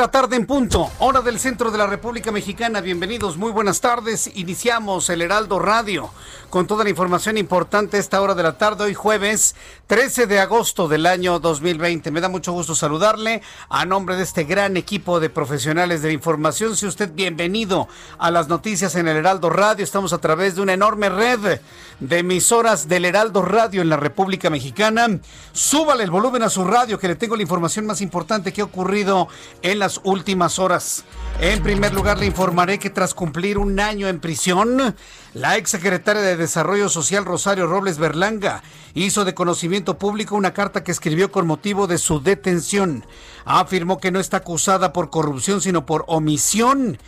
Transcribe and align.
La 0.00 0.10
tarde 0.10 0.36
en 0.36 0.46
punto, 0.46 0.90
hora 1.00 1.20
del 1.20 1.38
centro 1.38 1.70
de 1.70 1.76
la 1.76 1.86
República 1.86 2.32
Mexicana. 2.32 2.80
Bienvenidos, 2.80 3.36
muy 3.36 3.52
buenas 3.52 3.82
tardes. 3.82 4.30
Iniciamos 4.34 5.10
el 5.10 5.20
Heraldo 5.20 5.58
Radio 5.58 6.10
con 6.48 6.66
toda 6.66 6.84
la 6.84 6.90
información 6.90 7.36
importante 7.36 7.98
esta 7.98 8.20
hora 8.22 8.34
de 8.34 8.42
la 8.42 8.56
tarde, 8.56 8.84
hoy 8.84 8.94
jueves 8.94 9.54
13 9.88 10.26
de 10.26 10.40
agosto 10.40 10.88
del 10.88 11.04
año 11.04 11.38
2020. 11.38 12.10
Me 12.10 12.22
da 12.22 12.30
mucho 12.30 12.52
gusto 12.52 12.74
saludarle 12.74 13.42
a 13.68 13.84
nombre 13.84 14.16
de 14.16 14.22
este 14.22 14.44
gran 14.44 14.78
equipo 14.78 15.20
de 15.20 15.28
profesionales 15.28 16.00
de 16.00 16.08
la 16.08 16.14
información. 16.14 16.76
Si 16.76 16.86
usted 16.86 17.12
bienvenido 17.12 17.86
a 18.18 18.30
las 18.30 18.48
noticias 18.48 18.94
en 18.94 19.06
el 19.06 19.18
Heraldo 19.18 19.50
Radio, 19.50 19.84
estamos 19.84 20.14
a 20.14 20.18
través 20.18 20.56
de 20.56 20.62
una 20.62 20.72
enorme 20.72 21.10
red 21.10 21.60
de 22.00 22.18
emisoras 22.18 22.88
del 22.88 23.04
Heraldo 23.04 23.42
Radio 23.42 23.82
en 23.82 23.90
la 23.90 23.98
República 23.98 24.48
Mexicana. 24.48 25.08
Súbale 25.52 26.04
el 26.04 26.10
volumen 26.10 26.42
a 26.42 26.50
su 26.50 26.64
radio 26.64 26.98
que 26.98 27.08
le 27.08 27.16
tengo 27.16 27.36
la 27.36 27.42
información 27.42 27.84
más 27.84 28.00
importante 28.00 28.52
que 28.52 28.62
ha 28.62 28.64
ocurrido 28.64 29.28
en 29.62 29.78
últimas 30.04 30.58
horas. 30.58 31.04
En 31.40 31.62
primer 31.62 31.94
lugar, 31.94 32.18
le 32.18 32.26
informaré 32.26 32.78
que 32.78 32.90
tras 32.90 33.14
cumplir 33.14 33.56
un 33.56 33.80
año 33.80 34.08
en 34.08 34.20
prisión, 34.20 34.94
la 35.32 35.56
ex 35.56 35.70
secretaria 35.70 36.20
de 36.20 36.36
Desarrollo 36.36 36.88
Social 36.90 37.24
Rosario 37.24 37.66
Robles 37.66 37.98
Berlanga 37.98 38.62
hizo 38.94 39.24
de 39.24 39.34
conocimiento 39.34 39.98
público 39.98 40.36
una 40.36 40.52
carta 40.52 40.84
que 40.84 40.92
escribió 40.92 41.32
con 41.32 41.46
motivo 41.46 41.86
de 41.86 41.98
su 41.98 42.20
detención. 42.20 43.04
Afirmó 43.44 43.98
que 43.98 44.10
no 44.10 44.20
está 44.20 44.38
acusada 44.38 44.92
por 44.92 45.10
corrupción, 45.10 45.60
sino 45.60 45.86
por 45.86 46.04
omisión 46.08 46.98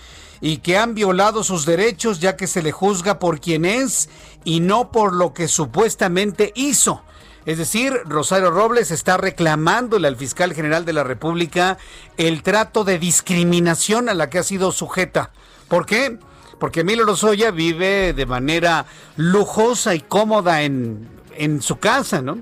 y 0.41 0.59
que 0.59 0.77
han 0.77 0.95
violado 0.95 1.45
sus 1.45 1.65
derechos 1.65 2.19
ya 2.19 2.37
que 2.37 2.47
se 2.47 2.63
le 2.63 2.73
juzga 2.73 3.19
por 3.19 3.41
quien 3.41 3.65
es 3.65 4.09
y 4.45 4.61
no 4.61 4.91
por 4.91 5.15
lo 5.15 5.33
que 5.35 5.47
supuestamente 5.47 6.53
hizo. 6.57 7.03
Es 7.45 7.59
decir, 7.59 7.93
Rosario 8.05 8.51
Robles 8.51 8.91
está 8.91 9.17
reclamándole 9.17 10.07
al 10.07 10.17
fiscal 10.17 10.55
general 10.55 10.85
de 10.85 10.93
la 10.93 11.03
República 11.03 11.77
el 12.17 12.43
trato 12.43 12.85
de 12.85 12.99
discriminación 12.99 14.09
a 14.09 14.15
la 14.15 14.31
que 14.31 14.39
ha 14.39 14.45
sido 14.45 14.71
sujeta. 14.71 15.31
¿Por 15.67 15.85
qué? 15.85 16.19
Porque 16.61 16.81
Emilio 16.81 17.05
Lozoya 17.05 17.51
vive 17.51 18.13
de 18.13 18.27
manera 18.27 18.87
lujosa 19.17 19.97
y 19.97 20.01
cómoda 20.01 20.63
en, 20.63 21.09
en 21.37 21.61
su 21.63 21.79
casa, 21.79 22.23
¿no? 22.23 22.39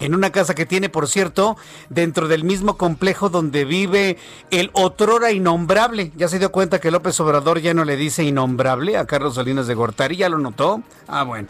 En 0.00 0.16
una 0.16 0.32
casa 0.32 0.56
que 0.56 0.66
tiene, 0.66 0.88
por 0.88 1.06
cierto, 1.06 1.56
dentro 1.88 2.26
del 2.26 2.42
mismo 2.42 2.76
complejo 2.76 3.28
donde 3.28 3.64
vive 3.64 4.18
el 4.50 4.70
otrora 4.72 5.30
innombrable. 5.30 6.10
¿Ya 6.16 6.26
se 6.26 6.40
dio 6.40 6.50
cuenta 6.50 6.80
que 6.80 6.90
López 6.90 7.18
Obrador 7.20 7.60
ya 7.60 7.74
no 7.74 7.84
le 7.84 7.96
dice 7.96 8.24
innombrable 8.24 8.96
a 8.96 9.06
Carlos 9.06 9.36
Salinas 9.36 9.68
de 9.68 9.74
Gortari? 9.74 10.16
¿Ya 10.16 10.28
lo 10.28 10.38
notó? 10.38 10.82
Ah, 11.06 11.22
bueno. 11.22 11.46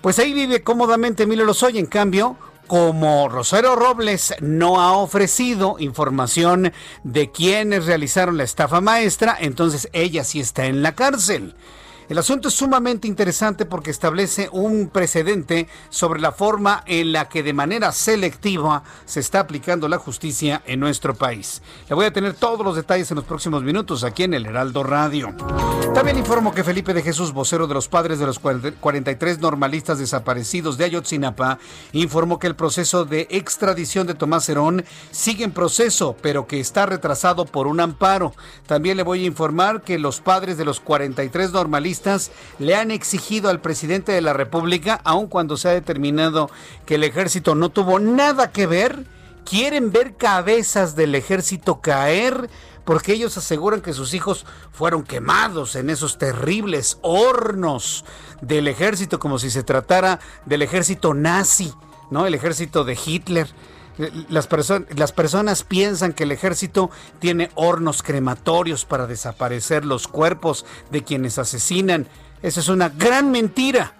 Pues 0.00 0.18
ahí 0.18 0.32
vive 0.32 0.62
cómodamente 0.62 1.24
Emilio 1.24 1.44
Lozoya. 1.44 1.80
En 1.80 1.86
cambio, 1.86 2.36
como 2.68 3.28
Rosario 3.28 3.74
Robles 3.74 4.34
no 4.40 4.80
ha 4.80 4.92
ofrecido 4.92 5.76
información 5.78 6.72
de 7.02 7.32
quienes 7.32 7.86
realizaron 7.86 8.36
la 8.36 8.44
estafa 8.44 8.80
maestra, 8.80 9.36
entonces 9.40 9.88
ella 9.92 10.22
sí 10.22 10.38
está 10.38 10.66
en 10.66 10.82
la 10.82 10.94
cárcel. 10.94 11.54
El 12.08 12.16
asunto 12.16 12.48
es 12.48 12.54
sumamente 12.54 13.06
interesante 13.06 13.66
porque 13.66 13.90
establece 13.90 14.48
un 14.50 14.88
precedente 14.88 15.68
sobre 15.90 16.22
la 16.22 16.32
forma 16.32 16.82
en 16.86 17.12
la 17.12 17.28
que 17.28 17.42
de 17.42 17.52
manera 17.52 17.92
selectiva 17.92 18.82
se 19.04 19.20
está 19.20 19.40
aplicando 19.40 19.88
la 19.88 19.98
justicia 19.98 20.62
en 20.64 20.80
nuestro 20.80 21.14
país. 21.14 21.60
Le 21.86 21.94
voy 21.94 22.06
a 22.06 22.12
tener 22.12 22.32
todos 22.32 22.64
los 22.64 22.76
detalles 22.76 23.10
en 23.10 23.16
los 23.16 23.26
próximos 23.26 23.62
minutos 23.62 24.04
aquí 24.04 24.22
en 24.22 24.32
el 24.32 24.46
Heraldo 24.46 24.84
Radio. 24.84 25.34
También 25.94 26.16
informo 26.16 26.54
que 26.54 26.64
Felipe 26.64 26.94
de 26.94 27.02
Jesús, 27.02 27.34
vocero 27.34 27.66
de 27.66 27.74
los 27.74 27.88
padres 27.88 28.18
de 28.18 28.24
los 28.24 28.38
43 28.38 29.40
normalistas 29.40 29.98
desaparecidos 29.98 30.78
de 30.78 30.84
Ayotzinapa, 30.84 31.58
informó 31.92 32.38
que 32.38 32.46
el 32.46 32.56
proceso 32.56 33.04
de 33.04 33.26
extradición 33.30 34.06
de 34.06 34.14
Tomás 34.14 34.48
Herón 34.48 34.82
sigue 35.10 35.44
en 35.44 35.52
proceso, 35.52 36.16
pero 36.22 36.46
que 36.46 36.58
está 36.58 36.86
retrasado 36.86 37.44
por 37.44 37.66
un 37.66 37.80
amparo. 37.80 38.32
También 38.66 38.96
le 38.96 39.02
voy 39.02 39.24
a 39.24 39.26
informar 39.26 39.82
que 39.82 39.98
los 39.98 40.20
padres 40.20 40.56
de 40.56 40.64
los 40.64 40.80
43 40.80 41.52
normalistas 41.52 41.97
le 42.58 42.74
han 42.74 42.90
exigido 42.90 43.50
al 43.50 43.60
presidente 43.60 44.12
de 44.12 44.20
la 44.20 44.32
República, 44.32 45.00
aun 45.04 45.26
cuando 45.26 45.56
se 45.56 45.68
ha 45.68 45.72
determinado 45.72 46.50
que 46.86 46.96
el 46.96 47.04
ejército 47.04 47.54
no 47.54 47.70
tuvo 47.70 47.98
nada 47.98 48.52
que 48.52 48.66
ver, 48.66 49.04
quieren 49.44 49.92
ver 49.92 50.16
cabezas 50.16 50.94
del 50.96 51.14
ejército 51.14 51.80
caer 51.80 52.50
porque 52.88 53.12
ellos 53.12 53.36
aseguran 53.36 53.82
que 53.82 53.92
sus 53.92 54.14
hijos 54.14 54.46
fueron 54.72 55.02
quemados 55.02 55.76
en 55.76 55.90
esos 55.90 56.16
terribles 56.16 56.98
hornos 57.02 58.06
del 58.40 58.66
ejército 58.66 59.18
como 59.18 59.38
si 59.38 59.50
se 59.50 59.62
tratara 59.62 60.20
del 60.46 60.62
ejército 60.62 61.12
nazi, 61.12 61.74
¿no? 62.10 62.26
El 62.26 62.34
ejército 62.34 62.84
de 62.84 62.98
Hitler. 63.04 63.46
Las, 64.28 64.46
perso 64.46 64.84
las, 64.94 65.10
personas 65.10 65.64
piensan 65.64 66.12
que 66.12 66.22
el 66.22 66.30
ejército 66.30 66.90
tiene 67.18 67.50
hornos 67.56 68.04
crematorios 68.04 68.84
para 68.84 69.08
desaparecer 69.08 69.84
los 69.84 70.06
cuerpos 70.06 70.64
de 70.92 71.02
quienes 71.02 71.38
asesinan. 71.38 72.06
Esa 72.40 72.60
es 72.60 72.68
una 72.68 72.90
gran 72.90 73.32
mentira. 73.32 73.94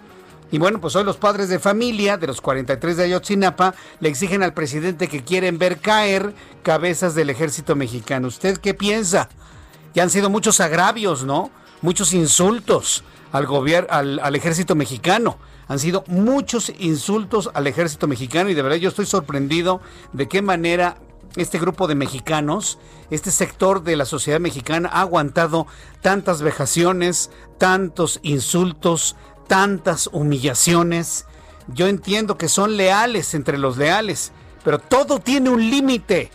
Y 0.51 0.57
bueno, 0.57 0.79
pues 0.79 0.95
hoy 0.95 1.03
los 1.03 1.17
padres 1.17 1.49
de 1.49 1.59
familia 1.59 2.17
de 2.17 2.27
los 2.27 2.39
43 2.39 2.95
de 2.95 3.03
Ayotzinapa 3.03 3.75
le 3.99 4.09
exigen 4.09 4.41
al 4.41 4.53
presidente 4.53 5.09
que 5.09 5.23
quieren 5.23 5.59
ver 5.59 5.79
caer 5.79 6.33
cabezas 6.63 7.13
del 7.13 7.29
ejército 7.29 7.75
mexicano. 7.75 8.29
¿Usted 8.29 8.57
qué 8.57 8.73
piensa? 8.73 9.27
Ya 9.93 10.03
han 10.03 10.09
sido 10.09 10.29
muchos 10.29 10.61
agravios, 10.61 11.25
¿no? 11.25 11.51
Muchos 11.81 12.13
insultos 12.13 13.03
al 13.31 13.47
al, 13.89 14.19
al 14.19 14.35
ejército 14.35 14.75
mexicano 14.75 15.37
han 15.69 15.79
sido 15.79 16.03
muchos 16.07 16.73
insultos 16.79 17.49
al 17.53 17.67
ejército 17.67 18.07
mexicano 18.07 18.49
y 18.49 18.55
de 18.55 18.61
verdad 18.63 18.77
yo 18.77 18.89
estoy 18.89 19.05
sorprendido 19.05 19.79
de 20.13 20.27
qué 20.27 20.41
manera 20.41 20.97
este 21.35 21.59
grupo 21.59 21.87
de 21.87 21.93
mexicanos, 21.93 22.79
este 23.11 23.29
sector 23.29 23.83
de 23.83 23.95
la 23.95 24.05
sociedad 24.05 24.39
mexicana 24.39 24.89
ha 24.91 25.01
aguantado 25.01 25.67
tantas 26.01 26.41
vejaciones, 26.41 27.29
tantos 27.59 28.19
insultos, 28.23 29.15
tantas 29.47 30.09
humillaciones. 30.11 31.27
Yo 31.67 31.87
entiendo 31.87 32.35
que 32.35 32.49
son 32.49 32.75
leales 32.75 33.35
entre 33.35 33.59
los 33.59 33.77
leales, 33.77 34.31
pero 34.63 34.79
todo 34.79 35.19
tiene 35.19 35.51
un 35.51 35.69
límite. 35.69 36.31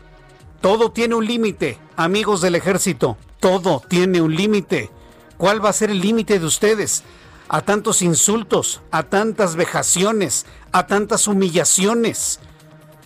Todo 0.60 0.92
tiene 0.92 1.16
un 1.16 1.26
límite, 1.26 1.76
amigos 1.96 2.40
del 2.40 2.54
ejército. 2.54 3.16
Todo 3.40 3.82
tiene 3.86 4.22
un 4.22 4.34
límite. 4.34 4.90
¿Cuál 5.36 5.62
va 5.62 5.70
a 5.70 5.74
ser 5.74 5.90
el 5.90 6.00
límite 6.00 6.38
de 6.38 6.46
ustedes? 6.46 7.02
A 7.48 7.60
tantos 7.62 8.02
insultos, 8.02 8.82
a 8.90 9.04
tantas 9.04 9.56
vejaciones, 9.56 10.46
a 10.72 10.86
tantas 10.86 11.26
humillaciones. 11.28 12.40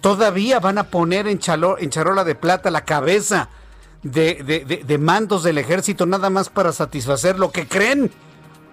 Todavía 0.00 0.60
van 0.60 0.78
a 0.78 0.84
poner 0.84 1.26
en, 1.26 1.40
en 1.78 1.90
charola 1.90 2.24
de 2.24 2.34
plata 2.34 2.70
la 2.70 2.84
cabeza 2.84 3.48
de, 4.02 4.98
mandos 5.00 5.42
del 5.42 5.58
ejército 5.58 6.06
nada 6.06 6.30
más 6.30 6.48
para 6.48 6.72
satisfacer 6.72 7.38
lo 7.38 7.50
que 7.50 7.66
creen. 7.66 8.10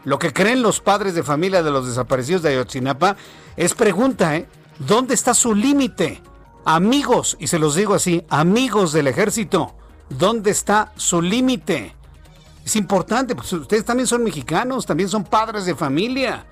Lo 0.03 0.19
que 0.19 0.33
creen 0.33 0.61
los 0.61 0.81
padres 0.81 1.15
de 1.15 1.23
familia 1.23 1.63
de 1.63 1.71
los 1.71 1.87
desaparecidos 1.87 2.43
de 2.43 2.49
Ayotzinapa 2.49 3.17
es 3.57 3.73
pregunta, 3.73 4.35
¿eh? 4.35 4.47
¿Dónde 4.77 5.15
está 5.15 5.33
su 5.33 5.55
límite? 5.55 6.21
Amigos, 6.63 7.37
y 7.39 7.47
se 7.47 7.57
los 7.57 7.75
digo 7.75 7.95
así, 7.95 8.23
amigos 8.29 8.93
del 8.93 9.07
ejército, 9.07 9.75
¿dónde 10.09 10.51
está 10.51 10.91
su 10.95 11.23
límite? 11.23 11.94
Es 12.65 12.75
importante, 12.75 13.35
porque 13.35 13.55
ustedes 13.55 13.85
también 13.85 14.07
son 14.07 14.23
mexicanos, 14.23 14.85
también 14.85 15.07
son 15.07 15.23
padres 15.23 15.65
de 15.65 15.75
familia, 15.75 16.45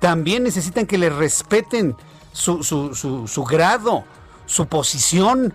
también 0.00 0.42
necesitan 0.42 0.84
que 0.84 0.98
les 0.98 1.14
respeten 1.14 1.96
su, 2.32 2.62
su 2.64 3.44
grado, 3.44 4.04
su 4.46 4.66
posición, 4.66 5.54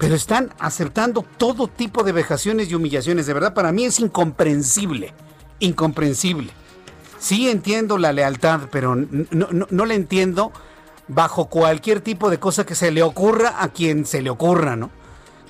pero 0.00 0.14
están 0.14 0.52
aceptando 0.58 1.24
todo 1.36 1.68
tipo 1.68 2.02
de 2.02 2.12
vejaciones 2.12 2.70
y 2.70 2.74
humillaciones. 2.74 3.26
De 3.26 3.34
verdad, 3.34 3.54
para 3.54 3.72
mí 3.72 3.84
es 3.84 4.00
incomprensible, 4.00 5.12
incomprensible. 5.58 6.52
Sí 7.18 7.50
entiendo 7.50 7.98
la 7.98 8.12
lealtad, 8.12 8.62
pero 8.70 8.96
no, 8.96 9.48
no, 9.50 9.84
la 9.84 9.94
entiendo 9.94 10.52
bajo 11.06 11.46
cualquier 11.46 12.00
tipo 12.00 12.30
de 12.30 12.38
cosa 12.38 12.64
que 12.64 12.74
se 12.74 12.90
le 12.90 13.02
ocurra 13.02 13.62
a 13.62 13.68
quien 13.68 14.06
se 14.06 14.22
le 14.22 14.30
ocurra, 14.30 14.74
¿no? 14.74 14.90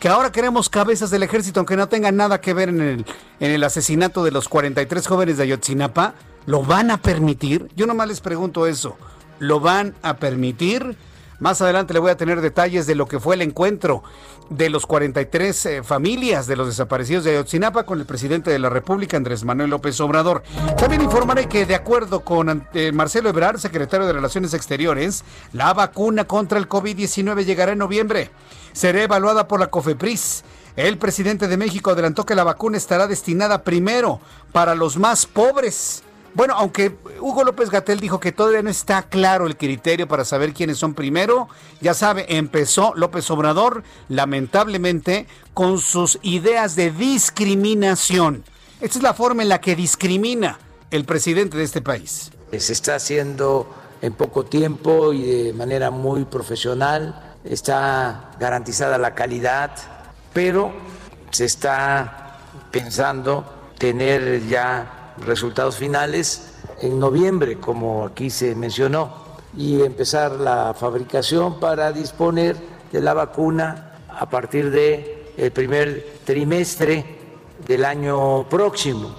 Que 0.01 0.09
ahora 0.09 0.33
queremos 0.33 0.71
cabezas 0.71 1.11
del 1.11 1.23
ejército, 1.23 1.61
aunque 1.61 1.77
no 1.77 1.91
tengan 1.91 2.17
nada 2.17 2.41
que 2.41 2.55
ver 2.55 2.71
en 2.71 2.81
el, 2.81 3.07
en 3.39 3.51
el 3.51 3.63
asesinato 3.63 4.25
de 4.25 4.31
los 4.31 4.49
43 4.49 5.07
jóvenes 5.07 5.37
de 5.37 5.43
Ayotzinapa, 5.43 6.15
¿lo 6.47 6.63
van 6.63 6.91
a 6.91 6.97
permitir? 6.97 7.69
Yo 7.77 7.87
nomás 7.87 8.09
les 8.09 8.23
pregunto 8.23 8.67
eso. 8.67 8.97
¿Lo 9.41 9.61
van 9.61 9.95
a 10.01 10.17
permitir? 10.17 10.97
Más 11.39 11.61
adelante 11.61 11.93
le 11.93 12.01
voy 12.01 12.11
a 12.11 12.17
tener 12.17 12.41
detalles 12.41 12.87
de 12.87 12.95
lo 12.95 13.09
que 13.09 13.21
fue 13.21 13.35
el 13.35 13.43
encuentro 13.43 14.03
de 14.49 14.71
los 14.71 14.87
43 14.87 15.67
eh, 15.67 15.83
familias 15.83 16.47
de 16.47 16.57
los 16.57 16.69
desaparecidos 16.69 17.25
de 17.25 17.33
Ayotzinapa 17.33 17.85
con 17.85 18.01
el 18.01 18.07
presidente 18.07 18.51
de 18.51 18.59
la 18.59 18.71
República, 18.71 19.19
Andrés 19.19 19.45
Manuel 19.45 19.69
López 19.69 20.01
Obrador. 20.01 20.43
También 20.79 21.03
informaré 21.03 21.47
que, 21.47 21.67
de 21.67 21.75
acuerdo 21.75 22.21
con 22.21 22.67
eh, 22.73 22.91
Marcelo 22.93 23.29
Ebrard, 23.29 23.59
secretario 23.59 24.07
de 24.07 24.15
Relaciones 24.15 24.55
Exteriores, 24.55 25.25
la 25.53 25.75
vacuna 25.75 26.25
contra 26.25 26.59
el 26.59 26.71
COVID-19 26.71 27.45
llegará 27.45 27.73
en 27.73 27.79
noviembre. 27.79 28.31
Será 28.73 29.03
evaluada 29.03 29.49
por 29.49 29.61
la 29.61 29.69
COFEPRIS. 29.69 30.45
El 30.77 30.99
presidente 30.99 31.49
de 31.49 31.57
México 31.57 31.91
adelantó 31.91 32.25
que 32.25 32.35
la 32.35 32.45
vacuna 32.45 32.77
estará 32.77 33.07
destinada 33.07 33.65
primero 33.65 34.21
para 34.53 34.75
los 34.75 34.97
más 34.97 35.27
pobres 35.27 36.03
bueno, 36.33 36.55
aunque 36.57 36.97
Hugo 37.21 37.43
López 37.43 37.71
Gatel 37.71 37.99
dijo 37.99 38.21
que 38.21 38.31
todavía 38.31 38.63
no 38.63 38.71
está 38.71 39.03
claro 39.03 39.47
el 39.47 39.57
criterio 39.57 40.07
para 40.07 40.25
saber 40.25 40.53
quiénes 40.53 40.79
son 40.79 40.95
primero, 40.95 41.49
ya 41.81 41.93
sabe, 41.93 42.37
empezó 42.37 42.93
López 42.95 43.29
Obrador, 43.31 43.83
lamentablemente, 44.09 45.27
con 45.55 45.79
sus 45.79 46.19
ideas 46.23 46.77
de 46.77 46.93
discriminación. 46.93 48.45
Esta 48.81 48.99
es 48.99 49.03
la 49.03 49.15
forma 49.15 49.43
en 49.43 49.49
la 49.49 49.61
que 49.61 49.75
discrimina 49.75 50.59
el 50.93 51.05
presidente 51.05 51.57
de 51.57 51.65
este 51.65 51.83
país. 51.83 52.31
Se 52.57 52.73
está 52.73 52.95
haciendo 52.95 53.69
en 54.01 54.13
poco 54.13 54.45
tiempo 54.45 55.13
y 55.13 55.23
de 55.23 55.53
manera 55.53 55.91
muy 55.91 56.25
profesional, 56.25 57.30
está 57.45 58.33
garantizada 58.39 58.99
la 58.99 59.15
calidad, 59.15 59.71
pero 60.33 60.73
se 61.31 61.45
está 61.45 62.39
pensando 62.71 63.45
tener 63.79 64.47
ya 64.47 65.15
resultados 65.25 65.77
finales 65.77 66.55
en 66.81 66.99
noviembre, 66.99 67.59
como 67.59 68.05
aquí 68.05 68.31
se 68.31 68.55
mencionó, 68.55 69.15
y 69.57 69.83
empezar 69.83 70.33
la 70.33 70.75
fabricación 70.75 71.59
para 71.59 71.93
disponer 71.93 72.57
de 72.93 73.01
la 73.01 73.15
vacuna 73.15 73.93
a 74.09 74.29
partir 74.29 74.71
del 74.71 75.53
primer 75.53 76.19
trimestre 76.25 77.19
del 77.67 77.85
año 77.85 78.49
próximo. 78.49 79.15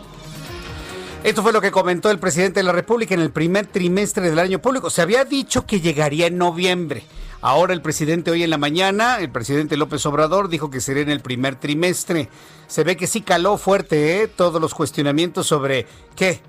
Esto 1.24 1.44
fue 1.44 1.54
lo 1.54 1.62
que 1.62 1.70
comentó 1.70 2.10
el 2.10 2.18
presidente 2.18 2.62
de 2.62 2.64
la 2.64 2.72
República 2.72 3.14
en 3.14 3.20
el 3.20 3.30
primer 3.30 3.68
trimestre 3.68 4.30
del 4.30 4.40
año 4.40 4.60
público. 4.60 4.90
Se 4.90 5.04
había 5.04 5.24
dicho 5.24 5.66
que 5.68 5.80
llegaría 5.80 6.28
en 6.28 6.38
noviembre. 6.38 7.04
Ahora 7.42 7.74
el 7.74 7.82
presidente 7.82 8.30
hoy 8.30 8.44
en 8.44 8.52
la 8.52 8.60
mañana, 8.60 9.18
el 9.20 9.32
presidente 9.32 9.76
López 9.76 10.06
Obrador 10.06 10.48
dijo 10.48 10.70
que 10.70 10.80
sería 10.80 11.02
en 11.02 11.10
el 11.10 11.22
primer 11.22 11.56
trimestre. 11.56 12.30
Se 12.68 12.84
ve 12.84 12.96
que 12.96 13.08
sí 13.08 13.22
caló 13.22 13.58
fuerte 13.58 14.22
¿eh? 14.22 14.28
todos 14.28 14.62
los 14.62 14.76
cuestionamientos 14.76 15.48
sobre 15.48 15.88
qué. 16.16 16.40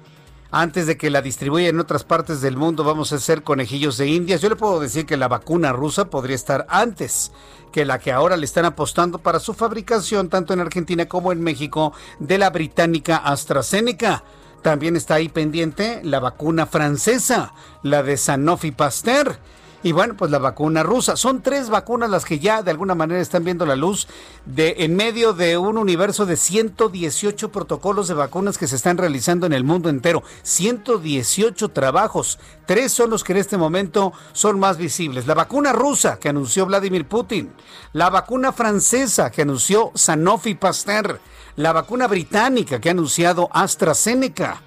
Antes 0.50 0.86
de 0.86 0.98
que 0.98 1.08
la 1.08 1.22
distribuya 1.22 1.68
en 1.68 1.80
otras 1.80 2.04
partes 2.04 2.42
del 2.42 2.58
mundo 2.58 2.84
vamos 2.84 3.10
a 3.14 3.18
ser 3.18 3.42
conejillos 3.42 3.96
de 3.96 4.08
indias. 4.08 4.42
Yo 4.42 4.50
le 4.50 4.56
puedo 4.56 4.80
decir 4.80 5.06
que 5.06 5.16
la 5.16 5.28
vacuna 5.28 5.72
rusa 5.72 6.10
podría 6.10 6.36
estar 6.36 6.66
antes 6.68 7.32
que 7.72 7.86
la 7.86 7.98
que 7.98 8.12
ahora 8.12 8.36
le 8.36 8.44
están 8.44 8.66
apostando 8.66 9.16
para 9.16 9.40
su 9.40 9.54
fabricación 9.54 10.28
tanto 10.28 10.52
en 10.52 10.60
Argentina 10.60 11.06
como 11.06 11.32
en 11.32 11.40
México 11.40 11.94
de 12.18 12.36
la 12.36 12.50
británica 12.50 13.16
AstraZeneca. 13.16 14.24
También 14.60 14.94
está 14.94 15.14
ahí 15.14 15.30
pendiente 15.30 16.02
la 16.04 16.20
vacuna 16.20 16.66
francesa, 16.66 17.54
la 17.82 18.02
de 18.02 18.18
Sanofi 18.18 18.72
Pasteur. 18.72 19.38
Y 19.82 19.92
bueno, 19.92 20.14
pues 20.16 20.30
la 20.30 20.38
vacuna 20.38 20.82
rusa. 20.82 21.16
Son 21.16 21.42
tres 21.42 21.68
vacunas 21.68 22.08
las 22.08 22.24
que 22.24 22.38
ya 22.38 22.62
de 22.62 22.70
alguna 22.70 22.94
manera 22.94 23.20
están 23.20 23.44
viendo 23.44 23.66
la 23.66 23.76
luz 23.76 24.06
de 24.46 24.76
en 24.78 24.94
medio 24.94 25.32
de 25.32 25.58
un 25.58 25.76
universo 25.76 26.24
de 26.24 26.36
118 26.36 27.50
protocolos 27.50 28.08
de 28.08 28.14
vacunas 28.14 28.58
que 28.58 28.68
se 28.68 28.76
están 28.76 28.98
realizando 28.98 29.46
en 29.46 29.52
el 29.52 29.64
mundo 29.64 29.88
entero. 29.88 30.22
118 30.42 31.68
trabajos. 31.70 32.38
Tres 32.66 32.92
son 32.92 33.10
los 33.10 33.24
que 33.24 33.32
en 33.32 33.38
este 33.38 33.56
momento 33.56 34.12
son 34.32 34.60
más 34.60 34.76
visibles. 34.76 35.26
La 35.26 35.34
vacuna 35.34 35.72
rusa 35.72 36.18
que 36.18 36.28
anunció 36.28 36.66
Vladimir 36.66 37.06
Putin. 37.06 37.52
La 37.92 38.08
vacuna 38.08 38.52
francesa 38.52 39.30
que 39.30 39.42
anunció 39.42 39.90
Sanofi 39.94 40.54
Pasteur 40.54 41.20
la 41.56 41.72
vacuna 41.72 42.06
británica 42.06 42.80
que 42.80 42.88
ha 42.88 42.92
anunciado 42.92 43.48
AstraZeneca. 43.52 44.62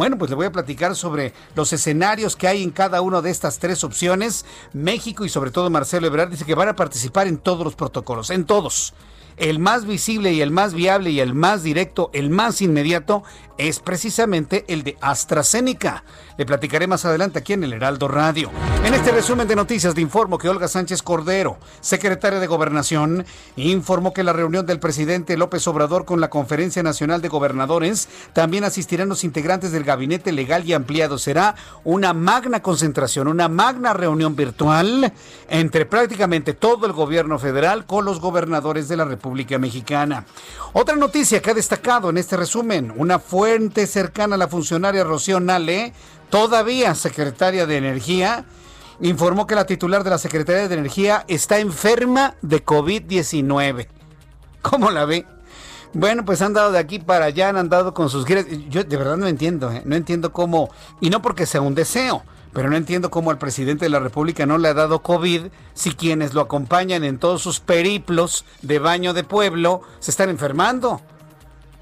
Bueno, 0.00 0.16
pues 0.16 0.30
le 0.30 0.34
voy 0.34 0.46
a 0.46 0.50
platicar 0.50 0.96
sobre 0.96 1.34
los 1.54 1.74
escenarios 1.74 2.34
que 2.34 2.48
hay 2.48 2.62
en 2.62 2.70
cada 2.70 3.02
una 3.02 3.20
de 3.20 3.28
estas 3.28 3.58
tres 3.58 3.84
opciones. 3.84 4.46
México 4.72 5.26
y 5.26 5.28
sobre 5.28 5.50
todo 5.50 5.68
Marcelo 5.68 6.06
Ebrard 6.06 6.30
dice 6.30 6.46
que 6.46 6.54
van 6.54 6.68
a 6.68 6.74
participar 6.74 7.26
en 7.26 7.36
todos 7.36 7.64
los 7.64 7.76
protocolos, 7.76 8.30
en 8.30 8.46
todos 8.46 8.94
el 9.36 9.58
más 9.58 9.86
visible 9.86 10.32
y 10.32 10.42
el 10.42 10.50
más 10.50 10.74
viable 10.74 11.10
y 11.10 11.20
el 11.20 11.34
más 11.34 11.62
directo, 11.62 12.10
el 12.12 12.30
más 12.30 12.60
inmediato, 12.62 13.24
es 13.68 13.80
precisamente 13.80 14.64
el 14.68 14.82
de 14.82 14.96
AstraZeneca. 15.02 16.02
Le 16.38 16.46
platicaré 16.46 16.86
más 16.86 17.04
adelante 17.04 17.38
aquí 17.38 17.52
en 17.52 17.64
el 17.64 17.74
Heraldo 17.74 18.08
Radio. 18.08 18.50
En 18.82 18.94
este 18.94 19.12
resumen 19.12 19.46
de 19.46 19.54
noticias 19.54 19.94
le 19.94 20.00
informo 20.00 20.38
que 20.38 20.48
Olga 20.48 20.66
Sánchez 20.66 21.02
Cordero, 21.02 21.58
secretaria 21.82 22.40
de 22.40 22.46
Gobernación, 22.46 23.26
informó 23.56 24.14
que 24.14 24.24
la 24.24 24.32
reunión 24.32 24.64
del 24.64 24.80
presidente 24.80 25.36
López 25.36 25.66
Obrador 25.68 26.06
con 26.06 26.20
la 26.20 26.30
Conferencia 26.30 26.82
Nacional 26.82 27.20
de 27.20 27.28
Gobernadores 27.28 28.08
también 28.32 28.64
asistirán 28.64 29.10
los 29.10 29.24
integrantes 29.24 29.72
del 29.72 29.84
gabinete 29.84 30.32
legal 30.32 30.64
y 30.64 30.72
ampliado. 30.72 31.18
Será 31.18 31.54
una 31.84 32.14
magna 32.14 32.62
concentración, 32.62 33.28
una 33.28 33.50
magna 33.50 33.92
reunión 33.92 34.34
virtual 34.34 35.12
entre 35.50 35.84
prácticamente 35.84 36.54
todo 36.54 36.86
el 36.86 36.92
gobierno 36.92 37.38
federal 37.38 37.84
con 37.84 38.06
los 38.06 38.20
gobernadores 38.20 38.88
de 38.88 38.96
la 38.96 39.04
República 39.04 39.58
Mexicana. 39.58 40.24
Otra 40.72 40.96
noticia 40.96 41.42
que 41.42 41.50
ha 41.50 41.54
destacado 41.54 42.08
en 42.08 42.16
este 42.16 42.38
resumen, 42.38 42.94
una 42.96 43.18
fuente 43.50 43.88
cercana 43.88 44.36
a 44.36 44.38
la 44.38 44.46
funcionaria 44.46 45.02
Rocío 45.02 45.40
Nale 45.40 45.92
todavía 46.28 46.94
secretaria 46.94 47.66
de 47.66 47.78
Energía, 47.78 48.44
informó 49.00 49.48
que 49.48 49.56
la 49.56 49.66
titular 49.66 50.04
de 50.04 50.10
la 50.10 50.18
Secretaría 50.18 50.68
de 50.68 50.74
Energía 50.74 51.24
está 51.26 51.58
enferma 51.58 52.36
de 52.42 52.64
COVID-19. 52.64 53.88
¿Cómo 54.62 54.92
la 54.92 55.04
ve? 55.04 55.26
Bueno, 55.92 56.24
pues 56.24 56.42
han 56.42 56.52
dado 56.52 56.70
de 56.70 56.78
aquí 56.78 57.00
para 57.00 57.24
allá, 57.24 57.48
han 57.48 57.56
andado 57.56 57.92
con 57.92 58.08
sus 58.08 58.24
giras. 58.24 58.46
Yo 58.68 58.84
de 58.84 58.96
verdad 58.96 59.16
no 59.16 59.26
entiendo, 59.26 59.72
¿eh? 59.72 59.82
no 59.84 59.96
entiendo 59.96 60.32
cómo, 60.32 60.70
y 61.00 61.10
no 61.10 61.20
porque 61.20 61.44
sea 61.44 61.60
un 61.60 61.74
deseo, 61.74 62.22
pero 62.52 62.70
no 62.70 62.76
entiendo 62.76 63.10
cómo 63.10 63.32
al 63.32 63.38
presidente 63.38 63.86
de 63.86 63.90
la 63.90 63.98
República 63.98 64.46
no 64.46 64.58
le 64.58 64.68
ha 64.68 64.74
dado 64.74 65.02
COVID 65.02 65.46
si 65.74 65.90
quienes 65.90 66.34
lo 66.34 66.42
acompañan 66.42 67.02
en 67.02 67.18
todos 67.18 67.42
sus 67.42 67.58
periplos 67.58 68.44
de 68.62 68.78
baño 68.78 69.12
de 69.12 69.24
pueblo 69.24 69.82
se 69.98 70.12
están 70.12 70.28
enfermando. 70.28 71.00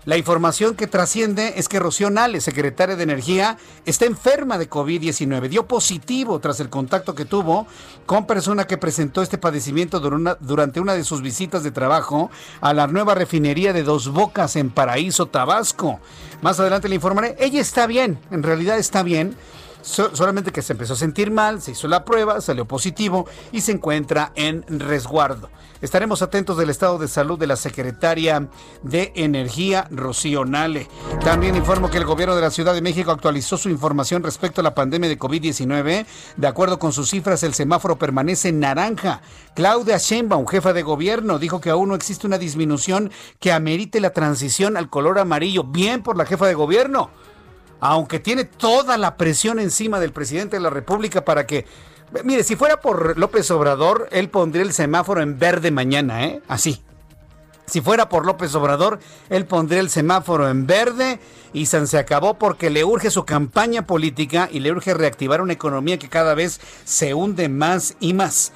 La 0.09 0.17
información 0.17 0.75
que 0.75 0.87
trasciende 0.87 1.53
es 1.57 1.69
que 1.69 1.79
Rocío 1.79 2.09
Nale, 2.09 2.41
secretaria 2.41 2.97
de 2.97 3.03
Energía, 3.03 3.59
está 3.85 4.07
enferma 4.07 4.57
de 4.57 4.71
COVID-19. 4.71 5.51
Dio 5.51 5.67
positivo 5.67 6.39
tras 6.39 6.61
el 6.61 6.71
contacto 6.71 7.15
que 7.15 7.27
tuvo 7.27 7.67
con 8.07 8.27
persona 8.27 8.67
que 8.67 8.79
presentó 8.79 9.21
este 9.21 9.37
padecimiento 9.37 10.01
durante 10.01 10.81
una 10.81 10.95
de 10.95 11.05
sus 11.05 11.21
visitas 11.21 11.63
de 11.63 11.73
trabajo 11.73 12.31
a 12.63 12.73
la 12.73 12.87
nueva 12.87 13.15
refinería 13.17 13.75
de 13.75 13.83
Dos 13.83 14.09
Bocas 14.09 14.57
en 14.57 14.71
Paraíso, 14.71 15.27
Tabasco. 15.27 16.01
Más 16.41 16.59
adelante 16.59 16.89
le 16.89 16.95
informaré. 16.95 17.37
Ella 17.39 17.61
está 17.61 17.87
bien, 17.87 18.19
en 18.31 18.43
realidad 18.43 18.79
está 18.79 19.03
bien 19.03 19.37
solamente 19.83 20.53
que 20.53 20.63
se 20.63 20.73
empezó 20.73 20.95
a 20.95 20.97
sentir 20.97 21.31
mal, 21.31 21.63
se 21.63 21.73
hizo 21.73 21.89
la 21.89 22.05
prueba, 22.05 22.41
salió 22.41 22.67
positivo 22.67 23.27
y 23.53 23.61
se 23.61 23.73
encuentra 23.73 24.33
en 24.35 24.65
resguardo. 24.69 25.51
Estaremos 25.81 26.23
atentos 26.23 26.57
del 26.57 26.71
estado 26.71 26.99
de 26.99 27.07
salud 27.07 27.39
de 27.39 27.47
la 27.47 27.55
secretaria 27.55 28.49
de 28.83 29.13
Energía, 29.15 29.87
Rocío 29.93 30.45
Nale. 30.45 30.89
También 31.23 31.55
informo 31.55 31.89
que 31.89 31.99
el 31.99 32.05
gobierno 32.05 32.35
de 32.35 32.43
la 32.43 32.51
Ciudad 32.51 32.75
de 32.75 32.83
México 32.83 33.13
actualizó 33.13 33.57
su 33.57 33.69
información 33.69 34.25
respecto 34.25 34.61
a 34.61 34.65
la 34.65 34.75
pandemia 34.75 35.09
de 35.09 35.19
COVID-19. 35.19 36.07
De 36.37 36.47
acuerdo 36.49 36.81
con 36.81 36.93
sus 36.93 37.11
cifras, 37.11 37.45
el 37.45 37.55
semáforo 37.55 37.97
permanece 37.97 38.49
en 38.49 38.59
naranja. 38.59 39.23
Claudia 39.55 39.99
Sheinbaum, 39.99 40.49
jefa 40.49 40.73
de 40.73 40.83
gobierno, 40.83 41.39
dijo 41.39 41.61
que 41.61 41.71
aún 41.71 41.91
no 41.91 41.95
existe 41.95 42.27
una 42.27 42.39
disminución 42.39 43.13
que 43.39 43.53
amerite 43.53 44.01
la 44.01 44.11
transición 44.11 44.77
al 44.77 44.91
color 44.91 45.21
amarillo. 45.21 45.63
Bien 45.63 46.03
por 46.03 46.17
la 46.17 46.27
jefa 46.27 46.47
de 46.47 46.55
gobierno 46.55 47.11
aunque 47.81 48.19
tiene 48.19 48.45
toda 48.45 48.97
la 48.97 49.17
presión 49.17 49.59
encima 49.59 50.01
del 50.01 50.13
presidente 50.13 50.57
de 50.57 50.63
la 50.63 50.71
República 50.71 51.25
para 51.25 51.47
que 51.47 51.67
Mire, 52.25 52.43
si 52.43 52.57
fuera 52.57 52.81
por 52.81 53.19
López 53.19 53.51
Obrador, 53.51 54.09
él 54.11 54.31
pondría 54.31 54.63
el 54.63 54.73
semáforo 54.73 55.21
en 55.21 55.39
verde 55.39 55.71
mañana, 55.71 56.25
¿eh? 56.25 56.41
Así. 56.49 56.83
Si 57.67 57.83
fuera 57.83 58.09
por 58.09 58.25
López 58.25 58.55
Obrador, 58.55 58.99
él 59.29 59.45
pondría 59.45 59.81
el 59.81 59.91
semáforo 59.91 60.49
en 60.49 60.67
verde 60.67 61.21
y 61.53 61.67
se 61.67 61.99
acabó 61.99 62.39
porque 62.39 62.71
le 62.71 62.83
urge 62.83 63.11
su 63.11 63.27
campaña 63.27 63.87
política 63.87 64.49
y 64.51 64.61
le 64.61 64.73
urge 64.73 64.95
reactivar 64.95 65.43
una 65.43 65.53
economía 65.53 65.99
que 65.99 66.09
cada 66.09 66.35
vez 66.35 66.61
se 66.85 67.13
hunde 67.13 67.51
más 67.51 67.95
y 68.01 68.15
más. 68.15 68.53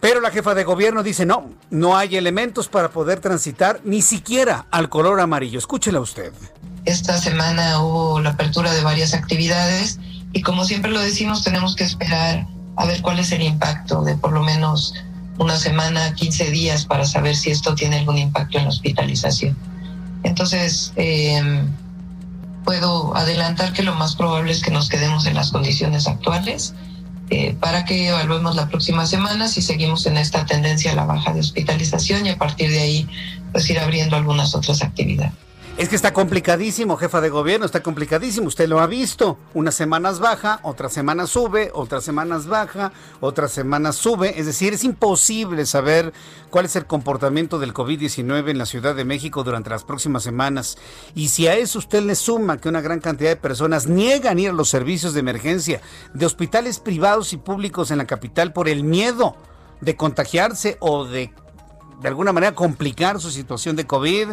Pero 0.00 0.22
la 0.22 0.30
jefa 0.30 0.54
de 0.54 0.64
gobierno 0.64 1.02
dice 1.02 1.26
no, 1.26 1.50
no 1.68 1.96
hay 1.96 2.16
elementos 2.16 2.68
para 2.68 2.90
poder 2.90 3.20
transitar 3.20 3.80
ni 3.84 4.00
siquiera 4.00 4.66
al 4.70 4.88
color 4.88 5.20
amarillo. 5.20 5.58
Escúchela 5.58 6.00
usted. 6.00 6.32
Esta 6.88 7.18
semana 7.18 7.80
hubo 7.82 8.18
la 8.18 8.30
apertura 8.30 8.72
de 8.72 8.80
varias 8.80 9.12
actividades 9.12 10.00
y 10.32 10.40
como 10.40 10.64
siempre 10.64 10.90
lo 10.90 11.02
decimos, 11.02 11.44
tenemos 11.44 11.76
que 11.76 11.84
esperar 11.84 12.46
a 12.76 12.86
ver 12.86 13.02
cuál 13.02 13.18
es 13.18 13.30
el 13.30 13.42
impacto 13.42 14.02
de 14.04 14.16
por 14.16 14.32
lo 14.32 14.42
menos 14.42 14.94
una 15.36 15.58
semana, 15.58 16.14
15 16.14 16.50
días 16.50 16.86
para 16.86 17.04
saber 17.04 17.36
si 17.36 17.50
esto 17.50 17.74
tiene 17.74 17.98
algún 17.98 18.16
impacto 18.16 18.56
en 18.56 18.64
la 18.64 18.70
hospitalización. 18.70 19.54
Entonces, 20.22 20.94
eh, 20.96 21.62
puedo 22.64 23.14
adelantar 23.14 23.74
que 23.74 23.82
lo 23.82 23.94
más 23.94 24.16
probable 24.16 24.50
es 24.50 24.62
que 24.62 24.70
nos 24.70 24.88
quedemos 24.88 25.26
en 25.26 25.34
las 25.34 25.50
condiciones 25.50 26.06
actuales 26.06 26.72
eh, 27.28 27.54
para 27.60 27.84
que 27.84 28.08
evaluemos 28.08 28.56
la 28.56 28.70
próxima 28.70 29.04
semana 29.04 29.48
si 29.48 29.60
seguimos 29.60 30.06
en 30.06 30.16
esta 30.16 30.46
tendencia 30.46 30.92
a 30.92 30.94
la 30.94 31.04
baja 31.04 31.34
de 31.34 31.40
hospitalización 31.40 32.24
y 32.24 32.30
a 32.30 32.38
partir 32.38 32.70
de 32.70 32.80
ahí 32.80 33.08
pues 33.52 33.68
ir 33.68 33.78
abriendo 33.78 34.16
algunas 34.16 34.54
otras 34.54 34.80
actividades. 34.80 35.47
Es 35.78 35.88
que 35.88 35.94
está 35.94 36.12
complicadísimo, 36.12 36.96
jefa 36.96 37.20
de 37.20 37.28
gobierno, 37.28 37.64
está 37.64 37.84
complicadísimo. 37.84 38.48
Usted 38.48 38.68
lo 38.68 38.80
ha 38.80 38.88
visto. 38.88 39.38
Unas 39.54 39.76
semanas 39.76 40.18
baja, 40.18 40.58
otras 40.64 40.92
semanas 40.92 41.30
sube, 41.30 41.70
otras 41.72 42.02
semanas 42.02 42.48
baja, 42.48 42.90
otras 43.20 43.52
semanas 43.52 43.94
sube. 43.94 44.40
Es 44.40 44.46
decir, 44.46 44.72
es 44.72 44.82
imposible 44.82 45.64
saber 45.66 46.12
cuál 46.50 46.64
es 46.64 46.74
el 46.74 46.86
comportamiento 46.86 47.60
del 47.60 47.74
COVID-19 47.74 48.50
en 48.50 48.58
la 48.58 48.66
Ciudad 48.66 48.96
de 48.96 49.04
México 49.04 49.44
durante 49.44 49.70
las 49.70 49.84
próximas 49.84 50.24
semanas. 50.24 50.78
Y 51.14 51.28
si 51.28 51.46
a 51.46 51.54
eso 51.54 51.78
usted 51.78 52.02
le 52.02 52.16
suma 52.16 52.58
que 52.58 52.68
una 52.68 52.80
gran 52.80 52.98
cantidad 52.98 53.30
de 53.30 53.36
personas 53.36 53.86
niegan 53.86 54.40
ir 54.40 54.50
a 54.50 54.54
los 54.54 54.68
servicios 54.68 55.14
de 55.14 55.20
emergencia 55.20 55.80
de 56.12 56.26
hospitales 56.26 56.80
privados 56.80 57.32
y 57.32 57.36
públicos 57.36 57.92
en 57.92 57.98
la 57.98 58.06
capital 58.08 58.52
por 58.52 58.68
el 58.68 58.82
miedo 58.82 59.36
de 59.80 59.94
contagiarse 59.94 60.76
o 60.80 61.04
de 61.04 61.32
de 62.00 62.08
alguna 62.08 62.32
manera 62.32 62.54
complicar 62.54 63.20
su 63.20 63.30
situación 63.30 63.74
de 63.74 63.86
COVID, 63.86 64.28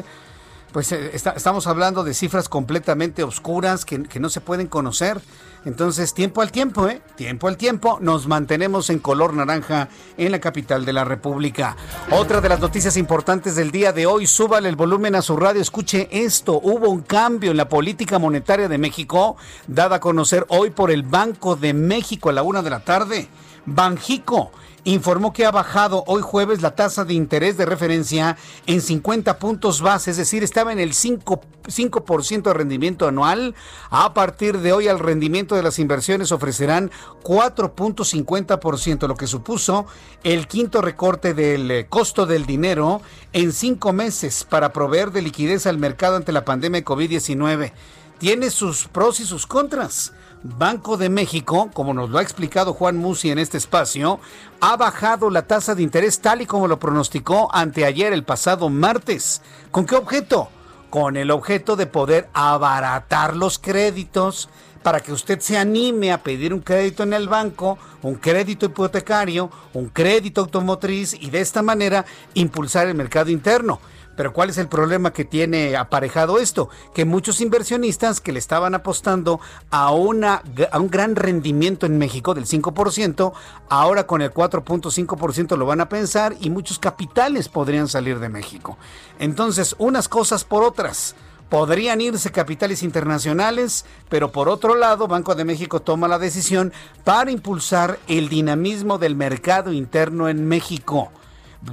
pues 0.75 0.91
eh, 0.91 1.11
estamos 1.13 1.67
hablando 1.67 2.03
de 2.03 2.13
cifras 2.13 2.49
completamente 2.49 3.23
oscuras 3.23 3.85
que, 3.85 4.03
que, 4.03 4.19
no 4.19 4.27
se 4.27 4.41
pueden 4.41 4.67
conocer. 4.67 5.21
Entonces, 5.63 6.13
tiempo 6.13 6.41
al 6.41 6.51
tiempo, 6.51 6.89
¿eh? 6.89 7.01
Tiempo 7.15 7.47
al 7.47 7.55
tiempo, 7.55 7.97
nos 8.01 8.27
mantenemos 8.27 8.89
en 8.89 8.99
color 8.99 9.33
naranja 9.33 9.87
en 10.17 10.33
la 10.33 10.41
capital 10.41 10.83
de 10.83 10.91
la 10.91 11.05
República. 11.05 11.77
Otra 12.11 12.41
de 12.41 12.49
las 12.49 12.59
noticias 12.59 12.97
importantes 12.97 13.55
del 13.55 13.71
día 13.71 13.93
de 13.93 14.05
hoy, 14.05 14.27
súbale 14.27 14.67
el 14.67 14.75
volumen 14.75 15.15
a 15.15 15.21
su 15.21 15.37
radio, 15.37 15.61
escuche 15.61 16.09
esto, 16.11 16.59
hubo 16.61 16.89
un 16.89 17.03
cambio 17.03 17.51
en 17.51 17.57
la 17.57 17.69
política 17.69 18.19
monetaria 18.19 18.67
de 18.67 18.77
México, 18.77 19.37
dada 19.67 19.95
a 19.95 19.99
conocer 20.01 20.45
hoy 20.49 20.71
por 20.71 20.91
el 20.91 21.03
Banco 21.03 21.55
de 21.55 21.73
México 21.73 22.27
a 22.27 22.33
la 22.33 22.43
una 22.43 22.61
de 22.61 22.69
la 22.69 22.81
tarde. 22.81 23.29
Banjico 23.65 24.51
informó 24.85 25.33
que 25.33 25.45
ha 25.45 25.51
bajado 25.51 26.03
hoy 26.07 26.21
jueves 26.21 26.61
la 26.61 26.75
tasa 26.75 27.03
de 27.05 27.13
interés 27.13 27.57
de 27.57 27.65
referencia 27.65 28.37
en 28.67 28.81
50 28.81 29.37
puntos 29.39 29.81
base, 29.81 30.11
es 30.11 30.17
decir, 30.17 30.43
estaba 30.43 30.71
en 30.71 30.79
el 30.79 30.93
5%, 30.93 31.41
5 31.67 32.05
de 32.43 32.53
rendimiento 32.53 33.07
anual. 33.07 33.55
A 33.89 34.13
partir 34.13 34.59
de 34.59 34.71
hoy, 34.71 34.87
el 34.87 34.99
rendimiento 34.99 35.55
de 35.55 35.63
las 35.63 35.79
inversiones 35.79 36.31
ofrecerán 36.31 36.91
4.50%, 37.23 39.07
lo 39.07 39.15
que 39.15 39.27
supuso 39.27 39.87
el 40.23 40.47
quinto 40.47 40.81
recorte 40.81 41.33
del 41.33 41.69
eh, 41.71 41.87
costo 41.89 42.25
del 42.27 42.45
dinero 42.45 43.01
en 43.33 43.51
cinco 43.51 43.91
meses 43.91 44.45
para 44.47 44.71
proveer 44.71 45.11
de 45.11 45.23
liquidez 45.23 45.65
al 45.65 45.79
mercado 45.79 46.15
ante 46.15 46.31
la 46.31 46.45
pandemia 46.45 46.81
de 46.81 46.85
COVID-19. 46.85 47.73
Tiene 48.19 48.49
sus 48.49 48.87
pros 48.87 49.19
y 49.19 49.25
sus 49.25 49.47
contras. 49.47 50.13
Banco 50.47 50.95
de 50.95 51.09
México, 51.09 51.71
como 51.73 51.95
nos 51.95 52.11
lo 52.11 52.19
ha 52.19 52.21
explicado 52.21 52.75
Juan 52.75 52.97
Musi 52.97 53.31
en 53.31 53.39
este 53.39 53.57
espacio, 53.57 54.19
ha 54.61 54.77
bajado 54.77 55.31
la 55.31 55.47
tasa 55.47 55.73
de 55.73 55.81
interés 55.81 56.19
tal 56.19 56.39
y 56.39 56.45
como 56.45 56.67
lo 56.67 56.77
pronosticó 56.77 57.49
anteayer 57.51 58.13
el 58.13 58.23
pasado 58.23 58.69
martes. 58.69 59.41
¿Con 59.71 59.87
qué 59.87 59.95
objeto? 59.95 60.49
Con 60.91 61.17
el 61.17 61.31
objeto 61.31 61.75
de 61.75 61.87
poder 61.87 62.29
abaratar 62.33 63.35
los 63.35 63.57
créditos 63.57 64.47
para 64.83 64.99
que 64.99 65.13
usted 65.13 65.39
se 65.39 65.57
anime 65.57 66.11
a 66.11 66.21
pedir 66.21 66.53
un 66.53 66.59
crédito 66.59 67.01
en 67.01 67.13
el 67.13 67.27
banco, 67.27 67.79
un 68.03 68.13
crédito 68.13 68.67
hipotecario, 68.67 69.49
un 69.73 69.89
crédito 69.89 70.41
automotriz 70.41 71.15
y 71.19 71.31
de 71.31 71.41
esta 71.41 71.63
manera 71.63 72.05
impulsar 72.35 72.85
el 72.85 72.93
mercado 72.93 73.31
interno. 73.31 73.79
Pero 74.15 74.33
¿cuál 74.33 74.49
es 74.49 74.57
el 74.57 74.67
problema 74.67 75.13
que 75.13 75.25
tiene 75.25 75.75
aparejado 75.75 76.39
esto? 76.39 76.69
Que 76.93 77.05
muchos 77.05 77.41
inversionistas 77.41 78.21
que 78.21 78.31
le 78.31 78.39
estaban 78.39 78.75
apostando 78.75 79.39
a, 79.71 79.91
una, 79.91 80.41
a 80.71 80.79
un 80.79 80.89
gran 80.89 81.15
rendimiento 81.15 81.85
en 81.85 81.97
México 81.97 82.33
del 82.33 82.45
5%, 82.45 83.33
ahora 83.69 84.07
con 84.07 84.21
el 84.21 84.33
4.5% 84.33 85.57
lo 85.57 85.65
van 85.65 85.81
a 85.81 85.89
pensar 85.89 86.35
y 86.39 86.49
muchos 86.49 86.79
capitales 86.79 87.49
podrían 87.49 87.87
salir 87.87 88.19
de 88.19 88.29
México. 88.29 88.77
Entonces, 89.19 89.75
unas 89.77 90.07
cosas 90.07 90.43
por 90.43 90.63
otras. 90.63 91.15
Podrían 91.49 92.01
irse 92.01 92.31
capitales 92.31 92.81
internacionales, 92.81 93.85
pero 94.09 94.31
por 94.31 94.49
otro 94.49 94.75
lado, 94.75 95.07
Banco 95.07 95.35
de 95.35 95.45
México 95.45 95.79
toma 95.79 96.07
la 96.07 96.17
decisión 96.17 96.73
para 97.03 97.29
impulsar 97.29 97.99
el 98.07 98.29
dinamismo 98.29 98.97
del 98.97 99.15
mercado 99.15 99.71
interno 99.71 100.27
en 100.27 100.47
México. 100.47 101.11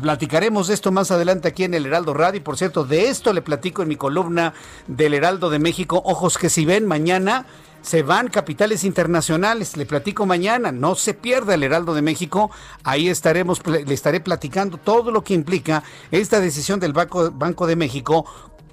Platicaremos 0.01 0.69
de 0.69 0.75
esto 0.75 0.91
más 0.91 1.11
adelante 1.11 1.49
aquí 1.49 1.65
en 1.65 1.75
el 1.75 1.87
Heraldo 1.87 2.15
Radio. 2.15 2.39
Y 2.39 2.43
por 2.43 2.57
cierto, 2.57 2.85
de 2.85 3.09
esto 3.09 3.33
le 3.33 3.43
platico 3.43 3.83
en 3.83 3.89
mi 3.89 3.97
columna 3.97 4.55
del 4.87 5.15
Heraldo 5.15 5.51
de 5.51 5.59
México. 5.59 6.03
Ojos 6.05 6.39
que 6.39 6.49
si 6.49 6.65
ven 6.65 6.87
mañana 6.87 7.47
se 7.83 8.03
van 8.03 8.29
capitales 8.29 8.85
internacionales. 8.85 9.77
Le 9.77 9.85
platico 9.85 10.25
mañana. 10.25 10.73
No 10.73 10.95
se 10.95 11.15
pierda 11.15 11.55
el 11.55 11.63
Heraldo 11.63 11.95
de 11.95 12.03
México. 12.03 12.51
Ahí 12.85 13.09
estaremos, 13.09 13.61
le 13.67 13.93
estaré 13.93 14.21
platicando 14.21 14.79
todo 14.79 15.11
lo 15.11 15.23
que 15.23 15.35
implica 15.35 15.83
esta 16.11 16.41
decisión 16.41 16.81
del 16.81 16.93
Banco, 16.93 17.31
Banco 17.31 17.67
de 17.67 17.77
México 17.77 18.25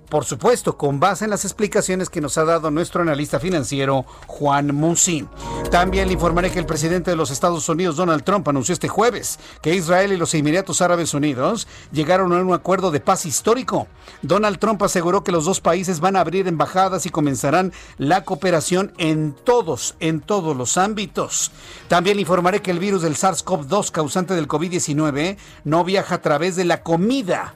por 0.10 0.26
supuesto, 0.26 0.78
con 0.78 1.00
base 1.00 1.26
en 1.26 1.32
las 1.32 1.46
explicaciones 1.46 2.10
que 2.10 2.22
nos 2.22 2.38
ha 2.38 2.46
dado 2.46 2.72
nuestro 2.72 3.02
analista 3.02 3.40
financiero 3.40 4.06
Juan 4.28 4.76
Musi. 4.76 5.28
También 5.72 6.08
le 6.08 6.14
informaré 6.14 6.52
que 6.52 6.60
el 6.60 6.66
presidente 6.66 7.12
de 7.12 7.18
los 7.18 7.30
Estados 7.30 7.70
Unidos, 7.70 7.96
Donald 7.96 8.24
Trump, 8.24 8.48
anunció 8.48 8.74
este 8.74 8.88
jueves 8.88 9.40
que 9.62 9.76
Israel 9.76 10.12
y 10.12 10.18
los 10.18 10.34
Emiratos 10.34 10.82
Árabes 10.82 11.14
Unidos 11.14 11.68
llegaron 11.92 12.34
a 12.34 12.42
un 12.42 12.54
acuerdo 12.54 12.90
de 12.92 13.00
paz 13.00 13.26
histórico. 13.26 13.88
Donald 14.24 14.58
Trump 14.58 14.82
aseguró 14.82 15.24
que 15.24 15.32
los 15.32 15.46
dos 15.46 15.62
países 15.62 16.00
van 16.00 16.16
a 16.16 16.22
abrir 16.22 16.48
embajadas 16.48 17.06
y 17.06 17.10
comenzarán 17.10 17.72
la 17.98 18.24
cooperación 18.24 18.94
en 18.98 19.36
todos, 19.44 19.96
en 20.00 20.22
todos 20.22 20.58
los 20.58 20.78
ámbitos. 20.78 21.52
También 21.88 22.18
le 22.18 22.22
informaré 22.22 22.62
que 22.62 22.72
el 22.72 22.80
virus 22.80 23.04
del 23.04 23.16
SARS-CoV-2 23.16 23.92
causante 23.92 24.34
del 24.34 24.48
COVID-19 24.48 25.38
no 25.66 25.84
viaja 25.84 26.16
a 26.16 26.22
través 26.22 26.56
de 26.56 26.66
la 26.66 26.82
comida 26.82 27.56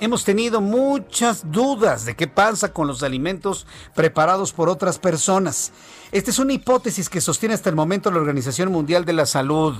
hemos 0.00 0.24
tenido 0.24 0.60
muchas 0.60 1.52
dudas 1.52 2.04
de 2.04 2.16
qué 2.16 2.26
pasa 2.26 2.72
con 2.72 2.86
los 2.86 3.02
alimentos 3.02 3.66
preparados 3.94 4.52
por 4.52 4.68
otras 4.68 4.98
personas. 4.98 5.72
Esta 6.10 6.30
es 6.30 6.38
una 6.38 6.54
hipótesis 6.54 7.08
que 7.08 7.20
sostiene 7.20 7.54
hasta 7.54 7.68
el 7.68 7.76
momento 7.76 8.10
la 8.10 8.18
Organización 8.18 8.72
Mundial 8.72 9.04
de 9.04 9.12
la 9.12 9.26
Salud. 9.26 9.76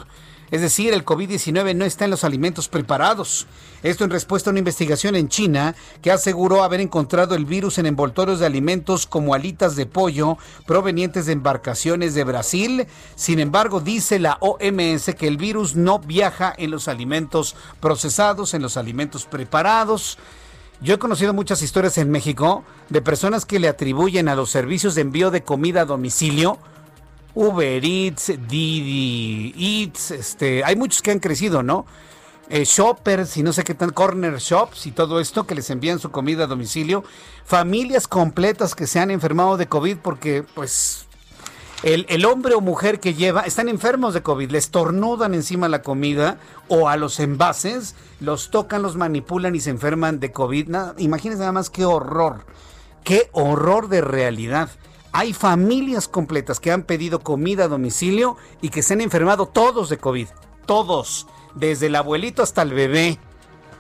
Es 0.50 0.61
decir, 0.61 0.92
el 0.92 1.04
COVID-19 1.04 1.76
no 1.76 1.85
está 1.85 2.07
en 2.07 2.11
los 2.11 2.25
alimentos 2.25 2.69
preparados. 2.69 3.47
Esto 3.85 4.02
en 4.02 4.11
respuesta 4.11 4.50
a 4.50 4.52
una 4.52 4.59
investigación 4.59 5.14
en 5.14 5.28
China 5.28 5.76
que 6.02 6.11
aseguró 6.11 6.64
haber 6.64 6.80
encontrado 6.80 7.37
el 7.37 7.45
virus 7.45 7.78
en 7.78 7.87
envoltorios 7.87 8.40
de 8.40 8.47
alimentos 8.47 9.07
como 9.07 9.35
alitas 9.35 9.76
de 9.76 9.87
pollo 9.87 10.38
provenientes 10.66 11.26
de 11.26 11.33
embarcaciones 11.33 12.14
de 12.14 12.25
Brasil. 12.25 12.87
Sin 13.14 13.38
embargo, 13.38 13.80
dice 13.80 14.19
la 14.19 14.38
OMS 14.40 15.14
que 15.14 15.28
el 15.28 15.37
virus 15.37 15.76
no 15.76 16.00
viaja 16.00 16.52
en 16.59 16.73
los 16.73 16.88
alimentos 16.88 17.54
procesados, 17.78 18.52
en 18.52 18.62
los 18.62 18.76
alimentos 18.76 19.26
preparados. 19.26 20.19
Yo 20.83 20.95
he 20.95 20.99
conocido 20.99 21.33
muchas 21.33 21.62
historias 21.62 21.97
en 21.99 22.11
México 22.11 22.64
de 22.88 23.02
personas 23.02 23.45
que 23.45 23.61
le 23.61 23.69
atribuyen 23.69 24.28
a 24.28 24.35
los 24.35 24.50
servicios 24.50 24.95
de 24.95 25.02
envío 25.02 25.30
de 25.30 25.45
comida 25.45 25.83
a 25.83 25.85
domicilio 25.85 26.59
Uber 27.34 27.84
Eats, 27.84 28.32
Didi 28.49 29.54
Eats, 29.56 30.10
este, 30.10 30.64
hay 30.64 30.76
muchos 30.76 31.02
que 31.02 31.10
han 31.10 31.20
crecido, 31.20 31.62
¿no? 31.62 31.87
Eh, 32.52 32.64
shoppers 32.64 33.37
y 33.37 33.44
no 33.44 33.52
sé 33.52 33.62
qué 33.62 33.75
tan, 33.75 33.90
corner 33.90 34.38
shops 34.38 34.87
y 34.87 34.90
todo 34.90 35.20
esto 35.20 35.46
que 35.46 35.54
les 35.54 35.70
envían 35.70 36.00
su 36.00 36.10
comida 36.10 36.44
a 36.44 36.46
domicilio. 36.49 37.04
Familias 37.44 38.08
completas 38.08 38.75
que 38.75 38.88
se 38.88 38.99
han 38.99 39.12
enfermado 39.12 39.56
de 39.56 39.68
COVID 39.68 39.99
porque, 39.99 40.42
pues, 40.54 41.06
el, 41.84 42.06
el, 42.08 42.25
hombre 42.25 42.54
o 42.54 42.60
mujer 42.60 42.99
que 42.99 43.14
lleva 43.14 43.42
están 43.42 43.68
enfermos 43.68 44.14
de 44.14 44.22
COVID, 44.22 44.50
les 44.50 44.70
tornudan 44.70 45.32
encima 45.32 45.68
la 45.68 45.82
comida 45.82 46.38
o 46.66 46.88
a 46.88 46.96
los 46.96 47.20
envases, 47.20 47.94
los 48.18 48.50
tocan, 48.50 48.82
los 48.82 48.96
manipulan 48.96 49.54
y 49.54 49.60
se 49.60 49.70
enferman 49.70 50.18
de 50.18 50.32
COVID. 50.32 50.66
Nada, 50.66 50.94
imagínense 50.99 51.42
nada 51.42 51.52
más 51.52 51.70
qué 51.70 51.84
horror, 51.84 52.46
qué 53.04 53.30
horror 53.32 53.88
de 53.88 54.00
realidad. 54.00 54.70
Hay 55.12 55.33
familias 55.33 56.07
completas 56.07 56.61
que 56.61 56.71
han 56.71 56.85
pedido 56.85 57.21
comida 57.21 57.64
a 57.64 57.69
domicilio 57.69 58.37
y 58.62 58.69
que 58.69 58.83
se 58.83 58.95
han 58.95 59.00
enfermado 59.00 59.47
todos 59.47 59.88
de 59.88 59.99
COVID. 59.99 60.29
Todos. 60.67 61.26
Desde 61.55 61.87
el 61.87 61.97
abuelito 61.97 62.43
hasta 62.43 62.62
el 62.62 62.73
bebé. 62.73 63.19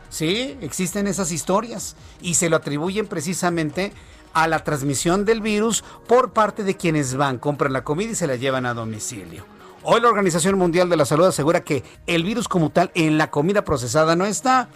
Sí, 0.08 0.58
existen 0.60 1.06
esas 1.06 1.30
historias. 1.30 1.94
Y 2.20 2.34
se 2.34 2.50
lo 2.50 2.56
atribuyen 2.56 3.06
precisamente 3.06 3.92
a 4.32 4.48
la 4.48 4.64
transmisión 4.64 5.24
del 5.24 5.40
virus 5.40 5.84
por 6.06 6.32
parte 6.32 6.64
de 6.64 6.76
quienes 6.76 7.14
van, 7.14 7.38
compran 7.38 7.72
la 7.72 7.84
comida 7.84 8.12
y 8.12 8.16
se 8.16 8.26
la 8.26 8.36
llevan 8.36 8.66
a 8.66 8.74
domicilio. 8.74 9.44
Hoy 9.82 10.00
la 10.00 10.08
Organización 10.08 10.58
Mundial 10.58 10.90
de 10.90 10.96
la 10.96 11.04
Salud 11.04 11.26
asegura 11.26 11.64
que 11.64 11.84
el 12.06 12.24
virus 12.24 12.48
como 12.48 12.70
tal 12.70 12.90
en 12.94 13.18
la 13.18 13.30
comida 13.30 13.64
procesada 13.64 14.14
no 14.14 14.26
está. 14.26 14.68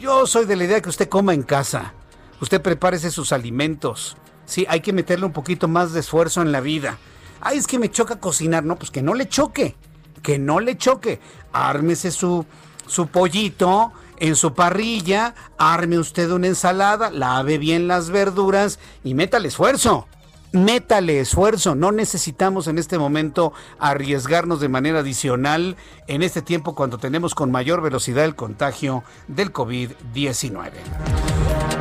Yo 0.00 0.26
soy 0.26 0.46
de 0.46 0.56
la 0.56 0.64
idea 0.64 0.80
que 0.80 0.88
usted 0.88 1.08
coma 1.08 1.34
en 1.34 1.42
casa. 1.42 1.94
Usted 2.40 2.62
prepárese 2.62 3.10
sus 3.10 3.32
alimentos. 3.32 4.16
Sí, 4.50 4.66
hay 4.68 4.80
que 4.80 4.92
meterle 4.92 5.26
un 5.26 5.32
poquito 5.32 5.68
más 5.68 5.92
de 5.92 6.00
esfuerzo 6.00 6.42
en 6.42 6.50
la 6.50 6.60
vida. 6.60 6.98
Ay, 7.40 7.56
es 7.56 7.68
que 7.68 7.78
me 7.78 7.88
choca 7.88 8.18
cocinar. 8.18 8.64
No, 8.64 8.74
pues 8.74 8.90
que 8.90 9.00
no 9.00 9.14
le 9.14 9.28
choque. 9.28 9.76
Que 10.24 10.40
no 10.40 10.58
le 10.58 10.76
choque. 10.76 11.20
Ármese 11.52 12.10
su, 12.10 12.44
su 12.88 13.06
pollito 13.06 13.92
en 14.18 14.34
su 14.34 14.52
parrilla, 14.52 15.36
arme 15.56 16.00
usted 16.00 16.32
una 16.32 16.48
ensalada, 16.48 17.12
lave 17.12 17.58
bien 17.58 17.86
las 17.86 18.10
verduras 18.10 18.80
y 19.04 19.14
métale 19.14 19.46
esfuerzo. 19.46 20.08
Métale 20.52 21.20
esfuerzo, 21.20 21.76
no 21.76 21.92
necesitamos 21.92 22.66
en 22.66 22.78
este 22.78 22.98
momento 22.98 23.52
arriesgarnos 23.78 24.58
de 24.58 24.68
manera 24.68 24.98
adicional 24.98 25.76
en 26.08 26.24
este 26.24 26.42
tiempo 26.42 26.74
cuando 26.74 26.98
tenemos 26.98 27.36
con 27.36 27.52
mayor 27.52 27.80
velocidad 27.82 28.24
el 28.24 28.34
contagio 28.34 29.04
del 29.28 29.52
COVID-19. 29.52 30.70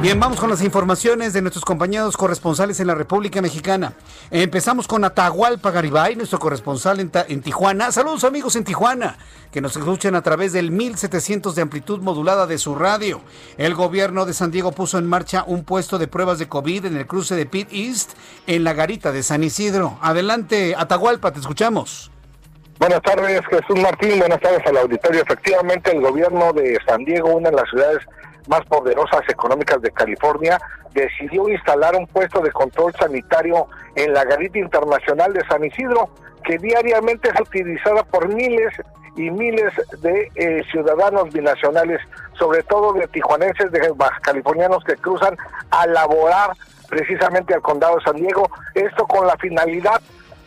Bien, 0.02 0.18
vamos 0.18 0.40
con 0.40 0.50
las 0.50 0.64
informaciones 0.64 1.34
de 1.34 1.42
nuestros 1.42 1.66
compañeros 1.66 2.16
corresponsales 2.16 2.80
en 2.80 2.88
la 2.88 2.96
República 2.96 3.42
Mexicana. 3.42 3.92
Empezamos 4.32 4.88
con 4.88 5.04
Atahualpa 5.04 5.72
Garibay, 5.72 6.16
nuestro 6.16 6.40
corresponsal 6.40 7.02
en, 7.02 7.42
Tijuana. 7.42 7.92
Saludos 7.92 8.24
amigos 8.24 8.56
en 8.56 8.64
Tijuana, 8.64 9.18
que 9.52 9.60
nos 9.60 9.76
escuchan 9.76 10.16
a 10.16 10.22
través 10.22 10.54
del 10.54 10.72
1700 10.72 11.54
de 11.54 11.62
amplitud 11.62 12.00
modulada 12.00 12.48
de 12.48 12.58
su 12.58 12.76
radio. 12.76 13.20
El 13.58 13.76
gobierno 13.76 14.26
de 14.26 14.34
San 14.34 14.52
Diego 14.52 14.72
puso 14.72 14.98
en 14.98 15.06
marcha 15.06 15.44
un 15.46 15.66
puesto 15.66 15.98
de 15.98 16.08
pruebas 16.08 16.40
de 16.40 16.48
COVID 16.48 16.86
en 16.86 16.96
el 16.96 17.06
cruce 17.06 17.36
de 17.36 17.46
Pit 17.46 17.68
East, 17.74 18.12
en 18.48 18.59
la 18.63 18.74
garita 18.74 19.12
de 19.12 19.24
San 19.24 19.44
Isidro. 19.44 19.98
Adelante, 20.01 20.75
Atahualpa, 20.78 21.32
te 21.32 21.39
escuchamos. 21.39 22.12
Buenas 22.80 23.01
tardes, 23.01 23.42
Jesús 23.48 23.80
Martín. 23.82 24.20
Buenas 24.20 24.39
tardes 24.39 24.66
al 24.66 24.78
auditorio. 24.78 25.22
Efectivamente, 25.22 25.92
el 25.92 26.01
gobierno 26.01 26.54
de 26.54 26.78
San 26.88 27.04
Diego, 27.04 27.36
una 27.36 27.50
de 27.50 27.58
las 27.58 27.70
ciudades 27.70 28.00
más 28.48 28.62
poderosas 28.68 29.22
económicas 29.28 29.82
de 29.82 29.92
California, 29.92 30.58
decidió 30.94 31.50
instalar 31.50 31.96
un 31.96 32.08
puesto 32.08 32.39
de 32.39 32.51
control 32.51 32.94
sanitario 32.98 33.68
en 33.96 34.13
la 34.13 34.24
garita 34.24 34.60
internacional 34.60 35.34
de 35.34 35.46
San 35.48 35.63
Isidro, 35.63 36.10
que 36.46 36.58
diariamente 36.58 37.30
es 37.30 37.39
utilizada 37.39 38.04
por 38.04 38.28
miles 38.34 38.74
y 39.16 39.30
miles 39.30 39.74
de 40.01 40.32
eh, 40.36 40.63
ciudadanos 40.72 41.34
binacionales, 41.34 42.00
sobre 42.38 42.63
todo 42.63 42.94
de 42.94 43.08
tijuanenses, 43.08 43.72
de 43.72 43.82
californianos 44.22 44.84
que 44.86 44.96
cruzan 44.96 45.36
a 45.72 45.86
laborar 45.88 46.51
precisamente 46.89 47.53
al 47.53 47.62
condado 47.62 47.98
de 47.98 48.03
San 48.03 48.15
Diego, 48.15 48.50
esto 48.74 49.05
con 49.08 49.27
la 49.27 49.38
finalidad 49.38 50.01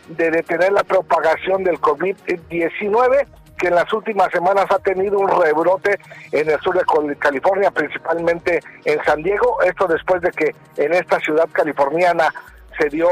de 0.07 0.31
detener 0.31 0.71
la 0.73 0.83
propagación 0.83 1.63
del 1.63 1.79
COVID-19 1.79 3.25
que 3.57 3.67
en 3.67 3.75
las 3.75 3.91
últimas 3.93 4.29
semanas 4.31 4.65
ha 4.71 4.79
tenido 4.79 5.17
un 5.19 5.29
rebrote 5.29 5.97
en 6.31 6.49
el 6.49 6.59
sur 6.59 6.75
de 6.75 7.15
California, 7.15 7.71
principalmente 7.71 8.59
en 8.83 9.01
San 9.05 9.23
Diego. 9.23 9.61
Esto 9.61 9.87
después 9.87 10.21
de 10.21 10.31
que 10.31 10.55
en 10.75 10.93
esta 10.93 11.19
ciudad 11.19 11.47
californiana 11.51 12.33
se 12.77 12.89
dio 12.89 13.07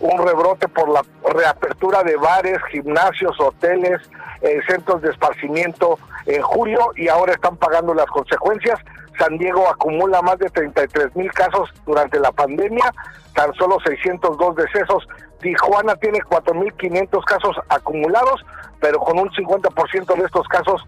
un 0.00 0.26
rebrote 0.26 0.68
por 0.68 0.88
la 0.88 1.02
reapertura 1.32 2.02
de 2.02 2.16
bares, 2.16 2.58
gimnasios, 2.70 3.38
hoteles, 3.40 4.00
eh, 4.42 4.60
centros 4.68 5.00
de 5.02 5.10
esparcimiento 5.10 5.98
en 6.26 6.42
julio 6.42 6.90
y 6.96 7.08
ahora 7.08 7.32
están 7.32 7.56
pagando 7.56 7.94
las 7.94 8.06
consecuencias. 8.06 8.78
San 9.18 9.38
Diego 9.38 9.68
acumula 9.68 10.22
más 10.22 10.38
de 10.38 10.50
33 10.50 11.14
mil 11.16 11.30
casos 11.32 11.70
durante 11.86 12.18
la 12.18 12.32
pandemia, 12.32 12.92
tan 13.34 13.52
solo 13.54 13.78
602 13.84 14.56
decesos. 14.56 15.06
Tijuana 15.40 15.96
tiene 15.96 16.20
4.500 16.20 17.24
casos 17.24 17.56
acumulados, 17.68 18.44
pero 18.80 18.98
con 19.00 19.18
un 19.18 19.30
50% 19.30 20.16
de 20.16 20.24
estos 20.24 20.48
casos 20.48 20.82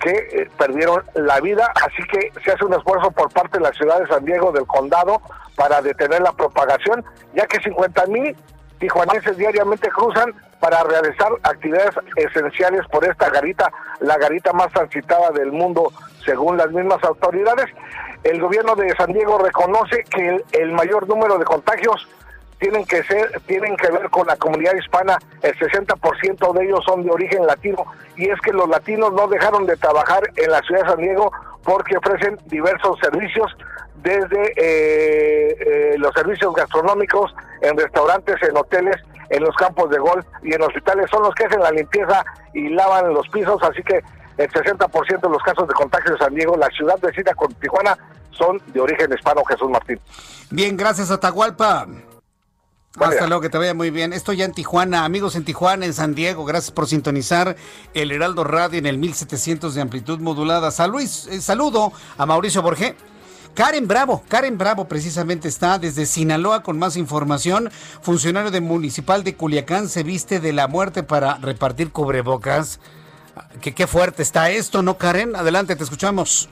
que 0.00 0.10
eh, 0.10 0.50
perdieron 0.58 1.02
la 1.14 1.40
vida, 1.40 1.70
así 1.84 2.02
que 2.10 2.32
se 2.42 2.52
hace 2.52 2.64
un 2.64 2.74
esfuerzo 2.74 3.10
por 3.10 3.30
parte 3.32 3.58
de 3.58 3.64
la 3.64 3.72
ciudad 3.72 4.00
de 4.00 4.06
San 4.08 4.24
Diego 4.24 4.50
del 4.50 4.66
condado 4.66 5.20
para 5.56 5.82
detener 5.82 6.22
la 6.22 6.32
propagación, 6.32 7.04
ya 7.34 7.46
que 7.46 7.60
50 7.60 8.06
mil 8.06 8.34
tijuanenses 8.80 9.36
diariamente 9.36 9.88
cruzan 9.90 10.34
para 10.58 10.82
realizar 10.82 11.30
actividades 11.42 11.94
esenciales 12.16 12.80
por 12.90 13.04
esta 13.04 13.30
garita, 13.30 13.70
la 14.00 14.16
garita 14.16 14.52
más 14.52 14.72
transitada 14.72 15.30
del 15.30 15.52
mundo 15.52 15.92
según 16.24 16.56
las 16.56 16.70
mismas 16.72 17.02
autoridades. 17.04 17.66
El 18.24 18.40
gobierno 18.40 18.74
de 18.74 18.94
San 18.96 19.12
Diego 19.12 19.38
reconoce 19.38 20.04
que 20.04 20.42
el 20.52 20.72
mayor 20.72 21.08
número 21.08 21.38
de 21.38 21.44
contagios 21.44 22.08
tienen 22.58 22.84
que 22.84 23.02
ser 23.04 23.40
tienen 23.46 23.74
que 23.76 23.90
ver 23.90 24.10
con 24.10 24.26
la 24.26 24.36
comunidad 24.36 24.74
hispana, 24.74 25.18
el 25.42 25.56
60% 25.58 26.52
de 26.52 26.64
ellos 26.64 26.80
son 26.84 27.02
de 27.02 27.10
origen 27.10 27.46
latino 27.46 27.86
y 28.16 28.28
es 28.28 28.38
que 28.40 28.52
los 28.52 28.68
latinos 28.68 29.12
no 29.14 29.26
dejaron 29.28 29.64
de 29.66 29.76
trabajar 29.76 30.22
en 30.36 30.50
la 30.50 30.60
ciudad 30.60 30.82
de 30.82 30.88
San 30.90 30.98
Diego 30.98 31.32
porque 31.64 31.96
ofrecen 31.96 32.38
diversos 32.46 32.98
servicios 33.00 33.50
desde 34.02 34.52
eh, 34.56 35.56
eh, 35.60 35.94
los 35.98 36.12
servicios 36.14 36.54
gastronómicos 36.54 37.34
en 37.60 37.76
restaurantes, 37.76 38.36
en 38.42 38.56
hoteles, 38.56 38.96
en 39.30 39.42
los 39.42 39.54
campos 39.56 39.90
de 39.90 39.98
golf 39.98 40.26
y 40.42 40.52
en 40.54 40.62
hospitales 40.62 41.08
son 41.10 41.22
los 41.22 41.34
que 41.34 41.44
hacen 41.44 41.60
la 41.60 41.70
limpieza 41.70 42.24
y 42.52 42.68
lavan 42.68 43.12
los 43.14 43.28
pisos, 43.28 43.62
así 43.62 43.82
que 43.82 44.00
el 44.36 44.50
60% 44.50 45.20
de 45.20 45.28
los 45.28 45.42
casos 45.42 45.68
de 45.68 45.74
contagio 45.74 46.12
de 46.12 46.18
San 46.18 46.34
Diego, 46.34 46.56
la 46.56 46.68
ciudad 46.68 46.98
vecina 47.00 47.34
con 47.34 47.52
Tijuana, 47.54 47.96
son 48.30 48.60
de 48.68 48.80
origen 48.80 49.12
hispano, 49.12 49.44
Jesús 49.44 49.70
Martín. 49.70 50.00
Bien, 50.50 50.76
gracias 50.76 51.10
Atahualpa. 51.10 51.86
Hasta 52.98 53.28
luego, 53.28 53.40
que 53.40 53.48
te 53.48 53.56
vaya 53.56 53.72
muy 53.72 53.90
bien. 53.90 54.12
Esto 54.12 54.32
ya 54.32 54.44
en 54.44 54.52
Tijuana, 54.52 55.04
amigos 55.04 55.36
en 55.36 55.44
Tijuana, 55.44 55.86
en 55.86 55.94
San 55.94 56.14
Diego, 56.14 56.44
gracias 56.44 56.72
por 56.72 56.88
sintonizar 56.88 57.54
el 57.94 58.10
Heraldo 58.10 58.42
Radio 58.42 58.80
en 58.80 58.86
el 58.86 58.98
1700 58.98 59.74
de 59.74 59.80
amplitud 59.80 60.18
modulada. 60.18 60.72
Salud, 60.72 61.00
eh, 61.00 61.40
saludo 61.40 61.92
a 62.18 62.26
Mauricio 62.26 62.62
Borges. 62.62 62.94
Karen 63.54 63.88
Bravo, 63.88 64.22
Karen 64.28 64.58
Bravo 64.58 64.86
precisamente 64.86 65.48
está 65.48 65.78
desde 65.78 66.06
Sinaloa 66.06 66.62
con 66.62 66.78
más 66.78 66.96
información. 66.96 67.70
Funcionario 68.00 68.50
de 68.50 68.60
municipal 68.60 69.24
de 69.24 69.34
Culiacán 69.34 69.88
se 69.88 70.02
viste 70.02 70.40
de 70.40 70.52
la 70.52 70.68
muerte 70.68 71.02
para 71.02 71.36
repartir 71.36 71.90
cubrebocas. 71.90 72.80
¿Qué, 73.60 73.74
qué 73.74 73.86
fuerte 73.86 74.22
está 74.22 74.50
esto, 74.50 74.82
¿no, 74.82 74.98
Karen? 74.98 75.36
Adelante, 75.36 75.76
te 75.76 75.84
escuchamos. 75.84 76.48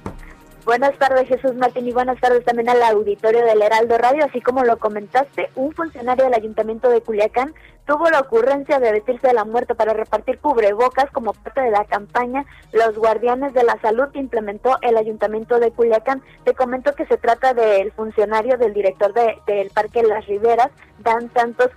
Buenas 0.68 0.98
tardes, 0.98 1.26
Jesús 1.28 1.54
Martín, 1.54 1.88
y 1.88 1.92
buenas 1.92 2.20
tardes 2.20 2.44
también 2.44 2.68
al 2.68 2.83
auditorio 2.83 3.42
del 3.42 3.62
Heraldo 3.62 3.96
Radio. 3.96 4.26
Así 4.26 4.42
como 4.42 4.64
lo 4.64 4.76
comentaste, 4.76 5.48
un 5.54 5.72
funcionario 5.72 6.24
del 6.24 6.35
Ayuntamiento 6.35 6.90
de 6.90 7.00
Culiacán 7.00 7.54
tuvo 7.87 8.11
la 8.11 8.20
ocurrencia 8.20 8.78
de 8.78 8.92
vestirse 8.92 9.28
de 9.28 9.33
la 9.33 9.46
muerte 9.46 9.74
para 9.74 9.94
repartir 9.94 10.38
cubrebocas 10.40 11.11
como 11.11 11.33
parte 11.33 11.62
de 11.62 11.70
la 11.70 11.87
campaña 11.87 12.44
Los 12.72 12.98
Guardianes 12.98 13.54
de 13.54 13.64
la 13.64 13.81
Salud 13.81 14.11
que 14.12 14.18
implementó 14.18 14.76
el 14.83 14.98
Ayuntamiento 14.98 15.59
de 15.59 15.70
Culiacán. 15.70 16.22
Te 16.44 16.52
comento 16.52 16.94
que 16.94 17.07
se 17.07 17.16
trata 17.16 17.54
del 17.54 17.90
funcionario 17.92 18.59
del 18.59 18.74
director 18.74 19.14
del 19.14 19.70
Parque 19.70 20.02
Las 20.02 20.26
Riberas, 20.26 20.68
Dan 20.98 21.33
Santos 21.33 21.70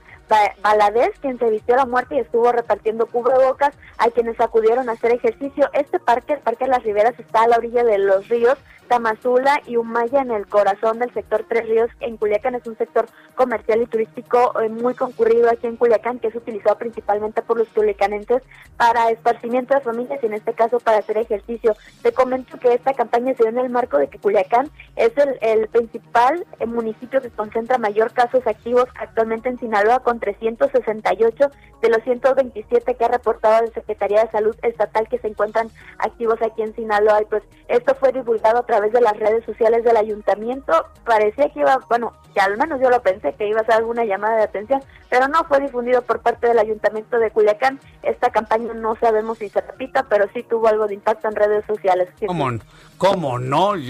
Baladés, 0.61 1.11
quien 1.19 1.37
se 1.39 1.49
vistió 1.49 1.75
a 1.75 1.79
la 1.79 1.85
muerte 1.85 2.15
y 2.15 2.19
estuvo 2.19 2.51
repartiendo 2.51 3.05
cubrebocas 3.05 3.73
a 3.97 4.09
quienes 4.09 4.39
acudieron 4.39 4.89
a 4.89 4.93
hacer 4.93 5.11
ejercicio. 5.11 5.69
Este 5.73 5.99
parque, 5.99 6.33
el 6.33 6.39
Parque 6.39 6.65
de 6.65 6.71
las 6.71 6.83
Riberas, 6.83 7.19
está 7.19 7.43
a 7.43 7.47
la 7.47 7.57
orilla 7.57 7.83
de 7.83 7.97
los 7.97 8.29
ríos 8.29 8.57
Tamazula 8.87 9.61
y 9.65 9.77
Humaya 9.77 10.21
en 10.21 10.31
el 10.31 10.47
corazón 10.47 10.99
del 10.99 11.13
sector 11.13 11.45
Tres 11.47 11.67
Ríos 11.67 11.89
en 11.99 12.17
Culiacán. 12.17 12.55
Es 12.55 12.67
un 12.67 12.77
sector 12.77 13.05
comercial 13.35 13.81
y 13.81 13.85
turístico 13.85 14.59
eh, 14.59 14.69
muy 14.69 14.93
concurrido 14.95 15.49
aquí 15.49 15.67
en 15.67 15.77
Culiacán 15.77 16.19
que 16.19 16.27
es 16.27 16.35
utilizado 16.35 16.77
principalmente 16.77 17.41
por 17.41 17.57
los 17.57 17.67
culiacanenses 17.69 18.43
para 18.77 19.09
esparcimiento 19.09 19.73
de 19.73 19.81
familias 19.81 20.19
y 20.21 20.25
en 20.25 20.33
este 20.33 20.53
caso 20.53 20.79
para 20.79 20.97
hacer 20.97 21.17
ejercicio. 21.17 21.75
Te 22.01 22.11
comento 22.11 22.57
que 22.59 22.73
esta 22.73 22.93
campaña 22.93 23.33
se 23.35 23.43
dio 23.43 23.49
en 23.49 23.59
el 23.59 23.69
marco 23.69 23.97
de 23.97 24.07
que 24.07 24.19
Culiacán 24.19 24.69
es 24.95 25.17
el, 25.17 25.37
el 25.41 25.67
principal 25.69 26.45
eh, 26.59 26.65
municipio 26.65 27.21
que 27.21 27.29
concentra 27.29 27.77
mayor 27.77 28.11
casos 28.13 28.45
activos 28.45 28.85
actualmente 28.99 29.49
en 29.49 29.59
Sinaloa 29.59 29.99
con 29.99 30.19
368 30.19 31.49
de 31.81 31.89
los 31.89 32.03
127 32.03 32.95
que 32.95 33.05
ha 33.05 33.07
reportado 33.07 33.65
la 33.65 33.71
Secretaría 33.71 34.23
de 34.23 34.31
Salud 34.31 34.55
Estatal 34.61 35.07
que 35.09 35.17
se 35.19 35.27
encuentran 35.27 35.69
activos 35.97 36.41
aquí 36.41 36.61
en 36.61 36.75
Sinaloa. 36.75 37.21
Y 37.21 37.25
pues 37.25 37.43
esto 37.67 37.95
fue 37.95 38.11
divulgado 38.11 38.59
a 38.59 38.65
través 38.81 38.93
de 38.93 39.01
las 39.01 39.17
redes 39.17 39.45
sociales 39.45 39.83
del 39.83 39.97
ayuntamiento. 39.97 40.73
Parecía 41.05 41.49
que 41.49 41.59
iba, 41.59 41.79
bueno, 41.87 42.13
que 42.33 42.39
al 42.39 42.57
menos 42.57 42.79
yo 42.81 42.89
lo 42.89 43.01
pensé, 43.01 43.33
que 43.33 43.47
iba 43.47 43.61
a 43.61 43.65
ser 43.65 43.75
alguna 43.75 44.05
llamada 44.05 44.37
de 44.37 44.43
atención, 44.43 44.81
pero 45.09 45.27
no 45.27 45.43
fue 45.43 45.59
difundido 45.59 46.01
por 46.01 46.21
parte 46.21 46.47
del 46.47 46.57
ayuntamiento 46.57 47.19
de 47.19 47.29
Culiacán. 47.29 47.79
Esta 48.01 48.31
campaña 48.31 48.73
no 48.73 48.95
sabemos 48.95 49.37
si 49.37 49.49
se 49.49 49.61
repita, 49.61 50.07
pero 50.09 50.25
sí 50.33 50.43
tuvo 50.43 50.67
algo 50.67 50.87
de 50.87 50.95
impacto 50.95 51.27
en 51.27 51.35
redes 51.35 51.63
sociales. 51.67 52.09
¿Cómo, 52.25 52.49
cómo 52.97 53.39
no? 53.39 53.73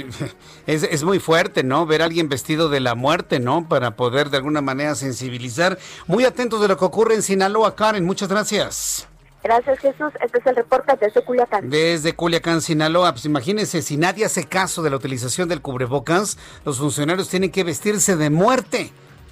Es, 0.67 0.83
es 0.83 1.03
muy 1.03 1.19
fuerte, 1.19 1.63
¿no? 1.63 1.85
Ver 1.85 2.01
a 2.01 2.05
alguien 2.05 2.29
vestido 2.29 2.69
de 2.69 2.79
la 2.79 2.95
muerte, 2.95 3.39
¿no? 3.39 3.67
Para 3.67 3.91
poder 3.91 4.29
de 4.29 4.37
alguna 4.37 4.61
manera 4.61 4.95
sensibilizar. 4.95 5.77
Muy 6.07 6.25
atentos 6.25 6.61
de 6.61 6.67
lo 6.67 6.77
que 6.77 6.85
ocurre 6.85 7.15
en 7.15 7.21
Sinaloa, 7.21 7.75
Karen. 7.75 8.05
Muchas 8.05 8.29
gracias. 8.29 9.07
Gracias, 9.43 9.79
Jesús. 9.79 10.11
Este 10.23 10.37
es 10.37 10.45
el 10.45 10.55
reporte 10.55 10.95
desde 10.99 11.23
Culiacán. 11.23 11.69
Desde 11.69 12.13
Culiacán, 12.13 12.61
Sinaloa. 12.61 13.11
Pues 13.13 13.25
imagínense, 13.25 13.81
si 13.81 13.97
nadie 13.97 14.25
hace 14.25 14.45
caso 14.45 14.83
de 14.83 14.91
la 14.91 14.97
utilización 14.97 15.49
del 15.49 15.61
cubrebocas, 15.61 16.37
los 16.63 16.77
funcionarios 16.77 17.29
tienen 17.29 17.51
que 17.51 17.63
vestirse 17.63 18.15
de 18.15 18.29
muerte. 18.29 18.91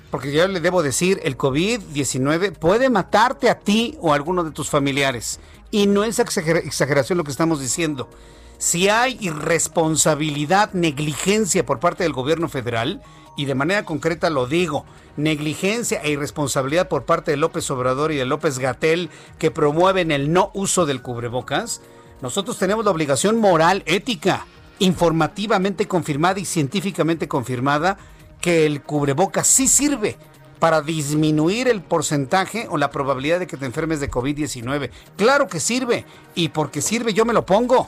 Porque 0.10 0.32
yo 0.32 0.48
le 0.48 0.60
debo 0.60 0.82
decir, 0.82 1.19
el 1.24 1.38
COVID-19 1.38 2.58
puede 2.58 2.89
matarte 2.89 3.50
a 3.50 3.60
ti 3.60 3.95
o 4.02 4.12
a 4.12 4.15
alguno 4.15 4.43
de 4.43 4.52
tus 4.52 4.69
familiares. 4.69 5.39
Y 5.69 5.86
no 5.86 6.04
es 6.04 6.17
exageración 6.17 7.17
lo 7.17 7.24
que 7.24 7.32
estamos 7.32 7.60
diciendo. 7.60 8.10
Si 8.58 8.89
hay 8.89 9.17
irresponsabilidad, 9.22 10.74
negligencia 10.74 11.65
por 11.65 11.80
parte 11.80 12.04
del 12.04 12.13
gobierno 12.13 12.50
federal, 12.50 13.02
y 13.36 13.46
de 13.46 13.56
manera 13.56 13.86
concreta 13.86 14.30
lo 14.30 14.48
digo, 14.48 14.86
negligencia 15.18 16.02
e 16.02 16.12
irresponsabilidad 16.12 16.88
por 16.88 17.04
parte 17.04 17.32
de 17.32 17.38
López 17.38 17.70
Obrador 17.72 18.12
y 18.12 18.18
de 18.18 18.26
López 18.26 18.60
Gatel 18.60 19.10
que 19.38 19.52
promueven 19.52 20.12
el 20.12 20.32
no 20.32 20.52
uso 20.54 20.86
del 20.86 21.02
cubrebocas, 21.02 21.82
nosotros 22.22 22.58
tenemos 22.58 22.84
la 22.86 22.92
obligación 22.92 23.39
moral, 23.39 23.84
ética, 23.86 24.46
informativamente 24.80 25.88
confirmada 25.88 26.39
y 26.39 26.46
científicamente 26.46 27.28
confirmada 27.28 27.98
que 28.42 28.65
el 28.65 28.82
cubrebocas 28.82 29.48
sí 29.48 29.68
sirve 29.68 30.18
para 30.60 30.82
disminuir 30.82 31.68
el 31.68 31.82
porcentaje 31.82 32.68
o 32.70 32.78
la 32.78 32.92
probabilidad 32.92 33.39
de 33.39 33.48
que 33.48 33.58
te 33.58 33.65
enfermes 33.65 34.00
de 34.00 34.12
COVID-19. 34.12 34.89
Claro 35.15 35.48
que 35.48 35.60
sirve 35.60 36.06
y 36.36 36.50
porque 36.50 36.82
sirve 36.82 37.13
yo 37.13 37.26
me 37.26 37.34
lo 37.34 37.46
pongo. 37.46 37.88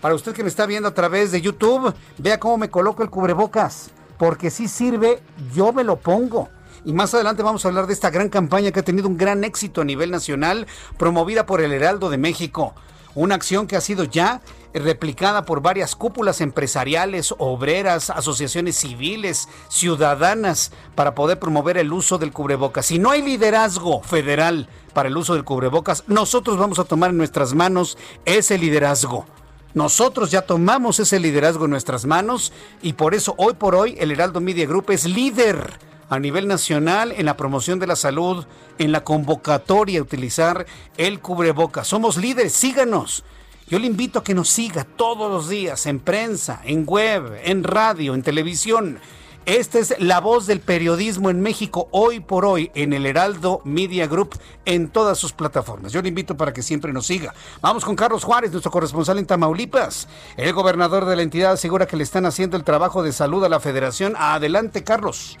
Para 0.00 0.14
usted 0.14 0.32
que 0.32 0.42
me 0.42 0.48
está 0.48 0.66
viendo 0.66 0.88
a 0.88 0.94
través 0.94 1.32
de 1.32 1.40
YouTube, 1.40 1.94
vea 2.18 2.40
cómo 2.40 2.58
me 2.58 2.70
coloco 2.70 3.02
el 3.02 3.10
cubrebocas 3.10 3.90
porque 4.22 4.52
si 4.52 4.68
sirve, 4.68 5.20
yo 5.52 5.72
me 5.72 5.82
lo 5.82 5.96
pongo. 5.96 6.48
Y 6.84 6.92
más 6.92 7.12
adelante 7.12 7.42
vamos 7.42 7.64
a 7.64 7.68
hablar 7.68 7.88
de 7.88 7.92
esta 7.92 8.08
gran 8.08 8.28
campaña 8.28 8.70
que 8.70 8.78
ha 8.78 8.84
tenido 8.84 9.08
un 9.08 9.16
gran 9.16 9.42
éxito 9.42 9.80
a 9.80 9.84
nivel 9.84 10.12
nacional, 10.12 10.68
promovida 10.96 11.44
por 11.44 11.60
el 11.60 11.72
Heraldo 11.72 12.08
de 12.08 12.18
México. 12.18 12.72
Una 13.16 13.34
acción 13.34 13.66
que 13.66 13.74
ha 13.74 13.80
sido 13.80 14.04
ya 14.04 14.40
replicada 14.74 15.44
por 15.44 15.60
varias 15.60 15.96
cúpulas 15.96 16.40
empresariales, 16.40 17.34
obreras, 17.36 18.10
asociaciones 18.10 18.76
civiles, 18.76 19.48
ciudadanas, 19.68 20.70
para 20.94 21.16
poder 21.16 21.40
promover 21.40 21.76
el 21.76 21.92
uso 21.92 22.16
del 22.16 22.30
cubrebocas. 22.30 22.86
Si 22.86 23.00
no 23.00 23.10
hay 23.10 23.22
liderazgo 23.22 24.04
federal 24.04 24.68
para 24.94 25.08
el 25.08 25.16
uso 25.16 25.34
del 25.34 25.42
cubrebocas, 25.42 26.04
nosotros 26.06 26.58
vamos 26.58 26.78
a 26.78 26.84
tomar 26.84 27.10
en 27.10 27.18
nuestras 27.18 27.54
manos 27.54 27.98
ese 28.24 28.56
liderazgo. 28.56 29.26
Nosotros 29.74 30.30
ya 30.30 30.42
tomamos 30.42 31.00
ese 31.00 31.18
liderazgo 31.18 31.64
en 31.64 31.70
nuestras 31.70 32.04
manos 32.04 32.52
y 32.82 32.92
por 32.92 33.14
eso 33.14 33.34
hoy 33.38 33.54
por 33.54 33.74
hoy 33.74 33.96
el 33.98 34.10
Heraldo 34.10 34.40
Media 34.40 34.66
Group 34.66 34.90
es 34.90 35.06
líder 35.06 35.78
a 36.10 36.18
nivel 36.18 36.46
nacional 36.46 37.12
en 37.16 37.24
la 37.24 37.38
promoción 37.38 37.78
de 37.78 37.86
la 37.86 37.96
salud, 37.96 38.44
en 38.78 38.92
la 38.92 39.02
convocatoria 39.02 40.00
a 40.00 40.02
utilizar 40.02 40.66
el 40.98 41.20
cubreboca. 41.20 41.84
Somos 41.84 42.18
líderes, 42.18 42.52
síganos. 42.52 43.24
Yo 43.66 43.78
le 43.78 43.86
invito 43.86 44.18
a 44.18 44.24
que 44.24 44.34
nos 44.34 44.50
siga 44.50 44.84
todos 44.84 45.30
los 45.30 45.48
días 45.48 45.86
en 45.86 46.00
prensa, 46.00 46.60
en 46.64 46.84
web, 46.86 47.40
en 47.42 47.64
radio, 47.64 48.12
en 48.12 48.22
televisión 48.22 48.98
esta 49.44 49.78
es 49.80 49.98
la 49.98 50.20
voz 50.20 50.46
del 50.46 50.60
periodismo 50.60 51.28
en 51.28 51.40
México 51.40 51.88
hoy 51.90 52.20
por 52.20 52.44
hoy 52.44 52.70
en 52.74 52.92
el 52.92 53.06
Heraldo 53.06 53.60
Media 53.64 54.06
Group 54.06 54.38
en 54.64 54.88
todas 54.88 55.18
sus 55.18 55.32
plataformas. 55.32 55.92
Yo 55.92 56.00
le 56.00 56.08
invito 56.08 56.36
para 56.36 56.52
que 56.52 56.62
siempre 56.62 56.92
nos 56.92 57.06
siga. 57.06 57.34
Vamos 57.60 57.84
con 57.84 57.96
Carlos 57.96 58.22
Juárez, 58.22 58.52
nuestro 58.52 58.70
corresponsal 58.70 59.18
en 59.18 59.26
Tamaulipas. 59.26 60.08
El 60.36 60.52
gobernador 60.52 61.06
de 61.06 61.16
la 61.16 61.22
entidad 61.22 61.52
asegura 61.52 61.86
que 61.86 61.96
le 61.96 62.04
están 62.04 62.24
haciendo 62.24 62.56
el 62.56 62.62
trabajo 62.62 63.02
de 63.02 63.12
salud 63.12 63.44
a 63.44 63.48
la 63.48 63.58
federación. 63.58 64.14
Adelante, 64.16 64.84
Carlos. 64.84 65.38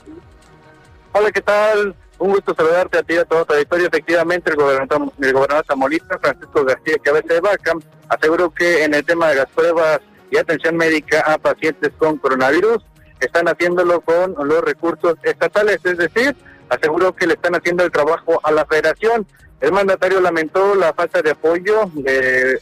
Hola, 1.12 1.30
¿qué 1.30 1.40
tal? 1.40 1.94
Un 2.18 2.32
gusto 2.32 2.54
saludarte 2.56 2.98
a 2.98 3.02
ti 3.02 3.14
y 3.14 3.18
a 3.18 3.24
todo 3.24 3.44
tu 3.44 3.54
auditorio. 3.54 3.86
Efectivamente, 3.86 4.50
el 4.50 4.56
gobernador, 4.56 5.12
el 5.20 5.32
gobernador 5.32 5.64
de 5.64 5.68
Tamaulipas, 5.68 6.18
Francisco 6.20 6.64
García 6.64 6.96
Cabeza 7.02 7.34
de 7.34 7.40
Vaca, 7.40 7.72
aseguró 8.08 8.50
que 8.50 8.84
en 8.84 8.94
el 8.94 9.04
tema 9.04 9.28
de 9.28 9.36
las 9.36 9.46
pruebas 9.46 10.00
y 10.30 10.38
atención 10.38 10.76
médica 10.76 11.20
a 11.20 11.38
pacientes 11.38 11.92
con 11.98 12.16
coronavirus, 12.16 12.82
están 13.24 13.48
haciéndolo 13.48 14.00
con 14.00 14.34
los 14.48 14.60
recursos 14.62 15.14
estatales, 15.22 15.78
es 15.84 15.96
decir, 15.96 16.36
aseguró 16.68 17.14
que 17.14 17.26
le 17.26 17.34
están 17.34 17.54
haciendo 17.54 17.84
el 17.84 17.90
trabajo 17.90 18.40
a 18.42 18.50
la 18.50 18.64
federación. 18.66 19.26
El 19.60 19.72
mandatario 19.72 20.20
lamentó 20.20 20.74
la 20.74 20.92
falta 20.92 21.22
de 21.22 21.30
apoyo 21.30 21.88
de, 21.94 22.58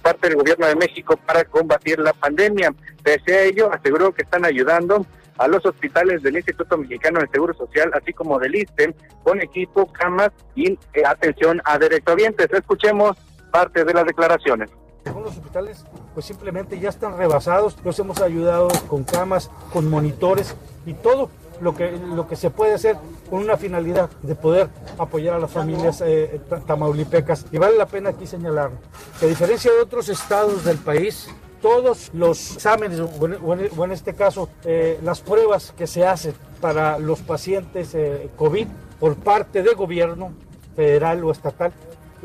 parte 0.00 0.28
del 0.28 0.36
gobierno 0.36 0.66
de 0.66 0.76
México 0.76 1.16
para 1.26 1.44
combatir 1.44 1.98
la 1.98 2.12
pandemia. 2.12 2.72
Pese 3.02 3.34
a 3.34 3.42
ello, 3.42 3.72
aseguró 3.72 4.12
que 4.12 4.22
están 4.22 4.44
ayudando 4.44 5.04
a 5.38 5.48
los 5.48 5.66
hospitales 5.66 6.22
del 6.22 6.36
Instituto 6.36 6.78
Mexicano 6.78 7.18
del 7.18 7.30
Seguro 7.30 7.52
Social, 7.54 7.90
así 7.94 8.12
como 8.12 8.38
del 8.38 8.54
ISTE, 8.54 8.94
con 9.24 9.40
equipo, 9.42 9.92
camas 9.92 10.30
y 10.54 10.72
eh, 10.72 11.02
atención 11.04 11.60
a 11.64 11.78
derechohabientes. 11.78 12.46
Escuchemos 12.52 13.16
parte 13.50 13.84
de 13.84 13.92
las 13.92 14.04
declaraciones. 14.04 14.70
Algunos 15.06 15.30
hospitales 15.36 15.84
pues 16.14 16.26
simplemente 16.26 16.78
ya 16.78 16.88
están 16.88 17.16
rebasados, 17.16 17.76
los 17.84 17.98
hemos 17.98 18.20
ayudado 18.20 18.68
con 18.88 19.04
camas, 19.04 19.50
con 19.72 19.88
monitores 19.88 20.54
y 20.84 20.94
todo 20.94 21.30
lo 21.60 21.74
que, 21.74 21.92
lo 21.92 22.26
que 22.26 22.36
se 22.36 22.50
puede 22.50 22.74
hacer 22.74 22.96
con 23.30 23.40
una 23.40 23.56
finalidad 23.56 24.10
de 24.22 24.34
poder 24.34 24.68
apoyar 24.98 25.34
a 25.34 25.38
las 25.38 25.50
familias 25.50 26.02
eh, 26.04 26.40
tamaulipecas. 26.66 27.46
Y 27.52 27.58
vale 27.58 27.76
la 27.76 27.86
pena 27.86 28.10
aquí 28.10 28.26
señalar 28.26 28.70
que 29.18 29.26
a 29.26 29.28
diferencia 29.28 29.72
de 29.72 29.80
otros 29.80 30.08
estados 30.08 30.64
del 30.64 30.78
país, 30.78 31.28
todos 31.62 32.10
los 32.12 32.56
exámenes, 32.56 33.00
o 33.00 33.84
en, 33.84 33.92
este 33.92 34.14
caso 34.14 34.48
eh, 34.64 35.00
las 35.02 35.20
pruebas 35.20 35.72
que 35.76 35.86
se 35.86 36.06
hacen 36.06 36.34
para 36.60 36.98
los 36.98 37.20
pacientes 37.20 37.94
eh, 37.94 38.28
COVID 38.36 38.66
por 39.00 39.16
parte 39.16 39.62
de 39.62 39.74
gobierno 39.74 40.32
federal 40.74 41.24
o 41.24 41.32
estatal, 41.32 41.72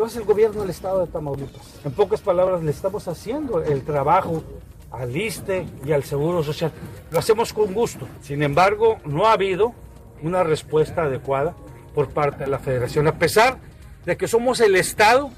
lo 0.02 0.08
hace 0.08 0.18
el 0.18 0.26
gobierno 0.26 0.62
del 0.62 0.72
estado 0.72 1.06
de 1.06 1.12
Tamaulipas. 1.12 1.62
En 1.86 1.92
pocas 1.92 2.22
palabras, 2.22 2.64
le 2.64 2.72
estamos 2.72 3.08
haciendo 3.08 3.62
el 3.62 3.84
trabajo 3.84 4.42
al 4.90 5.16
ISTE 5.16 5.68
y 5.86 5.92
al 5.92 6.04
Seguro 6.04 6.44
Social. 6.44 6.72
Lo 7.12 7.20
hacemos 7.20 7.54
con 7.54 7.72
gusto. 7.72 8.08
Sin 8.20 8.42
embargo, 8.42 8.98
no 9.06 9.28
ha 9.28 9.34
habido 9.34 9.76
una 10.24 10.44
respuesta 10.44 11.04
adecuada 11.04 11.54
por 11.94 12.10
parte 12.10 12.46
de 12.46 12.50
la 12.50 12.58
federación, 12.58 13.08
a 13.08 13.20
pesar 13.20 13.60
de 14.04 14.18
que 14.18 14.28
somos 14.28 14.60
el 14.60 14.76
estado, 14.76 15.30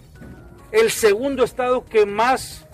el 0.71 0.91
segundo 0.91 1.43
estado 1.43 1.83
que 1.83 2.05
más 2.05 2.65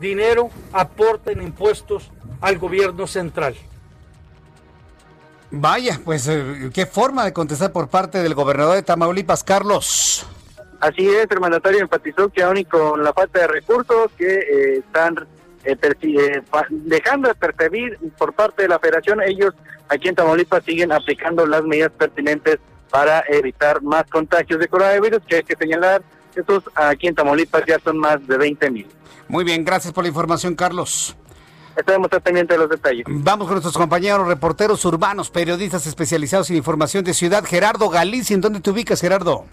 dinero 0.00 0.50
aporta 0.70 1.32
en 1.32 1.40
impuestos 1.40 2.10
al 2.42 2.58
gobierno 2.58 3.06
central. 3.06 3.56
Vaya, 5.50 5.98
pues 6.04 6.28
eh, 6.28 6.68
qué 6.74 6.84
forma 6.84 7.24
de 7.24 7.32
contestar 7.32 7.72
por 7.72 7.88
parte 7.88 8.22
del 8.22 8.34
gobernador 8.34 8.74
de 8.74 8.82
Tamaulipas, 8.82 9.42
Carlos. 9.42 10.26
Así 10.82 11.08
es, 11.08 11.28
el 11.30 11.38
mandatario 11.38 11.80
enfatizó 11.80 12.28
que 12.28 12.42
aún 12.42 12.56
y 12.56 12.64
con 12.64 13.04
la 13.04 13.12
falta 13.12 13.38
de 13.38 13.46
recursos 13.46 14.10
que 14.18 14.34
eh, 14.34 14.78
están 14.78 15.28
eh, 15.62 15.76
eh, 15.80 16.42
dejando 16.70 17.28
de 17.28 17.34
percibir 17.36 17.96
por 18.18 18.32
parte 18.32 18.62
de 18.62 18.68
la 18.68 18.80
federación, 18.80 19.22
ellos 19.22 19.54
aquí 19.88 20.08
en 20.08 20.16
Tamaulipas 20.16 20.64
siguen 20.64 20.90
aplicando 20.90 21.46
las 21.46 21.62
medidas 21.62 21.92
pertinentes 21.92 22.58
para 22.90 23.22
evitar 23.28 23.80
más 23.82 24.10
contagios 24.10 24.58
de 24.58 24.66
coronavirus, 24.66 25.20
que 25.24 25.36
hay 25.36 25.42
que 25.44 25.54
señalar, 25.54 26.02
estos 26.34 26.64
aquí 26.74 27.06
en 27.06 27.14
Tamaulipas 27.14 27.62
ya 27.64 27.78
son 27.78 27.98
más 27.98 28.26
de 28.26 28.36
20 28.36 28.70
mil. 28.72 28.88
Muy 29.28 29.44
bien, 29.44 29.64
gracias 29.64 29.94
por 29.94 30.02
la 30.02 30.08
información, 30.08 30.56
Carlos. 30.56 31.16
Estaremos 31.76 32.08
pendientes 32.08 32.56
de 32.56 32.58
los 32.58 32.68
detalles. 32.68 33.04
Vamos 33.08 33.46
con 33.46 33.54
nuestros 33.54 33.76
compañeros 33.76 34.26
reporteros 34.26 34.84
urbanos, 34.84 35.30
periodistas 35.30 35.86
especializados 35.86 36.50
en 36.50 36.56
información 36.56 37.04
de 37.04 37.14
ciudad. 37.14 37.44
Gerardo 37.44 37.88
Galicia, 37.88 38.34
¿en 38.34 38.40
dónde 38.40 38.58
te 38.58 38.70
ubicas, 38.70 39.00
Gerardo? 39.00 39.46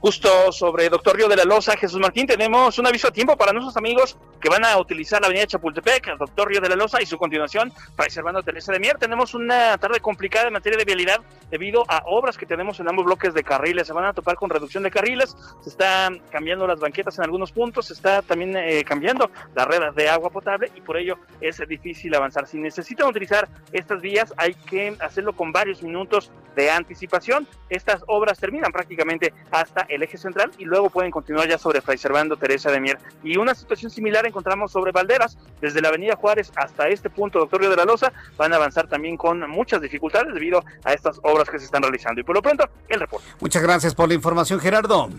Justo 0.00 0.50
sobre 0.50 0.88
Doctor 0.88 1.14
Río 1.14 1.28
de 1.28 1.36
la 1.36 1.44
Loza, 1.44 1.76
Jesús 1.76 2.00
Martín, 2.00 2.26
tenemos 2.26 2.78
un 2.78 2.86
aviso 2.86 3.08
a 3.08 3.10
tiempo 3.10 3.36
para 3.36 3.52
nuestros 3.52 3.76
amigos 3.76 4.16
que 4.40 4.48
van 4.48 4.64
a 4.64 4.78
utilizar 4.78 5.20
la 5.20 5.26
avenida 5.26 5.46
Chapultepec, 5.46 6.16
Doctor 6.16 6.48
Río 6.48 6.62
de 6.62 6.70
la 6.70 6.76
Loza 6.76 7.02
y 7.02 7.04
su 7.04 7.18
continuación, 7.18 7.70
para 7.96 8.08
Servando 8.08 8.42
Teresa 8.42 8.72
de 8.72 8.80
Mier. 8.80 8.96
Tenemos 8.96 9.34
una 9.34 9.76
tarde 9.76 10.00
complicada 10.00 10.46
en 10.46 10.54
materia 10.54 10.78
de 10.78 10.86
vialidad 10.86 11.20
debido 11.50 11.84
a 11.86 12.02
obras 12.06 12.38
que 12.38 12.46
tenemos 12.46 12.80
en 12.80 12.88
ambos 12.88 13.04
bloques 13.04 13.34
de 13.34 13.42
carriles. 13.44 13.88
Se 13.88 13.92
van 13.92 14.06
a 14.06 14.14
topar 14.14 14.36
con 14.36 14.48
reducción 14.48 14.82
de 14.82 14.90
carriles, 14.90 15.36
se 15.60 15.68
están 15.68 16.20
cambiando 16.30 16.66
las 16.66 16.80
banquetas 16.80 17.18
en 17.18 17.24
algunos 17.24 17.52
puntos, 17.52 17.88
se 17.88 17.92
está 17.92 18.22
también 18.22 18.56
eh, 18.56 18.82
cambiando 18.84 19.30
la 19.54 19.66
red 19.66 19.92
de 19.94 20.08
agua 20.08 20.30
potable 20.30 20.72
y 20.74 20.80
por 20.80 20.96
ello 20.96 21.18
es 21.42 21.60
difícil 21.68 22.14
avanzar. 22.14 22.46
Si 22.46 22.56
necesitan 22.56 23.06
utilizar 23.06 23.50
estas 23.70 24.00
vías, 24.00 24.32
hay 24.38 24.54
que 24.54 24.96
hacerlo 25.00 25.34
con 25.34 25.52
varios 25.52 25.82
minutos 25.82 26.32
de 26.56 26.70
anticipación. 26.70 27.46
Estas 27.68 28.02
obras 28.06 28.38
terminan 28.38 28.72
prácticamente 28.72 29.34
hasta 29.50 29.86
el 29.90 30.02
eje 30.02 30.16
central 30.16 30.50
y 30.58 30.64
luego 30.64 30.88
pueden 30.88 31.10
continuar 31.10 31.48
ya 31.48 31.58
sobre 31.58 31.80
Fray 31.80 31.98
Servando 31.98 32.36
Teresa 32.36 32.70
de 32.70 32.80
Mier. 32.80 32.98
Y 33.22 33.36
una 33.36 33.54
situación 33.54 33.90
similar 33.90 34.26
encontramos 34.26 34.72
sobre 34.72 34.92
Valderas, 34.92 35.36
desde 35.60 35.80
la 35.80 35.88
avenida 35.88 36.16
Juárez 36.16 36.52
hasta 36.56 36.88
este 36.88 37.10
punto, 37.10 37.38
Doctor 37.38 37.60
Río 37.60 37.70
de 37.70 37.76
la 37.76 37.84
Loza, 37.84 38.12
van 38.36 38.52
a 38.52 38.56
avanzar 38.56 38.88
también 38.88 39.16
con 39.16 39.48
muchas 39.50 39.80
dificultades 39.80 40.32
debido 40.32 40.64
a 40.84 40.92
estas 40.92 41.18
obras 41.22 41.48
que 41.50 41.58
se 41.58 41.64
están 41.66 41.82
realizando. 41.82 42.20
Y 42.20 42.24
por 42.24 42.36
lo 42.36 42.42
pronto, 42.42 42.68
el 42.88 43.00
reporte. 43.00 43.26
Muchas 43.40 43.62
gracias 43.62 43.94
por 43.94 44.08
la 44.08 44.14
información, 44.14 44.60
Gerardo. 44.60 45.10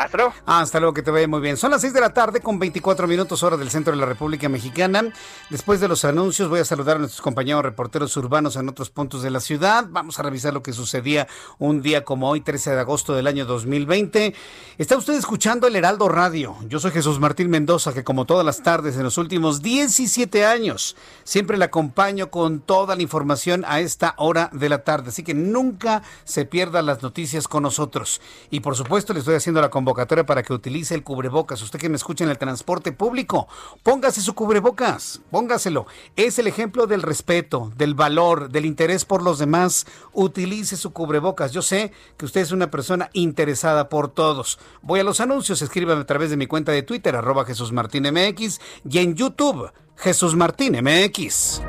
Hasta 0.00 0.16
luego. 0.16 0.32
Hasta 0.46 0.80
luego, 0.80 0.94
que 0.94 1.02
te 1.02 1.10
vaya 1.10 1.28
muy 1.28 1.40
bien. 1.40 1.58
Son 1.58 1.70
las 1.70 1.82
6 1.82 1.92
de 1.92 2.00
la 2.00 2.14
tarde 2.14 2.40
con 2.40 2.58
24 2.58 3.06
minutos 3.06 3.42
hora 3.42 3.58
del 3.58 3.68
centro 3.70 3.92
de 3.92 3.98
la 3.98 4.06
República 4.06 4.48
Mexicana. 4.48 5.12
Después 5.50 5.78
de 5.78 5.88
los 5.88 6.06
anuncios 6.06 6.48
voy 6.48 6.60
a 6.60 6.64
saludar 6.64 6.96
a 6.96 7.00
nuestros 7.00 7.20
compañeros 7.20 7.62
reporteros 7.62 8.16
urbanos 8.16 8.56
en 8.56 8.66
otros 8.70 8.88
puntos 8.88 9.20
de 9.20 9.28
la 9.28 9.40
ciudad. 9.40 9.86
Vamos 9.90 10.18
a 10.18 10.22
revisar 10.22 10.54
lo 10.54 10.62
que 10.62 10.72
sucedía 10.72 11.28
un 11.58 11.82
día 11.82 12.02
como 12.02 12.30
hoy, 12.30 12.40
13 12.40 12.70
de 12.70 12.80
agosto 12.80 13.14
del 13.14 13.26
año 13.26 13.44
2020. 13.44 14.34
Está 14.78 14.96
usted 14.96 15.12
escuchando 15.12 15.66
el 15.66 15.76
Heraldo 15.76 16.08
Radio. 16.08 16.56
Yo 16.66 16.80
soy 16.80 16.92
Jesús 16.92 17.20
Martín 17.20 17.50
Mendoza, 17.50 17.92
que 17.92 18.02
como 18.02 18.24
todas 18.24 18.46
las 18.46 18.62
tardes 18.62 18.96
en 18.96 19.02
los 19.02 19.18
últimos 19.18 19.60
17 19.60 20.46
años, 20.46 20.96
siempre 21.24 21.58
le 21.58 21.66
acompaño 21.66 22.30
con 22.30 22.60
toda 22.60 22.96
la 22.96 23.02
información 23.02 23.66
a 23.68 23.80
esta 23.80 24.14
hora 24.16 24.48
de 24.54 24.70
la 24.70 24.82
tarde. 24.82 25.10
Así 25.10 25.22
que 25.22 25.34
nunca 25.34 26.02
se 26.24 26.46
pierdan 26.46 26.86
las 26.86 27.02
noticias 27.02 27.46
con 27.46 27.64
nosotros. 27.64 28.22
Y 28.50 28.60
por 28.60 28.76
supuesto 28.76 29.12
le 29.12 29.18
estoy 29.18 29.34
haciendo 29.34 29.60
la 29.60 29.68
convocatoria 29.68 29.89
para 30.26 30.42
que 30.42 30.52
utilice 30.52 30.94
el 30.94 31.02
cubrebocas. 31.02 31.62
Usted 31.62 31.78
que 31.78 31.88
me 31.88 31.96
escucha 31.96 32.24
en 32.24 32.30
el 32.30 32.38
transporte 32.38 32.92
público, 32.92 33.48
póngase 33.82 34.20
su 34.20 34.34
cubrebocas, 34.34 35.20
póngaselo. 35.30 35.86
Es 36.16 36.38
el 36.38 36.46
ejemplo 36.46 36.86
del 36.86 37.02
respeto, 37.02 37.72
del 37.76 37.94
valor, 37.94 38.50
del 38.50 38.66
interés 38.66 39.04
por 39.04 39.22
los 39.22 39.38
demás. 39.38 39.86
Utilice 40.12 40.76
su 40.76 40.92
cubrebocas. 40.92 41.52
Yo 41.52 41.62
sé 41.62 41.92
que 42.16 42.24
usted 42.24 42.40
es 42.40 42.52
una 42.52 42.70
persona 42.70 43.10
interesada 43.12 43.88
por 43.88 44.08
todos. 44.08 44.58
Voy 44.82 45.00
a 45.00 45.04
los 45.04 45.20
anuncios, 45.20 45.62
escríbame 45.62 46.02
a 46.02 46.06
través 46.06 46.30
de 46.30 46.36
mi 46.36 46.46
cuenta 46.46 46.72
de 46.72 46.82
Twitter, 46.82 47.16
arroba 47.16 47.44
Jesús 47.44 47.72
Martín 47.72 48.04
MX, 48.04 48.60
y 48.88 48.98
en 48.98 49.14
YouTube, 49.14 49.70
Jesús 49.96 50.34
Martín 50.36 50.76
MX. 50.82 51.62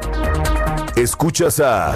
Escuchas 0.95 1.59
a 1.59 1.95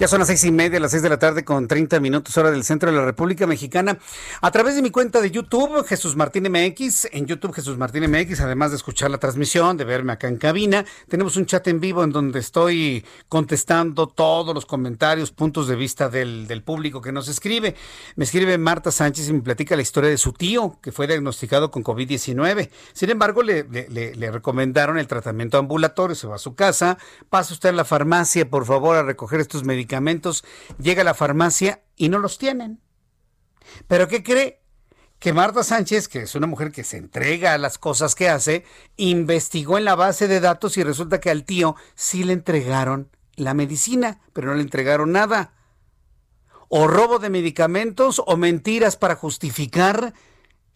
Ya 0.00 0.08
son 0.08 0.18
las 0.18 0.26
seis 0.26 0.42
y 0.42 0.50
media, 0.50 0.80
las 0.80 0.90
seis 0.90 1.04
de 1.04 1.08
la 1.08 1.20
tarde 1.20 1.44
con 1.44 1.68
30 1.68 2.00
minutos 2.00 2.36
hora 2.36 2.50
del 2.50 2.64
centro 2.64 2.90
de 2.90 2.96
la 2.96 3.04
República 3.04 3.46
Mexicana. 3.46 3.96
A 4.40 4.50
través 4.50 4.74
de 4.74 4.82
mi 4.82 4.90
cuenta 4.90 5.20
de 5.20 5.30
YouTube, 5.30 5.86
Jesús 5.86 6.16
Martín 6.16 6.50
MX, 6.50 7.10
en 7.12 7.26
YouTube 7.26 7.54
Jesús 7.54 7.78
Martín 7.78 8.10
MX, 8.10 8.40
además 8.40 8.72
de 8.72 8.76
escuchar 8.76 9.12
la 9.12 9.18
transmisión, 9.18 9.76
de 9.76 9.84
verme 9.84 10.12
acá 10.12 10.26
en 10.26 10.36
cabina, 10.36 10.84
tenemos 11.08 11.36
un 11.36 11.46
chat 11.46 11.68
en 11.68 11.78
vivo 11.78 12.02
en 12.02 12.10
donde 12.10 12.40
estoy 12.40 13.04
contestando 13.28 14.08
todos 14.08 14.52
los 14.52 14.66
comentarios, 14.66 15.30
puntos 15.30 15.68
de 15.68 15.76
vista 15.76 16.08
del, 16.08 16.62
público 16.64 17.00
que 17.00 17.12
nos 17.12 17.28
escribe. 17.28 17.76
Me 18.16 18.24
escribe 18.24 18.58
Marta 18.58 18.90
Sánchez 18.90 19.28
y 19.28 19.32
me 19.32 19.42
platica 19.42 19.76
la 19.76 19.82
historia 19.82 20.10
de 20.10 20.18
su 20.18 20.32
tío, 20.32 20.76
que 20.82 20.90
fue 20.90 21.06
diagnosticado 21.06 21.70
con 21.70 21.84
COVID-19. 21.84 22.68
Sin 22.92 23.10
embargo, 23.10 23.44
le, 23.44 23.62
le, 23.62 24.16
le 24.16 24.30
recomendaron 24.32 24.98
el 24.98 25.06
tratamiento 25.06 25.56
ambulatorio, 25.56 26.16
se 26.16 26.26
va 26.26 26.34
a 26.34 26.38
su 26.38 26.56
casa, 26.56 26.98
pasa 27.30 27.54
usted 27.54 27.68
a 27.68 27.72
la 27.72 27.84
farmacia, 27.84 28.50
por 28.50 28.66
favor, 28.66 28.96
a 28.96 29.04
recoger 29.04 29.40
estos 29.40 29.62
medicamentos 29.62 29.84
medicamentos, 30.00 30.44
llega 30.78 31.02
a 31.02 31.04
la 31.04 31.14
farmacia 31.14 31.82
y 31.96 32.08
no 32.08 32.18
los 32.18 32.38
tienen. 32.38 32.80
¿Pero 33.86 34.08
qué 34.08 34.22
cree? 34.22 34.60
Que 35.18 35.32
Marta 35.32 35.62
Sánchez, 35.62 36.08
que 36.08 36.22
es 36.22 36.34
una 36.34 36.46
mujer 36.46 36.70
que 36.70 36.84
se 36.84 36.98
entrega 36.98 37.54
a 37.54 37.58
las 37.58 37.78
cosas 37.78 38.14
que 38.14 38.28
hace, 38.28 38.64
investigó 38.96 39.78
en 39.78 39.84
la 39.84 39.94
base 39.94 40.28
de 40.28 40.40
datos 40.40 40.76
y 40.76 40.82
resulta 40.82 41.20
que 41.20 41.30
al 41.30 41.44
tío 41.44 41.76
sí 41.94 42.24
le 42.24 42.32
entregaron 42.32 43.10
la 43.36 43.54
medicina, 43.54 44.20
pero 44.32 44.48
no 44.48 44.54
le 44.54 44.62
entregaron 44.62 45.12
nada. 45.12 45.54
O 46.68 46.88
robo 46.88 47.18
de 47.18 47.30
medicamentos 47.30 48.20
o 48.26 48.36
mentiras 48.36 48.96
para 48.96 49.14
justificar 49.14 50.12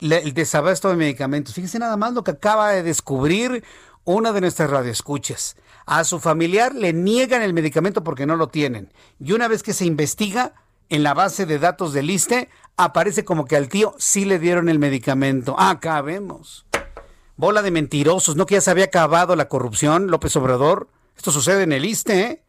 el 0.00 0.32
desabasto 0.32 0.88
de 0.88 0.96
medicamentos. 0.96 1.54
Fíjese 1.54 1.78
nada 1.78 1.96
más 1.96 2.14
lo 2.14 2.24
que 2.24 2.30
acaba 2.30 2.70
de 2.70 2.82
descubrir 2.82 3.64
una 4.04 4.32
de 4.32 4.40
nuestras 4.40 4.70
radioescuchas. 4.70 5.56
A 5.90 6.04
su 6.04 6.20
familiar 6.20 6.74
le 6.74 6.92
niegan 6.92 7.40
el 7.40 7.54
medicamento 7.54 8.04
porque 8.04 8.26
no 8.26 8.36
lo 8.36 8.48
tienen. 8.48 8.92
Y 9.18 9.32
una 9.32 9.48
vez 9.48 9.62
que 9.62 9.72
se 9.72 9.86
investiga 9.86 10.52
en 10.90 11.02
la 11.02 11.14
base 11.14 11.46
de 11.46 11.58
datos 11.58 11.94
del 11.94 12.10
ISTE, 12.10 12.50
aparece 12.76 13.24
como 13.24 13.46
que 13.46 13.56
al 13.56 13.70
tío 13.70 13.94
sí 13.98 14.26
le 14.26 14.38
dieron 14.38 14.68
el 14.68 14.78
medicamento. 14.78 15.58
Acá 15.58 16.02
vemos. 16.02 16.66
Bola 17.38 17.62
de 17.62 17.70
mentirosos, 17.70 18.36
¿no 18.36 18.44
que 18.44 18.56
ya 18.56 18.60
se 18.60 18.70
había 18.70 18.84
acabado 18.84 19.34
la 19.34 19.48
corrupción, 19.48 20.10
López 20.10 20.36
Obrador? 20.36 20.90
Esto 21.16 21.32
sucede 21.32 21.62
en 21.62 21.72
el 21.72 21.86
ISTE, 21.86 22.20
¿eh? 22.20 22.42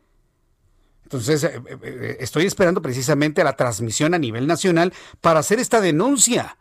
Entonces, 1.03 1.41
eh, 1.45 1.61
eh, 1.81 2.17
estoy 2.19 2.45
esperando 2.45 2.81
precisamente 2.81 3.39
a 3.39 3.45
la 3.45 3.55
transmisión 3.55 4.13
a 4.13 4.19
nivel 4.19 4.47
nacional 4.47 4.93
para 5.21 5.39
hacer 5.39 5.59
esta 5.59 5.79
denuncia. 5.79 6.57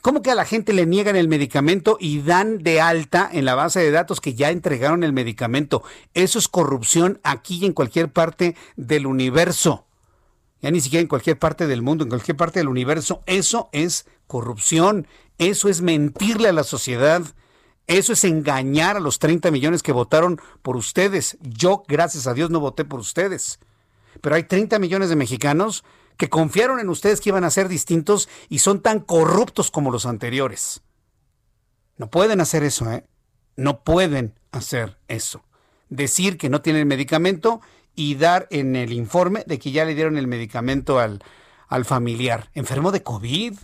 ¿Cómo 0.00 0.22
que 0.22 0.30
a 0.30 0.34
la 0.34 0.46
gente 0.46 0.72
le 0.72 0.86
niegan 0.86 1.14
el 1.14 1.28
medicamento 1.28 1.98
y 2.00 2.22
dan 2.22 2.62
de 2.62 2.80
alta 2.80 3.28
en 3.30 3.44
la 3.44 3.54
base 3.54 3.80
de 3.80 3.90
datos 3.90 4.22
que 4.22 4.34
ya 4.34 4.50
entregaron 4.50 5.04
el 5.04 5.12
medicamento? 5.12 5.82
Eso 6.14 6.38
es 6.38 6.48
corrupción 6.48 7.20
aquí 7.22 7.58
y 7.58 7.66
en 7.66 7.74
cualquier 7.74 8.10
parte 8.10 8.56
del 8.76 9.06
universo. 9.06 9.84
Ya 10.62 10.70
ni 10.70 10.80
siquiera 10.80 11.02
en 11.02 11.08
cualquier 11.08 11.38
parte 11.38 11.66
del 11.66 11.82
mundo, 11.82 12.04
en 12.04 12.08
cualquier 12.10 12.36
parte 12.36 12.60
del 12.60 12.68
universo. 12.68 13.22
Eso 13.26 13.68
es 13.72 14.06
corrupción. 14.26 15.06
Eso 15.36 15.68
es 15.68 15.82
mentirle 15.82 16.48
a 16.48 16.54
la 16.54 16.64
sociedad. 16.64 17.22
Eso 17.86 18.14
es 18.14 18.24
engañar 18.24 18.96
a 18.96 19.00
los 19.00 19.18
30 19.18 19.50
millones 19.50 19.82
que 19.82 19.92
votaron 19.92 20.40
por 20.62 20.76
ustedes. 20.76 21.36
Yo, 21.42 21.82
gracias 21.88 22.26
a 22.26 22.32
Dios, 22.32 22.48
no 22.48 22.60
voté 22.60 22.86
por 22.86 23.00
ustedes. 23.00 23.58
Pero 24.22 24.34
hay 24.34 24.44
30 24.44 24.78
millones 24.78 25.10
de 25.10 25.16
mexicanos 25.16 25.84
que 26.20 26.28
confiaron 26.28 26.80
en 26.80 26.90
ustedes 26.90 27.18
que 27.18 27.30
iban 27.30 27.44
a 27.44 27.50
ser 27.50 27.66
distintos 27.66 28.28
y 28.50 28.58
son 28.58 28.82
tan 28.82 29.00
corruptos 29.00 29.70
como 29.70 29.90
los 29.90 30.04
anteriores. 30.04 30.82
No 31.96 32.10
pueden 32.10 32.42
hacer 32.42 32.62
eso, 32.62 32.92
¿eh? 32.92 33.06
No 33.56 33.84
pueden 33.84 34.38
hacer 34.52 34.98
eso. 35.08 35.42
Decir 35.88 36.36
que 36.36 36.50
no 36.50 36.60
tienen 36.60 36.86
medicamento 36.86 37.62
y 37.94 38.16
dar 38.16 38.48
en 38.50 38.76
el 38.76 38.92
informe 38.92 39.44
de 39.46 39.58
que 39.58 39.72
ya 39.72 39.86
le 39.86 39.94
dieron 39.94 40.18
el 40.18 40.26
medicamento 40.26 40.98
al, 40.98 41.24
al 41.68 41.86
familiar. 41.86 42.50
¿Enfermo 42.52 42.92
de 42.92 43.02
COVID? 43.02 43.54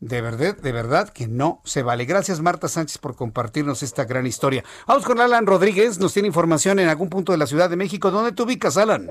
De 0.00 0.22
verdad, 0.22 0.56
de 0.56 0.72
verdad 0.72 1.10
que 1.10 1.28
no 1.28 1.60
se 1.66 1.82
vale. 1.82 2.06
Gracias 2.06 2.40
Marta 2.40 2.66
Sánchez 2.66 2.96
por 2.96 3.14
compartirnos 3.14 3.82
esta 3.82 4.06
gran 4.06 4.26
historia. 4.26 4.64
Vamos 4.86 5.04
con 5.04 5.20
Alan 5.20 5.44
Rodríguez, 5.44 5.98
nos 5.98 6.14
tiene 6.14 6.28
información 6.28 6.78
en 6.78 6.88
algún 6.88 7.10
punto 7.10 7.32
de 7.32 7.38
la 7.38 7.46
Ciudad 7.46 7.68
de 7.68 7.76
México. 7.76 8.10
¿Dónde 8.10 8.32
te 8.32 8.42
ubicas, 8.42 8.78
Alan? 8.78 9.10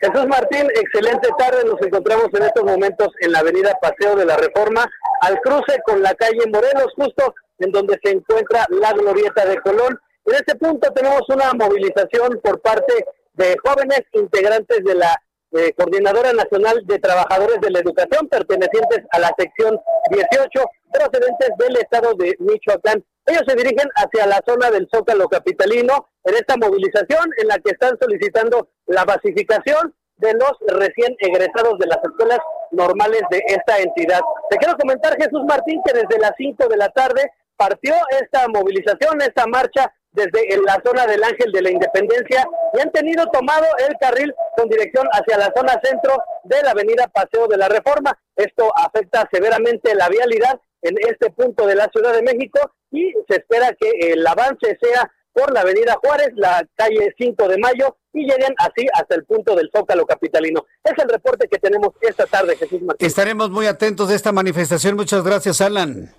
Jesús 0.00 0.26
Martín, 0.28 0.68
excelente 0.74 1.28
tarde. 1.36 1.64
Nos 1.64 1.80
encontramos 1.82 2.28
en 2.32 2.44
estos 2.44 2.64
momentos 2.64 3.08
en 3.20 3.32
la 3.32 3.40
avenida 3.40 3.76
Paseo 3.80 4.14
de 4.14 4.24
la 4.24 4.36
Reforma, 4.36 4.88
al 5.22 5.40
cruce 5.40 5.80
con 5.84 6.02
la 6.02 6.14
calle 6.14 6.46
Morelos, 6.52 6.92
justo 6.96 7.34
en 7.58 7.72
donde 7.72 7.98
se 8.02 8.12
encuentra 8.12 8.64
la 8.70 8.92
glorieta 8.92 9.44
de 9.44 9.60
Colón. 9.60 9.98
En 10.24 10.34
este 10.34 10.54
punto 10.54 10.92
tenemos 10.92 11.22
una 11.28 11.52
movilización 11.52 12.40
por 12.42 12.60
parte 12.60 12.92
de 13.32 13.56
jóvenes 13.64 14.02
integrantes 14.12 14.84
de 14.84 14.94
la 14.94 15.20
eh, 15.52 15.72
Coordinadora 15.74 16.32
Nacional 16.32 16.82
de 16.86 16.98
Trabajadores 16.98 17.60
de 17.60 17.70
la 17.70 17.80
Educación, 17.80 18.28
pertenecientes 18.28 19.00
a 19.10 19.18
la 19.18 19.32
sección 19.38 19.80
18, 20.10 20.64
procedentes 20.92 21.50
del 21.58 21.76
estado 21.76 22.14
de 22.14 22.36
Michoacán. 22.38 23.04
Ellos 23.26 23.42
se 23.46 23.56
dirigen 23.56 23.88
hacia 23.94 24.26
la 24.26 24.40
zona 24.46 24.70
del 24.70 24.88
Zócalo 24.92 25.28
Capitalino 25.28 26.08
en 26.24 26.34
esta 26.34 26.56
movilización 26.56 27.30
en 27.38 27.48
la 27.48 27.58
que 27.58 27.72
están 27.72 27.96
solicitando 28.00 28.68
la 28.86 29.04
basificación 29.04 29.94
de 30.16 30.32
los 30.34 30.52
recién 30.66 31.16
egresados 31.20 31.78
de 31.78 31.86
las 31.86 31.98
escuelas 32.02 32.40
normales 32.70 33.22
de 33.30 33.42
esta 33.46 33.78
entidad. 33.78 34.20
Te 34.50 34.56
quiero 34.58 34.76
comentar, 34.76 35.16
Jesús 35.16 35.42
Martín, 35.46 35.80
que 35.84 35.92
desde 35.92 36.18
las 36.20 36.32
5 36.36 36.68
de 36.68 36.76
la 36.76 36.88
tarde 36.90 37.30
partió 37.56 37.94
esta 38.20 38.46
movilización, 38.48 39.20
esta 39.22 39.46
marcha 39.46 39.92
desde 40.12 40.56
la 40.64 40.80
zona 40.84 41.06
del 41.06 41.22
Ángel 41.22 41.52
de 41.52 41.62
la 41.62 41.70
Independencia 41.70 42.48
y 42.74 42.80
han 42.80 42.90
tenido 42.92 43.26
tomado 43.26 43.66
el 43.88 43.96
carril 44.00 44.34
con 44.56 44.68
dirección 44.68 45.06
hacia 45.12 45.38
la 45.38 45.52
zona 45.54 45.80
centro 45.82 46.16
de 46.44 46.62
la 46.62 46.70
avenida 46.72 47.08
Paseo 47.08 47.46
de 47.46 47.56
la 47.56 47.68
Reforma. 47.68 48.18
Esto 48.36 48.72
afecta 48.76 49.28
severamente 49.32 49.94
la 49.94 50.08
vialidad 50.08 50.60
en 50.82 50.96
este 51.08 51.30
punto 51.30 51.66
de 51.66 51.74
la 51.74 51.88
Ciudad 51.92 52.12
de 52.12 52.22
México 52.22 52.58
y 52.90 53.12
se 53.28 53.36
espera 53.36 53.74
que 53.78 54.12
el 54.12 54.26
avance 54.26 54.78
sea 54.80 55.10
por 55.32 55.52
la 55.52 55.60
avenida 55.60 55.96
Juárez, 56.02 56.30
la 56.34 56.66
calle 56.74 57.14
5 57.16 57.48
de 57.48 57.58
Mayo 57.58 57.96
y 58.12 58.22
lleguen 58.22 58.54
así 58.58 58.86
hasta 58.92 59.14
el 59.14 59.24
punto 59.24 59.54
del 59.54 59.70
Zócalo 59.74 60.04
Capitalino. 60.04 60.66
Es 60.82 60.92
el 61.00 61.08
reporte 61.08 61.46
que 61.48 61.58
tenemos 61.58 61.90
esta 62.00 62.26
tarde, 62.26 62.56
Jesús 62.56 62.82
Martín. 62.82 63.06
Estaremos 63.06 63.50
muy 63.50 63.66
atentos 63.66 64.08
de 64.08 64.16
esta 64.16 64.32
manifestación. 64.32 64.96
Muchas 64.96 65.22
gracias, 65.22 65.60
Alan. 65.60 66.12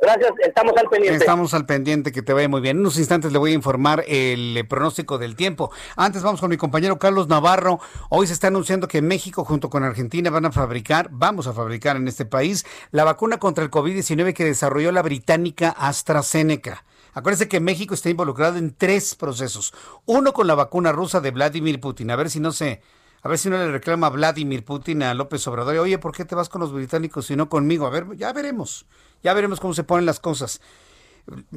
Gracias, 0.00 0.30
estamos 0.46 0.74
al 0.76 0.88
pendiente. 0.88 1.18
Estamos 1.18 1.54
al 1.54 1.66
pendiente, 1.66 2.12
que 2.12 2.22
te 2.22 2.32
vaya 2.32 2.48
muy 2.48 2.60
bien. 2.60 2.76
En 2.76 2.80
unos 2.80 2.98
instantes 2.98 3.32
le 3.32 3.38
voy 3.38 3.50
a 3.50 3.54
informar 3.54 4.04
el 4.06 4.56
eh, 4.56 4.64
pronóstico 4.64 5.18
del 5.18 5.34
tiempo. 5.34 5.72
Antes 5.96 6.22
vamos 6.22 6.40
con 6.40 6.50
mi 6.50 6.56
compañero 6.56 6.98
Carlos 6.98 7.26
Navarro. 7.28 7.80
Hoy 8.08 8.28
se 8.28 8.32
está 8.32 8.46
anunciando 8.46 8.86
que 8.86 9.02
México 9.02 9.44
junto 9.44 9.70
con 9.70 9.82
Argentina 9.82 10.30
van 10.30 10.46
a 10.46 10.52
fabricar, 10.52 11.08
vamos 11.10 11.48
a 11.48 11.52
fabricar 11.52 11.96
en 11.96 12.06
este 12.06 12.24
país, 12.24 12.64
la 12.92 13.04
vacuna 13.04 13.38
contra 13.38 13.64
el 13.64 13.70
COVID-19 13.70 14.34
que 14.34 14.44
desarrolló 14.44 14.92
la 14.92 15.02
británica 15.02 15.70
AstraZeneca. 15.70 16.84
Acuérdense 17.12 17.48
que 17.48 17.58
México 17.58 17.94
está 17.94 18.10
involucrado 18.10 18.58
en 18.58 18.74
tres 18.74 19.16
procesos. 19.16 19.74
Uno 20.06 20.32
con 20.32 20.46
la 20.46 20.54
vacuna 20.54 20.92
rusa 20.92 21.20
de 21.20 21.32
Vladimir 21.32 21.80
Putin. 21.80 22.10
A 22.12 22.16
ver 22.16 22.30
si 22.30 22.38
no 22.38 22.52
se... 22.52 22.80
A 23.22 23.28
ver 23.28 23.38
si 23.38 23.50
no 23.50 23.56
le 23.56 23.70
reclama 23.70 24.08
Vladimir 24.10 24.64
Putin 24.64 25.02
a 25.02 25.14
López 25.14 25.46
Obrador. 25.48 25.76
Oye, 25.78 25.98
¿por 25.98 26.14
qué 26.14 26.24
te 26.24 26.34
vas 26.34 26.48
con 26.48 26.60
los 26.60 26.72
británicos 26.72 27.30
y 27.30 27.36
no 27.36 27.48
conmigo? 27.48 27.86
A 27.86 27.90
ver, 27.90 28.06
ya 28.16 28.32
veremos. 28.32 28.86
Ya 29.22 29.34
veremos 29.34 29.58
cómo 29.58 29.74
se 29.74 29.82
ponen 29.82 30.06
las 30.06 30.20
cosas. 30.20 30.60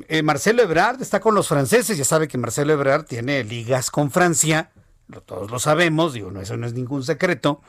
Eh, 0.07 0.23
Marcelo 0.23 0.63
Ebrard 0.63 1.01
está 1.01 1.19
con 1.19 1.35
los 1.35 1.47
franceses. 1.47 1.97
Ya 1.97 2.05
sabe 2.05 2.27
que 2.27 2.37
Marcelo 2.37 2.73
Ebrard 2.73 3.05
tiene 3.05 3.43
ligas 3.43 3.91
con 3.91 4.09
Francia. 4.09 4.71
todos 5.25 5.51
lo 5.51 5.59
sabemos, 5.59 6.13
digo, 6.13 6.31
no, 6.31 6.41
eso 6.41 6.57
no 6.57 6.65
es 6.65 6.73
ningún 6.73 7.03
secreto. 7.03 7.61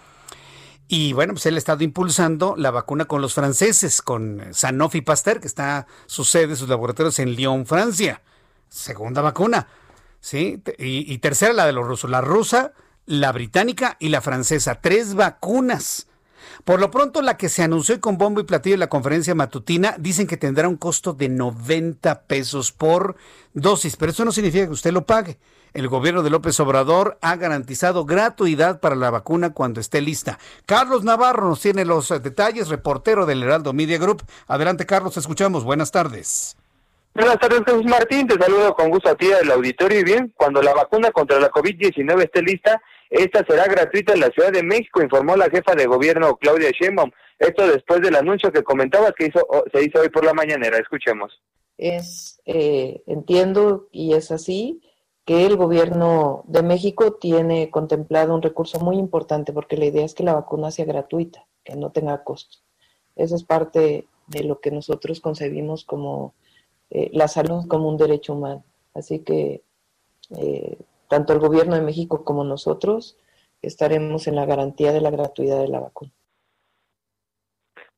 Y 0.89 1.13
bueno, 1.13 1.35
pues 1.35 1.47
él 1.47 1.55
ha 1.55 1.59
estado 1.59 1.85
impulsando 1.85 2.55
la 2.57 2.71
vacuna 2.71 3.05
con 3.05 3.23
los 3.23 3.35
franceses, 3.35 4.03
con 4.03 4.43
Sanofi 4.53 5.01
Pasteur, 5.01 5.41
que 5.41 5.47
está 5.47 5.87
su 6.07 6.25
sede, 6.25 6.57
sus 6.57 6.69
laboratorios 6.69 7.19
en 7.19 7.35
Lyon, 7.35 7.67
Francia. 7.67 8.23
Segunda 8.69 9.21
vacuna. 9.23 9.69
¿Sí? 10.21 10.63
Y, 10.79 11.13
y 11.13 11.19
tercera 11.19 11.53
la 11.53 11.67
de 11.67 11.73
los 11.73 11.87
rusos. 11.87 12.11
La 12.11 12.21
rusa, 12.21 12.73
la 13.07 13.33
británica 13.33 13.97
y 13.99 14.09
la 14.09 14.21
francesa. 14.21 14.81
Tres 14.81 15.15
vacunas. 15.15 16.09
Por 16.65 16.81
lo 16.81 16.91
pronto, 16.91 17.23
la 17.23 17.37
que 17.37 17.49
se 17.49 17.63
anunció 17.63 18.01
con 18.01 18.19
bombo 18.19 18.41
y 18.41 18.45
platillo 18.45 18.75
en 18.75 18.81
la 18.81 18.89
conferencia 18.89 19.35
matutina, 19.35 19.97
dicen 19.99 20.27
que 20.27 20.37
tendrá 20.37 20.69
un 20.69 20.77
costo 20.77 21.13
de 21.13 21.29
90 21.29 22.23
pesos 22.23 22.73
por 22.73 23.17
dosis, 23.53 23.97
pero 23.97 24.13
eso 24.13 24.25
no 24.25 24.33
significa 24.33 24.67
que 24.67 24.73
usted 24.73 24.93
lo 24.93 25.05
pague. 25.05 25.39
El 25.75 25.89
gobierno 25.89 26.23
de 26.23 26.31
López 26.31 26.61
Obrador 26.61 27.19
ha 27.23 27.35
garantizado 27.37 28.05
gratuidad 28.05 28.81
para 28.81 28.95
la 28.95 29.11
vacuna 29.11 29.55
cuando 29.55 29.81
esté 29.81 30.03
lista. 30.03 30.39
Carlos 30.67 31.03
Navarro 31.03 31.49
nos 31.49 31.61
tiene 31.61 31.87
los 31.87 32.11
detalles, 32.11 32.69
reportero 32.69 33.25
del 33.25 33.43
Heraldo 33.43 33.73
Media 33.73 33.99
Group. 33.99 34.23
Adelante, 34.47 34.85
Carlos, 34.85 35.17
escuchamos. 35.17 35.65
Buenas 35.65 35.91
tardes. 35.91 36.57
Buenas 37.15 37.39
tardes, 37.39 37.63
Jesús 37.67 37.85
Martín. 37.85 38.27
Te 38.27 38.39
saludo 38.39 38.75
con 38.75 38.91
gusto 38.91 39.09
a 39.09 39.15
ti 39.15 39.27
del 39.27 39.51
auditorio. 39.51 40.01
Y 40.01 40.05
bien, 40.05 40.33
cuando 40.37 40.61
la 40.63 40.75
vacuna 40.75 41.11
contra 41.11 41.41
la 41.41 41.51
COVID-19 41.51 42.23
esté 42.23 42.43
lista, 42.43 42.81
esta 43.13 43.45
será 43.47 43.67
gratuita 43.67 44.15
en 44.15 44.21
la 44.21 44.31
Ciudad 44.31 44.51
de 44.51 44.63
México, 44.63 45.03
informó 45.03 45.37
la 45.37 45.51
jefa 45.51 45.75
de 45.75 45.87
gobierno 45.87 46.37
Claudia 46.39 46.71
Sheinbaum. 46.71 47.11
Esto 47.39 47.67
después 47.67 48.01
del 48.01 48.17
anuncio 48.17 48.51
que 48.51 48.63
comentabas 48.63 49.13
que 49.13 49.27
hizo, 49.27 49.47
se 49.71 49.85
hizo 49.85 50.01
hoy 50.01 50.09
por 50.09 50.25
la 50.25 50.33
mañanera. 50.33 50.79
Escuchemos. 50.79 51.43
Es, 51.77 52.41
eh, 52.47 53.03
entiendo, 53.07 53.89
y 53.93 54.15
es 54.15 54.31
así, 54.31 54.81
que 55.27 55.45
el 55.45 55.57
gobierno 55.57 56.43
de 56.47 56.63
México 56.63 57.15
tiene 57.15 57.71
contemplado 57.71 58.35
un 58.35 58.41
recurso 58.41 58.81
muy 58.81 58.97
importante 58.97 59.53
porque 59.53 59.77
la 59.77 59.85
idea 59.85 60.07
es 60.07 60.15
que 60.15 60.25
la 60.25 60.35
vacuna 60.35 60.71
sea 60.71 60.87
gratuita, 60.87 61.47
que 61.65 61.77
no 61.77 61.93
tenga 61.93 62.25
costo. 62.25 62.59
Eso 63.15 63.37
es 63.37 63.45
parte 63.45 64.07
de 64.29 64.45
lo 64.45 64.61
que 64.61 64.71
nosotros 64.71 65.21
concebimos 65.21 65.85
como 65.85 66.35
eh, 66.89 67.11
la 67.13 67.29
salud 67.29 67.67
como 67.69 67.91
un 67.91 67.99
derecho 67.99 68.33
humano. 68.33 68.65
Así 68.95 69.19
que 69.19 69.63
eh, 70.39 70.79
tanto 71.13 71.35
el 71.35 71.41
gobierno 71.41 71.75
de 71.75 71.83
México 71.83 72.25
como 72.25 72.43
nosotros 72.43 73.19
estaremos 73.61 74.27
en 74.29 74.35
la 74.35 74.47
garantía 74.47 74.93
de 74.93 75.03
la 75.03 75.11
gratuidad 75.11 75.61
de 75.61 75.69
la 75.69 75.79
vacuna. 75.79 76.11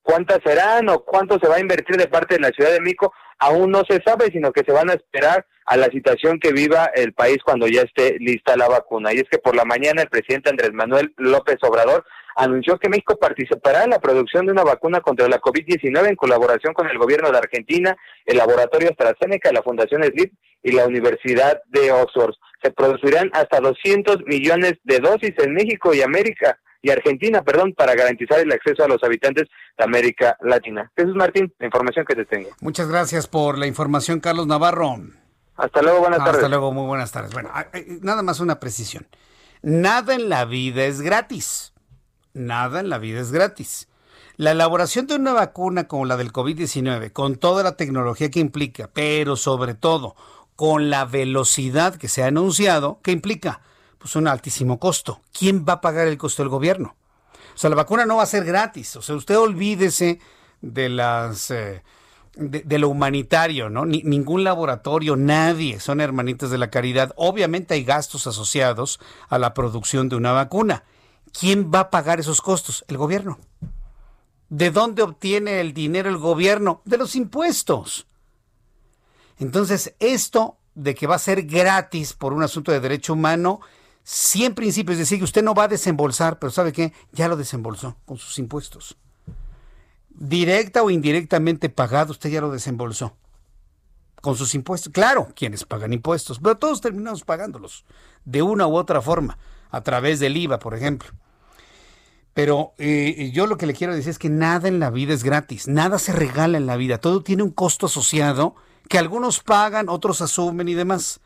¿Cuántas 0.02 0.40
serán 0.42 0.88
o 0.88 1.04
cuánto 1.04 1.38
se 1.38 1.46
va 1.46 1.54
a 1.54 1.60
invertir 1.60 1.96
de 1.96 2.08
parte 2.08 2.34
de 2.34 2.40
la 2.40 2.48
Ciudad 2.48 2.72
de 2.72 2.80
México? 2.80 3.12
Aún 3.38 3.70
no 3.70 3.84
se 3.88 4.02
sabe, 4.02 4.32
sino 4.32 4.50
que 4.50 4.64
se 4.64 4.72
van 4.72 4.90
a 4.90 4.94
esperar 4.94 5.46
a 5.64 5.76
la 5.76 5.86
situación 5.90 6.40
que 6.40 6.50
viva 6.50 6.86
el 6.86 7.12
país 7.12 7.38
cuando 7.44 7.68
ya 7.68 7.82
esté 7.82 8.18
lista 8.18 8.56
la 8.56 8.66
vacuna. 8.66 9.12
Y 9.12 9.18
es 9.18 9.28
que 9.30 9.38
por 9.38 9.54
la 9.54 9.64
mañana 9.64 10.02
el 10.02 10.08
presidente 10.08 10.50
Andrés 10.50 10.72
Manuel 10.72 11.14
López 11.16 11.58
Obrador 11.62 12.04
anunció 12.36 12.78
que 12.78 12.88
México 12.88 13.16
participará 13.16 13.84
en 13.84 13.90
la 13.90 14.00
producción 14.00 14.46
de 14.46 14.52
una 14.52 14.64
vacuna 14.64 15.00
contra 15.00 15.28
la 15.28 15.40
COVID-19 15.40 16.08
en 16.08 16.16
colaboración 16.16 16.74
con 16.74 16.88
el 16.88 16.98
gobierno 16.98 17.30
de 17.30 17.38
Argentina, 17.38 17.96
el 18.24 18.38
laboratorio 18.38 18.90
AstraZeneca, 18.90 19.52
la 19.52 19.62
Fundación 19.62 20.02
SLIP 20.02 20.32
y 20.62 20.72
la 20.72 20.86
Universidad 20.86 21.62
de 21.68 21.92
Oxford. 21.92 22.34
Se 22.62 22.70
producirán 22.70 23.30
hasta 23.34 23.60
200 23.60 24.24
millones 24.26 24.74
de 24.84 24.98
dosis 24.98 25.34
en 25.38 25.52
México 25.52 25.94
y 25.94 26.02
América 26.02 26.58
y 26.82 26.90
Argentina, 26.90 27.42
perdón, 27.42 27.72
para 27.74 27.94
garantizar 27.94 28.40
el 28.40 28.52
acceso 28.52 28.84
a 28.84 28.88
los 28.88 29.02
habitantes 29.02 29.48
de 29.78 29.84
América 29.84 30.36
Latina. 30.42 30.90
Jesús 30.96 31.14
Martín, 31.14 31.52
la 31.58 31.66
información 31.66 32.04
que 32.04 32.14
te 32.14 32.26
tengo. 32.26 32.50
Muchas 32.60 32.88
gracias 32.88 33.26
por 33.26 33.58
la 33.58 33.66
información, 33.66 34.20
Carlos 34.20 34.46
Navarro. 34.46 34.98
Hasta 35.56 35.82
luego, 35.82 36.00
buenas 36.00 36.18
tardes. 36.18 36.34
Hasta 36.34 36.48
luego, 36.48 36.72
muy 36.72 36.86
buenas 36.86 37.12
tardes. 37.12 37.32
Bueno, 37.32 37.50
nada 38.02 38.22
más 38.22 38.40
una 38.40 38.60
precisión. 38.60 39.06
Nada 39.62 40.14
en 40.14 40.28
la 40.28 40.44
vida 40.44 40.84
es 40.84 41.00
gratis. 41.00 41.73
Nada 42.34 42.80
en 42.80 42.90
la 42.90 42.98
vida 42.98 43.20
es 43.20 43.32
gratis. 43.32 43.88
La 44.36 44.50
elaboración 44.50 45.06
de 45.06 45.14
una 45.14 45.32
vacuna 45.32 45.88
como 45.88 46.04
la 46.04 46.16
del 46.16 46.32
COVID-19, 46.32 47.12
con 47.12 47.36
toda 47.36 47.62
la 47.62 47.76
tecnología 47.76 48.30
que 48.30 48.40
implica, 48.40 48.90
pero 48.92 49.36
sobre 49.36 49.74
todo 49.74 50.16
con 50.56 50.90
la 50.90 51.04
velocidad 51.04 51.96
que 51.96 52.08
se 52.08 52.22
ha 52.22 52.26
anunciado, 52.26 53.00
¿qué 53.02 53.12
implica? 53.12 53.60
pues 54.04 54.16
un 54.16 54.28
altísimo 54.28 54.78
costo. 54.78 55.22
¿Quién 55.32 55.64
va 55.66 55.72
a 55.72 55.80
pagar 55.80 56.06
el 56.08 56.18
costo 56.18 56.42
del 56.42 56.50
gobierno? 56.50 56.94
O 57.54 57.56
sea, 57.56 57.70
la 57.70 57.76
vacuna 57.76 58.04
no 58.04 58.16
va 58.16 58.24
a 58.24 58.26
ser 58.26 58.44
gratis. 58.44 58.96
O 58.96 59.00
sea, 59.00 59.14
usted 59.14 59.38
olvídese 59.38 60.20
de 60.60 60.90
las 60.90 61.50
eh, 61.50 61.82
de, 62.36 62.78
lo 62.78 62.90
humanitario, 62.90 63.70
¿no? 63.70 63.86
ningún 63.86 64.44
laboratorio, 64.44 65.16
nadie 65.16 65.80
son 65.80 66.02
hermanitas 66.02 66.50
de 66.50 66.58
la 66.58 66.68
caridad. 66.68 67.14
Obviamente 67.16 67.72
hay 67.72 67.82
gastos 67.82 68.26
asociados 68.26 69.00
a 69.30 69.38
la 69.38 69.54
producción 69.54 70.10
de 70.10 70.16
una 70.16 70.32
vacuna. 70.32 70.84
¿Quién 71.38 71.70
va 71.74 71.80
a 71.80 71.90
pagar 71.90 72.20
esos 72.20 72.40
costos? 72.40 72.84
El 72.88 72.96
gobierno. 72.96 73.38
¿De 74.48 74.70
dónde 74.70 75.02
obtiene 75.02 75.60
el 75.60 75.74
dinero 75.74 76.08
el 76.08 76.18
gobierno? 76.18 76.80
De 76.84 76.96
los 76.96 77.16
impuestos. 77.16 78.06
Entonces, 79.38 79.94
esto 79.98 80.58
de 80.74 80.94
que 80.94 81.06
va 81.06 81.16
a 81.16 81.18
ser 81.18 81.42
gratis 81.42 82.12
por 82.12 82.32
un 82.32 82.42
asunto 82.42 82.70
de 82.70 82.80
derecho 82.80 83.14
humano 83.14 83.60
Sí, 84.06 84.44
en 84.44 84.54
principio, 84.54 84.92
es 84.92 84.98
decir, 84.98 85.16
que 85.16 85.24
usted 85.24 85.42
no 85.42 85.54
va 85.54 85.64
a 85.64 85.68
desembolsar, 85.68 86.38
pero 86.38 86.50
¿sabe 86.50 86.72
qué? 86.72 86.92
Ya 87.12 87.26
lo 87.26 87.36
desembolsó 87.36 87.96
con 88.04 88.18
sus 88.18 88.38
impuestos. 88.38 88.98
Directa 90.10 90.82
o 90.82 90.90
indirectamente 90.90 91.70
pagado, 91.70 92.12
usted 92.12 92.28
ya 92.28 92.42
lo 92.42 92.50
desembolsó 92.50 93.16
con 94.20 94.36
sus 94.36 94.54
impuestos. 94.54 94.92
Claro, 94.92 95.28
quienes 95.34 95.64
pagan 95.64 95.94
impuestos, 95.94 96.38
pero 96.38 96.58
todos 96.58 96.82
terminamos 96.82 97.24
pagándolos 97.24 97.86
de 98.26 98.42
una 98.42 98.66
u 98.66 98.76
otra 98.76 99.00
forma, 99.00 99.38
a 99.70 99.80
través 99.80 100.20
del 100.20 100.36
IVA, 100.36 100.58
por 100.58 100.74
ejemplo. 100.74 101.10
Pero 102.34 102.74
eh, 102.78 103.30
yo 103.32 103.46
lo 103.46 103.56
que 103.56 103.66
le 103.66 103.74
quiero 103.74 103.94
decir 103.94 104.10
es 104.10 104.18
que 104.18 104.28
nada 104.28 104.66
en 104.68 104.80
la 104.80 104.90
vida 104.90 105.14
es 105.14 105.22
gratis, 105.22 105.68
nada 105.68 105.98
se 105.98 106.12
regala 106.12 106.58
en 106.58 106.66
la 106.66 106.76
vida, 106.76 106.98
todo 106.98 107.22
tiene 107.22 107.44
un 107.44 107.50
costo 107.50 107.86
asociado 107.86 108.56
que 108.88 108.98
algunos 108.98 109.40
pagan, 109.40 109.88
otros 109.88 110.20
asumen 110.20 110.68
y 110.68 110.74
demás. 110.74 111.20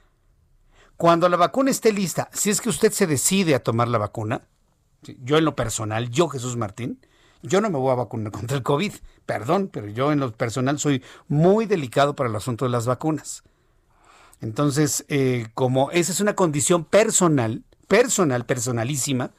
Cuando 0.97 1.29
la 1.29 1.37
vacuna 1.37 1.71
esté 1.71 1.92
lista, 1.92 2.29
si 2.33 2.51
es 2.51 2.61
que 2.61 2.68
usted 2.68 2.92
se 2.92 3.07
decide 3.07 3.55
a 3.55 3.62
tomar 3.62 3.88
la 3.88 3.99
vacuna, 3.99 4.42
yo 5.03 5.38
en 5.38 5.44
lo 5.44 5.57
personal, 5.57 6.11
yo 6.11 6.29
Jesús 6.29 6.57
Martín, 6.57 7.01
yo 7.42 7.61
no 7.61 7.71
me 7.71 7.79
voy 7.79 7.92
a 7.92 7.97
vacunar 7.97 8.33
contra 8.33 8.57
el 8.57 8.62
COVID, 8.62 8.92
perdón, 9.25 9.71
pero 9.73 9.88
yo 9.88 10.12
en 10.12 10.21
lo 10.21 10.33
personal 10.33 10.79
soy 10.79 11.03
muy 11.27 11.66
delicado 11.66 12.14
para 12.14 12.29
el 12.29 12.37
asunto 12.37 12.64
de 12.64 12.71
las 12.71 12.87
vacunas. 12.87 13.44
Entonces, 14.40 15.05
eh, 15.09 15.49
como 15.55 15.90
esa 15.90 16.12
es 16.12 16.21
una 16.21 16.35
condición 16.35 16.85
personal, 16.85 17.64
personal, 17.88 18.44
personalísima, 18.44 19.33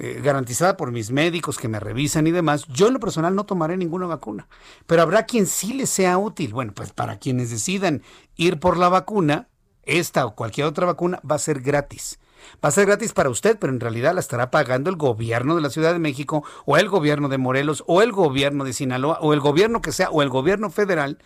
eh, 0.00 0.20
garantizada 0.22 0.76
por 0.76 0.92
mis 0.92 1.10
médicos 1.10 1.58
que 1.58 1.66
me 1.66 1.80
revisan 1.80 2.26
y 2.26 2.30
demás, 2.30 2.66
yo 2.68 2.86
en 2.86 2.94
lo 2.94 3.00
personal 3.00 3.34
no 3.34 3.46
tomaré 3.46 3.76
ninguna 3.76 4.06
vacuna. 4.06 4.46
Pero 4.86 5.02
habrá 5.02 5.26
quien 5.26 5.46
sí 5.46 5.72
le 5.72 5.86
sea 5.86 6.18
útil. 6.18 6.52
Bueno, 6.52 6.72
pues 6.72 6.92
para 6.92 7.18
quienes 7.18 7.50
decidan 7.50 8.02
ir 8.36 8.60
por 8.60 8.76
la 8.76 8.88
vacuna, 8.88 9.48
esta 9.82 10.24
o 10.26 10.34
cualquier 10.36 10.68
otra 10.68 10.86
vacuna 10.86 11.20
va 11.28 11.34
a 11.34 11.40
ser 11.40 11.60
gratis. 11.60 12.20
Va 12.64 12.68
a 12.68 12.72
ser 12.72 12.86
gratis 12.86 13.12
para 13.12 13.30
usted, 13.30 13.58
pero 13.58 13.72
en 13.72 13.80
realidad 13.80 14.14
la 14.14 14.20
estará 14.20 14.50
pagando 14.50 14.88
el 14.88 14.96
gobierno 14.96 15.56
de 15.56 15.62
la 15.62 15.70
Ciudad 15.70 15.92
de 15.92 15.98
México 15.98 16.44
o 16.64 16.76
el 16.76 16.88
gobierno 16.88 17.28
de 17.28 17.38
Morelos 17.38 17.82
o 17.86 18.00
el 18.00 18.12
gobierno 18.12 18.64
de 18.64 18.72
Sinaloa 18.72 19.18
o 19.20 19.32
el 19.32 19.40
gobierno 19.40 19.82
que 19.82 19.92
sea 19.92 20.10
o 20.10 20.22
el 20.22 20.28
gobierno 20.28 20.70
federal 20.70 21.18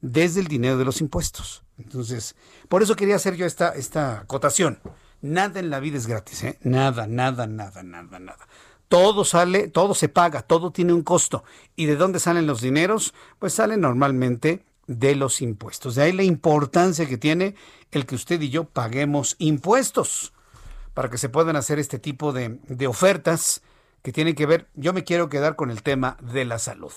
desde 0.00 0.40
el 0.40 0.48
dinero 0.48 0.78
de 0.78 0.84
los 0.84 1.00
impuestos. 1.00 1.64
Entonces, 1.76 2.36
por 2.68 2.82
eso 2.82 2.96
quería 2.96 3.16
hacer 3.16 3.36
yo 3.36 3.46
esta, 3.46 3.70
esta 3.70 4.20
acotación. 4.20 4.80
Nada 5.20 5.60
en 5.60 5.70
la 5.70 5.80
vida 5.80 5.98
es 5.98 6.06
gratis, 6.06 6.44
¿eh? 6.44 6.58
Nada, 6.62 7.06
nada, 7.06 7.46
nada, 7.46 7.82
nada, 7.82 8.18
nada. 8.18 8.48
Todo 8.88 9.24
sale, 9.24 9.68
todo 9.68 9.94
se 9.94 10.08
paga, 10.08 10.42
todo 10.42 10.70
tiene 10.70 10.92
un 10.92 11.02
costo. 11.02 11.44
¿Y 11.76 11.86
de 11.86 11.96
dónde 11.96 12.20
salen 12.20 12.46
los 12.46 12.60
dineros? 12.60 13.14
Pues 13.38 13.52
salen 13.52 13.80
normalmente 13.80 14.64
de 14.86 15.14
los 15.14 15.42
impuestos. 15.42 15.94
De 15.94 16.02
ahí 16.02 16.12
la 16.12 16.22
importancia 16.22 17.06
que 17.06 17.18
tiene 17.18 17.54
el 17.90 18.06
que 18.06 18.14
usted 18.14 18.40
y 18.40 18.48
yo 18.48 18.64
paguemos 18.64 19.36
impuestos 19.38 20.32
para 20.94 21.10
que 21.10 21.18
se 21.18 21.28
puedan 21.28 21.56
hacer 21.56 21.78
este 21.78 21.98
tipo 21.98 22.32
de, 22.32 22.58
de 22.68 22.86
ofertas 22.86 23.62
que 24.02 24.12
tienen 24.12 24.34
que 24.34 24.46
ver, 24.46 24.68
yo 24.74 24.92
me 24.92 25.04
quiero 25.04 25.28
quedar 25.28 25.56
con 25.56 25.70
el 25.70 25.82
tema 25.82 26.16
de 26.20 26.44
la 26.44 26.58
salud. 26.58 26.92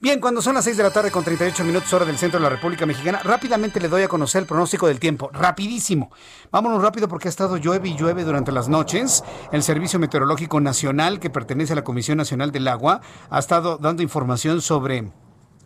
Bien, 0.00 0.20
cuando 0.20 0.42
son 0.42 0.54
las 0.54 0.64
6 0.64 0.76
de 0.76 0.82
la 0.82 0.90
tarde 0.90 1.10
con 1.10 1.22
38 1.22 1.62
minutos 1.64 1.92
hora 1.92 2.04
del 2.04 2.18
centro 2.18 2.40
de 2.40 2.44
la 2.44 2.50
República 2.50 2.86
Mexicana, 2.86 3.20
rápidamente 3.22 3.80
le 3.80 3.88
doy 3.88 4.02
a 4.02 4.08
conocer 4.08 4.42
el 4.42 4.48
pronóstico 4.48 4.86
del 4.88 4.98
tiempo, 4.98 5.30
rapidísimo. 5.32 6.10
Vámonos 6.50 6.82
rápido 6.82 7.06
porque 7.06 7.28
ha 7.28 7.30
estado 7.30 7.56
llueve 7.56 7.90
y 7.90 7.96
llueve 7.96 8.24
durante 8.24 8.50
las 8.50 8.68
noches. 8.68 9.22
El 9.52 9.62
Servicio 9.62 9.98
Meteorológico 9.98 10.60
Nacional, 10.60 11.20
que 11.20 11.30
pertenece 11.30 11.74
a 11.74 11.76
la 11.76 11.84
Comisión 11.84 12.18
Nacional 12.18 12.50
del 12.50 12.68
Agua, 12.68 13.00
ha 13.30 13.38
estado 13.38 13.78
dando 13.78 14.02
información 14.02 14.60
sobre 14.60 15.12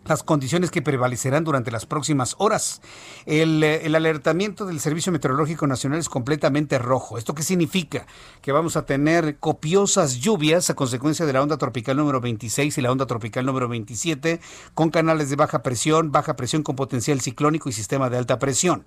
las 0.08 0.22
condiciones 0.22 0.70
que 0.70 0.82
prevalecerán 0.82 1.44
durante 1.44 1.70
las 1.70 1.86
próximas 1.86 2.34
horas. 2.38 2.80
El, 3.26 3.62
eh, 3.62 3.86
el, 3.86 3.94
alertamiento 3.94 4.66
del 4.66 4.80
Servicio 4.80 5.12
Meteorológico 5.12 5.66
Nacional 5.66 5.98
es 5.98 6.08
completamente 6.08 6.78
rojo. 6.78 7.18
¿Esto 7.18 7.34
qué 7.34 7.42
significa? 7.42 8.06
Que 8.42 8.52
vamos 8.52 8.76
a 8.76 8.86
tener 8.86 9.38
copiosas 9.38 10.16
lluvias 10.18 10.70
a 10.70 10.74
consecuencia 10.74 11.26
de 11.26 11.32
la 11.32 11.42
onda 11.42 11.56
tropical 11.58 11.96
número 11.96 12.20
26 12.20 12.76
y 12.76 12.80
la 12.80 12.92
onda 12.92 13.06
tropical 13.06 13.46
número 13.46 13.68
27, 13.68 14.40
con 14.74 14.90
canales 14.90 15.30
de 15.30 15.36
baja 15.36 15.62
presión, 15.62 16.12
baja 16.12 16.36
presión 16.36 16.62
con 16.62 16.76
potencial 16.76 17.20
ciclónico 17.20 17.68
y 17.68 17.72
sistema 17.72 18.10
de 18.10 18.18
alta 18.18 18.38
presión. 18.38 18.84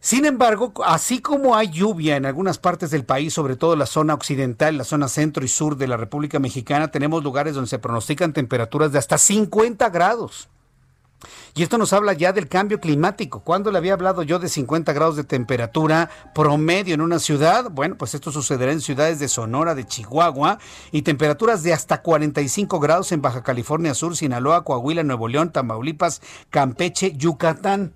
Sin 0.00 0.24
embargo, 0.24 0.72
así 0.84 1.20
como 1.20 1.56
hay 1.56 1.68
lluvia 1.70 2.16
en 2.16 2.26
algunas 2.26 2.58
partes 2.58 2.90
del 2.90 3.04
país, 3.04 3.32
sobre 3.32 3.56
todo 3.56 3.76
la 3.76 3.86
zona 3.86 4.14
occidental, 4.14 4.76
la 4.78 4.84
zona 4.84 5.08
centro 5.08 5.44
y 5.44 5.48
sur 5.48 5.76
de 5.76 5.88
la 5.88 5.96
República 5.96 6.38
Mexicana, 6.38 6.90
tenemos 6.90 7.24
lugares 7.24 7.54
donde 7.54 7.70
se 7.70 7.78
pronostican 7.78 8.32
temperaturas 8.32 8.92
de 8.92 8.98
hasta 8.98 9.18
50 9.18 9.88
grados. 9.90 10.48
Y 11.54 11.62
esto 11.62 11.78
nos 11.78 11.94
habla 11.94 12.12
ya 12.12 12.34
del 12.34 12.48
cambio 12.48 12.80
climático. 12.80 13.40
¿Cuándo 13.40 13.72
le 13.72 13.78
había 13.78 13.94
hablado 13.94 14.22
yo 14.22 14.38
de 14.38 14.50
50 14.50 14.92
grados 14.92 15.16
de 15.16 15.24
temperatura 15.24 16.10
promedio 16.34 16.94
en 16.94 17.00
una 17.00 17.18
ciudad? 17.18 17.70
Bueno, 17.70 17.96
pues 17.96 18.14
esto 18.14 18.30
sucederá 18.30 18.72
en 18.72 18.82
ciudades 18.82 19.18
de 19.18 19.28
Sonora, 19.28 19.74
de 19.74 19.86
Chihuahua, 19.86 20.58
y 20.92 21.00
temperaturas 21.00 21.62
de 21.62 21.72
hasta 21.72 22.02
45 22.02 22.78
grados 22.78 23.10
en 23.12 23.22
Baja 23.22 23.42
California 23.42 23.94
Sur, 23.94 24.16
Sinaloa, 24.16 24.64
Coahuila, 24.64 25.02
Nuevo 25.02 25.28
León, 25.28 25.50
Tamaulipas, 25.50 26.20
Campeche, 26.50 27.14
Yucatán. 27.16 27.94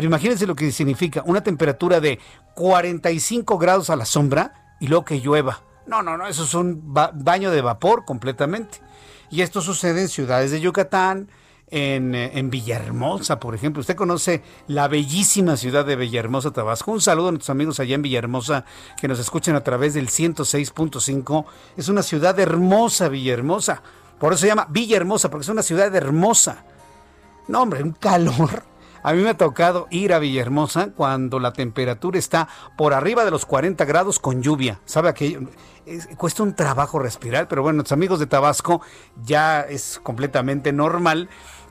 Pero 0.00 0.08
imagínense 0.08 0.46
lo 0.46 0.56
que 0.56 0.72
significa 0.72 1.22
una 1.26 1.42
temperatura 1.42 2.00
de 2.00 2.18
45 2.54 3.58
grados 3.58 3.90
a 3.90 3.96
la 3.96 4.06
sombra 4.06 4.74
y 4.80 4.86
luego 4.86 5.04
que 5.04 5.20
llueva. 5.20 5.62
No, 5.86 6.02
no, 6.02 6.16
no, 6.16 6.26
eso 6.26 6.44
es 6.44 6.54
un 6.54 6.94
ba 6.94 7.10
baño 7.12 7.50
de 7.50 7.60
vapor 7.60 8.06
completamente. 8.06 8.78
Y 9.30 9.42
esto 9.42 9.60
sucede 9.60 10.00
en 10.00 10.08
ciudades 10.08 10.52
de 10.52 10.60
Yucatán, 10.62 11.28
en, 11.68 12.14
en, 12.14 12.48
Villahermosa, 12.48 13.38
por 13.40 13.54
ejemplo. 13.54 13.80
Usted 13.80 13.94
conoce 13.94 14.42
la 14.68 14.88
bellísima 14.88 15.58
ciudad 15.58 15.84
de 15.84 15.96
Villahermosa, 15.96 16.50
Tabasco. 16.50 16.92
Un 16.92 17.02
saludo 17.02 17.28
a 17.28 17.32
nuestros 17.32 17.50
amigos 17.50 17.78
allá 17.78 17.94
en 17.94 18.00
Villahermosa 18.00 18.64
que 18.98 19.06
nos 19.06 19.18
escuchan 19.18 19.54
a 19.54 19.62
través 19.62 19.92
del 19.92 20.08
106.5. 20.08 21.44
Es 21.76 21.90
una 21.90 22.02
ciudad 22.02 22.40
hermosa, 22.40 23.10
Villahermosa. 23.10 23.82
Por 24.18 24.32
eso 24.32 24.40
se 24.40 24.46
llama 24.46 24.66
Villahermosa, 24.70 25.30
porque 25.30 25.42
es 25.42 25.50
una 25.50 25.62
ciudad 25.62 25.94
hermosa. 25.94 26.64
No, 27.48 27.60
hombre, 27.60 27.82
un 27.82 27.92
calor. 27.92 28.69
A 29.02 29.12
mí 29.12 29.22
me 29.22 29.30
ha 29.30 29.36
tocado 29.36 29.86
ir 29.90 30.12
a 30.12 30.18
Villahermosa 30.18 30.90
cuando 30.94 31.40
la 31.40 31.52
temperatura 31.52 32.18
está 32.18 32.48
por 32.76 32.92
arriba 32.92 33.24
de 33.24 33.30
los 33.30 33.46
40 33.46 33.84
grados 33.86 34.18
con 34.18 34.42
lluvia. 34.42 34.80
¿Sabe 34.84 35.08
aquello? 35.08 35.40
Es, 35.86 36.08
cuesta 36.16 36.42
un 36.42 36.54
trabajo 36.54 36.98
respirar, 36.98 37.48
pero 37.48 37.62
bueno, 37.62 37.76
nuestros 37.76 37.96
amigos 37.96 38.18
de 38.18 38.26
Tabasco 38.26 38.82
ya 39.24 39.62
es 39.62 40.00
completamente 40.02 40.72
normal. 40.72 41.30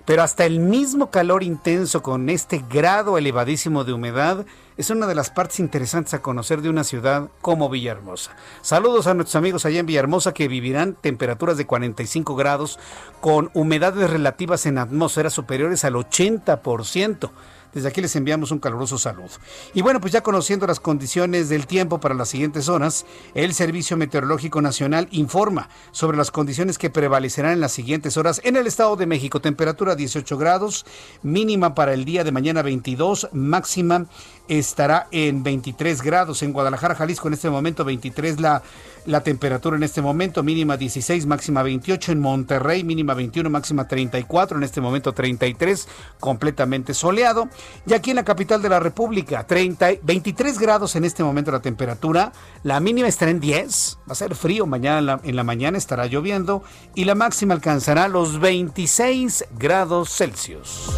Pero 0.10 0.24
hasta 0.24 0.48
el 0.48 0.60
mismo 0.60 1.12
calor 1.12 1.44
intenso 1.44 2.02
con 2.02 2.32
este 2.32 2.66
grado 2.68 3.20
elevadísimo 3.20 3.84
de 3.84 3.94
humedad 3.94 4.44
es 4.76 4.90
una 4.90 5.06
de 5.06 5.14
las 5.14 5.30
partes 5.30 5.60
interesantes 5.60 6.16
a 6.16 6.24
conocer 6.24 6.64
de 6.64 6.70
una 6.72 6.84
ciudad 6.84 7.30
como 7.42 7.70
Villahermosa. 7.70 8.32
Saludos 8.64 9.06
a 9.06 9.14
nuestros 9.14 9.36
amigos 9.36 9.66
allá 9.66 9.82
en 9.82 9.86
Villahermosa 9.86 10.34
que 10.34 10.48
vivirán 10.48 10.96
temperaturas 11.00 11.58
de 11.58 11.68
45 11.68 12.36
grados 12.36 12.80
con 13.22 13.52
humedades 13.54 14.10
relativas 14.10 14.66
en 14.66 14.80
atmósfera 14.80 15.30
superiores 15.30 15.86
al 15.86 15.94
80%. 15.94 17.30
Desde 17.74 17.88
aquí 17.88 18.02
les 18.02 18.16
enviamos 18.16 18.52
un 18.52 18.60
caluroso 18.60 18.98
saludo. 18.98 19.30
Y 19.74 19.82
bueno, 19.82 20.02
pues 20.02 20.14
ya 20.14 20.22
conociendo 20.22 20.66
las 20.66 20.80
condiciones 20.80 21.50
del 21.50 21.68
tiempo 21.68 22.00
para 22.00 22.16
las 22.16 22.30
siguientes 22.30 22.70
horas, 22.70 23.06
el 23.36 23.54
Servicio 23.54 23.98
Meteorológico 23.98 24.62
Nacional 24.62 25.08
informa 25.12 25.70
sobre 25.92 26.18
las 26.18 26.32
condiciones 26.32 26.78
que 26.78 26.90
prevalecerán 26.90 27.54
en 27.54 27.60
las 27.60 27.72
siguientes 27.72 28.18
horas 28.18 28.42
en 28.44 28.56
el 28.56 28.68
Estado 28.68 28.96
de 28.96 29.06
México. 29.06 29.40
Temperatura 29.40 29.96
18 29.96 30.38
grados, 30.38 30.86
mínima 31.22 31.76
para 31.76 31.94
el 31.94 32.06
día 32.06 32.24
de 32.24 32.32
mañana 32.32 32.62
22, 32.62 33.30
máxima 33.34 34.08
estará 34.48 35.08
en 35.12 35.44
23 35.44 36.02
grados. 36.02 36.42
En 36.42 36.54
Guadalajara, 36.54 36.96
Jalisco, 36.96 37.28
en 37.28 37.36
este 37.36 37.50
momento 37.50 37.86
23 37.86 38.40
la, 38.40 38.64
la 39.10 39.22
temperatura 39.22 39.76
en 39.76 39.84
este 39.84 40.02
momento, 40.02 40.44
mínima 40.44 40.78
16, 40.78 41.26
máxima 41.26 41.64
28. 41.64 42.12
En 42.12 42.20
Monterrey, 42.20 42.84
mínima 42.84 43.14
21, 43.14 43.50
máxima 43.50 43.88
34, 43.88 44.58
en 44.58 44.64
este 44.64 44.82
momento 44.82 45.14
33, 45.14 45.88
completamente 46.20 46.94
soleado. 46.94 47.50
Y 47.88 47.94
aquí 47.94 48.12
en 48.12 48.18
la 48.18 48.24
capital 48.24 48.62
de 48.62 48.70
la 48.70 48.80
República, 48.80 49.46
30, 49.46 49.90
23 50.04 50.60
grados 50.60 50.96
en 50.96 51.06
este 51.06 51.24
momento 51.24 51.52
la 51.52 51.62
temperatura, 51.62 52.32
la 52.64 52.80
mínima 52.80 53.08
estará 53.08 53.32
en 53.32 53.40
10, 53.40 54.00
va 54.08 54.12
a 54.12 54.16
ser 54.16 54.36
frío, 54.36 54.66
mañana 54.66 55.00
en 55.00 55.06
la, 55.06 55.20
en 55.24 55.36
la 55.36 55.44
mañana 55.44 55.78
estará 55.78 56.06
lloviendo 56.06 56.64
y 56.94 57.06
la 57.06 57.16
máxima 57.16 57.56
alcanzará 57.56 58.08
los 58.08 58.40
26 58.40 59.46
grados 59.58 60.16
Celsius. 60.16 60.92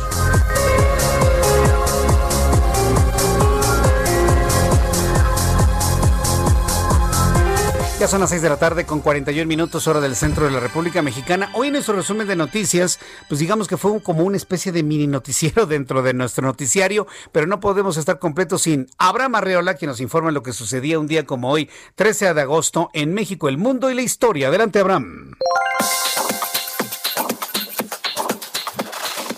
Ya 8.02 8.08
son 8.08 8.22
las 8.22 8.32
6 8.32 8.42
de 8.42 8.50
la 8.50 8.58
tarde 8.58 8.84
con 8.84 9.02
41 9.02 9.46
minutos 9.46 9.86
hora 9.86 10.02
del 10.02 10.16
centro 10.16 10.46
de 10.46 10.52
la 10.52 10.60
República 10.60 11.04
Mexicana. 11.04 11.52
Hoy 11.54 11.68
en 11.68 11.74
nuestro 11.74 11.96
resumen 11.96 12.28
de 12.28 12.36
noticias, 12.36 12.98
pues 13.30 13.40
digamos 13.40 13.68
que 13.68 13.78
fue 13.78 14.02
como 14.02 14.24
una 14.24 14.38
especie 14.38 14.72
de 14.72 14.82
mini 14.82 15.06
noticiero 15.06 15.66
dentro 15.68 16.02
de 16.02 16.16
nuestro 16.16 16.44
noticiario, 16.44 17.06
pero 17.32 17.46
no 17.46 17.60
podemos 17.60 17.98
estar 17.98 18.18
completos 18.18 18.64
sin 18.64 18.90
Abraham 18.98 19.36
Arreola, 19.36 19.76
quien 19.76 19.90
nos 19.90 20.02
informa 20.02 20.32
lo 20.32 20.42
que 20.42 20.52
sucedía 20.52 20.98
un 20.98 21.06
día 21.06 21.28
como 21.28 21.52
hoy, 21.52 21.70
13 21.94 22.34
de 22.34 22.42
agosto, 22.42 22.90
en 22.94 23.14
México, 23.14 23.48
el 23.50 23.60
mundo 23.60 23.92
y 23.92 23.94
la 23.94 24.02
historia. 24.02 24.48
Adelante, 24.48 24.80
Abraham. 24.80 25.36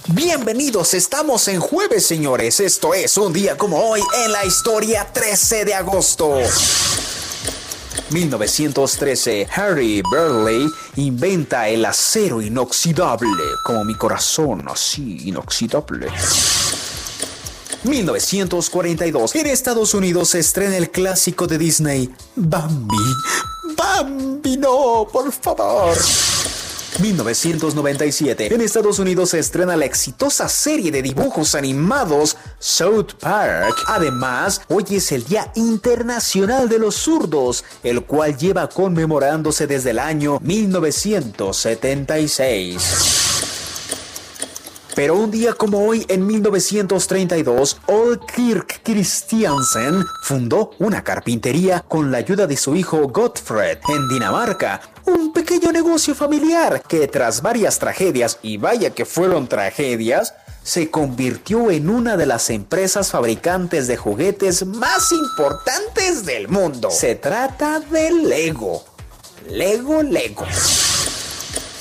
Bienvenidos, 0.08 0.94
estamos 0.94 1.50
en 1.50 1.60
jueves, 1.60 2.06
señores. 2.06 2.62
Esto 2.62 2.94
es 2.94 3.18
un 3.18 3.34
día 3.34 3.58
como 3.58 3.84
hoy 3.84 4.00
en 4.24 4.32
la 4.32 4.46
historia 4.46 5.12
13 5.12 5.66
de 5.66 5.74
agosto. 5.74 6.38
1913, 8.10 9.48
Harry 9.56 10.02
Burley 10.02 10.68
inventa 10.96 11.68
el 11.70 11.86
acero 11.86 12.42
inoxidable, 12.42 13.44
como 13.66 13.84
mi 13.84 13.96
corazón, 13.96 14.66
así 14.68 15.28
inoxidable. 15.28 16.08
1942, 17.84 19.36
en 19.36 19.48
Estados 19.48 19.94
Unidos 19.94 20.30
se 20.30 20.40
estrena 20.40 20.78
el 20.78 20.90
clásico 20.90 21.48
de 21.48 21.58
Disney, 21.58 22.14
Bambi. 22.36 22.96
Bambi, 23.76 24.58
no, 24.58 25.08
por 25.12 25.32
favor. 25.32 25.98
1997. 27.00 28.54
En 28.54 28.62
Estados 28.62 29.00
Unidos 29.00 29.32
se 29.32 29.40
estrena 29.40 29.76
la 29.76 29.86
exitosa 29.86 30.48
serie 30.50 30.92
de 30.92 31.02
dibujos 31.02 31.56
animados 31.56 32.38
South 32.60 33.14
Park. 33.20 33.76
Además, 33.88 34.62
hoy 34.70 34.86
es 34.92 35.12
el 35.12 35.26
Día 35.26 35.52
Internacional 35.56 36.70
de 36.70 36.78
los 36.80 36.96
Zurdos, 36.96 37.66
el 37.84 38.06
cual 38.06 38.38
lleva 38.38 38.70
conmemorándose 38.70 39.68
desde 39.68 39.90
el 39.92 40.00
año 40.00 40.40
1976. 40.42 43.34
Pero 44.96 45.16
un 45.16 45.32
día 45.32 45.54
como 45.54 45.88
hoy, 45.88 46.06
en 46.08 46.28
1932, 46.28 47.80
Olkirk 47.88 48.84
Christiansen 48.84 50.06
fundó 50.22 50.70
una 50.78 51.04
carpintería 51.04 51.80
con 51.80 52.12
la 52.12 52.20
ayuda 52.20 52.46
de 52.46 52.58
su 52.58 52.76
hijo 52.76 53.08
Gottfred 53.08 53.80
en 53.90 54.08
Dinamarca. 54.08 54.82
Un 55.06 55.34
pequeño 55.34 55.72
negocio 55.72 56.16
familiar 56.16 56.82
que 56.88 57.08
tras 57.08 57.42
varias 57.42 57.80
tragedias, 57.80 58.40
y 58.42 58.58
vaya 58.58 58.92
que 58.92 59.06
fueron 59.06 59.48
tragedias, 59.48 60.34
se 60.64 60.90
convirtió 60.90 61.72
en 61.72 61.90
una 61.90 62.16
de 62.16 62.26
las 62.26 62.50
empresas 62.50 63.12
fabricantes 63.12 63.88
de 63.88 63.98
juguetes 63.98 64.66
más 64.66 65.12
importantes 65.12 66.26
del 66.26 66.48
mundo. 66.48 66.90
Se 66.90 67.16
trata 67.16 67.82
de 67.82 68.12
Lego. 68.12 68.86
Lego 69.50 70.02
Lego. 70.02 70.46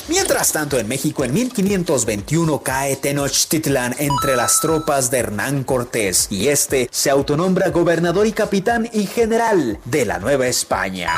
Mientras 0.09 0.51
tanto, 0.51 0.79
en 0.79 0.89
México 0.89 1.25
en 1.25 1.33
1521 1.33 2.63
cae 2.63 2.97
Tenochtitlan 2.97 3.95
entre 3.99 4.35
las 4.35 4.61
tropas 4.61 5.11
de 5.13 5.19
Hernán 5.19 5.63
Cortés 5.63 6.27
y 6.29 6.49
este 6.49 6.89
se 6.91 7.09
autonombra 7.09 7.71
gobernador 7.71 8.27
y 8.27 8.33
capitán 8.33 8.91
y 8.93 9.07
general 9.07 9.79
de 9.85 10.05
la 10.05 10.19
Nueva 10.19 10.49
España. 10.49 11.09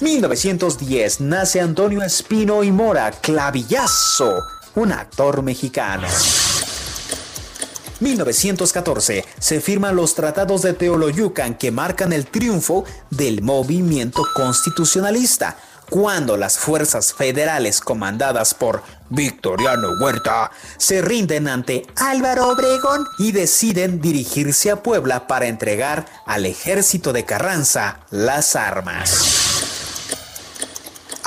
1910 0.00 1.20
nace 1.22 1.60
Antonio 1.60 2.02
Espino 2.02 2.62
y 2.62 2.70
Mora, 2.70 3.10
clavillazo, 3.10 4.44
un 4.76 4.92
actor 4.92 5.42
mexicano. 5.42 6.06
1914 8.00 9.24
se 9.40 9.60
firman 9.60 9.96
los 9.96 10.14
tratados 10.14 10.62
de 10.62 10.72
Teoloyucan 10.72 11.56
que 11.56 11.72
marcan 11.72 12.12
el 12.12 12.26
triunfo 12.26 12.84
del 13.10 13.42
movimiento 13.42 14.22
constitucionalista, 14.34 15.56
cuando 15.90 16.36
las 16.36 16.58
fuerzas 16.58 17.12
federales 17.14 17.80
comandadas 17.80 18.54
por 18.54 18.82
Victoriano 19.08 19.88
Huerta 20.00 20.52
se 20.76 21.00
rinden 21.00 21.48
ante 21.48 21.86
Álvaro 21.96 22.50
Obregón 22.50 23.06
y 23.18 23.32
deciden 23.32 24.00
dirigirse 24.00 24.70
a 24.70 24.82
Puebla 24.82 25.26
para 25.26 25.46
entregar 25.46 26.06
al 26.26 26.46
ejército 26.46 27.12
de 27.12 27.24
Carranza 27.24 28.00
las 28.10 28.54
armas. 28.54 29.47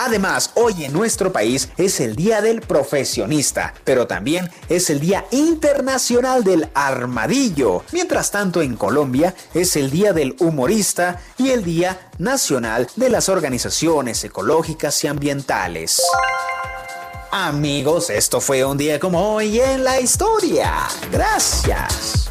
Además, 0.03 0.49
hoy 0.55 0.85
en 0.85 0.93
nuestro 0.93 1.31
país 1.31 1.69
es 1.77 1.99
el 1.99 2.15
Día 2.15 2.41
del 2.41 2.61
Profesionista, 2.61 3.75
pero 3.83 4.07
también 4.07 4.49
es 4.67 4.89
el 4.89 4.99
Día 4.99 5.25
Internacional 5.29 6.43
del 6.43 6.67
Armadillo. 6.73 7.83
Mientras 7.91 8.31
tanto, 8.31 8.63
en 8.63 8.77
Colombia 8.77 9.35
es 9.53 9.75
el 9.75 9.91
Día 9.91 10.11
del 10.11 10.35
Humorista 10.39 11.21
y 11.37 11.51
el 11.51 11.63
Día 11.63 12.09
Nacional 12.17 12.87
de 12.95 13.11
las 13.11 13.29
Organizaciones 13.29 14.23
Ecológicas 14.23 15.03
y 15.03 15.07
Ambientales. 15.07 16.01
Amigos, 17.29 18.09
esto 18.09 18.41
fue 18.41 18.65
un 18.65 18.79
día 18.79 18.99
como 18.99 19.35
hoy 19.35 19.59
en 19.59 19.83
la 19.83 20.01
historia. 20.01 20.87
Gracias. 21.11 22.30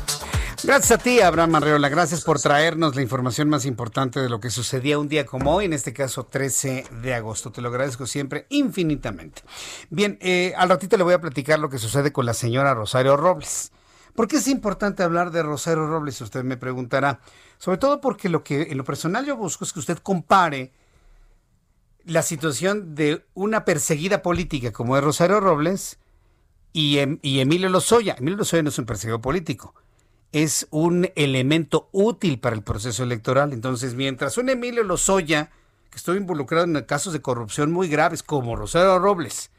Gracias 0.63 0.91
a 0.91 1.03
ti, 1.03 1.21
Abraham 1.21 1.55
Arreola. 1.55 1.89
Gracias 1.89 2.23
por 2.23 2.39
traernos 2.39 2.95
la 2.95 3.01
información 3.01 3.49
más 3.49 3.65
importante 3.65 4.21
de 4.21 4.29
lo 4.29 4.41
que 4.41 4.51
sucedía 4.51 4.99
un 4.99 5.09
día 5.09 5.25
como 5.25 5.55
hoy, 5.55 5.65
en 5.65 5.73
este 5.73 5.95
caso 5.95 6.27
13 6.27 6.85
de 7.03 7.15
agosto. 7.15 7.51
Te 7.51 7.63
lo 7.63 7.69
agradezco 7.69 8.07
siempre 8.07 8.47
infinitamente. 8.51 9.43
Bien, 9.89 10.19
eh, 10.21 10.53
al 10.59 10.69
ratito 10.69 10.99
le 10.99 11.03
voy 11.03 11.15
a 11.15 11.21
platicar 11.21 11.59
lo 11.59 11.71
que 11.71 11.79
sucede 11.79 12.13
con 12.13 12.27
la 12.27 12.35
señora 12.35 12.75
Rosario 12.75 13.17
Robles. 13.17 13.73
¿Por 14.15 14.29
qué 14.29 14.37
es 14.37 14.49
importante 14.49 15.03
hablar 15.03 15.31
de 15.31 15.43
Rosario 15.43 15.87
Robles? 15.87 16.21
Usted 16.21 16.45
me 16.45 16.59
preguntará. 16.59 17.21
Sobre 17.57 17.79
todo 17.79 18.03
porque 18.03 18.29
lo 18.29 18.45
que 18.45 18.65
en 18.65 18.77
lo 18.77 18.85
personal 18.85 19.25
yo 19.25 19.37
busco 19.37 19.65
es 19.65 19.73
que 19.73 19.79
usted 19.79 19.99
compare 19.99 20.73
la 22.05 22.21
situación 22.21 22.95
de 22.95 23.25
una 23.33 23.65
perseguida 23.65 24.21
política 24.21 24.73
como 24.73 24.99
es 24.99 25.03
Rosario 25.03 25.41
Robles 25.41 25.99
y, 26.75 26.99
em, 26.99 27.19
y 27.23 27.41
Emilio 27.41 27.71
Lozoya. 27.71 28.17
Emilio 28.19 28.37
Lozoya 28.37 28.63
no 28.63 28.69
es 28.69 28.79
un 28.79 28.85
perseguido 28.85 29.23
político 29.23 29.75
es 30.33 30.69
un 30.71 31.11
elemento 31.17 31.89
útil 31.93 32.39
para 32.39 32.55
el 32.55 32.63
proceso 32.63 33.03
electoral. 33.03 33.53
Entonces, 33.53 33.95
mientras 33.95 34.39
un 34.39 34.49
Emilio 34.49 34.85
Lozoya, 34.85 35.51
que 35.91 35.97
estuvo 35.97 36.17
involucrado 36.17 36.65
en 36.65 36.85
casos 36.85 37.13
de 37.13 37.23
corrupción 37.23 37.73
muy 37.73 37.89
graves, 37.89 38.23
como 38.23 38.57
Rosario 38.57 38.99
Robles, 38.99 39.51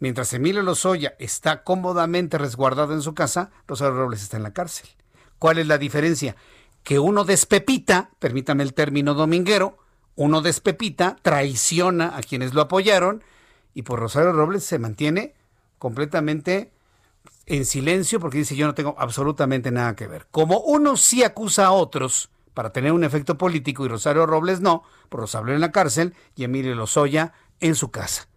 mientras 0.00 0.32
Emilio 0.32 0.62
Lozoya 0.62 1.14
está 1.18 1.62
cómodamente 1.62 2.38
resguardado 2.38 2.94
en 2.94 3.02
su 3.02 3.14
casa, 3.14 3.50
Rosario 3.66 3.94
Robles 3.94 4.22
está 4.22 4.38
en 4.38 4.44
la 4.44 4.52
cárcel. 4.52 4.88
¿Cuál 5.38 5.58
es 5.58 5.66
la 5.66 5.78
diferencia? 5.78 6.36
Que 6.82 6.98
uno 6.98 7.24
despepita, 7.24 8.10
permítame 8.18 8.62
el 8.62 8.74
término 8.74 9.14
dominguero, 9.14 9.76
uno 10.16 10.40
despepita, 10.40 11.16
traiciona 11.22 12.16
a 12.16 12.22
quienes 12.22 12.54
lo 12.54 12.62
apoyaron 12.62 13.22
y 13.74 13.82
por 13.82 14.00
Rosario 14.00 14.32
Robles 14.32 14.64
se 14.64 14.78
mantiene 14.78 15.34
completamente 15.78 16.72
en 17.48 17.64
silencio 17.64 18.20
porque 18.20 18.38
dice 18.38 18.56
yo 18.56 18.66
no 18.66 18.74
tengo 18.74 18.94
absolutamente 18.98 19.70
nada 19.70 19.96
que 19.96 20.06
ver. 20.06 20.26
Como 20.30 20.60
uno 20.60 20.96
sí 20.96 21.24
acusa 21.24 21.66
a 21.66 21.72
otros 21.72 22.30
para 22.54 22.72
tener 22.72 22.92
un 22.92 23.04
efecto 23.04 23.38
político 23.38 23.84
y 23.84 23.88
Rosario 23.88 24.26
Robles 24.26 24.60
no, 24.60 24.82
por 25.08 25.20
Rosario 25.20 25.54
en 25.54 25.60
la 25.60 25.72
cárcel 25.72 26.14
y 26.36 26.44
Emilio 26.44 26.74
Lozoya 26.74 27.32
en 27.60 27.74
su 27.74 27.90
casa. 27.90 28.28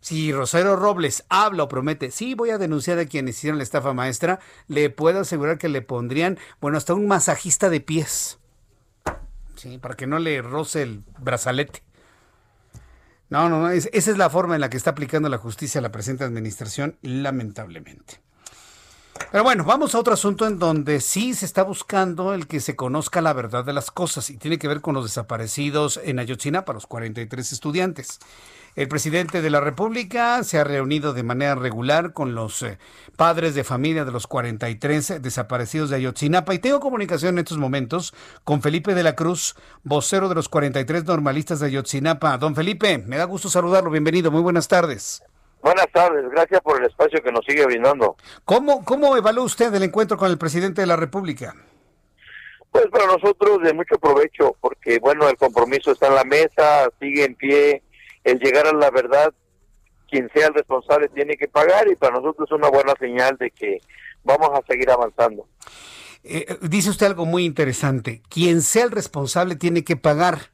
Si 0.00 0.32
Rosario 0.32 0.76
Robles 0.76 1.24
habla 1.28 1.64
o 1.64 1.68
promete, 1.68 2.10
sí, 2.12 2.34
voy 2.34 2.50
a 2.50 2.58
denunciar 2.58 2.98
a 2.98 3.06
quienes 3.06 3.38
hicieron 3.38 3.58
la 3.58 3.64
estafa 3.64 3.92
maestra, 3.92 4.38
le 4.68 4.88
puedo 4.88 5.20
asegurar 5.20 5.58
que 5.58 5.68
le 5.68 5.82
pondrían, 5.82 6.38
bueno, 6.60 6.78
hasta 6.78 6.94
un 6.94 7.08
masajista 7.08 7.70
de 7.70 7.80
pies. 7.80 8.38
Sí, 9.56 9.78
para 9.78 9.96
que 9.96 10.06
no 10.06 10.18
le 10.18 10.42
roce 10.42 10.82
el 10.82 11.02
brazalete. 11.18 11.82
No, 13.28 13.48
no, 13.48 13.60
no. 13.60 13.70
esa 13.70 13.88
es 13.92 14.18
la 14.18 14.30
forma 14.30 14.54
en 14.54 14.60
la 14.60 14.70
que 14.70 14.76
está 14.76 14.90
aplicando 14.90 15.28
la 15.28 15.38
justicia 15.38 15.80
la 15.80 15.90
presente 15.90 16.24
administración, 16.24 16.96
lamentablemente. 17.02 18.25
Pero 19.30 19.44
bueno, 19.44 19.64
vamos 19.64 19.94
a 19.94 19.98
otro 19.98 20.14
asunto 20.14 20.46
en 20.46 20.58
donde 20.58 21.00
sí 21.00 21.34
se 21.34 21.44
está 21.44 21.62
buscando 21.62 22.32
el 22.32 22.46
que 22.46 22.60
se 22.60 22.76
conozca 22.76 23.20
la 23.20 23.32
verdad 23.32 23.64
de 23.64 23.72
las 23.72 23.90
cosas 23.90 24.30
y 24.30 24.36
tiene 24.36 24.58
que 24.58 24.68
ver 24.68 24.80
con 24.80 24.94
los 24.94 25.04
desaparecidos 25.04 26.00
en 26.02 26.18
Ayotzinapa, 26.18 26.72
los 26.72 26.86
43 26.86 27.52
estudiantes. 27.52 28.18
El 28.76 28.88
presidente 28.88 29.42
de 29.42 29.50
la 29.50 29.60
República 29.60 30.42
se 30.44 30.58
ha 30.58 30.64
reunido 30.64 31.12
de 31.12 31.22
manera 31.22 31.54
regular 31.54 32.12
con 32.12 32.34
los 32.34 32.62
eh, 32.62 32.78
padres 33.16 33.54
de 33.54 33.64
familia 33.64 34.04
de 34.04 34.12
los 34.12 34.26
43 34.26 35.22
desaparecidos 35.22 35.90
de 35.90 35.96
Ayotzinapa 35.96 36.54
y 36.54 36.58
tengo 36.58 36.80
comunicación 36.80 37.36
en 37.36 37.40
estos 37.40 37.58
momentos 37.58 38.14
con 38.44 38.62
Felipe 38.62 38.94
de 38.94 39.02
la 39.02 39.16
Cruz, 39.16 39.56
vocero 39.82 40.28
de 40.28 40.34
los 40.34 40.48
43 40.48 41.04
normalistas 41.04 41.60
de 41.60 41.66
Ayotzinapa. 41.66 42.36
Don 42.38 42.54
Felipe, 42.54 42.98
me 42.98 43.16
da 43.16 43.24
gusto 43.24 43.48
saludarlo. 43.48 43.90
Bienvenido. 43.90 44.30
Muy 44.30 44.42
buenas 44.42 44.68
tardes. 44.68 45.22
Buenas 45.66 45.90
tardes, 45.92 46.30
gracias 46.30 46.60
por 46.60 46.78
el 46.78 46.86
espacio 46.86 47.20
que 47.20 47.32
nos 47.32 47.44
sigue 47.44 47.66
brindando. 47.66 48.16
¿Cómo, 48.44 48.84
cómo 48.84 49.16
evalúa 49.16 49.42
usted 49.42 49.74
el 49.74 49.82
encuentro 49.82 50.16
con 50.16 50.30
el 50.30 50.38
presidente 50.38 50.80
de 50.80 50.86
la 50.86 50.94
República? 50.94 51.56
Pues 52.70 52.86
para 52.86 53.06
nosotros 53.06 53.60
de 53.64 53.74
mucho 53.74 53.98
provecho, 53.98 54.56
porque 54.60 55.00
bueno, 55.00 55.28
el 55.28 55.36
compromiso 55.36 55.90
está 55.90 56.06
en 56.06 56.14
la 56.14 56.22
mesa, 56.22 56.88
sigue 57.00 57.24
en 57.24 57.34
pie, 57.34 57.82
el 58.22 58.38
llegar 58.38 58.68
a 58.68 58.72
la 58.74 58.92
verdad, 58.92 59.34
quien 60.08 60.30
sea 60.32 60.46
el 60.46 60.54
responsable 60.54 61.08
tiene 61.08 61.36
que 61.36 61.48
pagar 61.48 61.88
y 61.90 61.96
para 61.96 62.20
nosotros 62.20 62.48
es 62.48 62.56
una 62.56 62.68
buena 62.68 62.94
señal 63.00 63.36
de 63.36 63.50
que 63.50 63.80
vamos 64.22 64.50
a 64.52 64.64
seguir 64.68 64.88
avanzando. 64.88 65.48
Eh, 66.22 66.46
dice 66.60 66.90
usted 66.90 67.06
algo 67.06 67.26
muy 67.26 67.44
interesante, 67.44 68.22
quien 68.28 68.62
sea 68.62 68.84
el 68.84 68.92
responsable 68.92 69.56
tiene 69.56 69.82
que 69.82 69.96
pagar, 69.96 70.52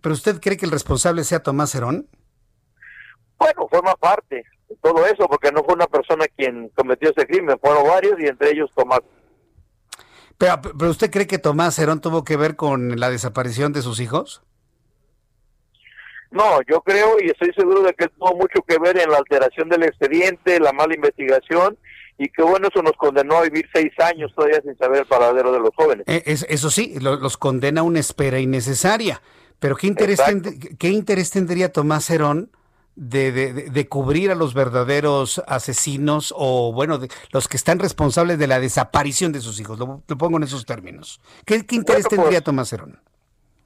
pero 0.00 0.14
¿usted 0.14 0.40
cree 0.40 0.56
que 0.56 0.64
el 0.64 0.72
responsable 0.72 1.24
sea 1.24 1.42
Tomás 1.42 1.74
Herón? 1.74 2.08
Bueno, 3.38 3.68
forma 3.70 3.94
parte 3.94 4.44
de 4.68 4.76
todo 4.82 5.06
eso, 5.06 5.28
porque 5.28 5.52
no 5.52 5.62
fue 5.64 5.74
una 5.74 5.86
persona 5.86 6.26
quien 6.36 6.68
cometió 6.70 7.10
ese 7.10 7.26
crimen, 7.26 7.58
fueron 7.60 7.86
varios 7.86 8.18
y 8.20 8.26
entre 8.26 8.50
ellos 8.50 8.70
Tomás. 8.74 9.00
Pero, 10.36 10.60
pero 10.60 10.90
¿usted 10.90 11.10
cree 11.10 11.26
que 11.26 11.38
Tomás 11.38 11.78
Herón 11.78 12.00
tuvo 12.00 12.24
que 12.24 12.36
ver 12.36 12.56
con 12.56 12.98
la 12.98 13.10
desaparición 13.10 13.72
de 13.72 13.82
sus 13.82 14.00
hijos? 14.00 14.42
No, 16.30 16.60
yo 16.68 16.82
creo 16.82 17.16
y 17.20 17.30
estoy 17.30 17.52
seguro 17.54 17.82
de 17.82 17.94
que 17.94 18.08
tuvo 18.08 18.36
mucho 18.36 18.62
que 18.66 18.78
ver 18.78 18.98
en 18.98 19.10
la 19.10 19.18
alteración 19.18 19.68
del 19.68 19.84
expediente, 19.84 20.60
la 20.60 20.72
mala 20.72 20.94
investigación 20.94 21.78
y 22.18 22.28
que 22.28 22.42
bueno, 22.42 22.68
eso 22.68 22.82
nos 22.82 22.92
condenó 22.92 23.38
a 23.38 23.42
vivir 23.42 23.66
seis 23.72 23.92
años 23.98 24.32
todavía 24.34 24.60
sin 24.60 24.76
saber 24.76 25.00
el 25.00 25.06
paradero 25.06 25.52
de 25.52 25.60
los 25.60 25.70
jóvenes. 25.74 26.04
Eh, 26.06 26.22
eso 26.26 26.70
sí, 26.70 26.96
los 27.00 27.36
condena 27.36 27.80
a 27.80 27.84
una 27.84 28.00
espera 28.00 28.40
innecesaria. 28.40 29.22
Pero 29.58 29.76
¿qué 29.76 29.86
interés, 29.86 30.20
¿qué 30.78 30.90
interés 30.90 31.30
tendría 31.30 31.72
Tomás 31.72 32.10
Herón 32.10 32.50
de, 32.98 33.52
de, 33.70 33.88
cubrir 33.88 34.32
a 34.32 34.34
los 34.34 34.54
verdaderos 34.54 35.40
asesinos 35.46 36.34
o, 36.36 36.72
bueno, 36.72 36.98
de, 36.98 37.08
los 37.30 37.46
que 37.46 37.56
están 37.56 37.78
responsables 37.78 38.40
de 38.40 38.48
la 38.48 38.58
desaparición 38.58 39.30
de 39.30 39.40
sus 39.40 39.60
hijos? 39.60 39.78
Lo, 39.78 40.00
pongo 40.18 40.36
en 40.38 40.42
esos 40.42 40.66
términos. 40.66 41.20
¿Qué, 41.44 41.64
interés 41.70 42.06
pues, 42.08 42.20
tendría 42.20 42.40
Tomás 42.40 42.72
Herón? 42.72 43.00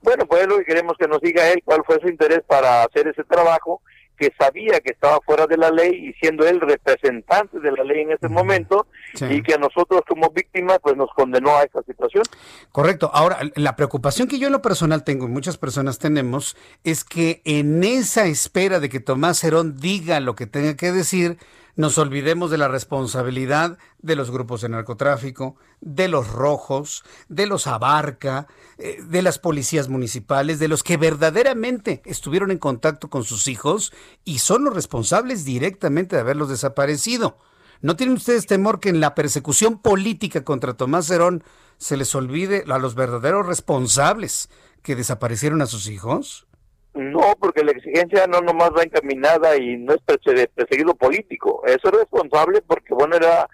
Bueno, 0.03 0.27
pues 0.27 0.47
lo 0.47 0.59
que 0.59 0.65
queremos 0.65 0.99
que 0.99 1.09
nos 1.09 1.21
diga 1.23 1.49
él 1.49 1.63
cuál 1.65 1.83
fue 1.87 1.99
su 2.01 2.09
interés 2.09 2.43
para 2.47 2.83
hacer 2.83 3.09
ese 3.09 3.25
trabajo, 3.25 3.81
que 4.19 4.33
sabía 4.39 4.81
que 4.81 4.93
estaba 4.93 5.19
fuera 5.25 5.47
de 5.47 5.57
la 5.57 5.71
ley 5.71 6.09
y 6.09 6.13
siendo 6.15 6.47
él 6.47 6.61
representante 6.61 7.59
de 7.59 7.73
la 7.73 7.83
ley 7.83 8.03
en 8.03 8.13
ese 8.13 8.29
momento 8.29 8.87
y 9.29 9.43
que 9.43 9.55
a 9.55 9.59
nosotros 9.59 10.03
como 10.09 10.31
víctimas 10.31 10.79
pues 10.83 10.97
nos 10.97 11.11
condenó 11.15 11.57
a 11.57 11.65
esa 11.65 11.83
situación. 11.83 12.25
Correcto. 12.71 13.11
Ahora, 13.13 13.39
la 13.57 13.77
preocupación 13.77 14.29
que 14.29 14.39
yo 14.39 14.47
en 14.47 14.53
lo 14.53 14.63
personal 14.63 15.05
tengo 15.05 15.27
y 15.27 15.29
muchas 15.29 15.59
personas 15.59 15.99
tenemos 15.99 16.57
es 16.85 17.05
que 17.05 17.43
en 17.45 17.83
esa 17.85 18.27
espera 18.27 18.81
de 18.81 18.89
que 18.89 19.01
Tomás 19.01 19.43
Herón 19.45 19.77
diga 19.79 20.21
lo 20.21 20.35
que 20.35 20.47
tenga 20.47 20.77
que 20.77 20.93
decir, 20.93 21.39
nos 21.75 21.97
olvidemos 21.97 22.51
de 22.51 22.59
la 22.59 22.69
responsabilidad 22.69 23.79
de 24.01 24.17
los 24.17 24.31
grupos 24.31 24.61
de 24.61 24.69
narcotráfico, 24.69 25.57
de 25.81 26.09
los 26.09 26.31
rojos, 26.31 27.03
de 27.29 27.47
los 27.47 27.67
abarca, 27.67 28.47
eh, 28.79 29.03
de 29.03 29.23
las 29.23 29.39
policías 29.39 29.89
municipales, 29.89 30.59
de 30.59 30.69
los 30.69 30.83
que 30.83 30.97
verdaderamente 30.97 32.03
estuvieron 32.05 32.51
en 32.51 32.59
contacto 32.59 33.09
con 33.09 33.25
sus 33.25 33.49
hijos 33.49 33.93
y 34.25 34.39
son 34.39 34.65
los 34.65 34.75
responsables 34.75 35.45
directamente 35.45 36.17
de 36.17 36.23
haberlos 36.23 36.51
desaparecido. 36.51 37.39
¿No 37.81 37.97
tienen 37.97 38.17
ustedes 38.17 38.47
temor 38.47 38.79
que 38.79 38.91
en 38.91 39.01
la 39.01 39.15
persecución 39.15 39.79
política 39.79 40.45
contra 40.45 40.75
Tomás 40.75 41.11
Herón 41.11 41.43
se 41.79 41.97
les 41.97 42.15
olvide 42.15 42.65
a 42.69 42.79
los 42.79 42.95
verdaderos 42.95 43.47
responsables 43.47 44.51
que 44.83 44.95
desaparecieron 44.95 45.63
a 45.63 45.67
sus 45.67 45.89
hijos? 45.89 46.47
No, 46.95 47.35
porque 47.41 47.65
la 47.65 47.73
exigencia 47.73 48.27
no 48.27 48.41
nomás 48.41 48.71
va 48.77 48.83
encaminada 48.83 49.57
y 49.57 49.79
no 49.79 49.95
es 49.95 50.01
perseguido 50.03 50.95
político. 50.95 51.63
Eso 51.67 51.89
es 51.89 51.93
responsable 52.01 52.61
porque, 52.61 52.93
bueno, 52.93 53.17
era 53.17 53.49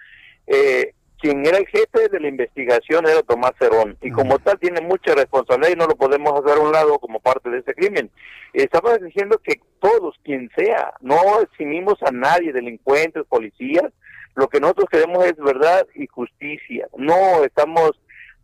eh, 0.47 0.93
quien 1.19 1.45
era 1.45 1.57
el 1.57 1.67
jefe 1.67 2.09
de 2.09 2.19
la 2.19 2.27
investigación 2.27 3.05
era 3.07 3.21
Tomás 3.23 3.51
Cerón 3.59 3.97
y 4.01 4.09
como 4.09 4.39
tal 4.39 4.57
tiene 4.59 4.81
mucha 4.81 5.13
responsabilidad 5.15 5.73
y 5.73 5.77
no 5.77 5.87
lo 5.87 5.95
podemos 5.95 6.33
hacer 6.33 6.57
a 6.57 6.61
un 6.61 6.71
lado 6.71 6.97
como 6.99 7.19
parte 7.19 7.49
de 7.49 7.59
ese 7.59 7.73
crimen. 7.73 8.09
Estamos 8.53 8.99
diciendo 9.01 9.39
que 9.43 9.61
todos, 9.79 10.15
quien 10.23 10.49
sea, 10.57 10.93
no 11.01 11.41
eximimos 11.41 12.01
a 12.03 12.11
nadie, 12.11 12.53
delincuentes, 12.53 13.25
policías, 13.27 13.91
lo 14.35 14.47
que 14.47 14.59
nosotros 14.59 14.87
queremos 14.89 15.25
es 15.25 15.35
verdad 15.37 15.85
y 15.95 16.07
justicia. 16.07 16.87
No 16.97 17.43
estamos 17.43 17.91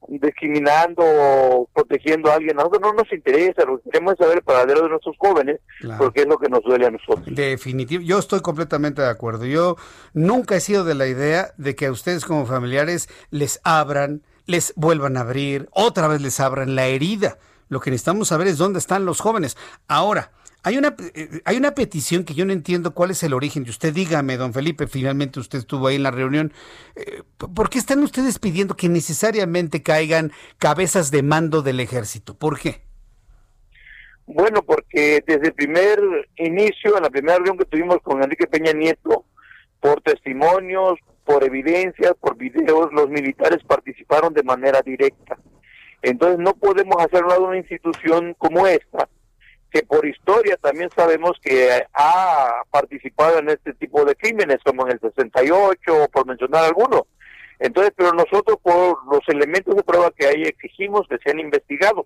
discriminando 0.07 1.01
o 1.03 1.69
protegiendo 1.73 2.31
a 2.31 2.35
alguien. 2.35 2.51
A 2.59 2.63
nosotros 2.63 2.81
no 2.81 2.93
nos 2.93 3.11
interesa, 3.11 3.65
lo 3.65 3.77
que 3.79 3.89
queremos 3.89 4.13
es 4.13 4.19
saber 4.19 4.37
el 4.37 4.43
paradero 4.43 4.83
de 4.83 4.89
nuestros 4.89 5.15
jóvenes, 5.17 5.59
porque 5.97 6.21
es 6.21 6.27
lo 6.27 6.37
que 6.37 6.49
nos 6.49 6.63
duele 6.63 6.85
a 6.87 6.91
nosotros. 6.91 7.25
Definitivo, 7.27 8.03
yo 8.03 8.19
estoy 8.19 8.41
completamente 8.41 9.01
de 9.01 9.09
acuerdo. 9.09 9.45
Yo 9.45 9.77
nunca 10.13 10.55
he 10.55 10.59
sido 10.59 10.83
de 10.83 10.95
la 10.95 11.07
idea 11.07 11.53
de 11.57 11.75
que 11.75 11.87
a 11.87 11.91
ustedes 11.91 12.25
como 12.25 12.45
familiares 12.45 13.09
les 13.31 13.59
abran, 13.63 14.21
les 14.45 14.73
vuelvan 14.75 15.17
a 15.17 15.21
abrir, 15.21 15.67
otra 15.71 16.07
vez 16.07 16.21
les 16.21 16.39
abran 16.39 16.75
la 16.75 16.85
herida. 16.85 17.37
Lo 17.67 17.79
que 17.79 17.89
necesitamos 17.89 18.27
saber 18.27 18.47
es 18.47 18.57
dónde 18.57 18.79
están 18.79 19.05
los 19.05 19.19
jóvenes. 19.19 19.57
Ahora, 19.87 20.31
hay 20.66 20.80
una, 20.80 20.95
eh, 21.13 21.41
hay 21.45 21.57
una 21.57 21.76
petición 21.76 22.24
que 22.24 22.34
yo 22.34 22.43
no 22.43 22.51
entiendo 22.51 22.95
cuál 22.95 23.11
es 23.11 23.22
el 23.22 23.34
origen. 23.34 23.66
Y 23.68 23.70
usted 23.70 23.93
dígame, 23.93 24.36
don 24.36 24.51
Felipe, 24.51 24.88
finalmente 24.88 25.39
usted 25.39 25.59
estuvo 25.59 25.86
ahí 25.86 25.97
en 25.97 26.01
la 26.01 26.09
reunión. 26.09 26.51
Eh, 26.95 27.22
¿Por 27.38 27.70
qué 27.70 27.78
están 27.78 27.99
ustedes 28.01 28.39
pidiendo 28.39 28.76
que 28.76 28.89
necesariamente 28.89 29.84
caigan 29.84 30.32
cabezas 30.57 31.11
de 31.11 31.22
mando 31.22 31.61
del 31.61 31.80
ejército? 31.80 32.36
¿Por 32.36 32.59
qué? 32.59 32.82
Bueno, 34.26 34.63
porque 34.63 35.24
desde 35.28 35.49
el 35.49 35.53
primer 35.53 35.99
inicio, 36.38 36.97
en 36.97 37.03
la 37.03 37.11
primera 37.11 37.36
reunión 37.36 37.59
que 37.59 37.66
tuvimos 37.66 37.99
con 38.01 38.24
Enrique 38.24 38.47
Peña 38.47 38.74
Nieto, 38.74 39.24
por 39.80 40.01
testimonios, 40.01 40.97
por 41.26 41.43
evidencias, 41.43 42.13
por 42.20 42.38
videos, 42.38 42.91
los 42.91 43.07
militares 43.07 43.63
participaron 43.68 44.34
de 44.34 44.41
manera 44.41 44.82
directa. 44.82 45.38
Entonces 46.01 46.39
no 46.39 46.55
podemos 46.55 46.97
hacer 47.05 47.24
una 47.24 47.55
institución 47.55 48.34
como 48.39 48.66
esta 48.66 49.07
que 49.72 49.84
por 49.84 50.05
historia 50.05 50.57
también 50.57 50.89
sabemos 50.95 51.34
que 51.41 51.84
ha 51.93 52.63
participado 52.72 53.39
en 53.39 53.49
este 53.49 53.74
tipo 53.74 54.05
de 54.05 54.16
crímenes, 54.16 54.59
como 54.63 54.86
en 54.86 54.93
el 54.93 54.99
68, 54.99 56.09
por 56.11 56.26
mencionar 56.26 56.63
alguno. 56.63 57.07
Entonces, 57.59 57.93
pero 57.95 58.11
nosotros 58.11 58.57
por 58.61 59.05
los 59.11 59.22
elementos 59.28 59.76
de 59.76 59.84
prueba 59.84 60.11
que 60.11 60.28
hay 60.28 60.43
exigimos 60.43 61.07
que 61.07 61.18
sean 61.24 61.39
investigados. 61.39 62.05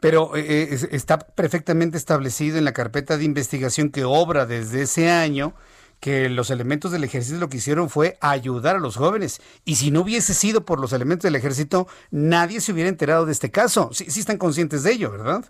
Pero 0.00 0.36
eh, 0.36 0.74
eh, 0.74 0.88
está 0.90 1.18
perfectamente 1.18 1.96
establecido 1.96 2.58
en 2.58 2.64
la 2.66 2.74
carpeta 2.74 3.16
de 3.16 3.24
investigación 3.24 3.90
que 3.90 4.04
obra 4.04 4.44
desde 4.44 4.82
ese 4.82 5.10
año 5.10 5.54
que 5.98 6.28
los 6.28 6.50
elementos 6.50 6.92
del 6.92 7.04
ejército 7.04 7.38
lo 7.38 7.48
que 7.48 7.56
hicieron 7.56 7.88
fue 7.88 8.18
ayudar 8.20 8.76
a 8.76 8.78
los 8.78 8.96
jóvenes. 8.96 9.40
Y 9.64 9.76
si 9.76 9.90
no 9.90 10.02
hubiese 10.02 10.34
sido 10.34 10.66
por 10.66 10.78
los 10.78 10.92
elementos 10.92 11.22
del 11.22 11.36
ejército, 11.36 11.88
nadie 12.10 12.60
se 12.60 12.72
hubiera 12.72 12.90
enterado 12.90 13.24
de 13.24 13.32
este 13.32 13.50
caso. 13.50 13.88
Sí, 13.92 14.10
sí 14.10 14.20
están 14.20 14.36
conscientes 14.36 14.82
de 14.82 14.92
ello, 14.92 15.10
¿verdad? 15.10 15.46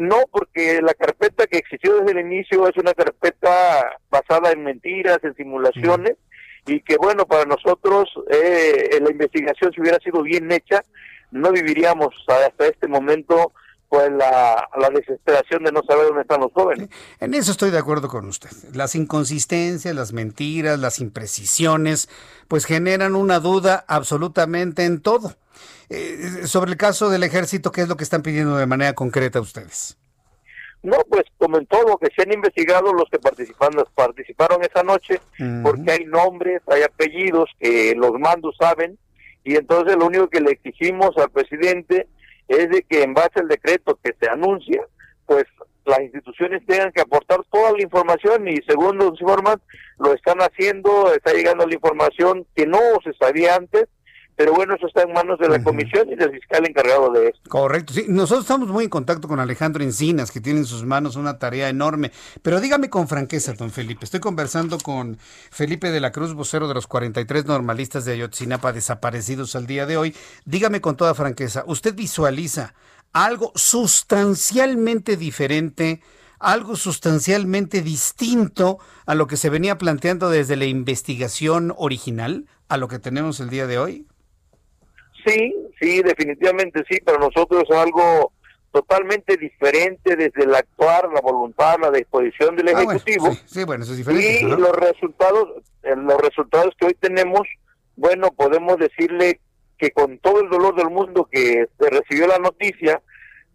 No, 0.00 0.16
porque 0.32 0.80
la 0.80 0.94
carpeta 0.94 1.46
que 1.46 1.58
existió 1.58 1.98
desde 1.98 2.18
el 2.18 2.26
inicio 2.26 2.66
es 2.66 2.74
una 2.78 2.94
carpeta 2.94 3.98
basada 4.10 4.50
en 4.50 4.64
mentiras, 4.64 5.18
en 5.22 5.34
simulaciones, 5.34 6.16
y 6.66 6.80
que 6.80 6.96
bueno, 6.96 7.26
para 7.26 7.44
nosotros 7.44 8.08
eh, 8.30 8.98
la 8.98 9.10
investigación 9.10 9.72
si 9.74 9.80
hubiera 9.82 9.98
sido 9.98 10.22
bien 10.22 10.50
hecha, 10.50 10.80
no 11.32 11.52
viviríamos 11.52 12.14
hasta 12.26 12.66
este 12.66 12.88
momento 12.88 13.52
pues 13.90 14.10
la, 14.10 14.68
la, 14.78 14.88
desesperación 14.88 15.64
de 15.64 15.72
no 15.72 15.82
saber 15.86 16.06
dónde 16.06 16.22
están 16.22 16.40
los 16.40 16.52
jóvenes. 16.52 16.88
En 17.18 17.34
eso 17.34 17.50
estoy 17.50 17.70
de 17.70 17.78
acuerdo 17.78 18.08
con 18.08 18.26
usted. 18.26 18.48
Las 18.72 18.94
inconsistencias, 18.94 19.94
las 19.94 20.14
mentiras, 20.14 20.78
las 20.78 21.00
imprecisiones, 21.00 22.08
pues 22.48 22.64
generan 22.64 23.16
una 23.16 23.38
duda 23.38 23.84
absolutamente 23.86 24.84
en 24.84 25.02
todo. 25.02 25.34
Eh, 25.90 26.46
sobre 26.46 26.70
el 26.70 26.76
caso 26.76 27.10
del 27.10 27.24
ejército, 27.24 27.72
¿qué 27.72 27.80
es 27.80 27.88
lo 27.88 27.96
que 27.96 28.04
están 28.04 28.22
pidiendo 28.22 28.56
de 28.56 28.66
manera 28.66 28.92
concreta 28.92 29.40
ustedes? 29.40 29.98
No, 30.82 30.96
pues 31.10 31.24
como 31.36 31.58
en 31.58 31.66
todo, 31.66 31.98
que 31.98 32.08
se 32.14 32.22
han 32.22 32.32
investigado 32.32 32.94
los 32.94 33.10
que 33.10 33.18
participaron, 33.18 33.84
participaron 33.94 34.62
esa 34.62 34.82
noche, 34.84 35.20
porque 35.62 35.90
hay 35.90 36.04
nombres, 36.06 36.62
hay 36.68 36.82
apellidos 36.82 37.50
que 37.58 37.94
los 37.96 38.12
mandos 38.12 38.56
saben, 38.58 38.98
y 39.44 39.56
entonces 39.56 39.96
lo 39.96 40.06
único 40.06 40.28
que 40.28 40.40
le 40.40 40.52
exigimos 40.52 41.10
al 41.18 41.30
presidente 41.30 42.06
es 42.48 42.70
de 42.70 42.82
que 42.82 43.02
en 43.02 43.12
base 43.12 43.40
al 43.40 43.48
decreto 43.48 43.98
que 44.02 44.14
se 44.18 44.30
anuncia, 44.30 44.82
pues 45.26 45.44
las 45.84 46.00
instituciones 46.00 46.64
tengan 46.66 46.92
que 46.92 47.00
aportar 47.00 47.40
toda 47.50 47.72
la 47.72 47.82
información 47.82 48.46
y 48.48 48.56
según 48.66 48.96
los 48.96 49.20
informan, 49.20 49.60
lo 49.98 50.14
están 50.14 50.38
haciendo, 50.38 51.12
está 51.12 51.32
llegando 51.32 51.66
la 51.66 51.74
información 51.74 52.46
que 52.54 52.66
no 52.66 52.78
se 53.02 53.12
sabía 53.14 53.56
antes 53.56 53.88
pero 54.40 54.54
bueno, 54.54 54.74
eso 54.74 54.86
está 54.86 55.02
en 55.02 55.12
manos 55.12 55.38
de 55.38 55.50
la 55.50 55.62
comisión 55.62 56.10
y 56.10 56.16
del 56.16 56.30
fiscal 56.30 56.66
encargado 56.66 57.12
de 57.12 57.28
esto. 57.28 57.50
Correcto, 57.50 57.92
sí, 57.92 58.06
nosotros 58.08 58.44
estamos 58.44 58.68
muy 58.68 58.84
en 58.84 58.90
contacto 58.90 59.28
con 59.28 59.38
Alejandro 59.38 59.84
Encinas, 59.84 60.30
que 60.30 60.40
tiene 60.40 60.60
en 60.60 60.64
sus 60.64 60.82
manos 60.82 61.16
una 61.16 61.38
tarea 61.38 61.68
enorme, 61.68 62.10
pero 62.40 62.58
dígame 62.58 62.88
con 62.88 63.06
franqueza, 63.06 63.52
don 63.52 63.70
Felipe, 63.70 64.06
estoy 64.06 64.20
conversando 64.20 64.78
con 64.78 65.18
Felipe 65.50 65.90
de 65.90 66.00
la 66.00 66.10
Cruz, 66.10 66.32
vocero 66.32 66.68
de 66.68 66.72
los 66.72 66.86
43 66.86 67.44
normalistas 67.44 68.06
de 68.06 68.14
Ayotzinapa 68.14 68.72
desaparecidos 68.72 69.54
al 69.56 69.66
día 69.66 69.84
de 69.84 69.98
hoy, 69.98 70.16
dígame 70.46 70.80
con 70.80 70.96
toda 70.96 71.12
franqueza, 71.12 71.62
¿usted 71.66 71.94
visualiza 71.94 72.72
algo 73.12 73.52
sustancialmente 73.56 75.18
diferente? 75.18 76.00
algo 76.42 76.74
sustancialmente 76.74 77.82
distinto 77.82 78.78
a 79.04 79.14
lo 79.14 79.26
que 79.26 79.36
se 79.36 79.50
venía 79.50 79.76
planteando 79.76 80.30
desde 80.30 80.56
la 80.56 80.64
investigación 80.64 81.74
original 81.76 82.46
a 82.70 82.78
lo 82.78 82.88
que 82.88 82.98
tenemos 82.98 83.40
el 83.40 83.50
día 83.50 83.66
de 83.66 83.78
hoy? 83.78 84.06
Sí, 85.24 85.54
sí, 85.80 86.02
definitivamente 86.02 86.82
sí, 86.88 86.98
pero 87.04 87.18
nosotros 87.18 87.64
es 87.68 87.76
algo 87.76 88.32
totalmente 88.72 89.36
diferente 89.36 90.16
desde 90.16 90.44
el 90.44 90.54
actuar, 90.54 91.08
la 91.12 91.20
voluntad, 91.20 91.76
la 91.80 91.90
disposición 91.90 92.56
del 92.56 92.68
ah, 92.68 92.82
Ejecutivo. 92.82 93.32
sí, 93.44 93.64
bueno, 93.64 93.84
eso 93.84 93.92
es 93.92 93.98
diferente. 93.98 94.42
Y 94.42 94.44
los 94.44 94.76
resultados, 94.76 95.48
eh, 95.82 95.96
los 95.96 96.20
resultados 96.20 96.74
que 96.78 96.86
hoy 96.86 96.94
tenemos, 96.94 97.42
bueno, 97.96 98.28
podemos 98.30 98.78
decirle 98.78 99.40
que 99.76 99.90
con 99.90 100.18
todo 100.18 100.40
el 100.40 100.50
dolor 100.50 100.76
del 100.76 100.90
mundo 100.90 101.28
que 101.30 101.66
se 101.78 101.90
recibió 101.90 102.26
la 102.26 102.38
noticia, 102.38 103.02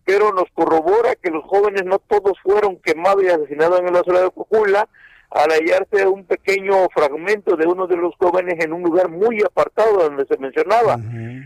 pero 0.03 0.34
nos 0.34 0.45
corrobora 0.53 1.16
que 1.16 1.32
los 1.32 1.43
jóvenes 1.45 1.84
no 1.86 1.99
todos 1.99 2.38
fueron 2.43 2.78
quemados 2.82 3.24
y 3.24 3.28
asesinados 3.28 3.80
en 3.80 3.93
la 3.93 4.03
ciudad 4.03 4.24
de 4.24 4.32
Cocula, 4.32 4.89
al 5.36 5.51
hallarse 5.51 6.07
un 6.07 6.23
pequeño 6.23 6.88
fragmento 6.93 7.57
de 7.57 7.67
uno 7.67 7.88
de 7.88 7.97
los 7.97 8.15
jóvenes 8.15 8.55
en 8.63 8.71
un 8.71 8.81
lugar 8.81 9.09
muy 9.09 9.43
apartado 9.43 9.97
donde 9.97 10.25
se 10.25 10.38
mencionaba. 10.38 10.97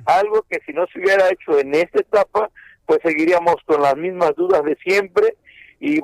Algo 0.06 0.46
que 0.48 0.60
si 0.66 0.74
no 0.74 0.86
se 0.94 1.00
hubiera 1.00 1.28
hecho 1.30 1.60
en 1.60 1.74
esta 1.74 2.00
etapa, 2.00 2.52
pues 2.86 3.00
seguiríamos 3.04 3.56
con 3.66 3.82
las 3.82 3.98
mismas 3.98 4.36
dudas 4.36 4.64
de 4.64 4.76
siempre 4.84 5.36
y 5.80 6.02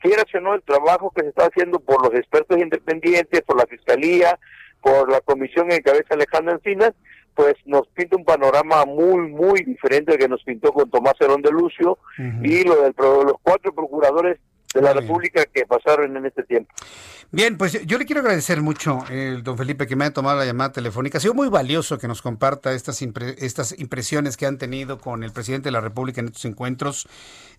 quiera 0.00 0.24
o 0.34 0.40
no 0.40 0.54
el 0.54 0.62
trabajo 0.62 1.12
que 1.14 1.22
se 1.22 1.28
está 1.28 1.46
haciendo 1.46 1.78
por 1.78 2.04
los 2.04 2.12
expertos 2.18 2.58
independientes, 2.58 3.42
por 3.42 3.56
la 3.56 3.66
Fiscalía, 3.66 4.36
por 4.82 5.08
la 5.08 5.20
comisión 5.20 5.70
en 5.70 5.82
cabeza 5.82 6.14
Alejandro 6.14 6.54
Encinas, 6.54 6.92
pues 7.36 7.54
nos 7.66 7.86
pinta 7.88 8.16
un 8.16 8.24
panorama 8.24 8.84
muy, 8.84 9.28
muy 9.30 9.62
diferente 9.62 10.10
al 10.10 10.18
que 10.18 10.28
nos 10.28 10.42
pintó 10.42 10.72
con 10.72 10.90
Tomás 10.90 11.14
Herón 11.20 11.42
de 11.42 11.52
Lucio 11.52 11.98
y 12.42 12.64
lo 12.64 12.82
de 12.82 12.92
los 12.98 13.34
cuatro 13.42 13.72
procuradores 13.72 14.40
de 14.74 14.82
la 14.82 14.92
República 14.92 15.46
que 15.46 15.64
pasaron 15.66 16.16
en 16.16 16.26
este 16.26 16.42
tiempo. 16.42 16.72
Bien, 17.30 17.58
pues 17.58 17.84
yo 17.84 17.98
le 17.98 18.06
quiero 18.06 18.20
agradecer 18.20 18.62
mucho, 18.62 19.04
eh, 19.10 19.40
don 19.42 19.58
Felipe, 19.58 19.86
que 19.86 19.96
me 19.96 20.04
haya 20.04 20.14
tomado 20.14 20.38
la 20.38 20.46
llamada 20.46 20.72
telefónica. 20.72 21.18
Ha 21.18 21.20
sido 21.20 21.34
muy 21.34 21.48
valioso 21.48 21.98
que 21.98 22.08
nos 22.08 22.22
comparta 22.22 22.72
estas, 22.72 23.02
estas 23.02 23.78
impresiones 23.78 24.38
que 24.38 24.46
han 24.46 24.56
tenido 24.56 24.98
con 24.98 25.22
el 25.22 25.32
presidente 25.32 25.66
de 25.66 25.72
la 25.72 25.82
República 25.82 26.22
en 26.22 26.28
estos 26.28 26.46
encuentros. 26.46 27.06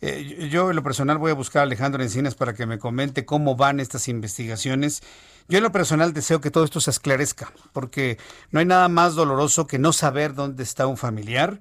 Eh, 0.02 0.50
yo 0.52 0.72
en 0.72 0.76
lo 0.76 0.82
personal 0.82 1.20
voy 1.20 1.32
a 1.32 1.36
buscar 1.36 1.60
a 1.60 1.64
Alejandro 1.64 2.02
Encinas 2.02 2.34
para 2.34 2.54
que 2.54 2.66
me 2.66 2.80
comente 2.80 3.26
cómo 3.26 3.56
van 3.56 3.80
estas 3.80 4.08
investigaciones. 4.08 5.04
Yo 5.48 5.58
en 5.58 5.64
lo 5.64 5.72
personal 5.72 6.14
deseo 6.14 6.42
que 6.42 6.52
todo 6.52 6.64
esto 6.64 6.82
se 6.82 6.90
esclarezca, 6.90 7.52
porque 7.72 8.18
no 8.52 8.60
hay 8.60 8.66
nada 8.66 8.88
más 8.88 9.14
doloroso 9.14 9.68
que 9.68 9.78
no 9.78 9.94
saber 9.94 10.34
dónde 10.34 10.64
está 10.64 10.88
un 10.88 10.98
familiar. 10.98 11.60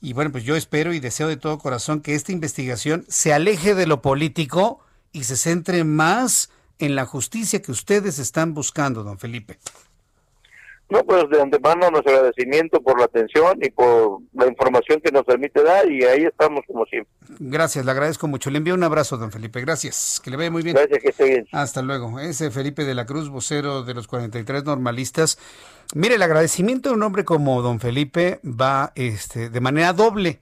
Y 0.00 0.12
bueno, 0.12 0.30
pues 0.30 0.44
yo 0.44 0.54
espero 0.54 0.92
y 0.92 1.00
deseo 1.00 1.26
de 1.26 1.36
todo 1.36 1.58
corazón 1.58 2.02
que 2.02 2.14
esta 2.14 2.30
investigación 2.30 3.04
se 3.08 3.32
aleje 3.32 3.74
de 3.74 3.86
lo 3.86 4.00
político 4.00 4.80
y 5.12 5.24
se 5.24 5.36
centre 5.36 5.84
más 5.84 6.50
en 6.78 6.94
la 6.94 7.06
justicia 7.06 7.60
que 7.62 7.72
ustedes 7.72 8.18
están 8.18 8.54
buscando, 8.54 9.02
don 9.02 9.18
Felipe? 9.18 9.58
No, 10.90 11.04
pues 11.04 11.28
de 11.28 11.42
antemano 11.42 11.90
nuestro 11.90 12.14
agradecimiento 12.14 12.80
por 12.80 12.98
la 12.98 13.04
atención 13.04 13.58
y 13.60 13.70
por 13.70 14.20
la 14.32 14.46
información 14.46 15.00
que 15.02 15.12
nos 15.12 15.24
permite 15.24 15.62
dar 15.62 15.90
y 15.90 16.02
ahí 16.04 16.24
estamos 16.24 16.62
como 16.66 16.86
siempre. 16.86 17.12
Gracias, 17.38 17.84
le 17.84 17.90
agradezco 17.90 18.26
mucho. 18.26 18.48
Le 18.48 18.56
envío 18.56 18.72
un 18.72 18.82
abrazo, 18.82 19.18
don 19.18 19.30
Felipe. 19.30 19.60
Gracias, 19.60 20.18
que 20.24 20.30
le 20.30 20.38
vaya 20.38 20.50
muy 20.50 20.62
bien. 20.62 20.74
Gracias, 20.74 20.98
que 21.02 21.08
esté 21.10 21.24
bien. 21.24 21.46
Hasta 21.52 21.82
luego. 21.82 22.18
Ese 22.20 22.50
Felipe 22.50 22.84
de 22.84 22.94
la 22.94 23.04
Cruz, 23.04 23.28
vocero 23.28 23.82
de 23.82 23.92
los 23.92 24.08
43 24.08 24.64
normalistas. 24.64 25.38
Mire, 25.94 26.14
el 26.14 26.22
agradecimiento 26.22 26.88
de 26.88 26.94
un 26.94 27.02
hombre 27.02 27.26
como 27.26 27.60
don 27.60 27.80
Felipe 27.80 28.40
va 28.42 28.92
este, 28.94 29.50
de 29.50 29.60
manera 29.60 29.92
doble 29.92 30.40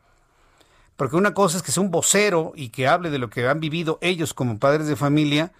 Porque 0.97 1.16
una 1.16 1.34
cosa 1.34 1.59
es 1.59 1.62
que 1.62 1.72
sea 1.72 1.82
un 1.82 1.90
vocero 1.90 2.53
y 2.57 2.70
que 2.70 2.88
hable 2.88 3.11
de 3.11 3.18
lo 3.18 3.30
que 3.30 3.47
han 3.47 3.61
vivido 3.61 3.99
ellos 4.01 4.34
como 4.34 4.59
padres 4.59 4.86
de 4.86 4.97
familia, 4.97 5.53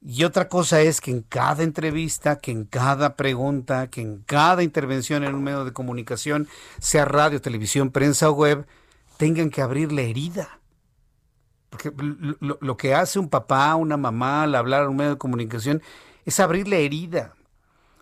y 0.00 0.24
otra 0.24 0.48
cosa 0.48 0.80
es 0.80 1.00
que 1.00 1.10
en 1.10 1.22
cada 1.22 1.64
entrevista, 1.64 2.38
que 2.38 2.52
en 2.52 2.64
cada 2.64 3.16
pregunta, 3.16 3.88
que 3.90 4.00
en 4.00 4.18
cada 4.18 4.62
intervención 4.62 5.24
en 5.24 5.34
un 5.34 5.42
medio 5.42 5.64
de 5.64 5.72
comunicación, 5.72 6.48
sea 6.78 7.04
radio, 7.04 7.40
televisión, 7.40 7.90
prensa 7.90 8.30
o 8.30 8.32
web, 8.32 8.66
tengan 9.16 9.50
que 9.50 9.60
abrir 9.60 9.90
la 9.90 10.02
herida. 10.02 10.60
Porque 11.70 11.92
lo, 12.40 12.76
que 12.76 12.94
hace 12.94 13.18
un 13.18 13.28
papá, 13.28 13.74
una 13.74 13.96
mamá 13.96 14.44
al 14.44 14.54
hablar 14.54 14.84
en 14.84 14.90
un 14.90 14.96
medio 14.96 15.10
de 15.10 15.18
comunicación 15.18 15.82
es 16.24 16.38
abrir 16.40 16.68
la 16.68 16.76
herida. 16.76 17.34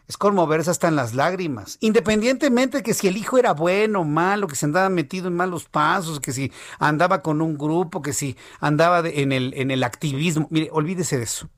Es 0.08 0.16
conmoverse 0.16 0.70
hasta 0.70 0.86
en 0.86 0.94
las 0.94 1.14
lágrimas. 1.14 1.78
Independientemente 1.80 2.78
de 2.78 2.82
que 2.82 2.94
si 2.94 3.08
el 3.08 3.16
hijo 3.16 3.38
era 3.38 3.52
bueno 3.52 4.00
o 4.00 4.04
malo, 4.04 4.46
que 4.46 4.54
se 4.54 4.66
andaba 4.66 4.88
metido 4.88 5.26
en 5.26 5.34
malos 5.34 5.64
pasos, 5.64 6.20
que 6.20 6.32
si 6.32 6.52
andaba 6.78 7.22
con 7.22 7.40
un 7.40 7.58
grupo, 7.58 8.02
que 8.02 8.12
si 8.12 8.36
andaba 8.60 9.00
en, 9.00 9.32
el, 9.32 9.52
en 9.56 9.70
el 9.70 9.82
activismo. 9.82 10.46
Mire, 10.50 10.68
olvídese 10.72 11.18
de 11.18 11.24
eso. 11.24 11.48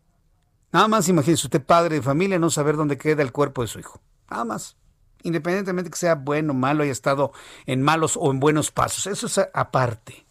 Nada 0.72 0.88
más 0.88 1.08
imagínese 1.08 1.46
usted, 1.46 1.62
padre 1.62 1.96
de 1.96 2.02
familia, 2.02 2.38
no 2.38 2.50
saber 2.50 2.76
dónde 2.76 2.98
queda 2.98 3.22
el 3.22 3.32
cuerpo 3.32 3.62
de 3.62 3.68
su 3.68 3.78
hijo. 3.80 4.00
Nada 4.30 4.44
más. 4.44 4.76
Independientemente 5.22 5.90
que 5.90 5.96
sea 5.96 6.14
bueno 6.14 6.52
o 6.52 6.56
malo, 6.56 6.82
haya 6.82 6.92
estado 6.92 7.32
en 7.66 7.82
malos 7.82 8.16
o 8.18 8.30
en 8.30 8.40
buenos 8.40 8.70
pasos. 8.70 9.06
Eso 9.06 9.26
es 9.26 9.48
aparte. 9.52 10.24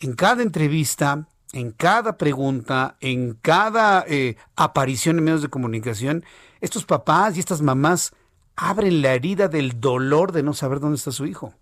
En 0.00 0.14
cada 0.14 0.42
entrevista, 0.42 1.26
en 1.52 1.72
cada 1.72 2.18
pregunta, 2.18 2.96
en 3.00 3.34
cada 3.34 4.04
eh, 4.06 4.36
aparición 4.54 5.18
en 5.18 5.24
medios 5.24 5.42
de 5.42 5.48
comunicación, 5.48 6.24
estos 6.60 6.84
papás 6.84 7.36
y 7.36 7.40
estas 7.40 7.62
mamás 7.62 8.12
abren 8.56 9.02
la 9.02 9.14
herida 9.14 9.48
del 9.48 9.80
dolor 9.80 10.32
de 10.32 10.42
no 10.42 10.54
saber 10.54 10.80
dónde 10.80 10.96
está 10.96 11.12
su 11.12 11.26
hijo. 11.26 11.54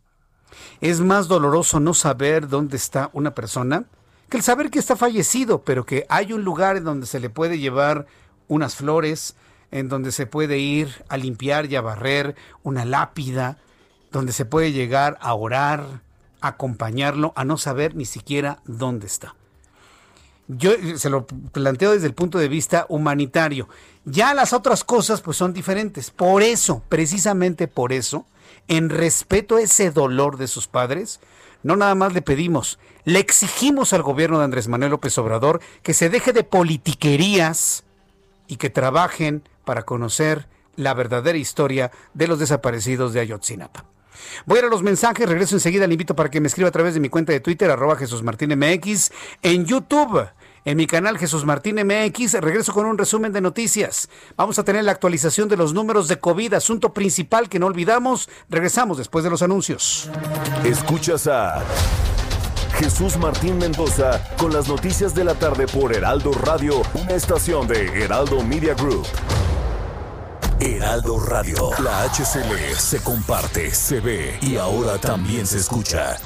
Es 0.81 1.01
más 1.01 1.29
doloroso 1.29 1.81
no 1.81 1.95
saber 1.95 2.49
dónde 2.49 2.77
está 2.77 3.11
una 3.13 3.35
persona 3.35 3.85
que 4.29 4.37
el 4.37 4.43
saber 4.43 4.71
que 4.71 4.79
está 4.79 4.97
fallecido, 4.97 5.63
pero 5.63 5.87
que 5.87 6.05
hay 6.09 6.33
un 6.33 6.43
lugar 6.43 6.77
en 6.77 6.85
donde 6.85 7.07
se 7.07 7.21
le 7.21 7.31
puede 7.31 7.59
llevar 7.59 8.07
unas 8.49 8.75
flores, 8.75 9.37
en 9.71 9.89
donde 9.89 10.13
se 10.13 10.27
puede 10.27 10.59
ir 10.59 11.05
a 11.09 11.17
limpiar 11.17 11.67
y 11.67 11.77
a 11.77 11.81
barrer 11.81 12.35
una 12.63 12.85
lápida, 12.85 13.59
donde 14.11 14.33
se 14.33 14.45
puede 14.45 14.73
llegar 14.73 15.19
a 15.21 15.35
orar, 15.35 16.03
a 16.41 16.49
acompañarlo, 16.49 17.33
a 17.37 17.45
no 17.45 17.57
saber 17.57 17.95
ni 17.95 18.05
siquiera 18.05 18.63
dónde 18.65 19.07
está. 19.07 19.35
Yo 20.49 20.73
eh, 20.73 20.99
se 20.99 21.11
lo 21.11 21.27
planteo 21.27 21.93
desde 21.93 22.07
el 22.07 22.15
punto 22.15 22.39
de 22.39 22.49
vista 22.49 22.87
humanitario. 22.89 23.69
Ya 24.05 24.35
las 24.35 24.53
otras 24.53 24.85
cosas 24.85 25.21
pues 25.21 25.37
son 25.37 25.53
diferentes. 25.53 26.11
Por 26.11 26.43
eso, 26.43 26.83
precisamente 26.89 27.69
por 27.69 27.93
eso, 27.93 28.27
en 28.69 28.91
respeto 28.91 29.57
a 29.57 29.63
ese 29.63 29.91
dolor 29.91 30.37
de 30.37 30.47
sus 30.47 30.69
padres, 30.69 31.21
no 31.63 31.77
nada 31.77 31.95
más 31.95 32.13
le 32.13 32.23
pedimos, 32.23 32.79
le 33.05 33.19
exigimos 33.19 33.93
al 33.93 34.03
gobierno 34.03 34.39
de 34.39 34.45
Andrés 34.45 34.69
Manuel 34.69 34.93
López 34.93 35.17
Obrador 35.19 35.61
que 35.83 35.95
se 35.95 36.09
deje 36.11 36.33
de 36.33 36.45
politiquerías 36.45 37.85
y 38.47 38.57
que 38.57 38.71
trabajen 38.71 39.43
para 39.65 39.83
conocer 39.83 40.49
la 40.77 40.95
verdadera 40.95 41.39
historia 41.39 41.91
de 42.15 42.29
los 42.29 42.39
desaparecidos 42.39 43.13
de 43.13 43.21
Ayotzinapa. 43.21 43.85
Voy 44.45 44.59
a 44.59 44.61
ir 44.61 44.67
a 44.67 44.71
los 44.71 44.83
mensajes, 44.83 45.29
regreso 45.29 45.55
enseguida, 45.57 45.87
le 45.87 45.95
invito 45.95 46.17
para 46.17 46.31
que 46.31 46.41
me 46.41 46.49
escriba 46.49 46.69
a 46.69 46.73
través 46.73 46.95
de 46.95 47.01
mi 47.01 47.09
cuenta 47.09 47.33
de 47.33 47.41
Twitter, 47.41 47.71
arroba 47.71 47.97
Jesús 47.97 48.23
Martín 48.23 48.57
MX, 48.59 49.11
en 49.43 49.65
YouTube, 49.65 50.29
en 50.67 50.77
mi 50.77 50.87
canal 50.87 51.17
Jesús 51.17 51.45
Martín 51.45 51.77
MX, 51.77 52.35
regreso 52.41 52.73
con 52.73 52.87
un 52.87 52.99
resumen 52.99 53.33
de 53.33 53.41
noticias. 53.41 54.09
Vamos 54.37 54.59
a 54.59 54.65
tener 54.65 54.83
la 54.85 54.93
actualización 54.93 55.49
de 55.49 55.57
los 55.57 55.73
números 55.73 56.09
de 56.09 56.19
COVID, 56.19 56.55
asunto 56.55 56.93
principal 56.93 57.49
que 57.49 57.61
no 57.61 57.67
olvidamos. 57.67 58.29
Regresamos 58.51 58.99
después 58.99 59.23
de 59.23 59.31
los 59.31 59.43
anuncios. 59.43 60.11
Escuchas 60.65 61.29
a 61.29 61.63
Jesús 62.79 63.17
Martín 63.17 63.59
Mendoza 63.59 64.21
con 64.37 64.53
las 64.53 64.69
noticias 64.69 65.15
de 65.15 65.25
la 65.25 65.35
tarde 65.35 65.67
por 65.67 65.95
Heraldo 65.95 66.33
Radio, 66.33 66.83
una 66.95 67.13
estación 67.13 67.69
de 67.69 67.87
Heraldo 68.03 68.43
Media 68.43 68.75
Group. 68.75 69.07
Heraldo 70.59 71.21
Radio. 71.21 71.71
La 71.83 72.05
HCL 72.05 72.77
se 72.79 73.03
comparte, 73.03 73.71
se 73.71 74.01
ve 74.01 74.39
y 74.41 74.57
ahora 74.57 74.97
también 74.99 75.47
se 75.47 75.59
escucha. 75.59 76.17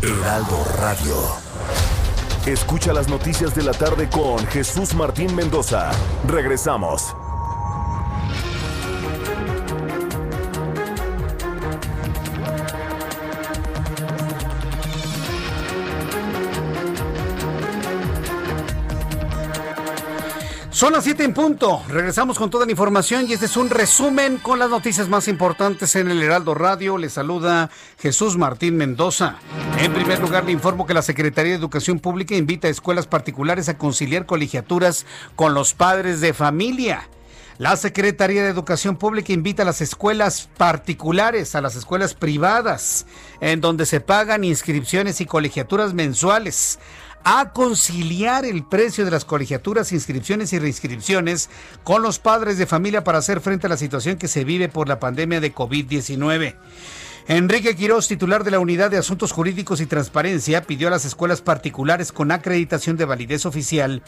Heraldo 0.00 0.64
Radio. 0.78 1.16
Escucha 2.46 2.92
las 2.92 3.08
noticias 3.08 3.52
de 3.54 3.64
la 3.64 3.72
tarde 3.72 4.08
con 4.08 4.46
Jesús 4.46 4.94
Martín 4.94 5.34
Mendoza. 5.34 5.90
Regresamos. 6.26 7.14
Son 20.78 20.92
las 20.92 21.02
7 21.02 21.24
en 21.24 21.34
punto. 21.34 21.82
Regresamos 21.88 22.38
con 22.38 22.50
toda 22.50 22.64
la 22.64 22.70
información 22.70 23.26
y 23.28 23.32
este 23.32 23.46
es 23.46 23.56
un 23.56 23.68
resumen 23.68 24.38
con 24.38 24.60
las 24.60 24.70
noticias 24.70 25.08
más 25.08 25.26
importantes 25.26 25.96
en 25.96 26.08
el 26.08 26.22
Heraldo 26.22 26.54
Radio. 26.54 26.98
Le 26.98 27.10
saluda 27.10 27.68
Jesús 27.98 28.36
Martín 28.36 28.76
Mendoza. 28.76 29.38
En 29.80 29.92
primer 29.92 30.20
lugar, 30.20 30.44
le 30.44 30.52
informo 30.52 30.86
que 30.86 30.94
la 30.94 31.02
Secretaría 31.02 31.50
de 31.50 31.58
Educación 31.58 31.98
Pública 31.98 32.36
invita 32.36 32.68
a 32.68 32.70
escuelas 32.70 33.08
particulares 33.08 33.68
a 33.68 33.76
conciliar 33.76 34.24
colegiaturas 34.24 35.04
con 35.34 35.52
los 35.52 35.74
padres 35.74 36.20
de 36.20 36.32
familia. 36.32 37.08
La 37.58 37.76
Secretaría 37.76 38.44
de 38.44 38.50
Educación 38.50 38.96
Pública 38.96 39.32
invita 39.32 39.64
a 39.64 39.66
las 39.66 39.80
escuelas 39.80 40.48
particulares, 40.58 41.56
a 41.56 41.60
las 41.60 41.74
escuelas 41.74 42.14
privadas, 42.14 43.04
en 43.40 43.60
donde 43.60 43.84
se 43.84 44.00
pagan 44.00 44.44
inscripciones 44.44 45.20
y 45.20 45.26
colegiaturas 45.26 45.92
mensuales 45.92 46.78
a 47.24 47.52
conciliar 47.52 48.44
el 48.44 48.64
precio 48.64 49.04
de 49.04 49.10
las 49.10 49.24
colegiaturas, 49.24 49.92
inscripciones 49.92 50.52
y 50.52 50.58
reinscripciones 50.58 51.50
con 51.84 52.02
los 52.02 52.18
padres 52.18 52.58
de 52.58 52.66
familia 52.66 53.04
para 53.04 53.18
hacer 53.18 53.40
frente 53.40 53.66
a 53.66 53.70
la 53.70 53.76
situación 53.76 54.16
que 54.16 54.28
se 54.28 54.44
vive 54.44 54.68
por 54.68 54.88
la 54.88 55.00
pandemia 55.00 55.40
de 55.40 55.54
COVID-19. 55.54 56.54
Enrique 57.28 57.76
Quiroz, 57.76 58.08
titular 58.08 58.42
de 58.42 58.50
la 58.50 58.58
Unidad 58.58 58.90
de 58.90 58.96
Asuntos 58.96 59.32
Jurídicos 59.32 59.82
y 59.82 59.86
Transparencia, 59.86 60.62
pidió 60.62 60.88
a 60.88 60.90
las 60.90 61.04
escuelas 61.04 61.42
particulares 61.42 62.10
con 62.10 62.32
acreditación 62.32 62.96
de 62.96 63.04
validez 63.04 63.44
oficial 63.44 64.02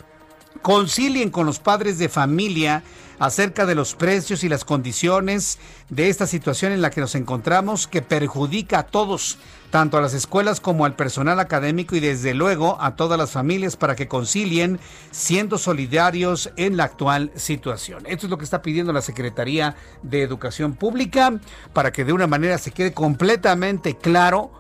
concilien 0.63 1.31
con 1.31 1.47
los 1.47 1.59
padres 1.59 1.99
de 1.99 2.09
familia 2.09 2.83
acerca 3.21 3.67
de 3.67 3.75
los 3.75 3.95
precios 3.95 4.43
y 4.45 4.49
las 4.49 4.65
condiciones 4.65 5.59
de 5.91 6.09
esta 6.09 6.27
situación 6.27 6.73
en 6.73 6.81
la 6.81 6.91
que 6.91 7.03
nos 7.03 7.15
encontramos 7.15 7.87
que 7.87 8.01
perjudica 8.01 8.79
a 8.79 8.83
todos, 8.87 9.37
tanto 9.71 9.99
a 9.99 10.01
las 10.01 10.15
escuelas 10.15 10.59
como 10.59 10.87
al 10.87 10.97
personal 10.97 11.39
académico 11.39 11.95
y 11.95 12.01
desde 12.01 12.33
luego 12.33 12.79
a 12.81 12.97
todas 12.97 13.19
las 13.19 13.31
familias 13.31 13.77
para 13.77 13.95
que 13.95 14.09
concilien 14.09 14.81
siendo 15.11 15.59
solidarios 15.59 16.51
en 16.57 16.79
la 16.79 16.85
actual 16.85 17.31
situación. 17.37 18.05
Esto 18.07 18.27
es 18.27 18.31
lo 18.31 18.39
que 18.39 18.45
está 18.45 18.63
pidiendo 18.63 18.93
la 18.95 19.03
Secretaría 19.03 19.77
de 20.03 20.23
Educación 20.23 20.73
Pública 20.73 21.39
para 21.75 21.93
que 21.93 22.07
de 22.07 22.15
una 22.15 22.27
manera 22.27 22.57
se 22.57 22.71
quede 22.71 22.95
completamente 22.95 23.99
claro 23.99 24.51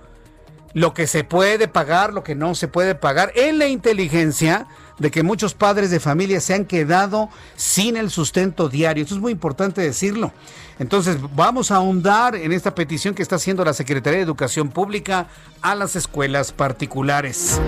lo 0.74 0.92
que 0.92 1.06
se 1.06 1.24
puede 1.24 1.66
pagar, 1.66 2.12
lo 2.12 2.22
que 2.22 2.34
no 2.34 2.54
se 2.54 2.68
puede 2.68 2.94
pagar 2.94 3.32
en 3.34 3.58
la 3.58 3.68
inteligencia 3.68 4.68
de 5.00 5.10
que 5.10 5.24
muchos 5.24 5.54
padres 5.54 5.90
de 5.90 5.98
familia 5.98 6.40
se 6.40 6.54
han 6.54 6.66
quedado 6.66 7.28
sin 7.56 7.96
el 7.96 8.10
sustento 8.10 8.68
diario. 8.68 9.02
Esto 9.02 9.16
es 9.16 9.20
muy 9.20 9.32
importante 9.32 9.80
decirlo. 9.80 10.32
Entonces, 10.78 11.18
vamos 11.34 11.70
a 11.70 11.76
ahondar 11.76 12.34
en 12.34 12.52
esta 12.52 12.74
petición 12.74 13.14
que 13.14 13.22
está 13.22 13.36
haciendo 13.36 13.62
la 13.64 13.74
Secretaría 13.74 14.18
de 14.18 14.24
Educación 14.24 14.70
Pública 14.70 15.26
a 15.60 15.74
las 15.74 15.94
escuelas 15.94 16.52
particulares. 16.52 17.60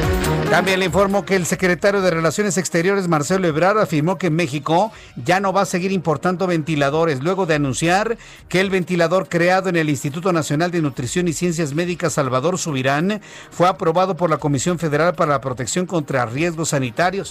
También 0.49 0.81
le 0.81 0.87
informo 0.87 1.25
que 1.25 1.37
el 1.37 1.45
secretario 1.45 2.01
de 2.01 2.11
Relaciones 2.11 2.57
Exteriores, 2.57 3.09
Marcelo 3.09 3.47
Ebrard, 3.47 3.79
afirmó 3.79 4.17
que 4.17 4.31
México 4.31 4.93
ya 5.17 5.41
no 5.41 5.53
va 5.53 5.63
a 5.63 5.67
seguir 5.67 5.93
importando 5.93 6.47
ventiladores, 6.47 7.23
luego 7.23 7.45
de 7.45 7.55
anunciar 7.55 8.17
que 8.49 8.61
el 8.61 8.71
ventilador 8.71 9.29
creado 9.29 9.69
en 9.69 9.77
el 9.77 9.91
Instituto 9.91 10.33
Nacional 10.33 10.71
de 10.71 10.81
Nutrición 10.81 11.29
y 11.29 11.35
Ciencias 11.35 11.75
Médicas 11.75 12.15
Salvador 12.15 12.59
Subirán 12.59 13.21
fue 13.51 13.69
aprobado 13.69 14.17
por 14.17 14.31
la 14.31 14.39
Comisión 14.39 14.79
Federal 14.79 15.15
para 15.15 15.33
la 15.33 15.41
Protección 15.43 15.85
contra 15.85 16.25
Riesgos 16.25 16.71
Sanitarios. 16.71 17.22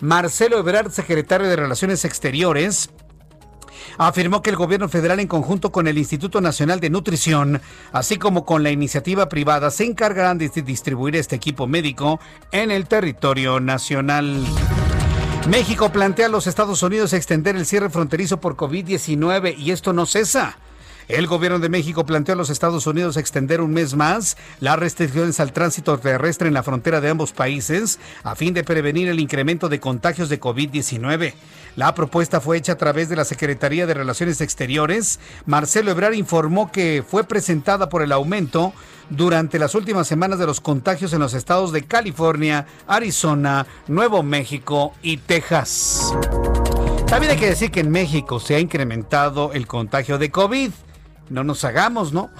Marcelo 0.00 0.58
Ebrard, 0.58 0.90
secretario 0.90 1.48
de 1.48 1.56
Relaciones 1.56 2.04
Exteriores, 2.04 2.90
afirmó 3.98 4.42
que 4.42 4.50
el 4.50 4.56
gobierno 4.56 4.88
federal 4.88 5.20
en 5.20 5.28
conjunto 5.28 5.72
con 5.72 5.88
el 5.88 5.98
Instituto 5.98 6.40
Nacional 6.40 6.80
de 6.80 6.90
Nutrición, 6.90 7.60
así 7.92 8.16
como 8.16 8.44
con 8.44 8.62
la 8.62 8.70
iniciativa 8.70 9.28
privada, 9.28 9.70
se 9.70 9.84
encargarán 9.84 10.38
de 10.38 10.48
distribuir 10.48 11.16
este 11.16 11.36
equipo 11.36 11.66
médico 11.66 12.20
en 12.52 12.70
el 12.70 12.86
territorio 12.86 13.60
nacional. 13.60 14.44
México 15.48 15.90
plantea 15.90 16.26
a 16.26 16.30
los 16.30 16.46
Estados 16.46 16.82
Unidos 16.82 17.12
extender 17.12 17.56
el 17.56 17.66
cierre 17.66 17.90
fronterizo 17.90 18.38
por 18.38 18.56
COVID-19 18.56 19.56
y 19.56 19.70
esto 19.70 19.92
no 19.92 20.06
cesa. 20.06 20.58
El 21.08 21.26
gobierno 21.26 21.58
de 21.58 21.70
México 21.70 22.04
planteó 22.04 22.34
a 22.34 22.36
los 22.36 22.50
Estados 22.50 22.86
Unidos 22.86 23.16
extender 23.16 23.62
un 23.62 23.72
mes 23.72 23.94
más 23.94 24.36
las 24.60 24.78
restricciones 24.78 25.40
al 25.40 25.54
tránsito 25.54 25.96
terrestre 25.96 26.48
en 26.48 26.54
la 26.54 26.62
frontera 26.62 27.00
de 27.00 27.08
ambos 27.08 27.32
países 27.32 27.98
a 28.24 28.34
fin 28.34 28.52
de 28.52 28.62
prevenir 28.62 29.08
el 29.08 29.18
incremento 29.18 29.70
de 29.70 29.80
contagios 29.80 30.28
de 30.28 30.38
COVID-19. 30.38 31.32
La 31.76 31.94
propuesta 31.94 32.42
fue 32.42 32.58
hecha 32.58 32.72
a 32.72 32.76
través 32.76 33.08
de 33.08 33.16
la 33.16 33.24
Secretaría 33.24 33.86
de 33.86 33.94
Relaciones 33.94 34.42
Exteriores. 34.42 35.18
Marcelo 35.46 35.92
Ebrard 35.92 36.12
informó 36.12 36.70
que 36.70 37.02
fue 37.08 37.24
presentada 37.24 37.88
por 37.88 38.02
el 38.02 38.12
aumento 38.12 38.74
durante 39.08 39.58
las 39.58 39.74
últimas 39.74 40.06
semanas 40.06 40.38
de 40.38 40.46
los 40.46 40.60
contagios 40.60 41.14
en 41.14 41.20
los 41.20 41.32
estados 41.32 41.72
de 41.72 41.84
California, 41.84 42.66
Arizona, 42.86 43.66
Nuevo 43.86 44.22
México 44.22 44.92
y 45.00 45.16
Texas. 45.16 46.12
También 47.06 47.32
hay 47.32 47.38
que 47.38 47.46
decir 47.46 47.70
que 47.70 47.80
en 47.80 47.90
México 47.90 48.38
se 48.40 48.56
ha 48.56 48.60
incrementado 48.60 49.54
el 49.54 49.66
contagio 49.66 50.18
de 50.18 50.30
COVID. 50.30 50.70
No 51.30 51.44
nos 51.44 51.64
hagamos, 51.64 52.12
¿no? 52.12 52.30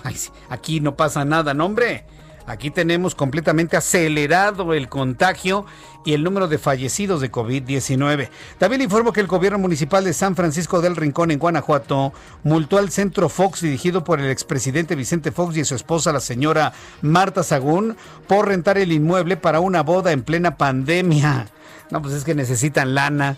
aquí 0.49 0.81
no 0.81 0.97
pasa 0.97 1.25
nada, 1.25 1.55
no 1.55 1.67
hombre. 1.67 2.05
Aquí 2.49 2.71
tenemos 2.71 3.15
completamente 3.15 3.77
acelerado 3.77 4.73
el 4.73 4.89
contagio 4.89 5.67
y 6.07 6.15
el 6.15 6.25
número 6.25 6.49
de 6.49 6.57
fallecidos 6.57 7.21
de 7.21 7.31
COVID-19. 7.31 8.31
También 8.57 8.81
informo 8.81 9.13
que 9.13 9.21
el 9.21 9.27
gobierno 9.27 9.59
municipal 9.59 10.03
de 10.03 10.15
San 10.15 10.35
Francisco 10.35 10.81
del 10.81 10.97
Rincón 10.97 11.31
en 11.31 11.39
Guanajuato 11.39 12.15
multó 12.45 12.79
al 12.79 12.91
centro 12.91 13.29
Fox 13.29 13.61
dirigido 13.61 14.03
por 14.03 14.19
el 14.19 14.31
expresidente 14.31 14.95
Vicente 14.95 15.31
Fox 15.31 15.59
y 15.59 15.65
su 15.67 15.75
esposa 15.75 16.11
la 16.11 16.21
señora 16.21 16.73
Marta 17.03 17.43
Sagún 17.43 17.99
por 18.27 18.49
rentar 18.49 18.79
el 18.79 18.93
inmueble 18.93 19.37
para 19.37 19.61
una 19.61 19.83
boda 19.83 20.13
en 20.13 20.23
plena 20.23 20.57
pandemia. 20.57 21.49
No, 21.91 22.01
pues 22.01 22.15
es 22.15 22.25
que 22.25 22.35
necesitan 22.35 22.95
lana. 22.95 23.37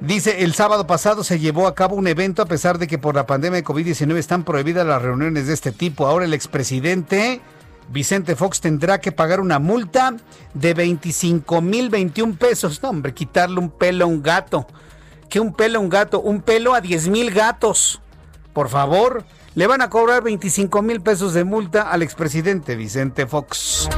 Dice, 0.00 0.44
el 0.44 0.54
sábado 0.54 0.86
pasado 0.86 1.22
se 1.24 1.38
llevó 1.38 1.66
a 1.66 1.74
cabo 1.74 1.94
un 1.94 2.06
evento 2.06 2.40
a 2.40 2.46
pesar 2.46 2.78
de 2.78 2.86
que 2.86 2.96
por 2.96 3.14
la 3.14 3.26
pandemia 3.26 3.60
de 3.60 3.64
COVID-19 3.64 4.16
están 4.16 4.44
prohibidas 4.44 4.86
las 4.86 5.02
reuniones 5.02 5.46
de 5.46 5.52
este 5.52 5.72
tipo. 5.72 6.06
Ahora 6.06 6.24
el 6.24 6.32
expresidente 6.32 7.42
Vicente 7.90 8.34
Fox 8.34 8.62
tendrá 8.62 8.98
que 8.98 9.12
pagar 9.12 9.40
una 9.40 9.58
multa 9.58 10.16
de 10.54 10.72
25 10.72 11.60
mil 11.60 11.90
21 11.90 12.36
pesos. 12.36 12.82
No, 12.82 12.88
hombre, 12.88 13.12
quitarle 13.12 13.58
un 13.58 13.68
pelo 13.68 14.06
a 14.06 14.08
un 14.08 14.22
gato. 14.22 14.66
¿Qué 15.28 15.38
un 15.38 15.52
pelo 15.52 15.78
a 15.78 15.82
un 15.82 15.90
gato? 15.90 16.20
Un 16.20 16.40
pelo 16.40 16.74
a 16.74 16.80
10 16.80 17.08
mil 17.08 17.30
gatos. 17.30 18.00
Por 18.54 18.70
favor, 18.70 19.24
le 19.54 19.66
van 19.66 19.82
a 19.82 19.90
cobrar 19.90 20.22
25 20.22 20.80
mil 20.80 21.02
pesos 21.02 21.34
de 21.34 21.44
multa 21.44 21.90
al 21.90 22.02
expresidente 22.02 22.74
Vicente 22.74 23.26
Fox. 23.26 23.88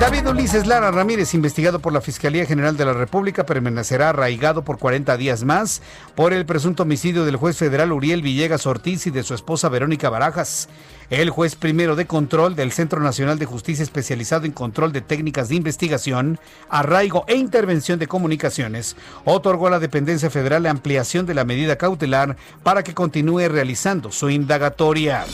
David 0.00 0.26
Ulises 0.28 0.66
Lara 0.66 0.90
Ramírez, 0.90 1.34
investigado 1.34 1.78
por 1.78 1.92
la 1.92 2.00
Fiscalía 2.00 2.46
General 2.46 2.74
de 2.74 2.86
la 2.86 2.94
República, 2.94 3.44
permanecerá 3.44 4.08
arraigado 4.08 4.64
por 4.64 4.78
40 4.78 5.14
días 5.18 5.44
más 5.44 5.82
por 6.14 6.32
el 6.32 6.46
presunto 6.46 6.84
homicidio 6.84 7.26
del 7.26 7.36
juez 7.36 7.58
federal 7.58 7.92
Uriel 7.92 8.22
Villegas 8.22 8.66
Ortiz 8.66 9.06
y 9.06 9.10
de 9.10 9.22
su 9.22 9.34
esposa 9.34 9.68
Verónica 9.68 10.08
Barajas. 10.08 10.70
El 11.10 11.28
juez 11.28 11.54
primero 11.54 11.96
de 11.96 12.06
control 12.06 12.56
del 12.56 12.72
Centro 12.72 13.02
Nacional 13.02 13.38
de 13.38 13.44
Justicia 13.44 13.82
especializado 13.82 14.46
en 14.46 14.52
control 14.52 14.90
de 14.92 15.02
técnicas 15.02 15.50
de 15.50 15.56
investigación, 15.56 16.40
arraigo 16.70 17.26
e 17.28 17.34
intervención 17.34 17.98
de 17.98 18.06
comunicaciones 18.06 18.96
otorgó 19.26 19.66
a 19.66 19.70
la 19.70 19.80
dependencia 19.80 20.30
federal 20.30 20.62
la 20.62 20.70
ampliación 20.70 21.26
de 21.26 21.34
la 21.34 21.44
medida 21.44 21.76
cautelar 21.76 22.38
para 22.62 22.82
que 22.82 22.94
continúe 22.94 23.50
realizando 23.50 24.10
su 24.10 24.30
indagatoria. 24.30 25.26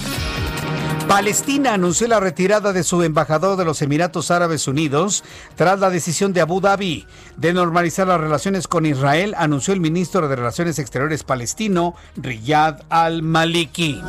Palestina 1.09 1.75
anunció 1.75 2.09
la 2.09 2.19
retirada 2.19 2.73
de 2.73 2.83
su 2.83 3.03
embajador 3.03 3.57
de 3.57 3.65
los 3.65 3.81
Emiratos 3.81 4.31
Árabes 4.33 4.67
Unidos 4.67 5.23
tras 5.55 5.79
la 5.79 5.89
decisión 5.89 6.33
de 6.33 6.41
Abu 6.41 6.61
Dhabi 6.61 7.07
de 7.37 7.53
normalizar 7.53 8.09
las 8.09 8.21
relaciones 8.21 8.67
con 8.67 8.87
Israel, 8.87 9.35
anunció 9.39 9.73
el 9.73 9.81
ministro 9.81 10.29
de 10.29 10.35
Relaciones 10.35 10.79
Exteriores 10.79 11.23
palestino, 11.23 11.95
Riyad 12.17 12.83
al-Maliki. 12.89 14.03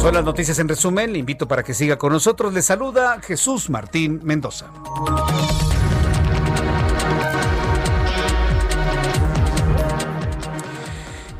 Son 0.00 0.14
las 0.14 0.24
noticias 0.24 0.58
en 0.58 0.68
resumen, 0.68 1.12
le 1.12 1.18
invito 1.18 1.48
para 1.48 1.62
que 1.62 1.72
siga 1.72 1.96
con 1.96 2.12
nosotros. 2.12 2.52
Le 2.52 2.60
saluda 2.60 3.20
Jesús 3.22 3.70
Martín 3.70 4.20
Mendoza. 4.22 4.66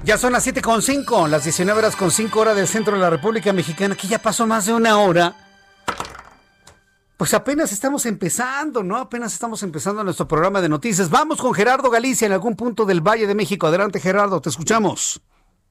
Ya 0.05 0.19
son 0.19 0.35
las 0.35 0.47
7.5, 0.47 1.29
las 1.29 1.45
19 1.45 1.79
horas 1.79 1.97
con 1.97 2.11
5 2.11 2.39
horas 2.39 2.55
del 2.55 2.69
centro 2.69 2.93
de 2.93 3.01
la 3.01 3.09
República 3.09 3.55
Mexicana, 3.55 3.97
que 3.97 4.07
ya 4.07 4.19
pasó 4.19 4.47
más 4.47 4.67
de 4.67 4.75
una 4.75 4.99
hora. 4.99 5.35
Pues 7.17 7.33
apenas 7.33 7.73
estamos 7.73 8.05
empezando, 8.05 8.83
¿no? 8.83 8.99
Apenas 8.99 9.33
estamos 9.33 9.63
empezando 9.63 10.05
nuestro 10.05 10.29
programa 10.29 10.61
de 10.61 10.69
noticias. 10.69 11.09
Vamos 11.09 11.41
con 11.41 11.55
Gerardo 11.55 11.89
Galicia 11.89 12.27
en 12.27 12.33
algún 12.33 12.55
punto 12.55 12.85
del 12.85 13.01
Valle 13.01 13.27
de 13.27 13.35
México. 13.35 13.67
Adelante, 13.67 13.99
Gerardo, 13.99 14.43
te 14.43 14.51
escuchamos. 14.51 15.23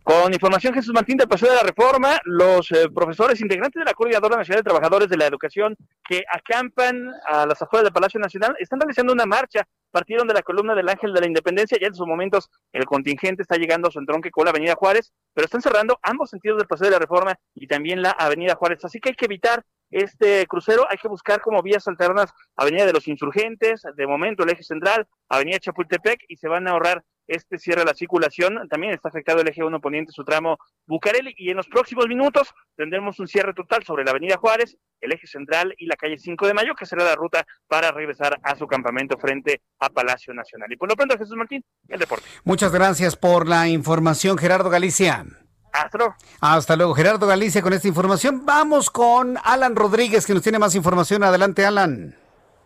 Con 0.01 0.33
información 0.33 0.73
Jesús 0.73 0.95
Martín 0.95 1.17
del 1.17 1.27
Paseo 1.27 1.51
de 1.51 1.55
la 1.57 1.63
Reforma, 1.63 2.19
los 2.23 2.71
eh, 2.71 2.89
profesores 2.89 3.39
integrantes 3.39 3.79
de 3.79 3.85
la 3.85 3.93
Coordinadora 3.93 4.37
Nacional 4.37 4.61
de 4.61 4.69
Trabajadores 4.69 5.09
de 5.09 5.17
la 5.17 5.27
Educación 5.27 5.77
que 6.03 6.23
acampan 6.33 7.07
a 7.27 7.45
las 7.45 7.61
afueras 7.61 7.83
del 7.83 7.93
Palacio 7.93 8.19
Nacional 8.19 8.55
están 8.57 8.79
realizando 8.79 9.13
una 9.13 9.27
marcha. 9.27 9.67
Partieron 9.93 10.27
de 10.27 10.33
la 10.33 10.41
columna 10.41 10.73
del 10.73 10.89
Ángel 10.89 11.13
de 11.13 11.21
la 11.21 11.27
Independencia. 11.27 11.77
Ya 11.79 11.85
en 11.85 11.93
sus 11.93 12.07
momentos 12.07 12.49
el 12.71 12.85
contingente 12.85 13.43
está 13.43 13.57
llegando 13.57 13.89
a 13.89 13.91
su 13.91 13.99
entronque 13.99 14.31
con 14.31 14.45
la 14.45 14.49
Avenida 14.49 14.73
Juárez, 14.73 15.13
pero 15.35 15.45
están 15.45 15.61
cerrando 15.61 15.99
ambos 16.01 16.31
sentidos 16.31 16.57
del 16.57 16.67
Paseo 16.67 16.85
de 16.85 16.93
la 16.93 16.99
Reforma 16.99 17.35
y 17.53 17.67
también 17.67 18.01
la 18.01 18.09
Avenida 18.09 18.55
Juárez. 18.55 18.83
Así 18.83 18.99
que 18.99 19.09
hay 19.09 19.15
que 19.15 19.25
evitar 19.25 19.63
este 19.91 20.47
crucero, 20.47 20.87
hay 20.89 20.97
que 20.97 21.07
buscar 21.07 21.41
como 21.41 21.61
vías 21.61 21.87
alternas 21.87 22.33
Avenida 22.55 22.87
de 22.87 22.93
los 22.93 23.07
Insurgentes, 23.07 23.83
de 23.95 24.07
momento 24.07 24.43
el 24.43 24.49
eje 24.49 24.63
central, 24.63 25.07
Avenida 25.29 25.59
Chapultepec 25.59 26.25
y 26.27 26.37
se 26.37 26.47
van 26.47 26.67
a 26.67 26.71
ahorrar 26.71 27.03
este 27.27 27.57
cierre 27.57 27.81
de 27.81 27.85
la 27.85 27.93
circulación. 27.93 28.67
También 28.69 28.93
está 28.93 29.09
afectado 29.09 29.41
el 29.41 29.47
eje 29.47 29.63
1 29.63 29.79
poniente, 29.79 30.11
su 30.11 30.23
tramo 30.23 30.57
Bucareli. 30.85 31.33
Y 31.37 31.49
en 31.49 31.57
los 31.57 31.67
próximos 31.67 32.07
minutos 32.07 32.53
tendremos 32.75 33.19
un 33.19 33.27
cierre 33.27 33.53
total 33.53 33.83
sobre 33.83 34.03
la 34.03 34.11
Avenida 34.11 34.37
Juárez, 34.37 34.77
el 35.01 35.11
eje 35.11 35.27
central 35.27 35.73
y 35.77 35.85
la 35.85 35.95
calle 35.95 36.17
5 36.17 36.47
de 36.47 36.53
Mayo, 36.53 36.75
que 36.75 36.85
será 36.85 37.03
la 37.03 37.15
ruta 37.15 37.45
para 37.67 37.91
regresar 37.91 38.39
a 38.43 38.55
su 38.55 38.67
campamento 38.67 39.17
frente 39.17 39.61
a 39.79 39.89
Palacio 39.89 40.33
Nacional. 40.33 40.71
Y 40.71 40.77
por 40.77 40.89
lo 40.89 40.95
pronto, 40.95 41.17
Jesús 41.17 41.35
Martín, 41.35 41.63
el 41.89 41.99
deporte. 41.99 42.25
Muchas 42.43 42.71
gracias 42.71 43.15
por 43.15 43.47
la 43.47 43.67
información, 43.67 44.37
Gerardo 44.37 44.69
Galicia. 44.69 45.25
Hasta 45.73 45.97
luego. 45.97 46.15
Hasta 46.39 46.75
luego, 46.75 46.93
Gerardo 46.93 47.25
Galicia, 47.25 47.61
con 47.61 47.73
esta 47.73 47.87
información. 47.87 48.45
Vamos 48.45 48.91
con 48.91 49.37
Alan 49.43 49.75
Rodríguez, 49.75 50.25
que 50.25 50.33
nos 50.33 50.43
tiene 50.43 50.59
más 50.59 50.75
información. 50.75 51.23
Adelante, 51.23 51.65
Alan. 51.65 52.15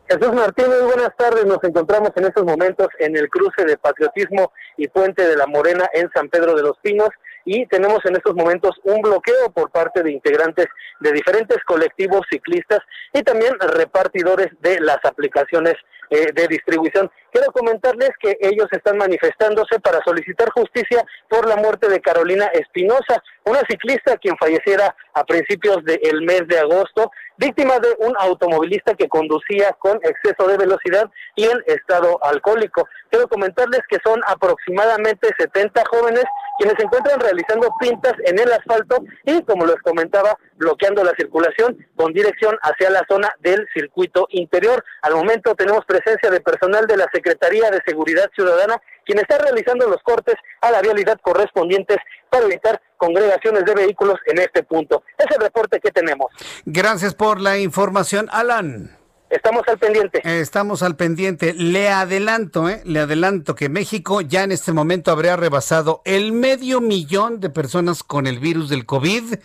Jesús 0.10 0.34
Martín, 0.34 0.68
muy 0.68 0.84
buenas 0.84 1.14
tardes. 1.18 1.46
Nos 1.46 1.62
encontramos 1.64 2.12
en 2.16 2.24
estos 2.24 2.46
momentos 2.46 2.88
en 3.00 3.18
el 3.18 3.30
cruce 3.30 3.66
de 3.66 3.78
Patriotismo 3.78 4.54
y 4.78 4.88
Puente 4.88 5.28
de 5.28 5.36
la 5.36 5.48
Morena 5.48 5.90
en 5.92 6.10
San 6.16 6.30
Pedro 6.30 6.56
de 6.56 6.62
los 6.62 6.78
Pinos 6.78 7.10
y 7.44 7.66
tenemos 7.68 8.00
en 8.06 8.16
estos 8.16 8.34
momentos 8.34 8.72
un 8.84 9.02
bloqueo 9.02 9.52
por 9.54 9.70
parte 9.70 10.04
de 10.04 10.12
integrantes 10.12 10.68
de 11.02 11.12
diferentes 11.12 11.58
colectivos 11.66 12.22
ciclistas 12.30 12.80
y 13.14 13.22
también 13.22 13.54
repartidores 13.60 14.48
de 14.62 14.80
las 14.80 15.00
aplicaciones 15.04 15.76
eh, 16.10 16.28
de 16.34 16.48
distribución. 16.48 17.12
Quiero 17.34 17.52
comentarles 17.52 18.12
que 18.22 18.38
ellos 18.40 18.68
están 18.72 18.98
manifestándose 18.98 19.78
para 19.82 20.00
solicitar 20.06 20.50
justicia 20.52 21.06
por 21.28 21.46
la 21.50 21.58
muerte 21.58 21.90
de 21.90 22.00
Carolina 22.00 22.46
Espinosa, 22.54 23.22
una 23.44 23.60
ciclista 23.70 24.16
quien 24.16 24.38
falleciera 24.38 24.96
a 25.14 25.26
principios 25.26 25.84
del 25.84 26.22
mes 26.22 26.48
de 26.48 26.60
agosto, 26.60 27.12
víctima 27.38 27.80
de 27.80 27.90
un 28.00 28.14
automovilista 28.20 28.94
que 28.96 29.08
conducía 29.08 29.74
con 29.80 30.00
exceso 30.04 30.48
de 30.48 30.58
velocidad 30.58 31.10
y 31.36 31.46
en 31.46 31.58
estado 31.68 32.24
alcohólico. 32.24 32.88
Quiero 33.10 33.28
comentarles 33.28 33.82
que 33.90 33.98
son 34.04 34.20
aproximadamente 34.28 35.30
70 35.38 35.84
jóvenes 35.90 36.24
quienes 36.58 36.76
se 36.78 36.84
encuentran 36.84 37.20
realizando 37.20 37.70
pintas 37.80 38.14
en 38.26 38.40
el 38.40 38.52
asfalto 38.52 39.04
y, 39.24 39.42
como 39.44 39.66
les 39.66 39.78
comentaba, 39.78 40.38
bloqueando 40.56 41.04
la 41.04 41.14
circulación 41.18 41.78
con 41.96 42.14
dirección 42.14 42.58
hacia 42.62 42.90
la 42.90 43.04
zona 43.10 43.34
del 43.40 43.68
circuito 43.74 44.28
interior. 44.32 44.84
Al 45.02 45.14
momento 45.16 45.56
tenemos 45.56 45.86
presencia 45.86 46.30
de 46.30 46.42
personal 46.42 46.86
de 46.88 46.98
la 46.98 47.08
Secretaría 47.14 47.70
de 47.70 47.82
Seguridad 47.86 48.30
Ciudadana, 48.36 48.82
quien 49.06 49.20
está 49.20 49.38
realizando 49.38 49.88
los 49.88 50.02
cortes 50.04 50.36
a 50.62 50.72
la 50.72 50.82
vialidad 50.82 51.20
correspondientes 51.22 51.98
para 52.30 52.46
evitar 52.46 52.82
congregaciones 52.98 53.64
de 53.66 53.74
vehículos 53.74 54.16
en 54.26 54.40
este 54.40 54.64
punto. 54.64 55.04
Es 55.18 55.28
el 55.36 55.42
reporte 55.42 55.80
que 55.80 55.92
tenemos. 55.92 56.28
Gracias 56.66 57.14
por 57.14 57.40
la 57.40 57.58
información, 57.58 58.28
Alan. 58.32 58.98
Estamos 59.30 59.64
al 59.68 59.78
pendiente. 59.78 60.22
Estamos 60.24 60.84
al 60.84 60.96
pendiente. 60.96 61.54
Le 61.54 61.90
adelanto, 61.90 62.70
¿eh? 62.70 62.82
Le 62.86 63.00
adelanto 63.02 63.56
que 63.56 63.68
México 63.68 64.22
ya 64.22 64.44
en 64.44 64.52
este 64.52 64.72
momento 64.72 65.12
habría 65.12 65.36
rebasado 65.36 66.02
el 66.06 66.32
medio 66.32 66.80
millón 66.80 67.40
de 67.40 67.50
personas 67.50 68.04
con 68.04 68.26
el 68.26 68.40
virus 68.40 68.70
del 68.70 68.86
COVID, 68.86 69.36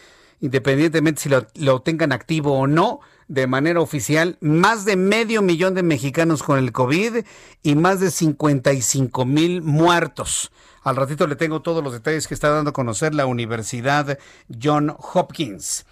independientemente 0.40 1.22
si 1.22 1.28
lo, 1.28 1.46
lo 1.54 1.82
tengan 1.82 2.12
activo 2.12 2.58
o 2.58 2.66
no 2.66 3.00
de 3.26 3.46
manera 3.46 3.80
oficial, 3.80 4.36
más 4.40 4.84
de 4.84 4.96
medio 4.96 5.42
millón 5.42 5.74
de 5.74 5.82
mexicanos 5.82 6.42
con 6.42 6.58
el 6.58 6.70
COVID 6.70 7.24
y 7.62 7.74
más 7.74 7.98
de 7.98 8.10
55 8.10 9.24
mil 9.24 9.62
muertos. 9.62 10.52
Al 10.82 10.96
ratito 10.96 11.26
le 11.26 11.36
tengo 11.36 11.62
todos 11.62 11.82
los 11.82 11.92
detalles 11.92 12.28
que 12.28 12.34
está 12.34 12.50
dando 12.50 12.70
a 12.70 12.74
conocer 12.74 13.14
la 13.14 13.26
Universidad 13.26 14.18
John 14.62 14.94
Hopkins. 14.98 15.86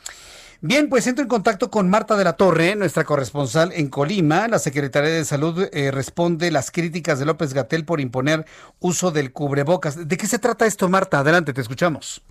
Bien, 0.63 0.91
pues 0.91 1.07
entro 1.07 1.23
en 1.23 1.29
contacto 1.31 1.71
con 1.71 1.89
Marta 1.89 2.17
de 2.17 2.25
la 2.25 2.35
Torre, 2.35 2.77
nuestra 2.77 3.05
corresponsal 3.05 3.73
en 3.73 3.89
Colima. 3.89 4.47
La 4.47 4.59
Secretaría 4.59 5.09
de 5.09 5.25
Salud 5.25 5.71
eh, 5.73 5.91
responde 5.91 6.51
las 6.51 6.71
críticas 6.71 7.19
de 7.19 7.25
López 7.25 7.55
Gatel 7.55 7.87
por 7.87 7.99
imponer 7.99 8.45
uso 8.79 9.11
del 9.11 9.33
cubrebocas. 9.33 10.07
¿De 10.07 10.19
qué 10.19 10.27
se 10.27 10.39
trata 10.39 10.67
esto, 10.67 10.87
Marta? 10.91 11.21
Adelante, 11.21 11.55
te 11.55 11.63
escuchamos. 11.63 12.23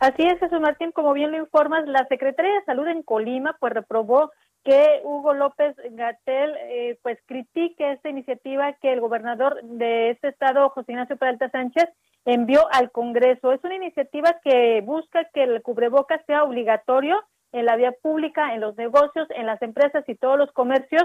Así 0.00 0.22
es, 0.22 0.38
Jesús 0.38 0.60
Martín, 0.62 0.92
como 0.92 1.12
bien 1.12 1.30
lo 1.30 1.36
informas, 1.36 1.86
la 1.86 2.06
Secretaría 2.08 2.54
de 2.54 2.64
Salud 2.64 2.86
en 2.86 3.02
Colima 3.02 3.54
pues 3.60 3.74
reprobó 3.74 4.30
que 4.64 5.02
Hugo 5.04 5.34
López 5.34 5.76
Gatel 5.90 6.54
eh, 6.70 6.98
pues 7.02 7.18
critique 7.26 7.92
esta 7.92 8.08
iniciativa 8.08 8.72
que 8.80 8.94
el 8.94 9.00
gobernador 9.02 9.62
de 9.62 10.12
este 10.12 10.28
estado, 10.28 10.70
José 10.70 10.92
Ignacio 10.92 11.18
Peralta 11.18 11.50
Sánchez, 11.50 11.90
envió 12.24 12.66
al 12.72 12.90
Congreso. 12.92 13.52
Es 13.52 13.62
una 13.62 13.76
iniciativa 13.76 14.36
que 14.42 14.80
busca 14.80 15.26
que 15.34 15.42
el 15.42 15.60
cubrebocas 15.60 16.22
sea 16.26 16.44
obligatorio 16.44 17.22
en 17.52 17.66
la 17.66 17.76
vía 17.76 17.92
pública, 17.92 18.54
en 18.54 18.60
los 18.60 18.76
negocios, 18.76 19.28
en 19.30 19.46
las 19.46 19.60
empresas 19.62 20.04
y 20.06 20.14
todos 20.14 20.38
los 20.38 20.52
comercios 20.52 21.02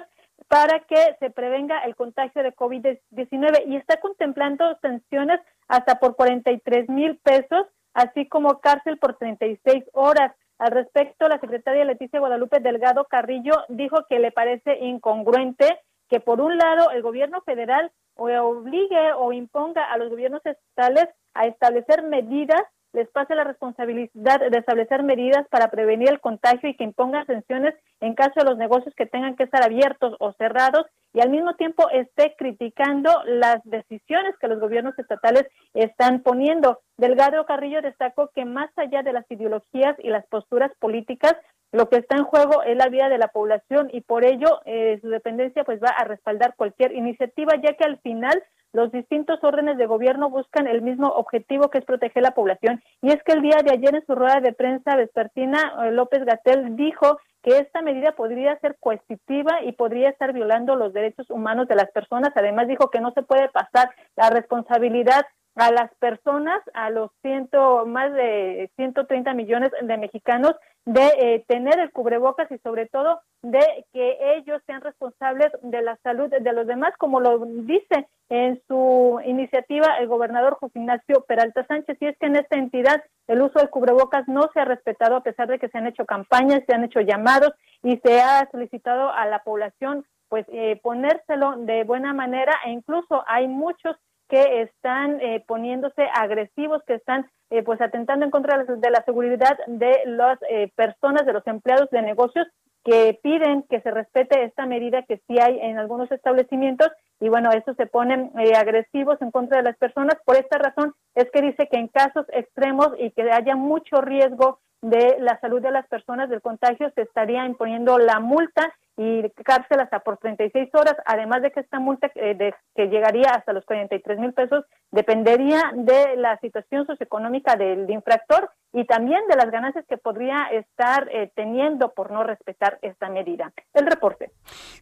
para 0.48 0.82
que 0.82 1.16
se 1.20 1.30
prevenga 1.30 1.80
el 1.80 1.96
contagio 1.96 2.44
de 2.44 2.56
COVID-19 2.56 3.64
y 3.68 3.76
está 3.76 3.98
contemplando 3.98 4.78
sanciones 4.82 5.40
hasta 5.68 6.00
por 6.00 6.16
43 6.16 6.90
mil 6.90 7.18
pesos, 7.18 7.68
así 7.94 8.28
como 8.28 8.60
cárcel 8.60 8.98
por 8.98 9.18
36 9.18 9.86
horas. 9.94 10.36
Al 10.58 10.72
respecto, 10.72 11.28
la 11.28 11.40
secretaria 11.40 11.86
Leticia 11.86 12.20
Guadalupe 12.20 12.60
Delgado 12.60 13.06
Carrillo 13.06 13.64
dijo 13.70 14.06
que 14.08 14.20
le 14.20 14.32
parece 14.32 14.78
incongruente 14.80 15.80
que 16.10 16.20
por 16.20 16.42
un 16.42 16.58
lado 16.58 16.92
el 16.92 17.02
gobierno 17.02 17.42
federal 17.42 17.92
obligue 18.16 19.14
o 19.18 19.34
imponga 19.34 19.92
a 19.92 19.98
los 19.98 20.10
gobiernos 20.10 20.46
estatales 20.46 21.10
a 21.34 21.48
establecer 21.48 22.04
medidas 22.04 22.62
les 22.94 23.10
pase 23.10 23.36
la 23.36 23.44
responsabilidad 23.44 24.40
de 24.40 24.58
establecer 24.58 25.04
medidas 25.04 25.48
para 25.50 25.70
prevenir 25.70 26.10
el 26.10 26.20
contagio 26.20 26.70
y 26.70 26.76
que 26.76 26.84
impongan 26.84 27.26
sanciones 27.26 27.74
en 28.00 28.14
caso 28.14 28.34
de 28.38 28.46
los 28.46 28.58
negocios 28.58 28.94
que 28.96 29.06
tengan 29.06 29.36
que 29.36 29.44
estar 29.44 29.64
abiertos 29.64 30.16
o 30.20 30.34
cerrados 30.34 30.86
y 31.14 31.22
al 31.22 31.30
mismo 31.30 31.56
tiempo 31.56 31.90
esté 31.92 32.36
criticando 32.38 33.12
las 33.26 33.62
decisiones 33.66 34.36
que 34.40 34.48
los 34.48 34.60
gobiernos 34.60 34.98
estatales 34.98 35.46
están 35.74 36.22
poniendo. 36.22 36.80
Delgado 36.98 37.46
Carrillo 37.46 37.82
destacó 37.82 38.30
que 38.34 38.46
más 38.46 38.70
allá 38.78 39.04
de 39.04 39.14
las 39.14 39.30
ideologías 39.30 39.96
y 40.00 40.10
las 40.10 40.26
posturas 40.28 40.72
políticas, 40.80 41.36
lo 41.74 41.90
que 41.90 41.98
está 41.98 42.16
en 42.16 42.24
juego 42.24 42.62
es 42.64 42.78
la 42.78 42.88
vida 42.88 43.10
de 43.10 43.18
la 43.18 43.30
población 43.30 43.90
y 43.92 44.02
por 44.02 44.24
ello 44.24 44.62
eh, 44.66 45.00
su 45.02 45.10
dependencia 45.10 45.64
pues 45.64 45.82
va 45.84 45.90
a 45.90 46.06
respaldar 46.06 46.56
cualquier 46.56 46.94
iniciativa 46.94 47.54
ya 47.62 47.74
que 47.74 47.84
al 47.84 47.98
final 47.98 48.42
los 48.74 48.92
distintos 48.92 49.44
órdenes 49.44 49.78
de 49.78 49.88
gobierno 49.88 50.30
buscan 50.30 50.68
el 50.68 50.84
mismo 50.84 51.08
objetivo 51.10 51.70
que 51.70 51.80
es 51.80 51.86
proteger 51.86 52.22
la 52.22 52.36
población. 52.36 52.82
Y 53.02 53.10
es 53.10 53.22
que 53.24 53.34
el 53.34 53.42
día 53.42 53.58
de 53.64 53.72
ayer 53.72 53.96
en 53.96 54.06
su 54.06 54.16
rueda 54.16 54.40
de 54.40 54.54
prensa 54.54 54.96
vespertina, 54.96 55.76
eh, 55.84 55.92
López 55.92 56.24
Gatel 56.26 56.76
dijo 56.76 57.20
que 57.44 57.58
esta 57.58 57.82
medida 57.82 58.14
podría 58.14 58.58
ser 58.60 58.78
coercitiva 58.80 59.64
y 59.64 59.74
podría 59.74 60.10
estar 60.10 60.32
violando 60.32 60.76
los 60.76 60.94
derechos 60.94 61.30
humanos 61.30 61.68
de 61.68 61.76
las 61.76 61.92
personas. 61.92 62.32
Además 62.36 62.68
dijo 62.68 62.90
que 62.90 63.02
no 63.02 63.12
se 63.12 63.24
puede 63.24 63.50
pasar 63.50 63.90
la 64.16 64.30
responsabilidad 64.30 65.24
a 65.56 65.72
las 65.72 65.94
personas, 65.96 66.62
a 66.74 66.90
los 66.90 67.12
ciento, 67.22 67.86
más 67.86 68.12
de 68.14 68.72
130 68.76 69.34
millones 69.34 69.72
de 69.82 69.98
mexicanos, 69.98 70.56
de 70.86 71.06
eh, 71.20 71.46
tener 71.48 71.80
el 71.80 71.92
cubrebocas 71.92 72.52
y 72.52 72.58
sobre 72.60 72.88
todo 72.88 73.22
de 73.42 73.86
que 73.94 74.18
ellos 74.36 74.62
sean 74.66 74.82
responsables 74.82 75.52
de 75.62 75.82
la 75.82 75.98
salud 75.98 76.30
de 76.30 76.54
los 76.54 76.66
demás, 76.66 76.94
como 76.98 77.20
lo 77.20 77.46
dice 77.46 78.08
en 78.30 78.62
su 78.68 79.20
iniciativa 79.26 79.98
el 80.00 80.08
gobernador 80.08 80.58
José 80.60 80.80
Ignacio 80.80 81.24
Peralta 81.28 81.66
Sánchez. 81.68 81.98
Y 82.00 82.08
es 82.08 82.18
que 82.18 82.26
en 82.26 82.36
esta 82.38 82.58
entidad 82.58 83.04
el 83.28 83.42
uso 83.42 83.60
del 83.60 83.70
cubrebocas 83.70 84.28
no 84.28 84.50
se 84.54 84.60
ha 84.60 84.66
respetado 84.66 85.18
a 85.18 85.24
pesar 85.24 85.48
de 85.48 85.60
que 85.60 85.70
se 85.70 85.78
han 85.78 85.88
hecho 85.88 86.06
campañas, 86.06 86.64
se 86.66 86.74
han 86.74 86.84
hecho 86.84 87.02
llamados 87.02 87.54
y 87.84 87.98
se 87.98 88.22
ha 88.22 88.50
solicitado 88.52 89.12
a 89.12 89.26
la 89.28 89.44
población 89.44 90.06
pues 90.30 90.46
eh, 90.52 90.80
ponérselo 90.82 91.58
de 91.58 91.84
buena 91.84 92.12
manera 92.12 92.54
e 92.66 92.72
incluso 92.72 93.24
hay 93.28 93.48
muchos 93.48 93.96
que 94.30 94.62
están 94.62 95.20
eh, 95.22 95.44
poniéndose 95.48 96.08
agresivos, 96.14 96.82
que 96.88 96.96
están 96.96 97.30
eh, 97.50 97.62
pues 97.64 97.80
atentando 97.82 98.26
en 98.26 98.32
contra 98.32 98.64
de 98.64 98.90
la 98.90 99.04
seguridad 99.04 99.58
de 99.68 100.02
las 100.06 100.40
eh, 100.50 100.72
personas, 100.76 101.26
de 101.26 101.34
los 101.34 101.46
empleados 101.46 101.90
de 101.92 102.02
negocios 102.02 102.48
que 102.84 103.20
piden 103.24 103.64
que 103.70 103.82
se 103.82 103.92
respete 103.92 104.44
esta 104.44 104.66
medida 104.66 105.04
que 105.04 105.22
sí 105.28 105.40
hay 105.40 105.60
en 105.62 105.78
algunos 105.78 106.12
establecimientos 106.12 106.90
y 107.24 107.30
bueno, 107.30 107.52
estos 107.54 107.78
se 107.78 107.86
ponen 107.86 108.34
agresivos 108.54 109.16
en 109.22 109.32
contra 109.32 109.56
de 109.56 109.64
las 109.64 109.78
personas. 109.78 110.16
Por 110.26 110.36
esta 110.36 110.58
razón 110.58 110.94
es 111.16 111.32
que 111.32 111.42
dice 111.42 111.70
que 111.72 111.78
en 111.78 111.88
casos 111.88 112.26
extremos 112.34 112.90
y 113.00 113.12
que 113.12 113.32
haya 113.32 113.56
mucho 113.56 114.02
riesgo 114.02 114.60
de 114.82 115.16
la 115.20 115.40
salud 115.40 115.62
de 115.62 115.72
las 115.72 115.88
personas 115.88 116.30
del 116.30 116.42
contagio 116.42 116.92
se 116.96 117.04
estaría 117.04 117.46
imponiendo 117.46 117.98
la 117.98 118.20
multa 118.20 118.74
y 118.98 119.28
cárcel 119.44 119.80
hasta 119.80 120.00
por 120.00 120.18
36 120.18 120.70
horas, 120.74 120.96
además 121.06 121.42
de 121.42 121.52
que 121.52 121.62
esta 121.62 121.80
multa 121.80 122.12
eh, 122.16 122.52
que 122.76 122.88
llegaría 122.88 123.30
hasta 123.32 123.54
los 123.54 123.66
43 123.66 124.20
mil 124.20 124.34
pesos 124.34 124.66
dependería 124.92 125.72
de 125.74 126.18
la 126.18 126.38
situación 126.40 126.86
socioeconómica 126.86 127.56
del 127.56 127.90
infractor 127.90 128.52
y 128.72 128.86
también 128.86 129.22
de 129.30 129.36
las 129.36 129.50
ganancias 129.50 129.86
que 129.88 129.98
podría 129.98 130.48
estar 130.48 131.10
eh, 131.12 131.32
teniendo 131.36 131.94
por 131.94 132.12
no 132.12 132.24
respetar 132.24 132.78
esta 132.82 133.10
medida. 133.10 133.52
El 133.74 133.88
reporte. 133.88 134.32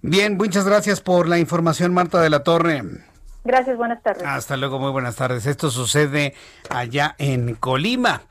Bien, 0.02 0.36
muchas 0.36 0.68
gracias 0.68 1.00
por 1.00 1.30
la 1.30 1.38
información, 1.38 1.94
Marta 1.94 2.20
de 2.22 2.30
la 2.32 2.44
Torre. 2.44 2.84
Gracias, 3.44 3.78
buenas 3.78 4.02
tardes. 4.02 4.24
Hasta 4.26 4.58
luego, 4.58 4.80
muy 4.80 4.92
buenas 4.92 5.16
tardes. 5.16 5.46
Esto 5.46 5.70
sucede 5.70 6.34
allá 6.70 7.16
en 7.18 7.56
Colima. 7.56 8.22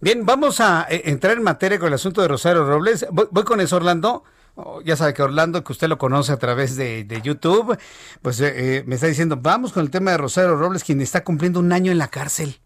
Bien, 0.00 0.26
vamos 0.26 0.60
a 0.60 0.86
eh, 0.90 1.02
entrar 1.06 1.36
en 1.36 1.42
materia 1.42 1.78
con 1.78 1.88
el 1.88 1.94
asunto 1.94 2.20
de 2.20 2.28
Rosario 2.28 2.64
Robles. 2.64 3.06
Voy, 3.10 3.44
con 3.44 3.60
eso, 3.60 3.76
Orlando. 3.76 4.24
Oh, 4.56 4.80
ya 4.82 4.96
sabe 4.96 5.14
que 5.14 5.22
Orlando, 5.22 5.62
que 5.64 5.72
usted 5.72 5.88
lo 5.88 5.98
conoce 5.98 6.32
a 6.32 6.38
través 6.38 6.76
de, 6.76 7.20
YouTube, 7.22 7.78
pues 8.22 8.40
eh, 8.40 8.78
eh, 8.78 8.84
me 8.86 8.94
está 8.94 9.06
diciendo, 9.06 9.38
vamos 9.40 9.72
con 9.72 9.82
el 9.82 9.90
tema 9.90 10.12
de 10.12 10.18
Rosario 10.18 10.56
Robles, 10.56 10.82
quien 10.82 11.00
está 11.00 11.24
cumpliendo 11.24 11.60
un 11.60 11.72
año 11.72 11.92
en 11.92 11.98
la 11.98 12.08
cárcel. 12.08 12.58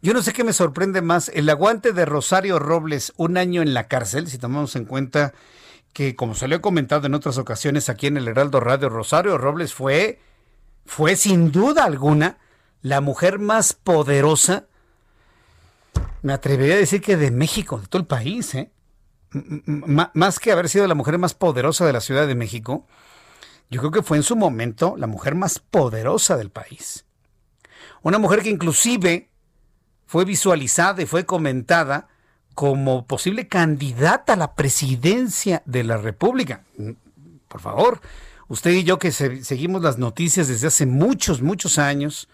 Yo 0.00 0.12
no 0.12 0.22
sé 0.22 0.32
qué 0.32 0.44
me 0.44 0.52
sorprende 0.52 1.02
más, 1.02 1.30
el 1.34 1.48
aguante 1.48 1.92
de 1.92 2.04
Rosario 2.04 2.58
Robles, 2.58 3.12
un 3.16 3.36
año 3.36 3.62
en 3.62 3.74
la 3.74 3.88
cárcel, 3.88 4.28
si 4.28 4.38
tomamos 4.38 4.76
en 4.76 4.84
cuenta 4.84 5.32
que, 5.98 6.14
como 6.14 6.36
se 6.36 6.46
le 6.46 6.54
he 6.54 6.60
comentado 6.60 7.08
en 7.08 7.14
otras 7.14 7.38
ocasiones 7.38 7.88
aquí 7.88 8.06
en 8.06 8.16
el 8.16 8.28
Heraldo 8.28 8.60
Radio, 8.60 8.88
Rosario 8.88 9.36
Robles 9.36 9.74
fue, 9.74 10.20
fue 10.86 11.16
sin 11.16 11.50
duda 11.50 11.82
alguna 11.82 12.38
la 12.82 13.00
mujer 13.00 13.40
más 13.40 13.72
poderosa 13.72 14.66
me 16.22 16.32
atrevería 16.32 16.76
a 16.76 16.78
decir 16.78 17.00
que 17.00 17.16
de 17.16 17.32
México, 17.32 17.80
de 17.80 17.88
todo 17.88 18.00
el 18.00 18.06
país, 18.06 18.54
¿eh? 18.54 18.70
más 19.32 20.38
que 20.38 20.52
haber 20.52 20.68
sido 20.68 20.86
la 20.86 20.94
mujer 20.94 21.18
más 21.18 21.34
poderosa 21.34 21.84
de 21.84 21.92
la 21.92 22.00
Ciudad 22.00 22.28
de 22.28 22.36
México, 22.36 22.86
yo 23.68 23.80
creo 23.80 23.90
que 23.90 24.02
fue 24.04 24.18
en 24.18 24.22
su 24.22 24.36
momento 24.36 24.94
la 24.96 25.08
mujer 25.08 25.34
más 25.34 25.58
poderosa 25.58 26.36
del 26.36 26.50
país. 26.50 27.06
Una 28.02 28.20
mujer 28.20 28.44
que 28.44 28.50
inclusive 28.50 29.30
fue 30.06 30.24
visualizada 30.24 31.02
y 31.02 31.06
fue 31.06 31.26
comentada 31.26 32.06
como 32.58 33.06
posible 33.06 33.46
candidata 33.46 34.32
a 34.32 34.36
la 34.36 34.56
presidencia 34.56 35.62
de 35.64 35.84
la 35.84 35.96
República. 35.96 36.64
Por 37.46 37.60
favor, 37.60 38.00
usted 38.48 38.72
y 38.72 38.82
yo 38.82 38.98
que 38.98 39.12
seguimos 39.12 39.80
las 39.80 39.98
noticias 39.98 40.48
desde 40.48 40.66
hace 40.66 40.84
muchos, 40.84 41.40
muchos 41.40 41.78
años, 41.78 42.28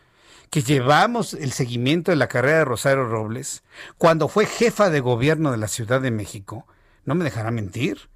que 0.48 0.62
llevamos 0.62 1.34
el 1.34 1.52
seguimiento 1.52 2.10
de 2.10 2.16
la 2.16 2.28
carrera 2.28 2.60
de 2.60 2.64
Rosario 2.64 3.04
Robles, 3.04 3.64
cuando 3.98 4.28
fue 4.28 4.46
jefa 4.46 4.88
de 4.88 5.00
gobierno 5.00 5.50
de 5.50 5.58
la 5.58 5.68
Ciudad 5.68 6.00
de 6.00 6.10
México, 6.10 6.66
no 7.04 7.14
me 7.14 7.24
dejará 7.24 7.50
mentir, 7.50 8.08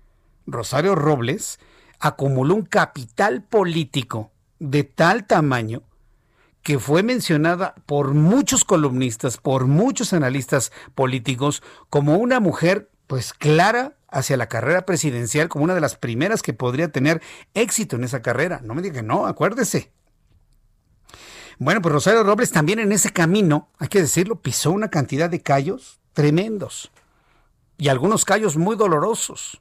Rosario 0.46 0.94
Robles 0.94 1.61
acumuló 2.00 2.54
un 2.54 2.64
capital 2.64 3.42
político 3.42 4.30
de 4.61 4.82
tal 4.82 5.26
tamaño 5.26 5.82
que 6.62 6.78
fue 6.78 7.02
mencionada 7.02 7.74
por 7.86 8.14
muchos 8.14 8.64
columnistas, 8.64 9.38
por 9.38 9.66
muchos 9.66 10.12
analistas 10.12 10.72
políticos, 10.94 11.62
como 11.88 12.16
una 12.18 12.40
mujer 12.40 12.90
pues 13.06 13.32
clara 13.32 13.96
hacia 14.09 14.36
la 14.36 14.48
carrera 14.48 14.84
presidencial, 14.84 15.48
como 15.48 15.64
una 15.64 15.74
de 15.74 15.80
las 15.80 15.96
primeras 15.96 16.42
que 16.42 16.52
podría 16.52 16.90
tener 16.90 17.22
éxito 17.54 17.96
en 17.96 18.04
esa 18.04 18.22
carrera. 18.22 18.61
No 18.62 18.74
me 18.74 18.82
diga 18.82 18.96
que 18.96 19.02
no, 19.02 19.26
acuérdese. 19.26 19.92
Bueno, 21.59 21.82
pues 21.82 21.92
Rosario 21.92 22.22
Robles 22.22 22.52
también 22.52 22.78
en 22.78 22.92
ese 22.92 23.12
camino, 23.12 23.68
hay 23.78 23.88
que 23.88 24.00
decirlo, 24.00 24.40
pisó 24.40 24.70
una 24.70 24.90
cantidad 24.90 25.28
de 25.28 25.42
callos 25.42 26.00
tremendos 26.12 26.92
y 27.76 27.88
algunos 27.88 28.24
callos 28.24 28.56
muy 28.56 28.76
dolorosos. 28.76 29.61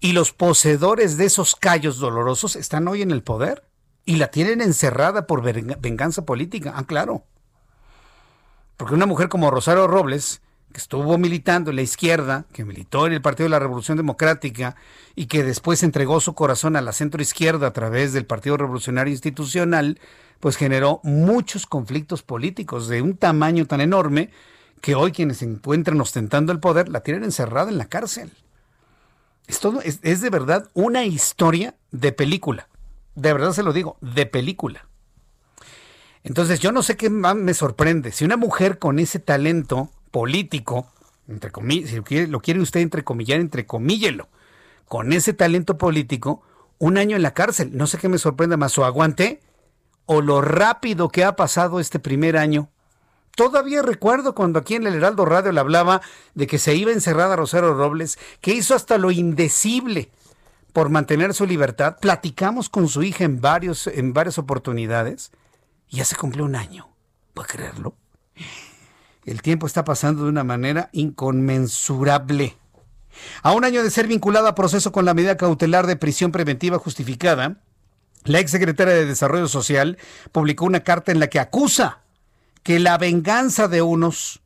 Y 0.00 0.12
los 0.12 0.32
poseedores 0.32 1.16
de 1.16 1.24
esos 1.24 1.56
callos 1.56 1.98
dolorosos 1.98 2.56
están 2.56 2.88
hoy 2.88 3.02
en 3.02 3.10
el 3.10 3.22
poder 3.22 3.64
y 4.04 4.16
la 4.16 4.28
tienen 4.28 4.60
encerrada 4.60 5.26
por 5.26 5.42
venganza 5.42 6.24
política. 6.24 6.72
Ah, 6.76 6.84
claro. 6.84 7.24
Porque 8.76 8.94
una 8.94 9.06
mujer 9.06 9.28
como 9.28 9.50
Rosario 9.50 9.86
Robles 9.86 10.40
que 10.72 10.78
estuvo 10.78 11.18
militando 11.18 11.70
en 11.70 11.76
la 11.76 11.82
izquierda, 11.82 12.46
que 12.52 12.64
militó 12.64 13.06
en 13.06 13.12
el 13.12 13.22
Partido 13.22 13.44
de 13.44 13.50
la 13.50 13.58
Revolución 13.58 13.96
Democrática 13.96 14.74
y 15.14 15.26
que 15.26 15.44
después 15.44 15.82
entregó 15.82 16.18
su 16.20 16.34
corazón 16.34 16.76
a 16.76 16.80
la 16.80 16.92
centro 16.92 17.22
izquierda 17.22 17.68
a 17.68 17.72
través 17.72 18.12
del 18.12 18.26
Partido 18.26 18.56
Revolucionario 18.56 19.12
Institucional, 19.12 20.00
pues 20.40 20.56
generó 20.56 21.00
muchos 21.04 21.66
conflictos 21.66 22.22
políticos 22.22 22.88
de 22.88 23.02
un 23.02 23.16
tamaño 23.16 23.66
tan 23.66 23.80
enorme 23.80 24.30
que 24.80 24.94
hoy 24.94 25.12
quienes 25.12 25.38
se 25.38 25.44
encuentran 25.44 26.00
ostentando 26.00 26.52
el 26.52 26.58
poder 26.58 26.88
la 26.88 27.02
tienen 27.02 27.22
encerrada 27.22 27.70
en 27.70 27.78
la 27.78 27.86
cárcel. 27.86 28.32
Es, 29.46 29.60
todo, 29.60 29.80
es, 29.82 30.00
es 30.02 30.20
de 30.20 30.30
verdad 30.30 30.68
una 30.74 31.04
historia 31.04 31.76
de 31.92 32.12
película. 32.12 32.68
De 33.14 33.32
verdad 33.32 33.52
se 33.52 33.62
lo 33.62 33.72
digo, 33.72 33.96
de 34.00 34.26
película. 34.26 34.86
Entonces 36.24 36.60
yo 36.60 36.72
no 36.72 36.82
sé 36.82 36.96
qué 36.96 37.10
más 37.10 37.34
me 37.34 37.54
sorprende. 37.54 38.12
Si 38.12 38.24
una 38.24 38.36
mujer 38.36 38.78
con 38.78 38.98
ese 38.98 39.18
talento 39.18 39.90
político, 40.10 40.86
entre 41.28 41.50
comillas, 41.50 41.90
si 41.90 41.96
lo 42.26 42.40
quiere, 42.40 42.60
usted 42.60 42.80
entrecomillar, 42.80 43.40
entrecomíllelo, 43.40 44.28
con 44.86 45.12
ese 45.12 45.32
talento 45.32 45.78
político, 45.78 46.42
un 46.78 46.96
año 46.96 47.16
en 47.16 47.22
la 47.22 47.34
cárcel. 47.34 47.76
No 47.76 47.86
sé 47.86 47.98
qué 47.98 48.08
me 48.08 48.18
sorprenda 48.18 48.56
más, 48.56 48.76
o 48.78 48.84
aguante, 48.84 49.40
o 50.06 50.20
lo 50.20 50.40
rápido 50.40 51.08
que 51.08 51.24
ha 51.24 51.36
pasado 51.36 51.80
este 51.80 51.98
primer 51.98 52.36
año. 52.36 52.68
Todavía 53.34 53.82
recuerdo 53.82 54.34
cuando 54.34 54.58
aquí 54.58 54.74
en 54.74 54.86
el 54.86 54.94
Heraldo 54.94 55.24
Radio 55.24 55.52
le 55.52 55.60
hablaba 55.60 56.02
de 56.34 56.46
que 56.46 56.58
se 56.58 56.74
iba 56.74 56.92
encerrada 56.92 57.34
Rosario 57.34 57.72
Robles, 57.72 58.18
que 58.40 58.52
hizo 58.52 58.74
hasta 58.74 58.98
lo 58.98 59.10
indecible 59.10 60.10
por 60.72 60.88
mantener 60.88 61.34
su 61.34 61.46
libertad. 61.46 61.96
Platicamos 62.00 62.68
con 62.68 62.88
su 62.88 63.02
hija 63.02 63.24
en, 63.24 63.40
varios, 63.40 63.86
en 63.86 64.12
varias 64.12 64.38
oportunidades 64.38 65.32
y 65.88 65.98
ya 65.98 66.04
se 66.04 66.16
cumplió 66.16 66.44
un 66.44 66.56
año. 66.56 66.88
¿Puede 67.34 67.48
creerlo? 67.48 67.94
El 69.24 69.42
tiempo 69.42 69.66
está 69.66 69.84
pasando 69.84 70.24
de 70.24 70.30
una 70.30 70.44
manera 70.44 70.88
inconmensurable. 70.92 72.56
A 73.42 73.52
un 73.52 73.64
año 73.64 73.82
de 73.82 73.90
ser 73.90 74.06
vinculada 74.06 74.50
a 74.50 74.54
proceso 74.54 74.90
con 74.90 75.04
la 75.04 75.14
medida 75.14 75.36
cautelar 75.36 75.86
de 75.86 75.96
prisión 75.96 76.32
preventiva 76.32 76.78
justificada, 76.78 77.58
la 78.24 78.38
exsecretaria 78.38 78.94
de 78.94 79.06
Desarrollo 79.06 79.48
Social 79.48 79.98
publicó 80.32 80.64
una 80.64 80.80
carta 80.80 81.12
en 81.12 81.20
la 81.20 81.28
que 81.28 81.40
acusa 81.40 82.00
que 82.62 82.78
la 82.78 82.96
venganza 82.98 83.68
de 83.68 83.82
unos, 83.82 84.41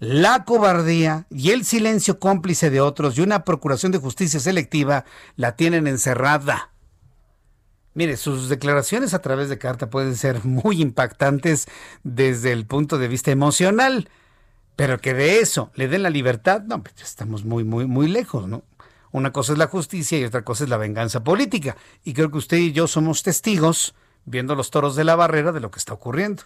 la 0.00 0.44
cobardía 0.46 1.26
y 1.30 1.50
el 1.50 1.64
silencio 1.64 2.18
cómplice 2.18 2.70
de 2.70 2.80
otros 2.80 3.16
y 3.16 3.20
una 3.20 3.44
procuración 3.44 3.92
de 3.92 3.98
justicia 3.98 4.40
selectiva 4.40 5.04
la 5.36 5.56
tienen 5.56 5.86
encerrada. 5.86 6.70
Mire, 7.92 8.16
sus 8.16 8.48
declaraciones 8.48 9.12
a 9.12 9.20
través 9.20 9.50
de 9.50 9.58
carta 9.58 9.90
pueden 9.90 10.16
ser 10.16 10.44
muy 10.44 10.80
impactantes 10.80 11.68
desde 12.02 12.52
el 12.52 12.66
punto 12.66 12.96
de 12.96 13.08
vista 13.08 13.30
emocional, 13.30 14.08
pero 14.74 14.98
que 15.00 15.12
de 15.12 15.40
eso 15.40 15.70
le 15.74 15.86
den 15.86 16.02
la 16.02 16.10
libertad, 16.10 16.62
no, 16.62 16.82
pues 16.82 16.94
estamos 17.02 17.44
muy, 17.44 17.62
muy, 17.64 17.86
muy 17.86 18.08
lejos, 18.08 18.48
¿no? 18.48 18.62
Una 19.12 19.32
cosa 19.32 19.52
es 19.52 19.58
la 19.58 19.66
justicia 19.66 20.18
y 20.18 20.24
otra 20.24 20.44
cosa 20.44 20.64
es 20.64 20.70
la 20.70 20.76
venganza 20.78 21.22
política. 21.22 21.76
Y 22.04 22.14
creo 22.14 22.30
que 22.30 22.38
usted 22.38 22.56
y 22.56 22.72
yo 22.72 22.86
somos 22.86 23.22
testigos, 23.22 23.94
viendo 24.24 24.54
los 24.54 24.70
toros 24.70 24.96
de 24.96 25.04
la 25.04 25.16
barrera, 25.16 25.52
de 25.52 25.60
lo 25.60 25.70
que 25.70 25.80
está 25.80 25.92
ocurriendo. 25.92 26.44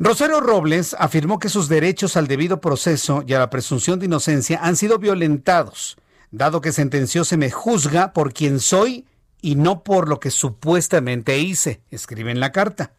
Rosario 0.00 0.40
Robles 0.40 0.94
afirmó 0.96 1.40
que 1.40 1.48
sus 1.48 1.68
derechos 1.68 2.16
al 2.16 2.28
debido 2.28 2.60
proceso 2.60 3.24
y 3.26 3.32
a 3.32 3.40
la 3.40 3.50
presunción 3.50 3.98
de 3.98 4.06
inocencia 4.06 4.60
han 4.62 4.76
sido 4.76 5.00
violentados, 5.00 5.96
dado 6.30 6.60
que 6.60 6.70
sentenció 6.70 7.24
se 7.24 7.36
me 7.36 7.50
juzga 7.50 8.12
por 8.12 8.32
quien 8.32 8.60
soy 8.60 9.06
y 9.42 9.56
no 9.56 9.82
por 9.82 10.08
lo 10.08 10.20
que 10.20 10.30
supuestamente 10.30 11.38
hice, 11.38 11.80
escribe 11.90 12.30
en 12.30 12.38
la 12.38 12.52
carta. 12.52 12.92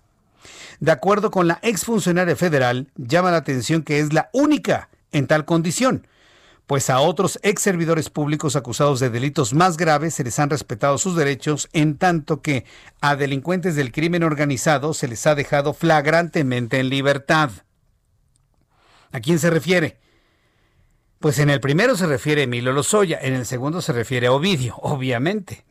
De 0.81 0.91
acuerdo 0.91 1.31
con 1.31 1.47
la 1.47 1.59
exfuncionaria 1.61 2.35
federal, 2.35 2.89
llama 2.97 3.31
la 3.31 3.37
atención 3.37 3.83
que 3.83 3.99
es 3.99 4.11
la 4.11 4.29
única 4.33 4.89
en 5.13 5.25
tal 5.25 5.45
condición, 5.45 6.05
pues 6.69 6.91
a 6.91 6.99
otros 6.99 7.39
ex 7.41 7.63
servidores 7.63 8.11
públicos 8.11 8.55
acusados 8.55 8.99
de 8.99 9.09
delitos 9.09 9.55
más 9.55 9.75
graves 9.75 10.13
se 10.13 10.23
les 10.23 10.37
han 10.37 10.51
respetado 10.51 10.99
sus 10.99 11.15
derechos, 11.15 11.67
en 11.73 11.97
tanto 11.97 12.43
que 12.43 12.63
a 13.01 13.15
delincuentes 13.15 13.75
del 13.75 13.91
crimen 13.91 14.21
organizado 14.21 14.93
se 14.93 15.07
les 15.07 15.25
ha 15.25 15.33
dejado 15.33 15.73
flagrantemente 15.73 16.79
en 16.79 16.89
libertad. 16.89 17.49
¿A 19.11 19.19
quién 19.19 19.39
se 19.39 19.49
refiere? 19.49 19.97
Pues 21.17 21.39
en 21.39 21.49
el 21.49 21.59
primero 21.59 21.97
se 21.97 22.05
refiere 22.05 22.41
a 22.41 22.43
Emilio 22.43 22.71
Lozoya, 22.71 23.17
en 23.19 23.33
el 23.33 23.47
segundo 23.47 23.81
se 23.81 23.91
refiere 23.91 24.27
a 24.27 24.31
Ovidio, 24.31 24.75
obviamente. 24.75 25.65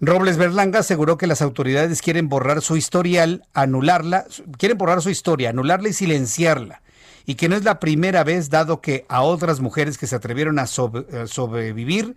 Robles 0.00 0.38
Berlanga 0.38 0.80
aseguró 0.80 1.16
que 1.16 1.28
las 1.28 1.40
autoridades 1.40 2.02
quieren 2.02 2.28
borrar 2.28 2.62
su 2.62 2.76
historial, 2.76 3.46
anularla, 3.54 4.26
quieren 4.58 4.76
borrar 4.76 5.02
su 5.02 5.10
historia, 5.10 5.50
anularla 5.50 5.88
y 5.88 5.92
silenciarla 5.92 6.82
y 7.26 7.34
que 7.36 7.48
no 7.48 7.56
es 7.56 7.64
la 7.64 7.80
primera 7.80 8.24
vez, 8.24 8.50
dado 8.50 8.80
que 8.80 9.06
a 9.08 9.22
otras 9.22 9.60
mujeres 9.60 9.98
que 9.98 10.06
se 10.06 10.16
atrevieron 10.16 10.58
a 10.58 10.66
sobrevivir 10.66 12.16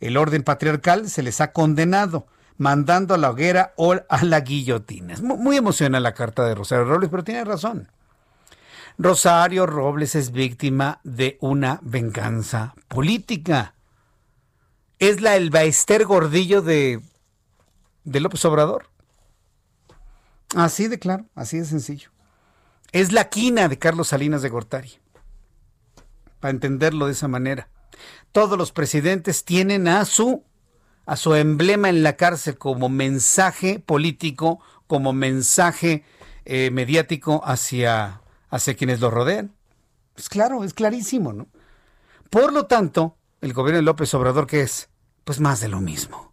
el 0.00 0.16
orden 0.16 0.42
patriarcal 0.42 1.08
se 1.08 1.22
les 1.22 1.40
ha 1.40 1.52
condenado, 1.52 2.26
mandando 2.56 3.14
a 3.14 3.18
la 3.18 3.30
hoguera 3.30 3.72
o 3.76 3.94
a 3.94 4.24
la 4.24 4.40
guillotina. 4.40 5.14
Muy 5.22 5.56
emocional 5.56 6.02
la 6.02 6.14
carta 6.14 6.44
de 6.44 6.54
Rosario 6.54 6.84
Robles, 6.84 7.10
pero 7.10 7.24
tiene 7.24 7.44
razón. 7.44 7.90
Rosario 8.98 9.66
Robles 9.66 10.14
es 10.14 10.30
víctima 10.30 11.00
de 11.02 11.38
una 11.40 11.80
venganza 11.82 12.74
política. 12.88 13.74
Es 14.98 15.20
la 15.20 15.36
Elba 15.36 15.64
Ester 15.64 16.04
Gordillo 16.04 16.62
de, 16.62 17.00
de 18.04 18.20
López 18.20 18.44
Obrador. 18.44 18.90
Así 20.54 20.86
de 20.86 20.98
claro, 20.98 21.26
así 21.34 21.58
de 21.58 21.64
sencillo. 21.64 22.10
Es 22.94 23.10
la 23.10 23.28
quina 23.28 23.68
de 23.68 23.76
Carlos 23.76 24.06
Salinas 24.06 24.40
de 24.40 24.50
Gortari. 24.50 25.00
Para 26.38 26.50
entenderlo 26.52 27.06
de 27.06 27.12
esa 27.12 27.26
manera. 27.26 27.68
Todos 28.30 28.56
los 28.56 28.70
presidentes 28.70 29.44
tienen 29.44 29.88
a 29.88 30.04
su 30.04 30.44
a 31.04 31.16
su 31.16 31.34
emblema 31.34 31.88
en 31.88 32.04
la 32.04 32.16
cárcel 32.16 32.56
como 32.56 32.88
mensaje 32.88 33.80
político, 33.80 34.60
como 34.86 35.12
mensaje 35.12 36.04
eh, 36.44 36.70
mediático 36.70 37.42
hacia, 37.44 38.22
hacia 38.48 38.76
quienes 38.76 39.00
lo 39.00 39.10
rodean. 39.10 39.52
Es 40.16 40.28
claro, 40.28 40.62
es 40.62 40.72
clarísimo, 40.72 41.32
¿no? 41.32 41.48
Por 42.30 42.52
lo 42.52 42.66
tanto, 42.66 43.16
el 43.40 43.52
gobierno 43.54 43.78
de 43.78 43.82
López 43.82 44.14
Obrador, 44.14 44.46
¿qué 44.46 44.60
es? 44.60 44.88
Pues 45.24 45.40
más 45.40 45.58
de 45.58 45.66
lo 45.66 45.80
mismo. 45.80 46.32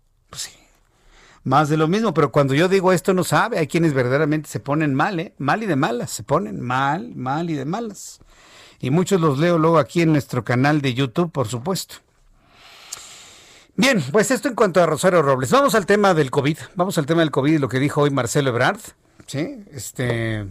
Más 1.43 1.69
de 1.69 1.77
lo 1.77 1.87
mismo. 1.87 2.13
Pero 2.13 2.31
cuando 2.31 2.53
yo 2.53 2.67
digo 2.67 2.93
esto 2.93 3.13
no 3.13 3.23
sabe, 3.23 3.57
hay 3.57 3.67
quienes 3.67 3.93
verdaderamente 3.93 4.49
se 4.49 4.59
ponen 4.59 4.93
mal, 4.93 5.19
¿eh? 5.19 5.33
Mal 5.37 5.63
y 5.63 5.65
de 5.65 5.75
malas, 5.75 6.11
se 6.11 6.23
ponen 6.23 6.61
mal, 6.61 7.15
mal 7.15 7.49
y 7.49 7.55
de 7.55 7.65
malas. 7.65 8.19
Y 8.79 8.89
muchos 8.89 9.21
los 9.21 9.39
leo 9.39 9.57
luego 9.57 9.77
aquí 9.77 10.01
en 10.01 10.11
nuestro 10.11 10.43
canal 10.43 10.81
de 10.81 10.93
YouTube, 10.93 11.31
por 11.31 11.47
supuesto. 11.47 11.95
Bien, 13.75 14.03
pues 14.11 14.31
esto 14.31 14.47
en 14.47 14.55
cuanto 14.55 14.81
a 14.81 14.85
Rosario 14.85 15.21
Robles. 15.21 15.51
Vamos 15.51 15.75
al 15.75 15.85
tema 15.85 16.13
del 16.13 16.29
COVID. 16.29 16.57
Vamos 16.75 16.97
al 16.97 17.05
tema 17.05 17.21
del 17.21 17.31
COVID 17.31 17.53
y 17.53 17.57
lo 17.57 17.69
que 17.69 17.79
dijo 17.79 18.01
hoy 18.01 18.11
Marcelo 18.11 18.49
Ebrard. 18.49 18.79
Sí, 19.27 19.63
este. 19.71 20.45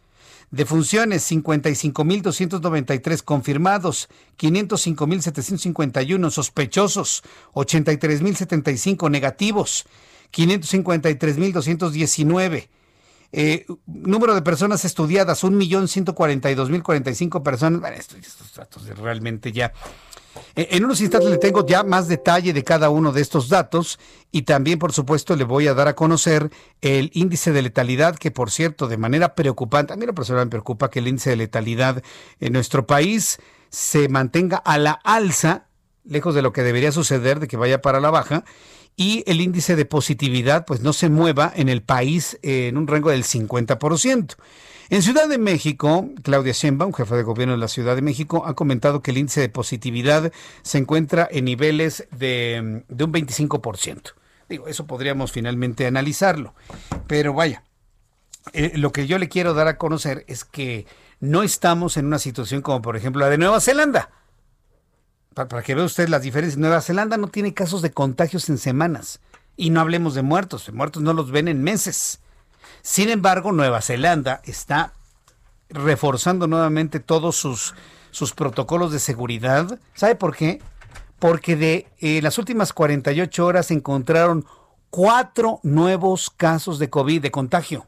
De 0.49 0.65
funciones, 0.65 1.29
55.293 1.29 3.21
confirmados, 3.21 4.07
505.751 4.37 6.31
sospechosos, 6.31 7.21
83.075 7.53 9.11
negativos, 9.11 9.85
553.219. 10.31 12.69
Eh, 13.33 13.65
número 13.85 14.33
de 14.35 14.41
personas 14.41 14.85
estudiadas, 14.85 15.43
1.142.045 15.43 17.43
personas. 17.43 17.81
Bueno, 17.81 17.97
estos, 17.97 18.55
datos 18.55 18.87
realmente 18.97 19.51
ya 19.51 19.73
en 20.55 20.85
unos 20.85 21.01
instantes 21.01 21.29
le 21.29 21.37
tengo 21.37 21.65
ya 21.65 21.83
más 21.83 22.07
detalle 22.07 22.53
de 22.53 22.63
cada 22.63 22.89
uno 22.89 23.11
de 23.11 23.21
estos 23.21 23.49
datos 23.49 23.99
y 24.31 24.43
también, 24.43 24.79
por 24.79 24.93
supuesto, 24.93 25.35
le 25.35 25.43
voy 25.43 25.67
a 25.67 25.73
dar 25.73 25.87
a 25.87 25.95
conocer 25.95 26.51
el 26.81 27.11
índice 27.13 27.51
de 27.51 27.61
letalidad, 27.61 28.15
que 28.15 28.31
por 28.31 28.51
cierto, 28.51 28.87
de 28.87 28.97
manera 28.97 29.35
preocupante, 29.35 29.93
a 29.93 29.95
mí 29.95 30.05
la 30.05 30.13
persona 30.13 30.43
me 30.43 30.51
preocupa 30.51 30.89
que 30.89 30.99
el 30.99 31.07
índice 31.07 31.31
de 31.31 31.37
letalidad 31.37 32.03
en 32.39 32.53
nuestro 32.53 32.85
país 32.85 33.39
se 33.69 34.09
mantenga 34.09 34.57
a 34.57 34.77
la 34.77 34.91
alza, 35.03 35.67
lejos 36.03 36.35
de 36.35 36.41
lo 36.41 36.53
que 36.53 36.63
debería 36.63 36.91
suceder, 36.91 37.39
de 37.39 37.47
que 37.47 37.57
vaya 37.57 37.81
para 37.81 37.99
la 37.99 38.09
baja, 38.09 38.43
y 38.95 39.23
el 39.27 39.41
índice 39.41 39.75
de 39.75 39.85
positividad 39.85 40.65
pues 40.65 40.81
no 40.81 40.91
se 40.91 41.09
mueva 41.09 41.51
en 41.55 41.69
el 41.69 41.83
país 41.83 42.39
en 42.41 42.77
un 42.77 42.87
rango 42.87 43.11
del 43.11 43.23
50%. 43.23 44.35
En 44.89 45.01
Ciudad 45.01 45.27
de 45.27 45.37
México, 45.37 46.09
Claudia 46.23 46.53
Sheinbaum, 46.53 46.93
jefa 46.93 47.17
de 47.17 47.23
gobierno 47.23 47.55
de 47.55 47.59
la 47.59 47.67
Ciudad 47.67 47.97
de 47.97 48.01
México, 48.01 48.45
ha 48.45 48.53
comentado 48.53 49.01
que 49.01 49.11
el 49.11 49.17
índice 49.17 49.41
de 49.41 49.49
positividad 49.49 50.31
se 50.61 50.77
encuentra 50.77 51.27
en 51.29 51.43
niveles 51.43 52.07
de, 52.11 52.83
un 52.87 53.11
25%. 53.11 54.13
Digo, 54.47 54.69
eso 54.69 54.87
podríamos 54.87 55.33
finalmente 55.33 55.85
analizarlo. 55.87 56.55
Pero 57.05 57.33
vaya, 57.33 57.63
eh, 58.53 58.77
lo 58.77 58.93
que 58.93 59.07
yo 59.07 59.17
le 59.19 59.27
quiero 59.27 59.53
dar 59.53 59.67
a 59.67 59.77
conocer 59.77 60.23
es 60.29 60.45
que 60.45 60.85
no 61.19 61.43
estamos 61.43 61.97
en 61.97 62.05
una 62.05 62.19
situación 62.19 62.61
como 62.61 62.81
por 62.81 62.95
ejemplo 62.95 63.19
la 63.19 63.29
de 63.29 63.37
Nueva 63.37 63.59
Zelanda. 63.59 64.09
Para, 65.33 65.49
para 65.49 65.63
que 65.63 65.75
vea 65.75 65.83
usted 65.83 66.07
las 66.07 66.21
diferencias, 66.21 66.57
Nueva 66.57 66.79
Zelanda 66.79 67.17
no 67.17 67.27
tiene 67.27 67.53
casos 67.53 67.81
de 67.81 67.91
contagios 67.91 68.47
en 68.47 68.57
semanas. 68.57 69.19
Y 69.57 69.69
no 69.69 69.81
hablemos 69.81 70.15
de 70.15 70.21
muertos, 70.21 70.71
muertos 70.71 71.03
no 71.03 71.11
los 71.11 71.29
ven 71.29 71.49
en 71.49 71.61
meses. 71.61 72.21
Sin 72.87 73.09
embargo, 73.09 73.51
Nueva 73.51 73.81
Zelanda 73.81 74.39
está 74.45 74.93
reforzando 75.67 76.47
nuevamente 76.47 77.01
todos 77.01 77.35
sus, 77.35 77.75
sus 78.11 78.33
protocolos 78.33 78.93
de 78.93 78.99
seguridad. 78.99 79.77
¿Sabe 79.93 80.15
por 80.15 80.37
qué? 80.37 80.61
Porque 81.19 81.57
de 81.57 81.87
eh, 81.99 82.21
las 82.21 82.37
últimas 82.37 82.71
48 82.71 83.45
horas 83.45 83.71
encontraron 83.71 84.45
cuatro 84.89 85.59
nuevos 85.63 86.29
casos 86.29 86.79
de 86.79 86.89
COVID, 86.89 87.21
de 87.21 87.29
contagio. 87.29 87.85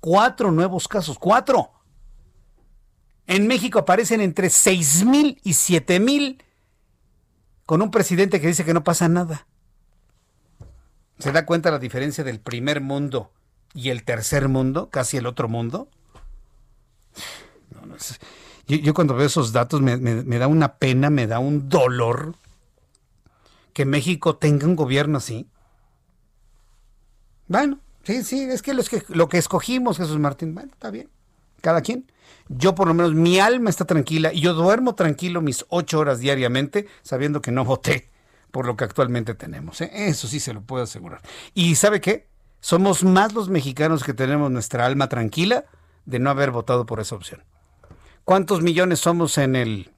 Cuatro 0.00 0.50
nuevos 0.50 0.88
casos, 0.88 1.16
cuatro. 1.16 1.70
En 3.28 3.46
México 3.46 3.78
aparecen 3.78 4.20
entre 4.20 4.50
seis 4.50 5.04
mil 5.04 5.40
y 5.44 5.54
siete 5.54 6.00
mil 6.00 6.42
con 7.66 7.82
un 7.82 7.92
presidente 7.92 8.40
que 8.40 8.48
dice 8.48 8.64
que 8.64 8.74
no 8.74 8.82
pasa 8.82 9.08
nada. 9.08 9.46
¿Se 11.20 11.30
da 11.30 11.46
cuenta 11.46 11.70
la 11.70 11.78
diferencia 11.78 12.24
del 12.24 12.40
primer 12.40 12.80
mundo 12.80 13.30
y 13.74 13.90
el 13.90 14.04
tercer 14.04 14.48
mundo, 14.48 14.90
casi 14.90 15.16
el 15.16 15.26
otro 15.26 15.48
mundo? 15.48 15.88
yo, 18.66 18.94
cuando 18.94 19.14
veo 19.14 19.26
esos 19.26 19.52
datos 19.52 19.80
me, 19.80 20.38
da 20.38 20.46
una 20.46 20.74
pena, 20.74 21.10
me 21.10 21.26
da 21.26 21.38
un 21.38 21.68
dolor 21.68 22.34
que 23.72 23.84
México 23.84 24.36
tenga 24.36 24.66
un 24.66 24.76
gobierno 24.76 25.18
así. 25.18 25.48
Bueno, 27.46 27.80
sí, 28.02 28.22
sí, 28.24 28.42
es 28.42 28.62
que, 28.62 28.72
que 28.72 29.02
lo 29.08 29.28
que 29.28 29.38
escogimos, 29.38 29.96
Jesús 29.96 30.18
Martín, 30.18 30.54
bueno, 30.54 30.70
está 30.72 30.90
bien, 30.90 31.08
cada 31.60 31.80
quien. 31.80 32.10
Yo 32.48 32.74
por 32.74 32.88
lo 32.88 32.94
menos 32.94 33.14
mi 33.14 33.38
alma 33.38 33.70
está 33.70 33.84
tranquila 33.84 34.32
y 34.32 34.40
yo 34.40 34.54
duermo 34.54 34.94
tranquilo 34.94 35.40
mis 35.40 35.64
ocho 35.68 35.98
horas 35.98 36.18
diariamente 36.18 36.86
sabiendo 37.02 37.42
que 37.42 37.52
no 37.52 37.64
voté 37.64 38.10
por 38.50 38.66
lo 38.66 38.76
que 38.76 38.84
actualmente 38.84 39.34
tenemos. 39.34 39.80
¿eh? 39.80 39.90
Eso 39.92 40.26
sí 40.28 40.40
se 40.40 40.54
lo 40.54 40.62
puedo 40.62 40.84
asegurar. 40.84 41.20
¿Y 41.54 41.74
sabe 41.74 42.00
qué? 42.00 42.26
Somos 42.60 43.04
más 43.04 43.34
los 43.34 43.48
mexicanos 43.48 44.04
que 44.04 44.14
tenemos 44.14 44.50
nuestra 44.50 44.86
alma 44.86 45.08
tranquila 45.08 45.64
de 46.04 46.18
no 46.18 46.30
haber 46.30 46.50
votado 46.50 46.86
por 46.86 47.00
esa 47.00 47.14
opción. 47.14 47.44
¿Cuántos 48.24 48.62
millones 48.62 49.00
somos 49.00 49.38
en 49.38 49.56
el, 49.56 49.90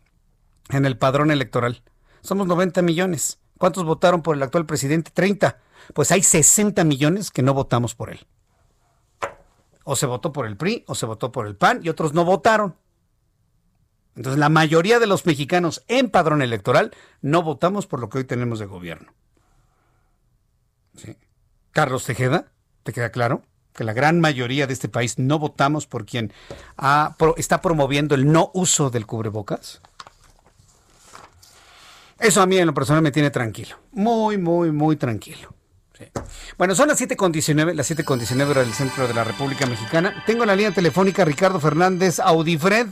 en 0.68 0.84
el 0.84 0.98
padrón 0.98 1.30
electoral? 1.30 1.82
Somos 2.20 2.46
90 2.46 2.82
millones. 2.82 3.40
¿Cuántos 3.58 3.84
votaron 3.84 4.22
por 4.22 4.36
el 4.36 4.42
actual 4.42 4.66
presidente? 4.66 5.10
30. 5.12 5.58
Pues 5.94 6.12
hay 6.12 6.22
60 6.22 6.84
millones 6.84 7.30
que 7.30 7.42
no 7.42 7.54
votamos 7.54 7.94
por 7.94 8.10
él. 8.10 8.26
O 9.84 9.96
se 9.96 10.06
votó 10.06 10.32
por 10.32 10.46
el 10.46 10.56
PRI, 10.56 10.84
o 10.86 10.94
se 10.94 11.06
votó 11.06 11.32
por 11.32 11.46
el 11.46 11.56
PAN, 11.56 11.80
y 11.82 11.88
otros 11.88 12.12
no 12.12 12.24
votaron. 12.24 12.76
Entonces, 14.16 14.38
la 14.38 14.48
mayoría 14.48 14.98
de 14.98 15.06
los 15.06 15.24
mexicanos 15.26 15.82
en 15.88 16.10
padrón 16.10 16.42
electoral 16.42 16.92
no 17.22 17.42
votamos 17.42 17.86
por 17.86 18.00
lo 18.00 18.08
que 18.08 18.18
hoy 18.18 18.24
tenemos 18.24 18.58
de 18.58 18.66
gobierno. 18.66 19.12
Carlos 21.72 22.04
Tejeda, 22.04 22.46
¿te 22.82 22.92
queda 22.92 23.10
claro? 23.10 23.42
Que 23.74 23.84
la 23.84 23.92
gran 23.92 24.20
mayoría 24.20 24.66
de 24.66 24.72
este 24.72 24.88
país 24.88 25.18
no 25.18 25.38
votamos 25.38 25.86
por 25.86 26.04
quien 26.04 26.32
está 27.36 27.60
promoviendo 27.62 28.14
el 28.14 28.30
no 28.30 28.50
uso 28.54 28.90
del 28.90 29.06
cubrebocas. 29.06 29.80
Eso 32.18 32.42
a 32.42 32.46
mí 32.46 32.58
en 32.58 32.66
lo 32.66 32.74
personal 32.74 33.02
me 33.02 33.12
tiene 33.12 33.30
tranquilo. 33.30 33.76
Muy, 33.92 34.36
muy, 34.36 34.72
muy 34.72 34.96
tranquilo. 34.96 35.54
Bueno, 36.58 36.74
son 36.74 36.88
las 36.88 37.00
7.19, 37.00 37.74
las 37.74 37.90
7.19 37.90 38.48
horas 38.48 38.66
del 38.66 38.74
centro 38.74 39.06
de 39.06 39.14
la 39.14 39.24
República 39.24 39.66
Mexicana. 39.66 40.22
Tengo 40.26 40.42
en 40.42 40.48
la 40.48 40.56
línea 40.56 40.72
telefónica 40.72 41.24
Ricardo 41.24 41.60
Fernández 41.60 42.18
Audifred 42.20 42.88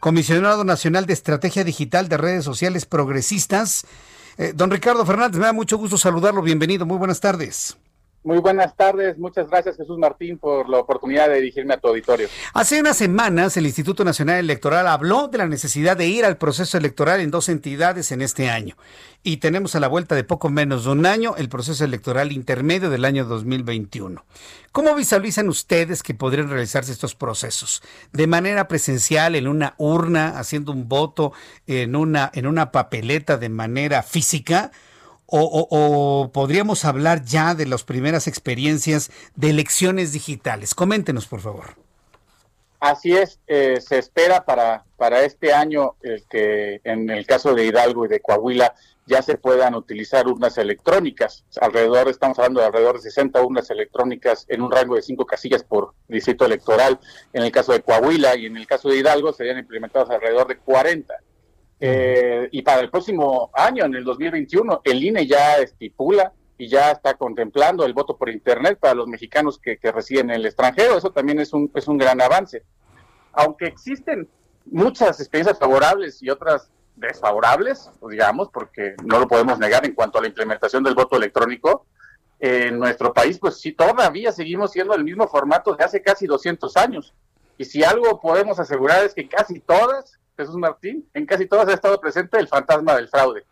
comisionado 0.00 0.64
nacional 0.64 1.06
de 1.06 1.12
estrategia 1.12 1.62
digital 1.62 2.08
de 2.08 2.16
redes 2.16 2.44
sociales 2.44 2.86
progresistas. 2.86 3.86
Eh, 4.38 4.52
don 4.54 4.70
Ricardo 4.70 5.04
Fernández, 5.04 5.38
me 5.38 5.46
da 5.46 5.52
mucho 5.52 5.76
gusto 5.76 5.98
saludarlo. 5.98 6.42
Bienvenido, 6.42 6.86
muy 6.86 6.96
buenas 6.96 7.20
tardes. 7.20 7.76
Muy 8.22 8.36
buenas 8.36 8.76
tardes, 8.76 9.16
muchas 9.16 9.48
gracias 9.48 9.78
Jesús 9.78 9.96
Martín 9.96 10.36
por 10.36 10.68
la 10.68 10.78
oportunidad 10.78 11.30
de 11.30 11.36
dirigirme 11.36 11.72
a 11.72 11.78
tu 11.78 11.88
auditorio. 11.88 12.28
Hace 12.52 12.78
unas 12.78 12.98
semanas 12.98 13.56
el 13.56 13.64
Instituto 13.64 14.04
Nacional 14.04 14.36
Electoral 14.36 14.88
habló 14.88 15.28
de 15.28 15.38
la 15.38 15.46
necesidad 15.46 15.96
de 15.96 16.06
ir 16.06 16.26
al 16.26 16.36
proceso 16.36 16.76
electoral 16.76 17.20
en 17.20 17.30
dos 17.30 17.48
entidades 17.48 18.12
en 18.12 18.20
este 18.20 18.50
año. 18.50 18.76
Y 19.22 19.38
tenemos 19.38 19.74
a 19.74 19.80
la 19.80 19.88
vuelta 19.88 20.14
de 20.14 20.24
poco 20.24 20.50
menos 20.50 20.84
de 20.84 20.90
un 20.90 21.06
año 21.06 21.34
el 21.38 21.48
proceso 21.48 21.82
electoral 21.82 22.30
intermedio 22.30 22.90
del 22.90 23.06
año 23.06 23.24
2021. 23.24 24.22
¿Cómo 24.70 24.94
visualizan 24.94 25.48
ustedes 25.48 26.02
que 26.02 26.12
podrían 26.12 26.50
realizarse 26.50 26.92
estos 26.92 27.14
procesos? 27.14 27.82
¿De 28.12 28.26
manera 28.26 28.68
presencial, 28.68 29.34
en 29.34 29.48
una 29.48 29.74
urna, 29.78 30.38
haciendo 30.38 30.72
un 30.72 30.90
voto, 30.90 31.32
en 31.66 31.96
una, 31.96 32.30
en 32.34 32.46
una 32.46 32.70
papeleta 32.70 33.38
de 33.38 33.48
manera 33.48 34.02
física? 34.02 34.72
O, 35.30 36.30
podríamos 36.32 36.84
hablar 36.84 37.24
ya 37.24 37.54
de 37.54 37.66
las 37.66 37.84
primeras 37.84 38.26
experiencias 38.26 39.10
de 39.36 39.50
elecciones 39.50 40.12
digitales. 40.12 40.74
Coméntenos, 40.74 41.26
por 41.26 41.40
favor. 41.40 41.76
Así 42.80 43.14
es, 43.14 43.38
eh, 43.46 43.78
se 43.80 43.98
espera 43.98 44.44
para, 44.46 44.84
para 44.96 45.22
este 45.22 45.52
año 45.52 45.96
el 46.00 46.24
que 46.30 46.80
en 46.84 47.10
el 47.10 47.26
caso 47.26 47.54
de 47.54 47.66
Hidalgo 47.66 48.06
y 48.06 48.08
de 48.08 48.20
Coahuila 48.20 48.74
ya 49.10 49.22
se 49.22 49.36
puedan 49.36 49.74
utilizar 49.74 50.28
urnas 50.28 50.56
electrónicas. 50.56 51.44
Alrededor, 51.60 52.08
estamos 52.08 52.38
hablando 52.38 52.60
de 52.60 52.66
alrededor 52.66 52.96
de 52.96 53.02
60 53.02 53.42
urnas 53.42 53.68
electrónicas 53.70 54.46
en 54.48 54.62
un 54.62 54.70
rango 54.70 54.94
de 54.94 55.02
5 55.02 55.26
casillas 55.26 55.64
por 55.64 55.94
distrito 56.06 56.46
electoral. 56.46 57.00
En 57.32 57.42
el 57.42 57.50
caso 57.50 57.72
de 57.72 57.82
Coahuila 57.82 58.36
y 58.36 58.46
en 58.46 58.56
el 58.56 58.68
caso 58.68 58.88
de 58.88 58.98
Hidalgo 58.98 59.32
serían 59.32 59.58
implementados 59.58 60.10
alrededor 60.10 60.46
de 60.46 60.58
40. 60.58 61.12
Eh, 61.80 62.48
y 62.52 62.60
para 62.62 62.82
el 62.82 62.90
próximo 62.90 63.50
año, 63.54 63.86
en 63.86 63.94
el 63.94 64.04
2021, 64.04 64.82
el 64.84 65.02
INE 65.02 65.26
ya 65.26 65.56
estipula 65.56 66.32
y 66.58 66.68
ya 66.68 66.90
está 66.90 67.14
contemplando 67.14 67.86
el 67.86 67.94
voto 67.94 68.18
por 68.18 68.28
Internet 68.28 68.78
para 68.78 68.94
los 68.94 69.08
mexicanos 69.08 69.58
que, 69.58 69.78
residen 69.82 70.30
en 70.30 70.36
el 70.36 70.46
extranjero. 70.46 70.98
Eso 70.98 71.10
también 71.10 71.40
es 71.40 71.54
un, 71.54 71.70
es 71.74 71.88
un 71.88 71.96
gran 71.96 72.20
avance. 72.20 72.62
Aunque 73.32 73.66
existen 73.66 74.28
muchas 74.66 75.20
experiencias 75.20 75.58
favorables 75.58 76.22
y 76.22 76.28
otras 76.28 76.70
desfavorables, 76.96 77.90
pues, 77.98 78.12
digamos, 78.12 78.50
porque 78.50 78.94
no 79.04 79.18
lo 79.18 79.26
podemos 79.26 79.58
negar 79.58 79.86
en 79.86 79.94
cuanto 79.94 80.18
a 80.18 80.20
la 80.20 80.28
implementación 80.28 80.84
del 80.84 80.94
voto 80.94 81.16
electrónico, 81.16 81.86
en 82.40 82.78
nuestro 82.78 83.12
país, 83.12 83.38
pues 83.38 83.60
sí, 83.60 83.72
todavía 83.72 84.32
seguimos 84.32 84.72
siendo 84.72 84.94
el 84.94 85.04
mismo 85.04 85.28
formato 85.28 85.74
de 85.74 85.84
hace 85.84 86.02
casi 86.02 86.26
200 86.26 86.74
años. 86.78 87.14
Y 87.58 87.66
si 87.66 87.84
algo 87.84 88.18
podemos 88.18 88.58
asegurar 88.58 89.04
es 89.04 89.14
que 89.14 89.28
casi 89.28 89.60
todas 89.60 90.18
Jesús 90.40 90.56
Martín, 90.56 91.08
en 91.14 91.26
casi 91.26 91.46
todas 91.46 91.68
ha 91.68 91.74
estado 91.74 92.00
presente 92.00 92.38
el 92.38 92.48
fantasma 92.48 92.94
del 92.96 93.08
fraude. 93.08 93.44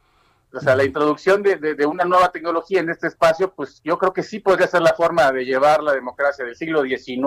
O 0.53 0.61
sea, 0.61 0.75
la 0.75 0.85
introducción 0.85 1.43
de, 1.43 1.57
de, 1.57 1.87
una 1.87 2.05
nueva 2.05 2.33
tecnología 2.33 2.81
en 2.81 2.89
este 2.89 3.07
espacio, 3.07 3.53
pues 3.53 3.83
yo 3.85 3.99
creo 3.99 4.15
que 4.15 4.23
sí 4.23 4.41
podría 4.41 4.67
ser 4.67 4.81
la 4.81 4.95
forma 4.95 5.31
de 5.31 5.45
llevar 5.45 5.83
la 5.83 5.93
democracia 5.93 6.45
del 6.45 6.57
siglo 6.57 6.83
XIX 6.83 7.19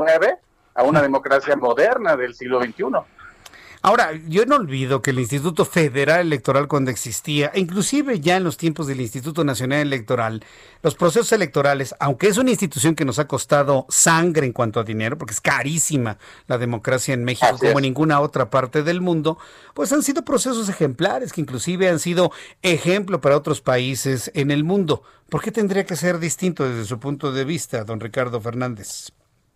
a 0.73 0.83
una 0.83 1.01
democracia 1.01 1.55
moderna 1.55 2.15
del 2.15 2.33
siglo 2.33 2.59
XXI. 2.59 2.85
Ahora, 3.83 4.11
yo 4.27 4.45
no 4.45 4.57
olvido 4.57 5.01
que 5.01 5.09
el 5.09 5.17
Instituto 5.17 5.65
Federal 5.65 6.21
Electoral 6.21 6.67
cuando 6.67 6.91
existía, 6.91 7.47
e 7.55 7.59
inclusive 7.59 8.19
ya 8.19 8.37
en 8.37 8.43
los 8.43 8.55
tiempos 8.55 8.85
del 8.85 9.01
Instituto 9.01 9.43
Nacional 9.43 9.79
Electoral, 9.79 10.45
los 10.83 10.93
procesos 10.93 11.31
electorales, 11.31 11.95
aunque 11.99 12.27
es 12.27 12.37
una 12.37 12.51
institución 12.51 12.93
que 12.93 13.05
nos 13.05 13.17
ha 13.17 13.27
costado 13.27 13.87
sangre 13.89 14.45
en 14.45 14.53
cuanto 14.53 14.79
a 14.79 14.83
dinero, 14.83 15.17
porque 15.17 15.33
es 15.33 15.41
carísima 15.41 16.19
la 16.45 16.59
democracia 16.59 17.15
en 17.15 17.23
México 17.23 17.57
como 17.57 17.79
en 17.79 17.83
ninguna 17.83 18.19
otra 18.19 18.51
parte 18.51 18.83
del 18.83 19.01
mundo, 19.01 19.39
pues 19.73 19.91
han 19.91 20.03
sido 20.03 20.23
procesos 20.23 20.69
ejemplares 20.69 21.33
que 21.33 21.41
inclusive 21.41 21.89
han 21.89 21.97
sido 21.97 22.31
ejemplo 22.61 23.19
para 23.19 23.35
otros 23.35 23.61
países 23.61 24.29
en 24.35 24.51
el 24.51 24.63
mundo. 24.63 25.01
¿Por 25.27 25.41
qué 25.41 25.51
tendría 25.51 25.87
que 25.87 25.95
ser 25.95 26.19
distinto 26.19 26.69
desde 26.69 26.85
su 26.85 26.99
punto 26.99 27.31
de 27.31 27.45
vista, 27.45 27.83
don 27.83 27.99
Ricardo 27.99 28.39
Fernández? 28.39 29.11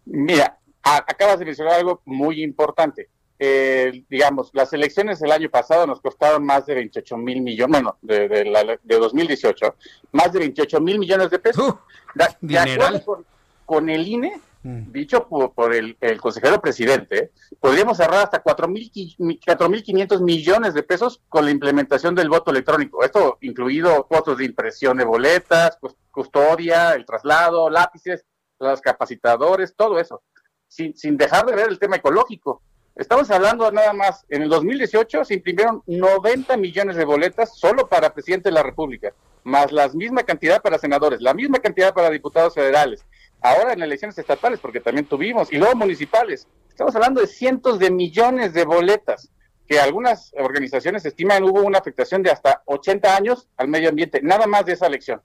Mira, 0.05 0.57
acabas 0.81 1.37
de 1.37 1.45
mencionar 1.45 1.75
algo 1.75 2.01
muy 2.05 2.41
importante 2.41 3.09
eh, 3.37 4.05
digamos, 4.09 4.49
las 4.53 4.71
elecciones 4.71 5.19
del 5.19 5.31
año 5.31 5.49
pasado 5.49 5.85
nos 5.85 5.99
costaron 5.99 6.45
más 6.45 6.65
de 6.65 6.75
28 6.75 7.17
mil 7.17 7.41
millones, 7.41 7.69
bueno, 7.69 7.97
de, 8.01 8.29
de, 8.29 8.79
de 8.81 8.97
2018, 8.97 9.75
más 10.13 10.31
de 10.31 10.39
28 10.39 10.79
mil 10.79 10.99
millones 10.99 11.29
de 11.29 11.39
pesos. 11.39 11.75
de, 12.13 12.57
acuerdo 12.57 13.25
con, 13.65 13.89
el 13.89 14.07
INE, 14.07 14.39
mm. 14.63 14.89
dicho 14.91 15.27
por, 15.27 15.75
el, 15.75 15.97
consejero 16.21 16.61
presidente, 16.61 17.31
podríamos 17.59 17.99
ahorrar 17.99 18.23
hasta 18.23 18.41
4.500 18.41 20.21
millones 20.21 20.73
de 20.73 20.83
pesos 20.83 21.21
con 21.27 21.43
la 21.43 21.51
implementación 21.51 22.15
del 22.15 22.29
voto 22.29 22.51
electrónico. 22.51 23.03
Esto 23.03 23.37
incluido 23.41 24.07
costos 24.07 24.37
de 24.37 24.45
impresión 24.45 24.95
de 24.97 25.03
boletas, 25.03 25.77
custodia, 26.09 26.93
el 26.93 27.05
traslado, 27.05 27.69
lápices, 27.69 28.23
los 28.59 28.79
capacitadores, 28.79 29.75
todo 29.75 29.99
eso, 29.99 30.23
sin, 30.69 30.95
sin 30.95 31.17
dejar 31.17 31.45
de 31.45 31.53
ver 31.53 31.67
el 31.67 31.79
tema 31.79 31.97
ecológico 31.97 32.61
Estamos 32.95 33.29
hablando 33.29 33.69
nada 33.73 33.91
más, 33.91 34.25
en 34.29 34.43
el 34.43 34.47
2018 34.47 35.25
se 35.25 35.33
imprimieron 35.33 35.83
90 35.85 36.55
millones 36.55 36.95
de 36.95 37.03
boletas 37.03 37.57
solo 37.57 37.89
para 37.89 38.13
presidente 38.13 38.47
de 38.47 38.53
la 38.53 38.63
República, 38.63 39.13
más 39.43 39.73
la 39.73 39.89
misma 39.89 40.23
cantidad 40.23 40.61
para 40.61 40.79
senadores, 40.79 41.19
la 41.19 41.33
misma 41.33 41.59
cantidad 41.59 41.93
para 41.93 42.09
diputados 42.09 42.53
federales. 42.53 43.05
Ahora 43.41 43.73
en 43.73 43.81
elecciones 43.83 44.17
estatales, 44.17 44.61
porque 44.61 44.79
también 44.79 45.05
tuvimos, 45.07 45.51
y 45.51 45.57
luego 45.57 45.75
municipales. 45.75 46.47
Estamos 46.69 46.95
hablando 46.95 47.19
de 47.19 47.27
cientos 47.27 47.79
de 47.79 47.91
millones 47.91 48.53
de 48.53 48.63
boletas, 48.63 49.29
que 49.67 49.77
algunas 49.77 50.31
organizaciones 50.37 51.05
estiman 51.05 51.43
hubo 51.43 51.63
una 51.63 51.79
afectación 51.79 52.23
de 52.23 52.31
hasta 52.31 52.61
80 52.63 53.13
años 53.13 53.49
al 53.57 53.67
medio 53.67 53.89
ambiente, 53.89 54.21
nada 54.23 54.47
más 54.47 54.65
de 54.65 54.71
esa 54.71 54.87
elección. 54.87 55.21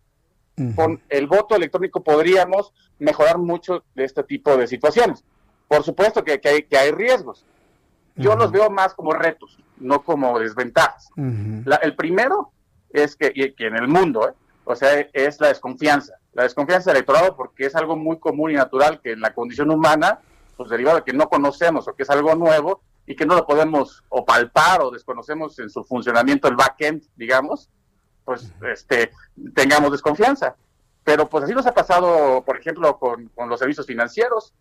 con 0.75 1.01
el 1.09 1.29
voto 1.29 1.55
electrónico 1.55 2.03
podríamos 2.03 2.73
mejorar 2.99 3.39
mucho 3.39 3.85
de 3.95 4.05
este 4.05 4.25
tipo 4.25 4.57
de 4.57 4.67
situaciones. 4.67 5.25
Por 5.69 5.85
supuesto 5.85 6.25
que, 6.25 6.41
hay, 6.45 6.65
que 6.65 6.77
hay 6.77 6.91
riesgos. 6.91 7.47
Yo 8.21 8.37
los 8.37 8.53
veo 8.53 8.71
más 8.71 8.95
como 8.95 9.13
retos, 9.13 9.59
no 9.79 10.03
como 10.03 10.39
desventajas. 10.39 11.09
el 11.17 11.97
primero 11.97 12.53
es 12.91 13.17
que, 13.17 13.33
que 13.33 13.67
en 13.67 13.77
el 13.77 13.89
mundo, 13.89 14.29
¿eh? 14.29 14.33
o 14.65 14.75
sea, 14.75 14.99
es 15.13 15.41
la 15.41 15.49
desconfianza. 15.49 16.15
La 16.33 16.45
desconfianza 16.45 16.93
electoral 16.93 17.35
porque 17.37 17.67
es 17.67 17.75
algo 17.75 17.97
muy 17.97 18.19
común 18.19 18.51
y 18.51 18.55
natural 18.55 19.01
que 19.01 19.13
en 19.13 19.21
la 19.21 19.35
condición 19.35 19.71
humana, 19.71 20.21
pues 20.57 20.71
derivado 20.71 20.99
de 20.99 21.05
que 21.05 21.13
no 21.13 21.29
conocemos 21.29 21.89
o 21.89 21.95
que 21.95 22.03
es 22.05 22.11
algo 22.11 22.35
nuevo 22.35 22.83
y 23.07 23.17
que 23.17 23.27
no 23.27 23.35
lo 23.35 23.47
podemos 23.47 24.05
o 24.09 24.25
palpar 24.25 24.83
o 24.83 24.91
desconocemos 24.91 25.59
en 25.59 25.71
su 25.71 25.83
funcionamiento 25.85 26.49
el 26.49 26.57
backend, 26.57 27.03
digamos, 27.17 27.69
pues 28.25 28.53
este 28.73 29.11
tengamos 29.55 29.91
desconfianza. 29.91 30.55
Pero 31.03 31.29
pues 31.29 31.45
así 31.45 31.55
nos 31.55 31.67
ha 31.67 31.73
pasado, 31.73 32.43
por 32.45 32.59
ejemplo, 32.59 32.99
con, 32.99 33.29
con 33.35 33.49
los 33.49 33.59
servicios 33.59 33.87
financieros 33.87 34.53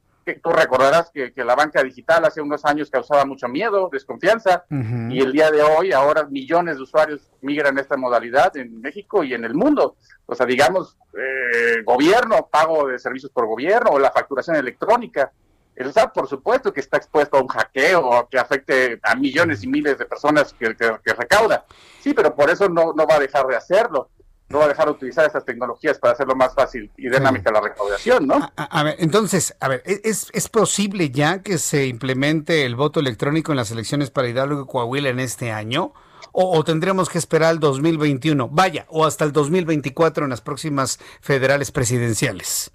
tú 0.41 0.51
recordarás 0.51 1.09
que, 1.11 1.31
la 1.35 1.55
banca 1.55 1.83
digital 1.83 2.25
hace 2.25 2.41
unos 2.41 2.65
años 2.65 2.89
causaba 2.89 3.25
mucho 3.25 3.47
miedo, 3.47 3.89
desconfianza, 3.91 4.65
y 4.69 5.21
el 5.21 5.31
día 5.31 5.51
de 5.51 5.61
hoy 5.61 5.91
ahora 5.91 6.25
millones 6.25 6.77
de 6.77 6.83
usuarios 6.83 7.31
migran 7.41 7.77
a 7.77 7.81
esta 7.81 7.97
modalidad 7.97 8.55
en 8.57 8.81
México 8.81 9.23
y 9.23 9.33
en 9.33 9.45
el 9.45 9.53
mundo. 9.53 9.95
O 10.25 10.35
sea, 10.35 10.45
digamos, 10.45 10.97
eh, 11.13 11.81
gobierno, 11.83 12.47
pago 12.51 12.87
de 12.87 12.99
servicios 12.99 13.31
por 13.31 13.47
gobierno 13.47 13.91
o 13.91 13.99
la 13.99 14.11
facturación 14.11 14.55
electrónica. 14.55 15.31
El 15.75 15.93
SAT, 15.93 16.13
por 16.13 16.27
supuesto, 16.27 16.73
que 16.73 16.81
está 16.81 16.97
expuesto 16.97 17.37
a 17.37 17.41
un 17.41 17.47
hackeo 17.47 18.27
que 18.29 18.37
afecte 18.37 18.99
a 19.01 19.15
millones 19.15 19.63
y 19.63 19.67
miles 19.67 19.97
de 19.97 20.05
personas 20.05 20.53
que, 20.53 20.75
que 20.75 21.13
recauda. 21.13 21.65
Sí, 22.01 22.13
pero 22.13 22.35
por 22.35 22.49
eso 22.49 22.67
no, 22.67 22.93
no 22.93 23.07
va 23.07 23.15
a 23.15 23.19
dejar 23.19 23.47
de 23.47 23.55
hacerlo 23.55 24.09
no 24.49 24.59
va 24.59 24.65
a 24.65 24.67
dejar 24.69 24.85
de 24.85 24.91
utilizar 24.91 25.25
estas 25.25 25.45
tecnologías 25.45 25.99
para 25.99 26.13
hacerlo 26.13 26.35
más 26.35 26.53
fácil 26.55 26.91
y 26.97 27.09
dinámica 27.09 27.51
la 27.51 27.61
recaudación, 27.61 28.25
¿no? 28.25 28.51
A, 28.55 28.83
ver, 28.83 28.95
entonces, 28.97 29.55
a 29.59 29.67
ver, 29.67 29.83
¿es, 29.85 30.27
¿es 30.33 30.49
posible 30.49 31.11
ya 31.11 31.43
que 31.43 31.59
se 31.59 31.85
implemente 31.85 32.65
el 32.65 32.75
voto 32.75 32.99
electrónico 32.99 33.51
en 33.51 33.57
las 33.57 33.69
elecciones 33.69 34.09
para 34.09 34.27
Hidalgo 34.27 34.63
y 34.63 34.65
Coahuila 34.65 35.09
en 35.09 35.19
este 35.19 35.51
año? 35.51 35.93
O, 36.31 36.63
tendremos 36.63 37.09
que 37.09 37.17
esperar 37.17 37.49
al 37.49 37.59
2021? 37.59 38.49
Vaya, 38.49 38.85
o 38.89 39.05
hasta 39.05 39.25
el 39.25 39.31
2024 39.31 40.25
en 40.25 40.29
las 40.29 40.41
próximas 40.41 40.99
federales 41.21 41.71
presidenciales. 41.71 42.71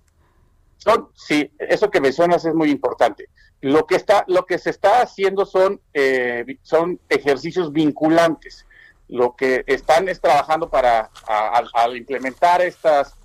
Son, 0.76 1.09
sí, 1.14 1.51
eso 1.59 1.90
que 1.90 2.01
mencionas 2.01 2.44
es 2.44 2.55
muy 2.55 2.70
importante. 2.70 3.28
Lo 3.60 3.86
que 3.86 3.94
está, 3.94 4.24
lo 4.28 4.44
que 4.44 4.59
se 4.59 4.70
está 4.70 5.01
haciendo 5.02 5.46
son, 5.46 5.80
eh, 5.94 6.44
son 6.62 7.01
ejercicios 7.09 7.72
vinculantes 7.72 8.66
lo 9.09 9.36
que 9.36 9.64
están 9.66 10.09
es 10.09 10.20
trabajando 10.20 10.70
para 10.70 11.10
al 11.26 11.97
implementar 11.97 12.62
estas 12.62 13.16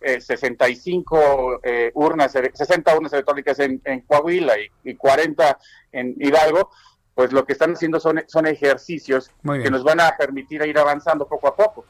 65 0.00 1.54
eh, 1.54 1.58
eh, 1.64 1.90
urnas, 1.94 2.32
60 2.32 2.96
urnas 2.96 3.12
electrónicas 3.12 3.58
en, 3.58 3.80
Coahuila 4.06 4.54
y, 4.84 4.94
40 4.94 5.58
en 5.92 6.14
Hidalgo, 6.18 6.70
pues 7.14 7.32
lo 7.32 7.44
que 7.44 7.54
están 7.54 7.72
haciendo 7.72 7.98
son, 7.98 8.22
son 8.26 8.46
ejercicios 8.46 9.30
que 9.62 9.70
nos 9.70 9.82
van 9.82 10.00
a 10.00 10.16
permitir 10.16 10.62
ir 10.62 10.78
avanzando 10.78 11.26
poco 11.26 11.48
a 11.48 11.56
poco. 11.56 11.84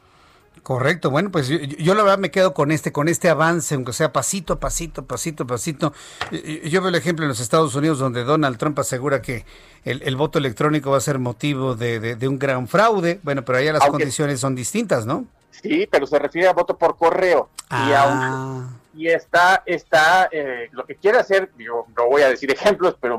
Correcto, 0.67 1.11
bueno, 1.13 1.31
pues 1.31 1.47
yo, 1.47 1.95
la 1.95 2.03
verdad 2.03 2.19
me 2.19 2.33
quedo 2.33 2.53
con 2.53 2.73
este, 2.73 2.91
con 2.91 3.07
este 3.07 3.29
avance, 3.29 3.77
aunque 3.77 3.93
sea 3.93 4.13
pasito 4.13 4.55
a 4.55 4.59
pasito, 4.59 5.07
pasito 5.07 5.45
a 5.45 5.47
pasito. 5.47 5.93
Yo 6.65 6.81
veo 6.81 6.89
el 6.89 6.97
ejemplo 6.97 7.25
en 7.25 7.29
los 7.29 7.39
Estados 7.39 7.77
Unidos 7.77 8.01
donde 8.01 8.25
Donald 8.25 8.59
Trump 8.59 8.77
asegura 8.81 9.23
que 9.23 9.45
el, 9.85 10.17
voto 10.17 10.41
electrónico 10.41 10.91
va 10.91 10.97
a 10.97 11.01
ser 11.01 11.21
motivo 11.21 11.77
de, 11.77 12.19
un 12.29 12.41
gran 12.41 12.67
fraude. 12.67 13.21
Bueno, 13.23 13.45
pero 13.45 13.59
allá 13.59 13.75
las 13.75 13.87
condiciones 13.87 14.41
son 14.41 14.57
distintas, 14.57 15.07
¿no? 15.07 15.27
Sí, 15.53 15.87
pero 15.89 16.05
se 16.05 16.19
refiere 16.19 16.49
a 16.49 16.53
voto 16.53 16.77
por 16.77 16.97
correo. 16.97 17.49
Y 17.71 17.93
ah 17.95 18.69
y 18.97 19.09
está, 19.09 19.63
está 19.67 20.29
eh, 20.33 20.69
lo 20.73 20.85
que 20.87 20.97
quiere 20.97 21.19
hacer, 21.19 21.51
digo, 21.57 21.87
no 21.97 22.09
voy 22.09 22.23
a 22.23 22.31
decir 22.31 22.51
ejemplos, 22.51 22.97
pero 23.01 23.19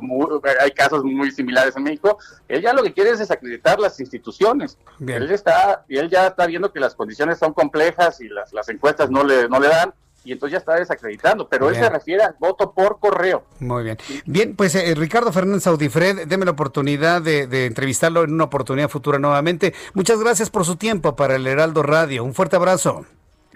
hay 0.59 0.71
casos 0.71 1.03
muy 1.03 1.31
similares 1.31 1.77
en 1.77 1.83
México, 1.83 2.17
él 2.47 2.61
ya 2.61 2.73
lo 2.73 2.81
que 2.81 2.93
quiere 2.93 3.11
es 3.11 3.19
desacreditar 3.19 3.79
las 3.79 3.99
instituciones. 3.99 4.77
Él 4.99 5.31
está, 5.31 5.85
y 5.87 5.97
él 5.97 6.09
ya 6.09 6.27
está 6.27 6.47
viendo 6.47 6.73
que 6.73 6.79
las 6.79 6.95
condiciones 6.95 7.37
son 7.37 7.53
complejas 7.53 8.19
y 8.21 8.27
las, 8.27 8.51
las 8.53 8.67
encuestas 8.69 9.11
no 9.11 9.23
le, 9.23 9.47
no 9.47 9.59
le 9.59 9.67
dan, 9.67 9.93
y 10.23 10.33
entonces 10.33 10.53
ya 10.53 10.57
está 10.57 10.75
desacreditando, 10.75 11.47
pero 11.47 11.69
él 11.69 11.75
se 11.75 11.89
refiere 11.89 12.23
al 12.23 12.35
voto 12.37 12.73
por 12.73 12.99
correo. 12.99 13.45
Muy 13.59 13.83
bien. 13.83 13.97
Bien, 14.25 14.55
pues 14.55 14.75
eh, 14.75 14.93
Ricardo 14.95 15.31
Fernández 15.31 15.67
Audifred, 15.67 16.27
déme 16.27 16.43
la 16.43 16.51
oportunidad 16.51 17.21
de, 17.21 17.47
de, 17.47 17.65
entrevistarlo 17.65 18.23
en 18.23 18.33
una 18.33 18.45
oportunidad 18.45 18.89
futura 18.89 19.19
nuevamente. 19.19 19.73
Muchas 19.93 20.19
gracias 20.19 20.49
por 20.49 20.65
su 20.65 20.75
tiempo 20.75 21.15
para 21.15 21.35
el 21.35 21.47
Heraldo 21.47 21.81
Radio. 21.81 22.25
Un 22.25 22.33
fuerte 22.33 22.57
abrazo. 22.57 23.05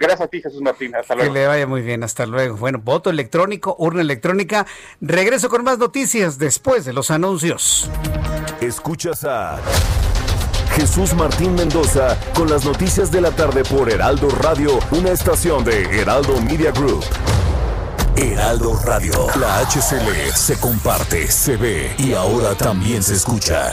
Gracias 0.02 0.20
a 0.20 0.26
ti, 0.26 0.42
Jesús 0.42 0.60
Martín. 0.60 0.92
Hasta 0.96 1.14
luego. 1.14 1.32
Que 1.32 1.38
le 1.38 1.46
vaya 1.46 1.64
muy 1.64 1.80
bien. 1.80 2.02
Hasta 2.02 2.26
luego. 2.26 2.56
Bueno, 2.56 2.80
voto 2.82 3.08
electrónico, 3.08 3.76
urna 3.78 4.00
electrónica. 4.00 4.66
Regreso 5.00 5.48
con 5.48 5.62
más 5.62 5.78
noticias 5.78 6.38
después 6.38 6.84
de 6.84 6.92
los 6.92 7.12
anuncios. 7.12 7.88
Escuchas 8.60 9.24
a 9.24 9.60
Jesús 10.74 11.14
Martín 11.14 11.54
Mendoza 11.54 12.18
con 12.34 12.50
las 12.50 12.64
noticias 12.64 13.12
de 13.12 13.20
la 13.20 13.30
tarde 13.30 13.62
por 13.62 13.88
Heraldo 13.90 14.28
Radio, 14.30 14.80
una 14.90 15.10
estación 15.10 15.62
de 15.62 15.82
Heraldo 16.00 16.40
Media 16.40 16.72
Group. 16.72 17.04
Heraldo 18.16 18.78
Radio, 18.84 19.28
la 19.38 19.60
HCL 19.60 20.34
se 20.34 20.58
comparte, 20.58 21.28
se 21.28 21.56
ve 21.56 21.94
y 21.96 22.14
ahora 22.14 22.56
también 22.56 23.04
se 23.04 23.14
escucha. 23.14 23.72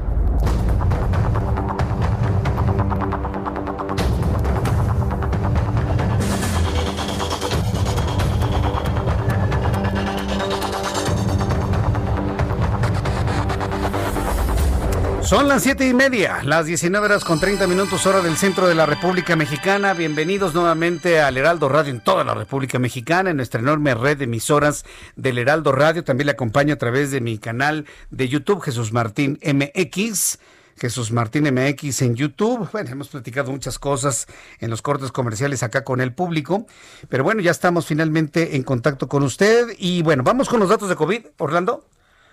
Son 15.31 15.47
las 15.47 15.63
siete 15.63 15.87
y 15.87 15.93
media, 15.93 16.43
las 16.43 16.65
19 16.65 17.05
horas 17.05 17.23
con 17.23 17.39
30 17.39 17.65
minutos 17.65 18.05
hora 18.05 18.19
del 18.19 18.35
centro 18.35 18.67
de 18.67 18.75
la 18.75 18.85
República 18.85 19.37
Mexicana. 19.37 19.93
Bienvenidos 19.93 20.53
nuevamente 20.53 21.21
al 21.21 21.37
Heraldo 21.37 21.69
Radio 21.69 21.89
en 21.93 22.03
toda 22.03 22.25
la 22.25 22.33
República 22.33 22.79
Mexicana, 22.79 23.29
en 23.29 23.37
nuestra 23.37 23.61
enorme 23.61 23.95
red 23.95 24.17
de 24.17 24.25
emisoras 24.25 24.83
del 25.15 25.37
Heraldo 25.37 25.71
Radio. 25.71 26.03
También 26.03 26.25
le 26.25 26.33
acompaño 26.33 26.73
a 26.73 26.77
través 26.77 27.11
de 27.11 27.21
mi 27.21 27.37
canal 27.37 27.85
de 28.09 28.27
YouTube, 28.27 28.61
Jesús 28.61 28.91
Martín 28.91 29.39
MX. 29.41 30.37
Jesús 30.75 31.13
Martín 31.13 31.45
MX 31.45 32.01
en 32.01 32.15
YouTube. 32.15 32.69
Bueno, 32.73 32.89
hemos 32.89 33.07
platicado 33.07 33.53
muchas 33.53 33.79
cosas 33.79 34.27
en 34.59 34.69
los 34.69 34.81
cortes 34.81 35.13
comerciales 35.13 35.63
acá 35.63 35.85
con 35.85 36.01
el 36.01 36.13
público, 36.13 36.65
pero 37.07 37.23
bueno, 37.23 37.39
ya 37.39 37.51
estamos 37.51 37.85
finalmente 37.85 38.57
en 38.57 38.63
contacto 38.63 39.07
con 39.07 39.23
usted 39.23 39.67
y 39.77 40.01
bueno, 40.01 40.23
vamos 40.23 40.49
con 40.49 40.59
los 40.59 40.67
datos 40.67 40.89
de 40.89 40.97
COVID, 40.97 41.25
Orlando. 41.37 41.85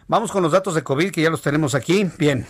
Vamos 0.08 0.32
con 0.32 0.42
los 0.42 0.50
datos 0.50 0.74
de 0.74 0.82
COVID 0.82 1.12
que 1.12 1.22
ya 1.22 1.30
los 1.30 1.42
tenemos 1.42 1.76
aquí. 1.76 2.10
Bien. 2.18 2.44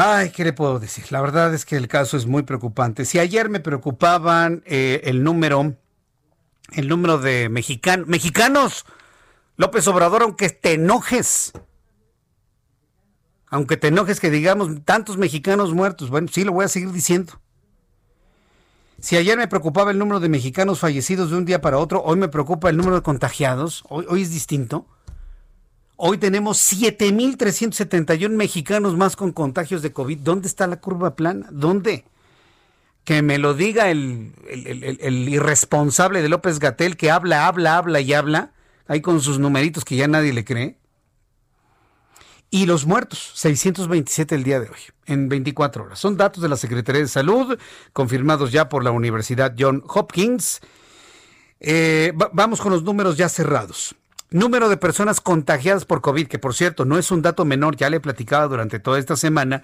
Ay, 0.00 0.30
¿qué 0.30 0.44
le 0.44 0.52
puedo 0.52 0.78
decir? 0.78 1.10
La 1.10 1.20
verdad 1.20 1.52
es 1.52 1.64
que 1.64 1.74
el 1.74 1.88
caso 1.88 2.16
es 2.16 2.24
muy 2.24 2.44
preocupante. 2.44 3.04
Si 3.04 3.18
ayer 3.18 3.48
me 3.48 3.58
preocupaban 3.58 4.62
eh, 4.64 5.00
el 5.02 5.24
número, 5.24 5.74
el 6.70 6.86
número 6.86 7.18
de 7.18 7.48
mexicanos, 7.48 8.06
mexicanos, 8.06 8.86
López 9.56 9.88
Obrador, 9.88 10.22
aunque 10.22 10.50
te 10.50 10.74
enojes, 10.74 11.50
aunque 13.48 13.76
te 13.76 13.88
enojes 13.88 14.20
que 14.20 14.30
digamos 14.30 14.68
tantos 14.84 15.16
mexicanos 15.16 15.74
muertos, 15.74 16.10
bueno, 16.10 16.28
sí 16.30 16.44
lo 16.44 16.52
voy 16.52 16.66
a 16.66 16.68
seguir 16.68 16.92
diciendo. 16.92 17.40
Si 19.00 19.16
ayer 19.16 19.36
me 19.36 19.48
preocupaba 19.48 19.90
el 19.90 19.98
número 19.98 20.20
de 20.20 20.28
mexicanos 20.28 20.78
fallecidos 20.78 21.30
de 21.30 21.38
un 21.38 21.44
día 21.44 21.60
para 21.60 21.78
otro, 21.78 22.04
hoy 22.04 22.18
me 22.18 22.28
preocupa 22.28 22.70
el 22.70 22.76
número 22.76 22.94
de 22.94 23.02
contagiados, 23.02 23.82
hoy, 23.88 24.06
hoy 24.08 24.22
es 24.22 24.30
distinto. 24.30 24.86
Hoy 26.00 26.16
tenemos 26.16 26.58
7.371 26.72 28.28
mexicanos 28.28 28.96
más 28.96 29.16
con 29.16 29.32
contagios 29.32 29.82
de 29.82 29.92
COVID. 29.92 30.18
¿Dónde 30.20 30.46
está 30.46 30.68
la 30.68 30.80
curva 30.80 31.16
plana? 31.16 31.48
¿Dónde? 31.50 32.04
Que 33.02 33.20
me 33.20 33.36
lo 33.38 33.52
diga 33.52 33.90
el, 33.90 34.32
irresponsable 35.28 36.22
de 36.22 36.28
López 36.28 36.60
Gatel 36.60 36.96
que 36.96 37.10
habla, 37.10 37.48
habla, 37.48 37.76
habla 37.76 38.00
y 38.00 38.12
habla, 38.12 38.52
ahí 38.86 39.00
con 39.00 39.20
sus 39.20 39.40
numeritos 39.40 39.84
que 39.84 39.96
ya 39.96 40.06
nadie 40.06 40.32
le 40.32 40.44
cree. 40.44 40.78
Y 42.48 42.66
los 42.66 42.86
muertos, 42.86 43.32
627 43.34 44.36
el 44.36 44.44
día 44.44 44.60
de 44.60 44.68
hoy, 44.68 44.78
en 45.06 45.28
24 45.28 45.82
horas. 45.82 45.98
Son 45.98 46.16
datos 46.16 46.40
de 46.40 46.48
la 46.48 46.56
Secretaría 46.56 47.02
de 47.02 47.08
Salud, 47.08 47.58
confirmados 47.92 48.52
ya 48.52 48.68
por 48.68 48.84
la 48.84 48.92
Universidad 48.92 49.56
John 49.58 49.82
Hopkins. 49.88 50.60
Eh, 51.58 52.12
vamos 52.32 52.60
con 52.60 52.70
los 52.70 52.84
números 52.84 53.16
ya 53.16 53.28
cerrados. 53.28 53.96
Número 54.30 54.68
de 54.68 54.76
personas 54.76 55.20
contagiadas 55.20 55.84
por 55.84 56.00
COVID, 56.02 56.26
que 56.26 56.38
por 56.38 56.54
cierto 56.54 56.84
no 56.84 56.98
es 56.98 57.10
un 57.10 57.22
dato 57.22 57.44
menor, 57.44 57.76
ya 57.76 57.88
le 57.88 57.96
he 57.96 58.00
platicado 58.00 58.48
durante 58.48 58.78
toda 58.78 58.98
esta 58.98 59.16
semana, 59.16 59.62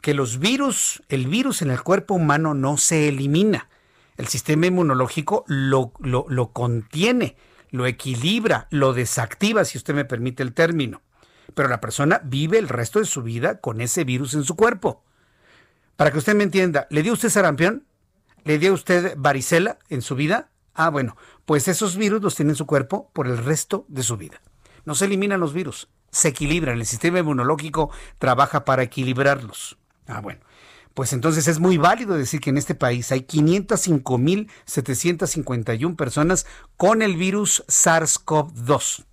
que 0.00 0.12
los 0.12 0.38
virus, 0.38 1.02
el 1.08 1.26
virus 1.26 1.62
en 1.62 1.70
el 1.70 1.82
cuerpo 1.82 2.14
humano 2.14 2.54
no 2.54 2.76
se 2.76 3.08
elimina. 3.08 3.68
El 4.18 4.28
sistema 4.28 4.66
inmunológico 4.66 5.44
lo, 5.46 5.92
lo, 6.00 6.26
lo 6.28 6.52
contiene, 6.52 7.36
lo 7.70 7.86
equilibra, 7.86 8.66
lo 8.70 8.92
desactiva, 8.92 9.64
si 9.64 9.78
usted 9.78 9.94
me 9.94 10.04
permite 10.04 10.42
el 10.42 10.52
término 10.52 11.00
pero 11.54 11.68
la 11.68 11.80
persona 11.80 12.20
vive 12.24 12.58
el 12.58 12.68
resto 12.68 12.98
de 12.98 13.04
su 13.04 13.22
vida 13.22 13.60
con 13.60 13.80
ese 13.80 14.04
virus 14.04 14.34
en 14.34 14.44
su 14.44 14.56
cuerpo. 14.56 15.02
Para 15.96 16.10
que 16.10 16.18
usted 16.18 16.34
me 16.34 16.44
entienda, 16.44 16.86
¿le 16.90 17.02
dio 17.02 17.12
usted 17.12 17.28
sarampión? 17.28 17.84
¿Le 18.44 18.58
dio 18.58 18.72
usted 18.72 19.14
varicela 19.16 19.78
en 19.88 20.02
su 20.02 20.14
vida? 20.14 20.48
Ah, 20.74 20.90
bueno, 20.90 21.16
pues 21.44 21.68
esos 21.68 21.96
virus 21.96 22.22
los 22.22 22.34
tiene 22.34 22.52
en 22.52 22.56
su 22.56 22.66
cuerpo 22.66 23.10
por 23.12 23.26
el 23.26 23.38
resto 23.38 23.84
de 23.88 24.02
su 24.02 24.16
vida. 24.16 24.40
No 24.84 24.94
se 24.94 25.04
eliminan 25.04 25.40
los 25.40 25.52
virus, 25.52 25.88
se 26.10 26.28
equilibran. 26.28 26.78
El 26.78 26.86
sistema 26.86 27.18
inmunológico 27.18 27.90
trabaja 28.18 28.64
para 28.64 28.82
equilibrarlos. 28.82 29.76
Ah, 30.06 30.20
bueno. 30.20 30.40
Pues 30.94 31.12
entonces 31.14 31.48
es 31.48 31.58
muy 31.58 31.78
válido 31.78 32.14
decir 32.14 32.40
que 32.40 32.50
en 32.50 32.58
este 32.58 32.74
país 32.74 33.10
hay 33.12 33.20
505.751 33.20 35.96
personas 35.96 36.44
con 36.76 37.00
el 37.00 37.16
virus 37.16 37.64
SARS-CoV-2. 37.66 39.06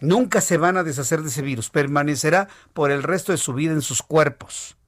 Nunca 0.00 0.40
se 0.40 0.56
van 0.56 0.78
a 0.78 0.84
deshacer 0.84 1.20
de 1.22 1.28
ese 1.28 1.42
virus, 1.42 1.68
permanecerá 1.70 2.48
por 2.72 2.90
el 2.90 3.02
resto 3.02 3.32
de 3.32 3.38
su 3.38 3.52
vida 3.52 3.72
en 3.72 3.82
sus 3.82 4.00
cuerpos. 4.02 4.78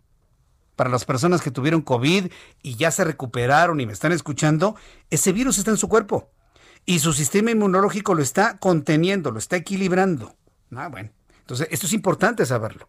Para 0.77 0.91
las 0.91 1.05
personas 1.05 1.41
que 1.41 1.51
tuvieron 1.51 1.83
COVID 1.83 2.33
y 2.63 2.77
ya 2.77 2.91
se 2.91 3.05
recuperaron 3.05 3.81
y 3.81 3.87
me 3.87 3.93
están 3.93 4.13
escuchando, 4.13 4.77
ese 5.11 5.33
virus 5.33 5.59
está 5.59 5.71
en 5.71 5.77
su 5.77 5.89
cuerpo 5.89 6.31
y 6.87 6.99
su 6.99 7.13
sistema 7.13 7.51
inmunológico 7.51 8.15
lo 8.15 8.23
está 8.23 8.59
conteniendo, 8.59 9.31
lo 9.31 9.39
está 9.39 9.57
equilibrando. 9.57 10.35
Ah, 10.75 10.89
bueno. 10.89 11.11
Entonces, 11.41 11.69
esto 11.71 11.87
es 11.87 11.93
importante 11.93 12.47
saberlo. 12.47 12.89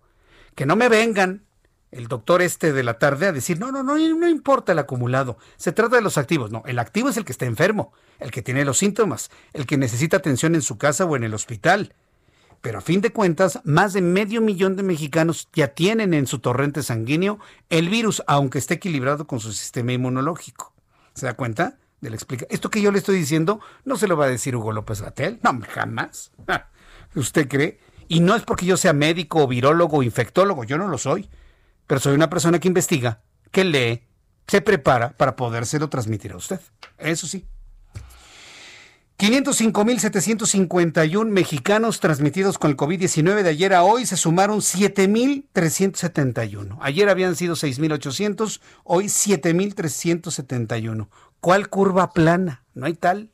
Que 0.56 0.66
no 0.66 0.76
me 0.76 0.90
vengan 0.90 1.46
el 1.92 2.08
doctor 2.08 2.42
este 2.42 2.74
de 2.74 2.84
la 2.84 3.00
tarde 3.00 3.28
a 3.28 3.32
decir, 3.32 3.60
no, 3.60 3.72
no, 3.72 3.84
no, 3.84 3.98
no 3.98 4.30
importa 4.30 4.74
el 4.74 4.80
acumulado, 4.80 5.38
se 5.56 5.72
trata 5.72 5.96
de 5.96 6.02
los 6.02 6.18
activos. 6.18 6.52
No, 6.52 6.64
el 6.66 6.80
activo 6.80 7.10
es 7.10 7.18
el 7.18 7.26
que 7.26 7.32
está 7.32 7.46
enfermo, 7.46 7.94
el 8.20 8.32
que 8.32 8.42
tiene 8.42 8.66
los 8.66 8.78
síntomas, 8.78 9.32
el 9.54 9.66
que 9.66 9.78
necesita 9.78 10.18
atención 10.18 10.56
en 10.56 10.62
su 10.62 10.78
casa 10.78 11.06
o 11.06 11.16
en 11.16 11.24
el 11.24 11.34
hospital. 11.34 11.94
Pero 12.66 12.80
a 12.80 12.82
fin 12.82 13.00
de 13.00 13.12
cuentas, 13.12 13.60
más 13.64 13.94
de 13.94 14.02
medio 14.02 14.42
millón 14.42 14.76
de 14.76 14.82
mexicanos 14.82 15.50
ya 15.54 15.76
tienen 15.76 16.16
en 16.16 16.26
su 16.26 16.40
torrente 16.40 16.82
sanguíneo 16.82 17.38
el 17.70 17.90
virus, 17.90 18.24
aunque 18.26 18.58
esté 18.58 18.74
equilibrado 18.74 19.28
con 19.28 19.40
su 19.40 19.54
sistema 19.54 19.94
inmunológico. 19.94 20.74
¿Se 21.14 21.28
da 21.28 21.36
cuenta? 21.36 21.78
De 22.02 22.10
explica. 22.10 22.48
Esto 22.50 22.72
que 22.72 22.82
yo 22.82 22.92
le 22.92 22.98
estoy 22.98 23.20
diciendo 23.20 23.60
no 23.84 23.98
se 23.98 24.08
lo 24.08 24.18
va 24.18 24.26
a 24.26 24.30
decir 24.30 24.56
Hugo 24.56 24.72
López 24.72 25.00
Gatel. 25.00 25.40
No, 25.44 25.60
jamás. 25.70 26.32
¿Usted 27.14 27.48
cree? 27.48 27.80
Y 28.08 28.22
no 28.22 28.34
es 28.36 28.42
porque 28.42 28.66
yo 28.66 28.78
sea 28.78 28.94
médico 28.94 29.44
o 29.44 29.48
virólogo 29.48 29.98
o 29.98 30.04
infectólogo, 30.04 30.64
yo 30.64 30.80
no 30.80 30.88
lo 30.88 30.98
soy. 30.98 31.30
Pero 31.86 32.00
soy 32.00 32.16
una 32.16 32.32
persona 32.32 32.58
que 32.58 32.68
investiga, 32.68 33.22
que 33.52 33.64
lee, 33.64 34.08
se 34.48 34.62
prepara 34.62 35.12
para 35.16 35.36
podérselo 35.36 35.88
transmitir 35.88 36.32
a 36.32 36.38
usted. 36.38 36.60
Eso 36.98 37.28
sí. 37.28 37.46
505.751 39.18 41.30
mexicanos 41.30 42.02
transmitidos 42.02 42.58
con 42.58 42.72
el 42.72 42.76
COVID-19 42.76 43.44
de 43.44 43.50
ayer 43.50 43.74
a 43.74 43.84
hoy 43.84 44.06
se 44.06 44.18
sumaron 44.18 44.60
7.371. 44.60 46.78
Ayer 46.82 47.08
habían 47.08 47.38
sido 47.38 47.56
6.800, 47.56 48.60
hoy 48.84 49.06
7.371. 49.06 51.08
¿Cuál 51.40 51.70
curva 51.70 52.12
plana? 52.12 52.66
No 52.74 52.88
hay 52.88 52.96
tal. 52.96 53.32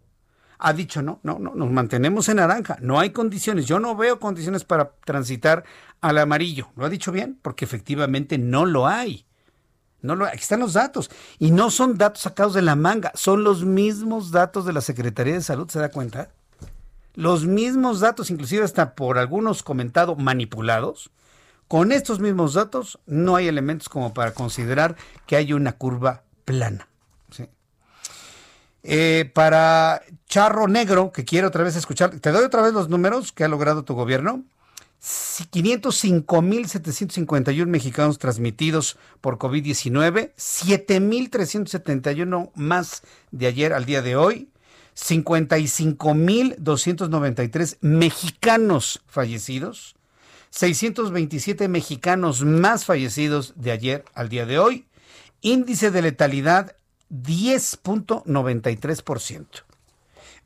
ha 0.58 0.72
dicho, 0.72 1.02
no, 1.02 1.18
no, 1.24 1.40
no, 1.40 1.54
nos 1.56 1.70
mantenemos 1.72 2.28
en 2.28 2.36
naranja, 2.36 2.78
no 2.80 3.00
hay 3.00 3.10
condiciones, 3.10 3.66
yo 3.66 3.80
no 3.80 3.96
veo 3.96 4.20
condiciones 4.20 4.64
para 4.64 4.92
transitar 5.04 5.64
al 6.00 6.18
amarillo. 6.18 6.70
¿Lo 6.76 6.86
ha 6.86 6.88
dicho 6.88 7.10
bien? 7.10 7.36
Porque 7.42 7.64
efectivamente 7.64 8.38
no 8.38 8.64
lo 8.64 8.86
hay. 8.86 9.26
No 10.06 10.16
lo, 10.16 10.26
aquí 10.26 10.38
están 10.38 10.60
los 10.60 10.72
datos. 10.72 11.10
Y 11.38 11.50
no 11.50 11.70
son 11.70 11.98
datos 11.98 12.22
sacados 12.22 12.54
de 12.54 12.62
la 12.62 12.76
manga, 12.76 13.12
son 13.14 13.44
los 13.44 13.64
mismos 13.64 14.30
datos 14.30 14.64
de 14.64 14.72
la 14.72 14.80
Secretaría 14.80 15.34
de 15.34 15.42
Salud, 15.42 15.68
¿se 15.68 15.78
da 15.78 15.90
cuenta? 15.90 16.30
Los 17.14 17.46
mismos 17.46 18.00
datos, 18.00 18.30
inclusive 18.30 18.64
hasta 18.64 18.94
por 18.94 19.18
algunos 19.18 19.62
comentados 19.62 20.18
manipulados. 20.18 21.10
Con 21.68 21.90
estos 21.90 22.20
mismos 22.20 22.54
datos 22.54 23.00
no 23.06 23.36
hay 23.36 23.48
elementos 23.48 23.88
como 23.88 24.14
para 24.14 24.32
considerar 24.32 24.96
que 25.26 25.36
hay 25.36 25.52
una 25.52 25.72
curva 25.72 26.22
plana. 26.44 26.88
Eh, 28.88 29.28
para 29.34 30.02
Charro 30.28 30.68
Negro, 30.68 31.10
que 31.10 31.24
quiere 31.24 31.48
otra 31.48 31.64
vez 31.64 31.74
escuchar, 31.74 32.20
te 32.20 32.30
doy 32.30 32.44
otra 32.44 32.62
vez 32.62 32.72
los 32.72 32.88
números 32.88 33.32
que 33.32 33.42
ha 33.42 33.48
logrado 33.48 33.82
tu 33.82 33.94
gobierno. 33.94 34.44
505.751 35.06 37.66
mexicanos 37.66 38.18
transmitidos 38.18 38.98
por 39.20 39.38
COVID-19, 39.38 40.32
7.371 40.36 42.50
más 42.56 43.04
de 43.30 43.46
ayer 43.46 43.72
al 43.72 43.84
día 43.84 44.02
de 44.02 44.16
hoy, 44.16 44.48
55.293 44.96 47.76
mexicanos 47.82 49.00
fallecidos, 49.06 49.94
627 50.50 51.68
mexicanos 51.68 52.44
más 52.44 52.84
fallecidos 52.84 53.54
de 53.56 53.70
ayer 53.70 54.04
al 54.14 54.28
día 54.28 54.44
de 54.44 54.58
hoy, 54.58 54.88
índice 55.40 55.92
de 55.92 56.02
letalidad 56.02 56.74
10.93%, 57.10 59.46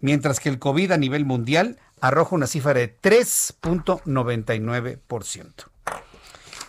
mientras 0.00 0.38
que 0.38 0.50
el 0.50 0.58
COVID 0.58 0.92
a 0.92 0.98
nivel 0.98 1.24
mundial 1.24 1.78
arroja 2.00 2.34
una 2.34 2.46
cifra 2.46 2.74
de 2.74 2.98
3.99%. 3.00 5.70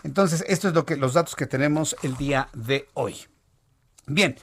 Entonces, 0.04 0.44
esto 0.48 0.68
es 0.68 0.74
lo 0.74 0.86
que 0.86 0.98
los 0.98 1.14
datos 1.14 1.36
que 1.36 1.46
tenemos 1.46 1.96
el 2.02 2.18
día 2.18 2.50
de 2.54 2.88
hoy. 2.94 3.16
Bien. 4.08 4.36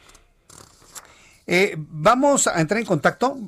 Eh, 1.47 1.75
vamos 1.79 2.47
a 2.47 2.61
entrar 2.61 2.79
en 2.79 2.87
contacto. 2.87 3.39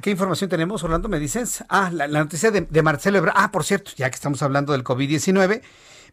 ¿Qué 0.00 0.10
información 0.10 0.48
tenemos, 0.48 0.82
Orlando? 0.82 1.08
¿Me 1.08 1.18
dices? 1.18 1.62
Ah, 1.68 1.90
la, 1.92 2.08
noticia 2.08 2.50
de, 2.50 2.82
Marcelo. 2.82 3.24
Ah, 3.34 3.52
por 3.52 3.64
cierto, 3.64 3.92
ya 3.96 4.10
que 4.10 4.14
estamos 4.14 4.42
hablando 4.42 4.72
del 4.72 4.82
COVID-19. 4.82 5.62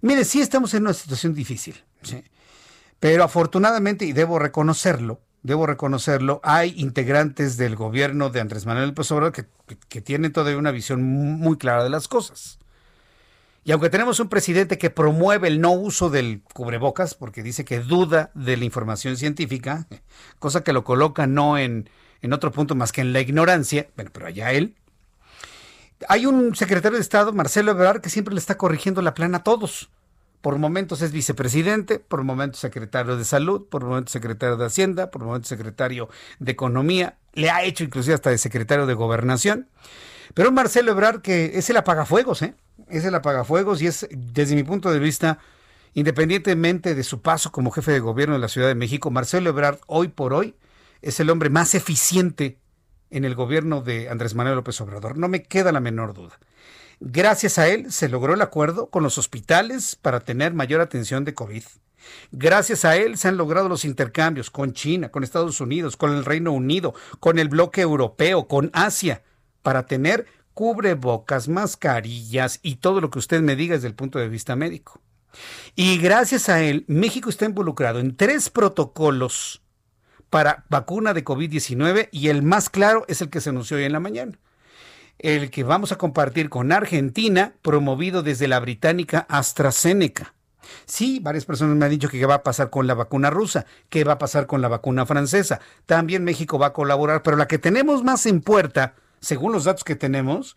Mire, 0.02 0.26
sí 0.26 0.42
estamos 0.42 0.74
en 0.74 0.84
una 0.84 0.94
situación 0.94 1.34
difícil. 1.34 1.82
Pero 3.00 3.24
afortunadamente, 3.24 4.06
y 4.06 4.12
debo 4.12 4.38
reconocerlo, 4.38 5.22
debo 5.44 5.66
reconocerlo, 5.66 6.42
hay 6.44 6.74
integrantes 6.78 7.58
del 7.58 7.76
gobierno 7.76 8.30
de 8.30 8.42
Andrés 8.42 8.66
Manuel 8.66 8.90
López 8.90 9.12
Obrador 9.12 9.34
que, 9.34 10.02
tienen 10.02 10.34
todavía 10.34 10.58
una 10.58 10.72
visión 10.72 11.04
muy 11.04 11.58
clara 11.58 11.84
de 11.84 11.90
las 11.90 12.08
cosas. 12.08 12.60
Y 13.64 13.72
aunque 13.72 13.90
tenemos 13.90 14.20
un 14.20 14.30
presidente 14.30 14.78
que 14.78 14.90
promueve 14.90 15.48
el 15.48 15.62
no 15.62 15.72
uso 15.72 16.10
del 16.10 16.42
cubrebocas, 16.54 17.14
porque 17.14 17.44
dice 17.44 17.66
que 17.66 17.80
duda 17.80 18.32
de 18.34 18.58
la 18.58 18.66
información 18.66 19.18
científica, 19.18 19.88
cosa 20.40 20.64
que 20.64 20.74
lo 20.74 20.84
coloca 20.84 21.28
no 21.28 21.58
en, 21.58 21.90
en 22.22 22.34
otro 22.34 22.52
punto 22.52 22.76
más 22.76 22.92
que 22.92 23.02
en 23.02 23.14
la 23.14 23.20
ignorancia, 23.20 23.88
bueno, 23.96 24.12
pero 24.14 24.28
allá 24.28 24.52
él. 24.52 24.76
Hay 26.08 26.26
un 26.26 26.56
secretario 26.56 26.98
de 26.98 27.02
Estado, 27.02 27.34
Marcelo 27.34 27.72
Ebrard, 27.72 28.02
que 28.02 28.10
siempre 28.10 28.34
le 28.34 28.40
está 28.40 28.58
corrigiendo 28.58 29.02
la 29.02 29.14
plana 29.14 29.40
a 29.40 29.44
todos 29.44 29.90
por 30.42 30.58
momentos 30.58 31.02
es 31.02 31.12
vicepresidente, 31.12 32.00
por 32.00 32.24
momentos 32.24 32.62
secretario 32.62 33.18
de 33.18 33.26
salud, 33.26 33.66
por 33.70 33.84
momentos 33.84 34.14
secretario 34.14 34.58
de 34.58 34.66
Hacienda, 34.66 35.12
por 35.12 35.24
momentos 35.24 35.50
secretario 35.50 36.10
de 36.40 36.52
Economía, 36.52 37.18
le 37.34 37.50
ha 37.50 37.64
hecho 37.64 37.84
inclusive 37.84 38.14
hasta 38.14 38.30
de 38.30 38.38
secretario 38.38 38.86
de 38.86 38.94
Gobernación. 38.94 39.68
Pero 40.34 40.52
Marcelo 40.52 40.92
Ebrard 40.92 41.22
que 41.22 41.52
es 41.56 41.70
el 41.70 41.78
apagafuegos, 41.78 42.42
¿eh? 42.42 42.56
Es 42.88 43.04
el 43.06 43.16
apagafuegos 43.16 43.82
y 43.82 43.88
es, 43.88 44.08
desde 44.12 44.56
mi 44.56 44.64
punto 44.64 44.92
de 44.92 45.00
vista, 45.00 45.40
independientemente 45.94 46.96
de 46.96 47.04
su 47.04 47.22
paso 47.22 47.52
como 47.52 47.72
jefe 47.72 47.92
de 47.92 48.00
gobierno 48.00 48.36
de 48.36 48.40
la 48.40 48.48
Ciudad 48.48 48.68
de 48.68 48.76
México, 48.76 49.12
Marcelo 49.12 49.50
Ebrard 49.50 49.80
hoy 49.88 50.08
por 50.08 50.34
hoy 50.34 50.56
es 51.02 51.20
el 51.20 51.30
hombre 51.30 51.50
más 51.50 51.76
eficiente 51.76 52.60
en 53.10 53.26
el 53.26 53.36
gobierno 53.36 53.82
de 53.82 54.10
Andrés 54.10 54.36
Manuel 54.36 54.56
López 54.56 54.80
Obrador. 54.82 55.18
No 55.18 55.28
me 55.28 55.44
queda 55.44 55.72
la 55.72 55.80
menor 55.80 56.14
duda. 56.14 56.40
Gracias 57.02 57.58
a 57.58 57.70
él 57.70 57.92
se 57.94 58.10
logró 58.10 58.34
el 58.34 58.42
acuerdo 58.42 58.90
con 58.90 59.04
los 59.04 59.18
hospitales 59.18 59.96
para 59.96 60.20
tener 60.20 60.54
mayor 60.54 60.82
atención 60.82 61.24
de 61.24 61.34
COVID. 61.34 61.64
Gracias 62.32 62.84
a 62.84 62.98
él 62.98 63.18
se 63.18 63.30
han 63.30 63.38
logrado 63.38 63.70
los 63.70 63.86
intercambios 63.86 64.52
con 64.52 64.74
China, 64.74 65.10
con 65.10 65.24
Estados 65.24 65.62
Unidos, 65.62 65.96
con 65.96 66.14
el 66.14 66.26
Reino 66.26 66.52
Unido, 66.52 66.94
con 67.22 67.40
el 67.40 67.48
bloque 67.48 67.82
europeo, 67.82 68.48
con 68.48 68.70
Asia, 68.74 69.24
para 69.62 69.86
tener 69.86 70.26
cubrebocas, 70.54 71.48
mascarillas 71.48 72.60
y 72.64 72.76
todo 72.76 73.00
lo 73.00 73.10
que 73.10 73.20
usted 73.20 73.42
me 73.42 73.56
diga 73.56 73.76
desde 73.76 73.88
el 73.88 73.96
punto 73.96 74.20
de 74.20 74.28
vista 74.28 74.58
médico. 74.58 75.02
Y 75.76 76.00
gracias 76.00 76.50
a 76.50 76.62
él, 76.62 76.84
México 76.88 77.30
está 77.30 77.46
involucrado 77.46 78.00
en 78.00 78.18
tres 78.18 78.50
protocolos 78.50 79.62
para 80.30 80.66
vacuna 80.70 81.14
de 81.14 81.24
COVID-19 81.24 82.10
y 82.12 82.28
el 82.28 82.44
más 82.44 82.70
claro 82.70 83.06
es 83.08 83.22
el 83.22 83.30
que 83.30 83.40
se 83.40 83.52
anunció 83.52 83.78
hoy 83.78 83.84
en 83.84 83.94
la 83.94 84.02
mañana 84.02 84.38
el 85.20 85.52
que 85.52 85.64
vamos 85.64 85.92
a 85.92 85.98
compartir 85.98 86.50
con 86.50 86.72
Argentina, 86.72 87.54
promovido 87.62 88.24
desde 88.24 88.48
la 88.48 88.60
británica 88.60 89.26
AstraZeneca. 89.30 90.34
Sí, 90.86 91.20
varias 91.20 91.46
personas 91.46 91.76
me 91.76 91.86
han 91.86 91.92
dicho 91.92 92.10
que 92.10 92.20
qué 92.20 92.26
va 92.26 92.36
a 92.36 92.44
pasar 92.44 92.70
con 92.70 92.88
la 92.88 92.94
vacuna 92.94 93.30
rusa, 93.30 93.66
qué 93.90 94.04
va 94.04 94.14
a 94.14 94.18
pasar 94.18 94.48
con 94.48 94.62
la 94.62 94.68
vacuna 94.68 95.06
francesa. 95.06 95.60
También 95.86 96.24
México 96.24 96.58
va 96.60 96.68
a 96.68 96.74
colaborar, 96.74 97.22
pero 97.24 97.38
la 97.38 97.48
que 97.48 97.58
tenemos 97.58 98.04
más 98.04 98.26
en 98.26 98.42
puerta, 98.42 98.96
según 99.20 99.52
los 99.52 99.66
datos 99.66 99.84
que 99.84 99.96
tenemos, 99.96 100.56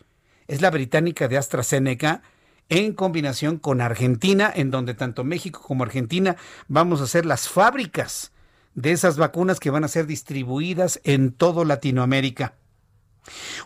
es 0.48 0.60
la 0.60 0.70
británica 0.70 1.28
de 1.28 1.38
AstraZeneca 1.38 2.22
en 2.68 2.92
combinación 2.92 3.58
con 3.58 3.80
Argentina, 3.80 4.50
en 4.54 4.70
donde 4.70 4.94
tanto 4.94 5.24
México 5.24 5.60
como 5.60 5.84
Argentina 5.84 6.36
vamos 6.68 7.00
a 7.00 7.06
ser 7.06 7.26
las 7.26 7.48
fábricas 7.48 8.32
de 8.74 8.92
esas 8.92 9.18
vacunas 9.18 9.60
que 9.60 9.70
van 9.70 9.84
a 9.84 9.88
ser 9.88 10.06
distribuidas 10.06 11.00
en 11.04 11.32
todo 11.32 11.64
Latinoamérica. 11.64 12.54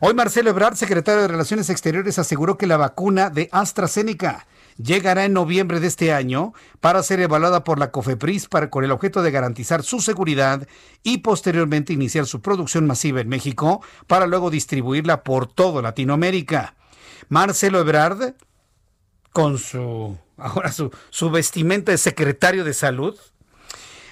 Hoy 0.01 0.15
Marcelo 0.15 0.51
Ebrard, 0.51 0.77
secretario 0.77 1.23
de 1.23 1.29
Relaciones 1.29 1.71
Exteriores, 1.71 2.19
aseguró 2.19 2.59
que 2.59 2.67
la 2.67 2.77
vacuna 2.77 3.31
de 3.31 3.49
AstraZeneca 3.53 4.47
llegará 4.77 5.25
en 5.25 5.33
noviembre 5.33 5.81
de 5.81 5.87
este 5.87 6.13
año 6.13 6.53
para 6.81 7.03
ser 7.03 7.21
evaluada 7.21 7.65
por 7.65 7.79
la 7.79 7.91
COFEPRIS 7.91 8.49
para, 8.49 8.69
con 8.69 8.85
el 8.85 8.91
objeto 8.91 9.23
de 9.23 9.31
garantizar 9.31 9.83
su 9.83 10.01
seguridad 10.01 10.69
y 11.03 11.19
posteriormente 11.19 11.95
iniciar 11.95 12.27
su 12.27 12.43
producción 12.43 12.87
masiva 12.87 13.21
en 13.21 13.29
México 13.29 13.83
para 14.07 14.27
luego 14.27 14.51
distribuirla 14.51 15.23
por 15.23 15.47
todo 15.47 15.81
Latinoamérica. 15.81 16.75
Marcelo 17.29 17.81
Ebrard, 17.81 18.35
con 19.33 19.59
su 19.59 20.19
ahora 20.37 20.73
su, 20.73 20.91
su 21.11 21.31
vestimenta 21.31 21.93
de 21.93 21.99
secretario 21.99 22.65
de 22.65 22.75
salud, 22.75 23.19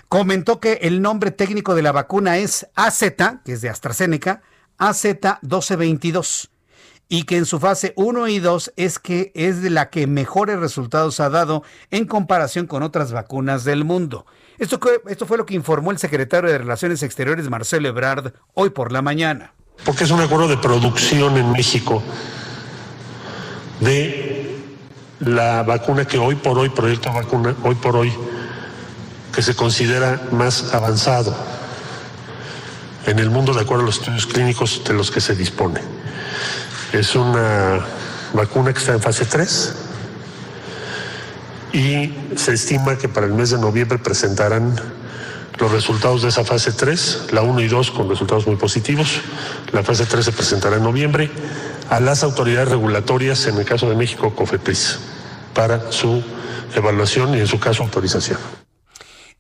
comentó 0.09 0.61
que 0.61 0.75
el 0.83 1.03
nombre 1.03 1.31
técnico 1.31 1.75
de 1.75 1.83
la 1.83 1.93
vacuna 1.93 2.39
es 2.39 2.66
AZ, 2.75 3.03
que 3.45 3.53
es 3.53 3.61
de 3.61 3.69
AstraZeneca, 3.69 4.43
AZ1222 4.79 6.49
y 7.09 7.25
que 7.25 7.37
en 7.37 7.47
su 7.47 7.61
fase 7.61 7.93
1 7.97 8.29
y 8.29 8.39
2 8.39 8.73
es 8.77 8.99
que 8.99 9.31
es 9.35 9.63
de 9.63 9.71
la 9.71 9.91
que 9.91 10.07
mejores 10.07 10.59
resultados 10.59 11.21
ha 11.21 11.31
dado 11.31 11.63
en 11.91 12.07
comparación 12.07 12.67
con 12.67 12.83
otras 12.83 13.13
vacunas 13.13 13.65
del 13.65 13.85
mundo. 13.85 14.27
Esto, 14.59 14.81
esto 15.09 15.27
fue 15.27 15.37
lo 15.37 15.47
que 15.47 15.55
informó 15.55 15.91
el 15.91 15.99
secretario 15.99 16.51
de 16.51 16.59
Relaciones 16.59 17.03
Exteriores 17.03 17.51
Marcelo 17.51 17.89
Ebrard 17.89 18.33
hoy 18.55 18.71
por 18.71 18.93
la 18.93 19.03
mañana. 19.03 19.53
Porque 19.85 20.05
es 20.05 20.11
un 20.11 20.21
acuerdo 20.21 20.49
de 20.49 20.57
producción 20.57 21.37
en 21.37 21.53
México 21.53 22.03
de 23.81 24.61
la 25.21 25.63
vacuna 25.63 26.07
que 26.07 26.19
hoy 26.19 26.37
por 26.37 26.59
hoy, 26.59 26.69
proyecto 26.69 27.13
vacuna, 27.13 27.55
hoy 27.63 27.75
por 27.75 27.97
hoy, 27.97 28.13
que 29.35 29.43
se 29.43 29.55
considera 29.55 30.21
más 30.31 30.73
avanzado 30.73 31.35
en 33.07 33.19
el 33.19 33.31
mundo 33.31 33.53
de 33.53 33.61
acuerdo 33.61 33.83
a 33.83 33.87
los 33.87 33.99
estudios 33.99 34.27
clínicos 34.27 34.83
de 34.85 34.95
los 34.95 35.11
que 35.11 35.21
se 35.21 35.35
dispone. 35.35 35.81
Es 36.93 37.15
una 37.15 37.85
vacuna 38.33 38.73
que 38.73 38.79
está 38.79 38.93
en 38.93 39.01
fase 39.01 39.25
3 39.25 39.75
y 41.73 42.13
se 42.37 42.53
estima 42.53 42.97
que 42.97 43.09
para 43.09 43.27
el 43.27 43.33
mes 43.33 43.51
de 43.51 43.59
noviembre 43.59 43.99
presentarán 43.99 44.75
los 45.59 45.71
resultados 45.71 46.23
de 46.23 46.29
esa 46.29 46.45
fase 46.45 46.73
3, 46.73 47.27
la 47.33 47.43
1 47.43 47.61
y 47.61 47.69
2 47.69 47.91
con 47.91 48.09
resultados 48.09 48.47
muy 48.47 48.57
positivos. 48.57 49.21
La 49.73 49.83
fase 49.83 50.07
3 50.07 50.25
se 50.25 50.33
presentará 50.33 50.77
en 50.77 50.83
noviembre 50.83 51.31
a 51.91 52.01
las 52.01 52.23
autoridades 52.23 52.71
regulatorias, 52.71 53.47
en 53.47 53.59
el 53.59 53.65
caso 53.65 53.89
de 53.89 53.97
México, 53.97 54.35
COFEPRIS, 54.35 54.99
para 55.55 55.93
su 55.93 56.23
evaluación 56.75 57.35
y 57.35 57.41
en 57.41 57.47
su 57.47 57.61
caso 57.61 57.83
autorización. 57.83 58.64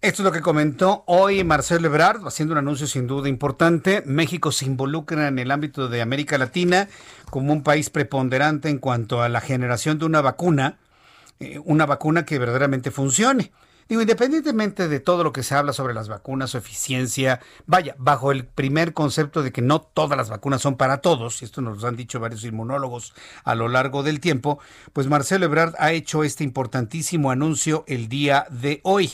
Esto 0.04 0.20
es 0.20 0.24
lo 0.24 0.32
que 0.32 0.42
comentó 0.42 1.02
hoy 1.06 1.42
Marcelo 1.44 1.86
Ebrard, 1.86 2.26
haciendo 2.26 2.52
un 2.52 2.58
anuncio 2.58 2.86
sin 2.86 3.06
duda 3.06 3.26
importante. 3.26 4.02
México 4.04 4.52
se 4.52 4.66
involucra 4.66 5.28
en 5.28 5.38
el 5.38 5.50
ámbito 5.50 5.88
de 5.88 6.02
América 6.02 6.36
Latina 6.36 6.88
como 7.30 7.54
un 7.54 7.62
país 7.62 7.88
preponderante 7.88 8.68
en 8.68 8.76
cuanto 8.76 9.22
a 9.22 9.30
la 9.30 9.40
generación 9.40 9.98
de 9.98 10.04
una 10.04 10.20
vacuna, 10.20 10.76
eh, 11.40 11.58
una 11.64 11.86
vacuna 11.86 12.26
que 12.26 12.38
verdaderamente 12.38 12.90
funcione. 12.90 13.50
Digo, 13.88 14.00
independientemente 14.00 14.88
de 14.88 15.00
todo 15.00 15.24
lo 15.24 15.32
que 15.32 15.42
se 15.42 15.54
habla 15.54 15.72
sobre 15.72 15.94
las 15.94 16.08
vacunas, 16.08 16.50
su 16.50 16.58
eficiencia, 16.58 17.40
vaya, 17.66 17.94
bajo 17.98 18.32
el 18.32 18.46
primer 18.46 18.94
concepto 18.94 19.42
de 19.42 19.52
que 19.52 19.60
no 19.60 19.80
todas 19.80 20.16
las 20.16 20.30
vacunas 20.30 20.62
son 20.62 20.76
para 20.76 20.98
todos, 20.98 21.42
y 21.42 21.44
esto 21.44 21.60
nos 21.60 21.82
lo 21.82 21.88
han 21.88 21.96
dicho 21.96 22.18
varios 22.18 22.44
inmunólogos 22.44 23.14
a 23.44 23.54
lo 23.54 23.68
largo 23.68 24.02
del 24.02 24.20
tiempo, 24.20 24.58
pues 24.92 25.06
Marcelo 25.06 25.44
Ebrard 25.44 25.74
ha 25.78 25.92
hecho 25.92 26.24
este 26.24 26.44
importantísimo 26.44 27.30
anuncio 27.30 27.84
el 27.86 28.08
día 28.08 28.46
de 28.50 28.80
hoy. 28.84 29.12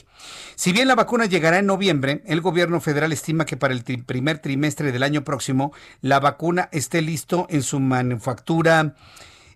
Si 0.55 0.73
bien 0.73 0.89
la 0.89 0.95
vacuna 0.95 1.27
llegará 1.27 1.59
en 1.59 1.67
noviembre, 1.67 2.23
el 2.27 2.41
gobierno 2.41 2.81
federal 2.81 3.13
estima 3.13 3.47
que 3.47 3.57
para 3.57 3.75
el 3.75 3.83
primer 3.83 4.39
trimestre 4.39 4.93
del 4.93 5.03
año 5.03 5.25
próximo 5.25 5.73
la 6.01 6.21
vacuna 6.21 6.69
esté 6.73 7.03
listo 7.03 7.47
en 7.51 7.63
su 7.63 7.81
manufactura, 7.81 8.95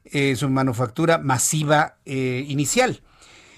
eh, 0.04 0.34
su 0.36 0.48
manufactura 0.48 1.18
masiva 1.18 1.96
eh, 2.04 2.44
inicial. 2.48 3.00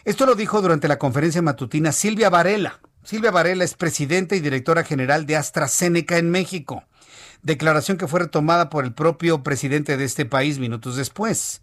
Esto 0.06 0.24
lo 0.24 0.36
dijo 0.36 0.62
durante 0.62 0.86
la 0.86 1.00
conferencia 1.00 1.42
matutina 1.42 1.90
Silvia 1.90 2.30
Varela. 2.30 2.78
Silvia 3.02 3.32
Varela 3.32 3.64
es 3.64 3.74
presidenta 3.74 4.36
y 4.36 4.40
directora 4.40 4.84
general 4.84 5.26
de 5.26 5.34
AstraZeneca 5.34 6.16
en 6.16 6.30
México. 6.30 6.84
Declaración 7.42 7.96
que 7.96 8.06
fue 8.06 8.20
retomada 8.20 8.70
por 8.70 8.84
el 8.84 8.94
propio 8.94 9.42
presidente 9.42 9.96
de 9.96 10.04
este 10.04 10.24
país 10.24 10.60
minutos 10.60 10.94
después. 10.94 11.62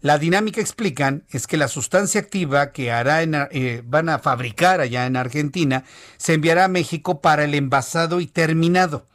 La 0.00 0.18
dinámica 0.18 0.60
explican 0.60 1.24
es 1.30 1.46
que 1.46 1.56
la 1.56 1.68
sustancia 1.68 2.20
activa 2.20 2.72
que 2.72 2.90
eh, 2.90 3.82
van 3.86 4.08
a 4.08 4.18
fabricar 4.18 4.80
allá 4.80 5.06
en 5.06 5.14
Argentina 5.14 5.84
se 6.16 6.34
enviará 6.34 6.64
a 6.64 6.68
México 6.68 7.20
para 7.20 7.44
el 7.44 7.54
envasado 7.54 8.20
y 8.20 8.26
terminado. 8.26 9.06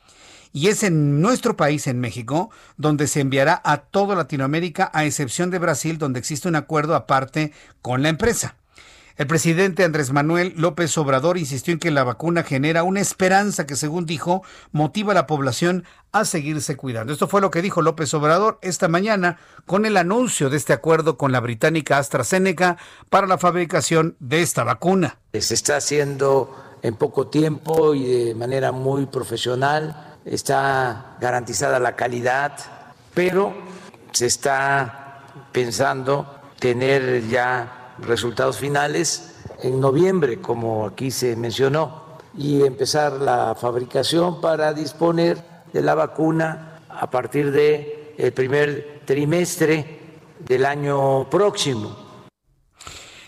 Y 0.53 0.69
es 0.69 0.83
en 0.83 1.19
nuestro 1.21 1.57
país, 1.57 1.85
en 1.87 1.99
México, 1.99 2.49
donde 2.77 3.07
se 3.07 3.19
enviará 3.19 3.61
a 3.65 3.79
toda 3.79 4.15
Latinoamérica, 4.15 4.89
a 4.93 5.03
excepción 5.03 5.49
de 5.49 5.59
Brasil, 5.59 5.97
donde 5.97 6.19
existe 6.19 6.47
un 6.47 6.55
acuerdo 6.55 6.95
aparte 6.95 7.51
con 7.81 8.03
la 8.03 8.07
empresa. 8.07 8.55
El 9.19 9.27
presidente 9.27 9.83
Andrés 9.83 10.13
Manuel 10.13 10.53
López 10.55 10.97
Obrador 10.97 11.37
insistió 11.37 11.73
en 11.73 11.79
que 11.79 11.91
la 11.91 12.05
vacuna 12.05 12.43
genera 12.43 12.83
una 12.83 13.01
esperanza 13.01 13.67
que, 13.67 13.75
según 13.75 14.05
dijo, 14.05 14.43
motiva 14.71 15.11
a 15.11 15.15
la 15.15 15.27
población 15.27 15.83
a 16.13 16.23
seguirse 16.23 16.77
cuidando. 16.77 17.11
Esto 17.11 17.27
fue 17.27 17.41
lo 17.41 17.51
que 17.51 17.61
dijo 17.61 17.81
López 17.81 18.13
Obrador 18.13 18.59
esta 18.61 18.87
mañana 18.87 19.37
con 19.65 19.85
el 19.85 19.97
anuncio 19.97 20.49
de 20.49 20.55
este 20.55 20.71
acuerdo 20.71 21.17
con 21.17 21.33
la 21.33 21.41
británica 21.41 21.97
AstraZeneca 21.97 22.77
para 23.09 23.27
la 23.27 23.37
fabricación 23.37 24.15
de 24.21 24.41
esta 24.41 24.63
vacuna. 24.63 25.17
Se 25.33 25.53
está 25.53 25.75
haciendo 25.75 26.55
en 26.81 26.95
poco 26.95 27.27
tiempo 27.27 27.93
y 27.95 28.05
de 28.05 28.35
manera 28.35 28.71
muy 28.71 29.05
profesional, 29.05 30.15
está 30.23 31.17
garantizada 31.19 31.77
la 31.77 31.97
calidad, 31.97 32.53
pero 33.13 33.53
se 34.13 34.27
está 34.27 35.25
pensando 35.51 36.39
tener 36.57 37.27
ya 37.27 37.78
resultados 38.01 38.57
finales 38.57 39.35
en 39.61 39.79
noviembre, 39.79 40.39
como 40.39 40.85
aquí 40.85 41.11
se 41.11 41.35
mencionó, 41.35 42.17
y 42.37 42.63
empezar 42.63 43.13
la 43.13 43.55
fabricación 43.55 44.41
para 44.41 44.73
disponer 44.73 45.37
de 45.73 45.81
la 45.81 45.95
vacuna 45.95 46.81
a 46.89 47.09
partir 47.09 47.51
del 47.51 48.33
primer 48.33 49.01
trimestre 49.05 49.99
del 50.39 50.65
año 50.65 51.29
próximo. 51.29 52.09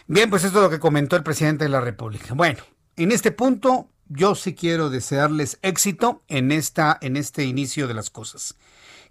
Bien, 0.07 0.30
pues 0.30 0.43
esto 0.43 0.60
es 0.60 0.64
lo 0.64 0.69
que 0.69 0.80
comentó 0.80 1.15
el 1.15 1.23
presidente 1.23 1.65
de 1.65 1.69
la 1.69 1.81
República. 1.81 2.34
Bueno, 2.34 2.64
en 2.95 3.11
este 3.11 3.31
punto 3.31 3.89
yo 4.10 4.35
sí 4.35 4.53
quiero 4.53 4.89
desearles 4.89 5.57
éxito 5.61 6.23
en 6.27 6.52
esta 6.52 6.98
en 7.02 7.15
este 7.15 7.45
inicio 7.45 7.88
de 7.88 7.93
las 7.93 8.10
cosas. 8.10 8.56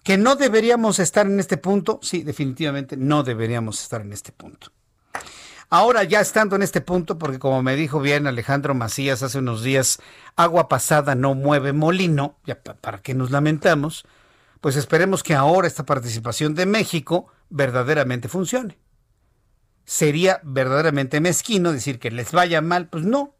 Que 0.03 0.19
no 0.19 0.37
deberíamos 0.37 0.99
estar 0.99 1.27
en 1.27 1.41
este 1.41 1.57
punto, 1.57 2.01
sí, 2.03 2.23
definitivamente 2.23 2.97
no 2.97 3.23
deberíamos 3.23 3.82
estar 3.82 4.01
en 4.01 4.12
este 4.12 4.32
punto. 4.32 4.73
Ahora 5.73 6.03
ya 6.03 6.21
estando 6.21 6.57
en 6.57 6.63
este 6.63 6.81
punto, 6.81 7.17
porque 7.17 7.39
como 7.39 7.63
me 7.63 7.77
dijo 7.77 8.01
bien 8.01 8.27
Alejandro 8.27 8.75
Macías 8.75 9.23
hace 9.23 9.39
unos 9.39 9.63
días, 9.63 10.01
agua 10.35 10.69
pasada 10.69 11.15
no 11.15 11.37
mueve 11.37 11.73
molino, 11.73 12.37
para 12.81 13.01
que 13.03 13.15
nos 13.15 13.31
lamentamos, 13.31 14.05
pues 14.61 14.75
esperemos 14.75 15.23
que 15.23 15.35
ahora 15.35 15.69
esta 15.69 15.87
participación 15.87 16.57
de 16.57 16.67
México 16.67 17.29
verdaderamente 17.51 18.29
funcione. 18.29 18.79
Sería 19.85 20.41
verdaderamente 20.43 21.21
mezquino 21.21 21.73
decir 21.73 22.01
que 22.01 22.11
les 22.11 22.33
vaya 22.33 22.61
mal, 22.61 22.89
pues 22.89 23.05
no. 23.05 23.37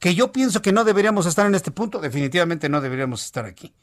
Que 0.00 0.14
yo 0.14 0.32
pienso 0.32 0.60
que 0.60 0.72
no 0.72 0.84
deberíamos 0.84 1.24
estar 1.24 1.46
en 1.46 1.54
este 1.54 1.70
punto, 1.70 1.98
definitivamente 2.00 2.68
no 2.68 2.82
deberíamos 2.82 3.24
estar 3.24 3.46
aquí. 3.46 3.74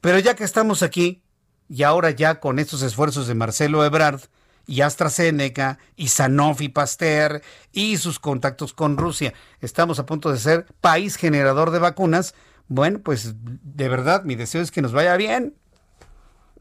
Pero 0.00 0.18
ya 0.18 0.34
que 0.34 0.44
estamos 0.44 0.82
aquí, 0.82 1.22
y 1.68 1.82
ahora 1.82 2.12
ya 2.12 2.40
con 2.40 2.58
estos 2.58 2.80
esfuerzos 2.80 3.26
de 3.26 3.34
Marcelo 3.34 3.84
Ebrard, 3.84 4.22
y 4.66 4.82
AstraZeneca 4.82 5.78
y 5.96 6.08
Sanofi 6.08 6.68
Pasteur 6.68 7.42
y 7.72 7.96
sus 7.96 8.18
contactos 8.18 8.72
con 8.72 8.96
Rusia. 8.96 9.34
Estamos 9.60 9.98
a 9.98 10.06
punto 10.06 10.30
de 10.30 10.38
ser 10.38 10.66
país 10.80 11.16
generador 11.16 11.70
de 11.70 11.78
vacunas. 11.78 12.34
Bueno, 12.68 13.00
pues 13.00 13.34
de 13.42 13.88
verdad 13.88 14.24
mi 14.24 14.34
deseo 14.34 14.62
es 14.62 14.70
que 14.70 14.82
nos 14.82 14.92
vaya 14.92 15.16
bien. 15.16 15.54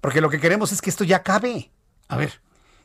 Porque 0.02 0.22
lo 0.22 0.30
que 0.30 0.40
queremos 0.40 0.72
es 0.72 0.82
que 0.82 0.90
esto 0.90 1.04
ya 1.04 1.18
acabe. 1.18 1.72
A 2.08 2.18
ver, 2.18 2.42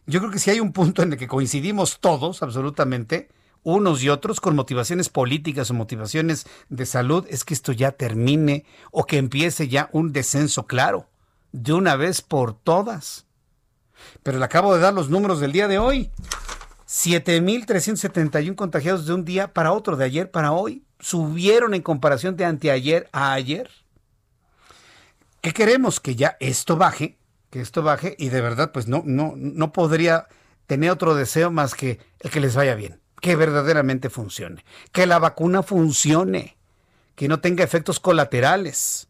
yo 0.07 0.21
creo 0.21 0.31
que 0.31 0.39
si 0.39 0.51
hay 0.51 0.61
un 0.61 0.73
punto 0.73 1.03
en 1.03 1.13
el 1.13 1.19
que 1.19 1.29
coincidimos 1.29 2.01
todos, 2.01 2.43
absolutamente, 2.43 3.31
unos 3.63 4.03
y 4.03 4.11
otros, 4.11 4.41
con 4.41 4.55
motivaciones 4.55 5.09
políticas 5.09 5.71
o 5.71 5.75
motivaciones 5.75 6.47
de 6.69 6.85
salud, 6.85 7.27
es 7.31 7.45
que 7.45 7.55
esto 7.55 7.73
ya 7.73 7.93
termine 7.93 8.67
o 8.91 9.07
que 9.07 9.17
empiece 9.17 9.69
ya 9.69 9.89
un 9.93 10.13
descenso 10.13 10.67
claro, 10.67 11.09
de 11.53 11.73
una 11.73 11.97
vez 11.97 12.21
por 12.21 12.53
todas. 12.53 13.27
Pero 14.23 14.39
le 14.39 14.45
acabo 14.45 14.75
de 14.75 14.81
dar 14.81 14.95
los 14.95 15.11
números 15.11 15.41
del 15.41 15.53
día 15.53 15.69
de 15.69 15.79
hoy. 15.79 16.11
7.371 16.87 18.55
contagiados 18.55 19.07
de 19.07 19.15
un 19.15 19.25
día 19.25 19.53
para 19.53 19.73
otro, 19.73 19.97
de 19.97 20.05
ayer 20.05 20.31
para 20.31 20.53
hoy. 20.53 20.85
Subieron 21.01 21.75
en 21.75 21.83
comparación 21.83 22.37
de 22.37 22.45
anteayer 22.45 23.09
a 23.13 23.33
ayer. 23.33 23.71
¿Qué 25.41 25.53
queremos? 25.53 26.01
Que 26.01 26.15
ya 26.15 26.37
esto 26.41 26.77
baje, 26.77 27.19
que 27.51 27.61
esto 27.61 27.83
baje 27.83 28.17
y 28.19 28.31
de 28.31 28.41
verdad 28.41 28.73
pues 28.73 28.89
no, 28.89 29.03
no, 29.05 29.35
no 29.37 29.73
podría 29.73 30.27
tener 30.67 30.91
otro 30.91 31.15
deseo 31.15 31.51
más 31.51 31.75
que 31.75 32.01
el 32.21 32.31
que 32.31 32.41
les 32.41 32.55
vaya 32.55 32.75
bien, 32.75 33.01
que 33.21 33.37
verdaderamente 33.37 34.09
funcione, 34.09 34.65
que 34.93 35.07
la 35.07 35.19
vacuna 35.19 35.63
funcione, 35.63 36.57
que 37.15 37.29
no 37.29 37.41
tenga 37.41 37.65
efectos 37.65 38.01
colaterales. 38.01 39.09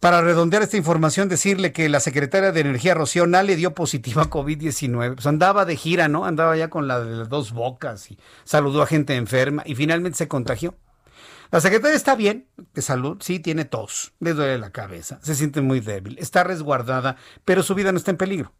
Para 0.00 0.22
redondear 0.22 0.62
esta 0.62 0.78
información, 0.78 1.28
decirle 1.28 1.74
que 1.74 1.90
la 1.90 2.00
secretaria 2.00 2.52
de 2.52 2.60
Energía, 2.60 2.94
Rocío 2.94 3.26
Nale, 3.26 3.54
dio 3.54 3.74
positiva 3.74 4.22
a 4.22 4.30
COVID-19. 4.30 5.16
Pues 5.16 5.26
andaba 5.26 5.66
de 5.66 5.76
gira, 5.76 6.08
¿no? 6.08 6.24
Andaba 6.24 6.56
ya 6.56 6.70
con 6.70 6.88
la 6.88 7.00
de 7.00 7.16
las 7.16 7.28
dos 7.28 7.52
bocas 7.52 8.10
y 8.10 8.18
saludó 8.44 8.80
a 8.80 8.86
gente 8.86 9.14
enferma 9.16 9.62
y 9.66 9.74
finalmente 9.74 10.16
se 10.16 10.26
contagió. 10.26 10.74
La 11.50 11.60
secretaria 11.60 11.96
está 11.96 12.14
bien, 12.14 12.46
de 12.72 12.80
salud, 12.80 13.18
sí, 13.20 13.40
tiene 13.40 13.66
tos, 13.66 14.14
le 14.20 14.32
duele 14.32 14.56
la 14.56 14.70
cabeza, 14.70 15.18
se 15.20 15.34
siente 15.34 15.60
muy 15.60 15.80
débil, 15.80 16.16
está 16.18 16.44
resguardada, 16.44 17.16
pero 17.44 17.62
su 17.62 17.74
vida 17.74 17.90
no 17.92 17.98
está 17.98 18.12
en 18.12 18.16
peligro. 18.16 18.52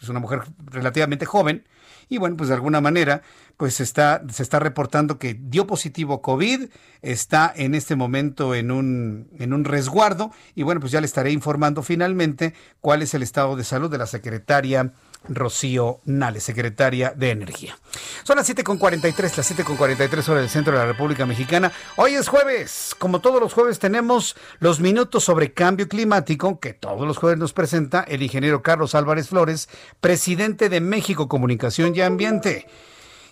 Es 0.00 0.08
una 0.08 0.20
mujer 0.20 0.44
relativamente 0.64 1.26
joven 1.26 1.66
y 2.08 2.18
bueno, 2.18 2.36
pues 2.36 2.48
de 2.48 2.54
alguna 2.54 2.80
manera, 2.80 3.22
pues 3.56 3.80
está, 3.80 4.22
se 4.30 4.42
está 4.42 4.58
reportando 4.58 5.18
que 5.18 5.34
dio 5.38 5.66
positivo 5.66 6.20
COVID, 6.20 6.68
está 7.02 7.52
en 7.54 7.74
este 7.74 7.96
momento 7.96 8.54
en 8.54 8.70
un, 8.70 9.28
en 9.38 9.52
un 9.52 9.64
resguardo 9.64 10.30
y 10.54 10.62
bueno, 10.62 10.80
pues 10.80 10.92
ya 10.92 11.00
le 11.00 11.06
estaré 11.06 11.32
informando 11.32 11.82
finalmente 11.82 12.54
cuál 12.80 13.02
es 13.02 13.14
el 13.14 13.22
estado 13.22 13.56
de 13.56 13.64
salud 13.64 13.90
de 13.90 13.98
la 13.98 14.06
secretaria 14.06 14.92
Rocío 15.28 16.00
Nale, 16.04 16.40
secretaria 16.40 17.12
de 17.16 17.30
Energía. 17.30 17.78
Son 18.22 18.36
las 18.36 18.48
7.43, 18.48 19.36
las 19.36 19.56
7.43 19.56 20.12
horas 20.28 20.42
del 20.42 20.50
centro 20.50 20.72
de 20.72 20.78
la 20.78 20.86
República 20.86 21.26
Mexicana. 21.26 21.72
Hoy 21.96 22.14
es 22.14 22.28
jueves. 22.28 22.94
Como 22.98 23.20
todos 23.20 23.40
los 23.40 23.52
jueves 23.52 23.78
tenemos 23.78 24.36
los 24.60 24.80
minutos 24.80 25.24
sobre 25.24 25.52
cambio 25.52 25.88
climático 25.88 26.60
que 26.60 26.74
todos 26.74 27.06
los 27.06 27.16
jueves 27.16 27.38
nos 27.38 27.52
presenta 27.52 28.02
el 28.02 28.22
ingeniero 28.22 28.62
Carlos 28.62 28.94
Álvarez 28.94 29.28
Flores, 29.28 29.68
presidente 30.00 30.68
de 30.68 30.80
México 30.80 31.28
Comunicación 31.28 31.94
y 31.94 32.02
Ambiente. 32.02 32.66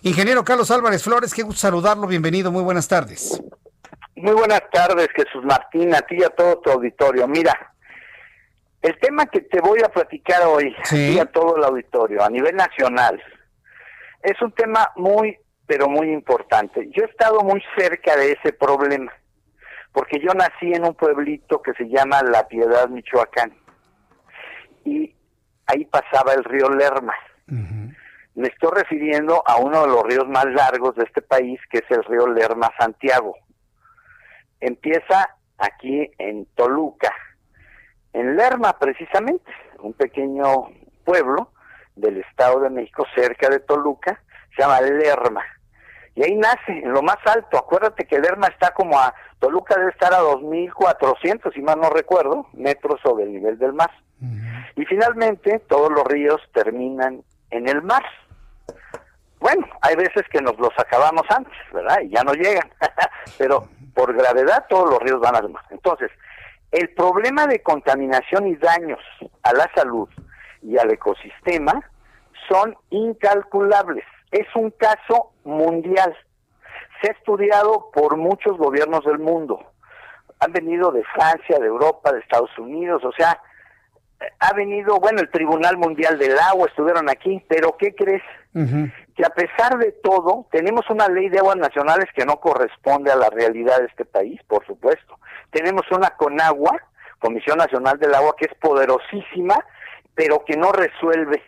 Ingeniero 0.05 0.43
Carlos 0.43 0.69
Álvarez 0.69 1.03
Flores, 1.03 1.33
qué 1.33 1.41
gusto 1.41 1.61
saludarlo. 1.61 2.05
Bienvenido, 2.05 2.51
muy 2.51 2.61
buenas 2.61 2.87
tardes. 2.87 3.41
Muy 4.15 4.33
buenas 4.33 4.61
tardes, 4.71 5.07
Jesús 5.15 5.43
Martín, 5.43 5.95
a 5.95 6.01
ti 6.01 6.17
y 6.19 6.23
a 6.23 6.29
todo 6.29 6.59
tu 6.59 6.69
auditorio. 6.69 7.27
Mira, 7.27 7.73
el 8.83 8.95
tema 8.99 9.25
que 9.25 9.41
te 9.41 9.59
voy 9.61 9.79
a 9.83 9.89
platicar 9.89 10.43
hoy 10.43 10.75
y 10.91 11.17
a 11.17 11.25
todo 11.25 11.57
el 11.57 11.63
auditorio 11.63 12.23
a 12.23 12.29
nivel 12.29 12.55
nacional 12.55 13.19
es 14.21 14.39
un 14.43 14.51
tema 14.51 14.91
muy, 14.95 15.39
pero 15.65 15.89
muy 15.89 16.11
importante. 16.11 16.87
Yo 16.95 17.01
he 17.01 17.07
estado 17.07 17.39
muy 17.39 17.63
cerca 17.75 18.15
de 18.15 18.33
ese 18.33 18.53
problema 18.53 19.11
porque 19.91 20.19
yo 20.19 20.35
nací 20.35 20.71
en 20.71 20.85
un 20.85 20.93
pueblito 20.93 21.63
que 21.63 21.73
se 21.73 21.85
llama 21.85 22.21
La 22.21 22.47
Piedad, 22.47 22.89
Michoacán. 22.89 23.57
Y 24.83 25.15
ahí 25.65 25.83
pasaba 25.85 26.33
el 26.33 26.43
río 26.43 26.69
Lerma. 26.69 27.15
Me 28.35 28.49
estoy 28.49 28.71
refiriendo 28.73 29.41
a 29.45 29.57
uno 29.57 29.81
de 29.81 29.87
los 29.87 30.03
ríos 30.03 30.27
más 30.27 30.45
largos 30.45 30.95
de 30.95 31.03
este 31.03 31.21
país, 31.21 31.59
que 31.69 31.79
es 31.79 31.89
el 31.89 32.03
río 32.03 32.27
Lerma 32.27 32.69
Santiago. 32.77 33.35
Empieza 34.59 35.37
aquí 35.57 36.11
en 36.17 36.45
Toluca, 36.55 37.13
en 38.15 38.35
Lerma 38.35 38.77
precisamente, 38.79 39.51
un 39.79 39.93
pequeño 39.93 40.69
pueblo 41.03 41.51
del 41.95 42.17
Estado 42.17 42.61
de 42.61 42.69
México 42.69 43.05
cerca 43.13 43.49
de 43.49 43.59
Toluca, 43.59 44.21
se 44.55 44.61
llama 44.61 44.81
Lerma. 44.81 45.43
Y 46.15 46.23
ahí 46.23 46.35
nace, 46.35 46.71
en 46.71 46.93
lo 46.93 47.01
más 47.01 47.17
alto. 47.25 47.57
Acuérdate 47.57 48.05
que 48.05 48.19
Lerma 48.19 48.47
está 48.47 48.71
como 48.71 48.97
a, 48.97 49.13
Toluca 49.39 49.75
debe 49.77 49.91
estar 49.91 50.13
a 50.13 50.21
2.400, 50.21 51.53
si 51.53 51.61
mal 51.61 51.79
no 51.79 51.89
recuerdo, 51.89 52.47
metros 52.53 53.01
sobre 53.01 53.25
el 53.25 53.33
nivel 53.33 53.57
del 53.59 53.73
mar. 53.73 53.91
Y 54.77 54.85
finalmente 54.85 55.59
todos 55.67 55.91
los 55.91 56.05
ríos 56.05 56.41
terminan 56.53 57.21
en 57.51 57.67
el 57.67 57.81
mar. 57.81 58.03
Bueno, 59.39 59.67
hay 59.81 59.95
veces 59.95 60.23
que 60.31 60.41
nos 60.41 60.57
los 60.57 60.71
acabamos 60.77 61.23
antes, 61.29 61.53
¿verdad? 61.71 61.99
Y 62.01 62.09
ya 62.09 62.23
no 62.23 62.33
llegan. 62.33 62.69
Pero 63.37 63.67
por 63.93 64.13
gravedad 64.13 64.65
todos 64.69 64.89
los 64.89 64.99
ríos 64.99 65.19
van 65.19 65.35
al 65.35 65.49
mar. 65.49 65.63
Entonces, 65.69 66.11
el 66.71 66.89
problema 66.93 67.45
de 67.47 67.61
contaminación 67.61 68.47
y 68.47 68.55
daños 68.55 68.99
a 69.43 69.53
la 69.53 69.69
salud 69.75 70.09
y 70.61 70.77
al 70.77 70.91
ecosistema 70.91 71.73
son 72.49 72.75
incalculables. 72.89 74.03
Es 74.31 74.47
un 74.55 74.71
caso 74.71 75.31
mundial. 75.43 76.15
Se 77.01 77.09
ha 77.09 77.13
estudiado 77.13 77.91
por 77.93 78.17
muchos 78.17 78.57
gobiernos 78.57 79.05
del 79.05 79.19
mundo. 79.19 79.59
Han 80.39 80.51
venido 80.51 80.91
de 80.91 81.03
Francia, 81.03 81.59
de 81.59 81.67
Europa, 81.67 82.11
de 82.11 82.19
Estados 82.19 82.57
Unidos, 82.57 83.03
o 83.05 83.11
sea, 83.13 83.39
ha 84.39 84.53
venido, 84.53 84.99
bueno, 84.99 85.21
el 85.21 85.29
Tribunal 85.29 85.77
Mundial 85.77 86.17
del 86.17 86.37
Agua, 86.39 86.67
estuvieron 86.67 87.09
aquí, 87.09 87.43
pero 87.47 87.77
¿qué 87.77 87.93
crees? 87.93 88.23
Que 89.15 89.25
a 89.25 89.31
pesar 89.31 89.77
de 89.77 89.91
todo, 89.91 90.47
tenemos 90.49 90.89
una 90.89 91.09
ley 91.09 91.27
de 91.29 91.39
aguas 91.39 91.57
nacionales 91.57 92.05
que 92.15 92.25
no 92.25 92.39
corresponde 92.39 93.11
a 93.11 93.17
la 93.17 93.29
realidad 93.29 93.79
de 93.79 93.87
este 93.87 94.05
país, 94.05 94.39
por 94.47 94.65
supuesto. 94.65 95.19
Tenemos 95.51 95.83
una 95.91 96.11
CONAGUA, 96.11 96.79
Comisión 97.19 97.57
Nacional 97.57 97.99
del 97.99 98.15
Agua, 98.15 98.33
que 98.37 98.45
es 98.45 98.53
poderosísima, 98.55 99.57
pero 100.13 100.45
que 100.45 100.55
no 100.55 100.71
resuelve 100.71 101.43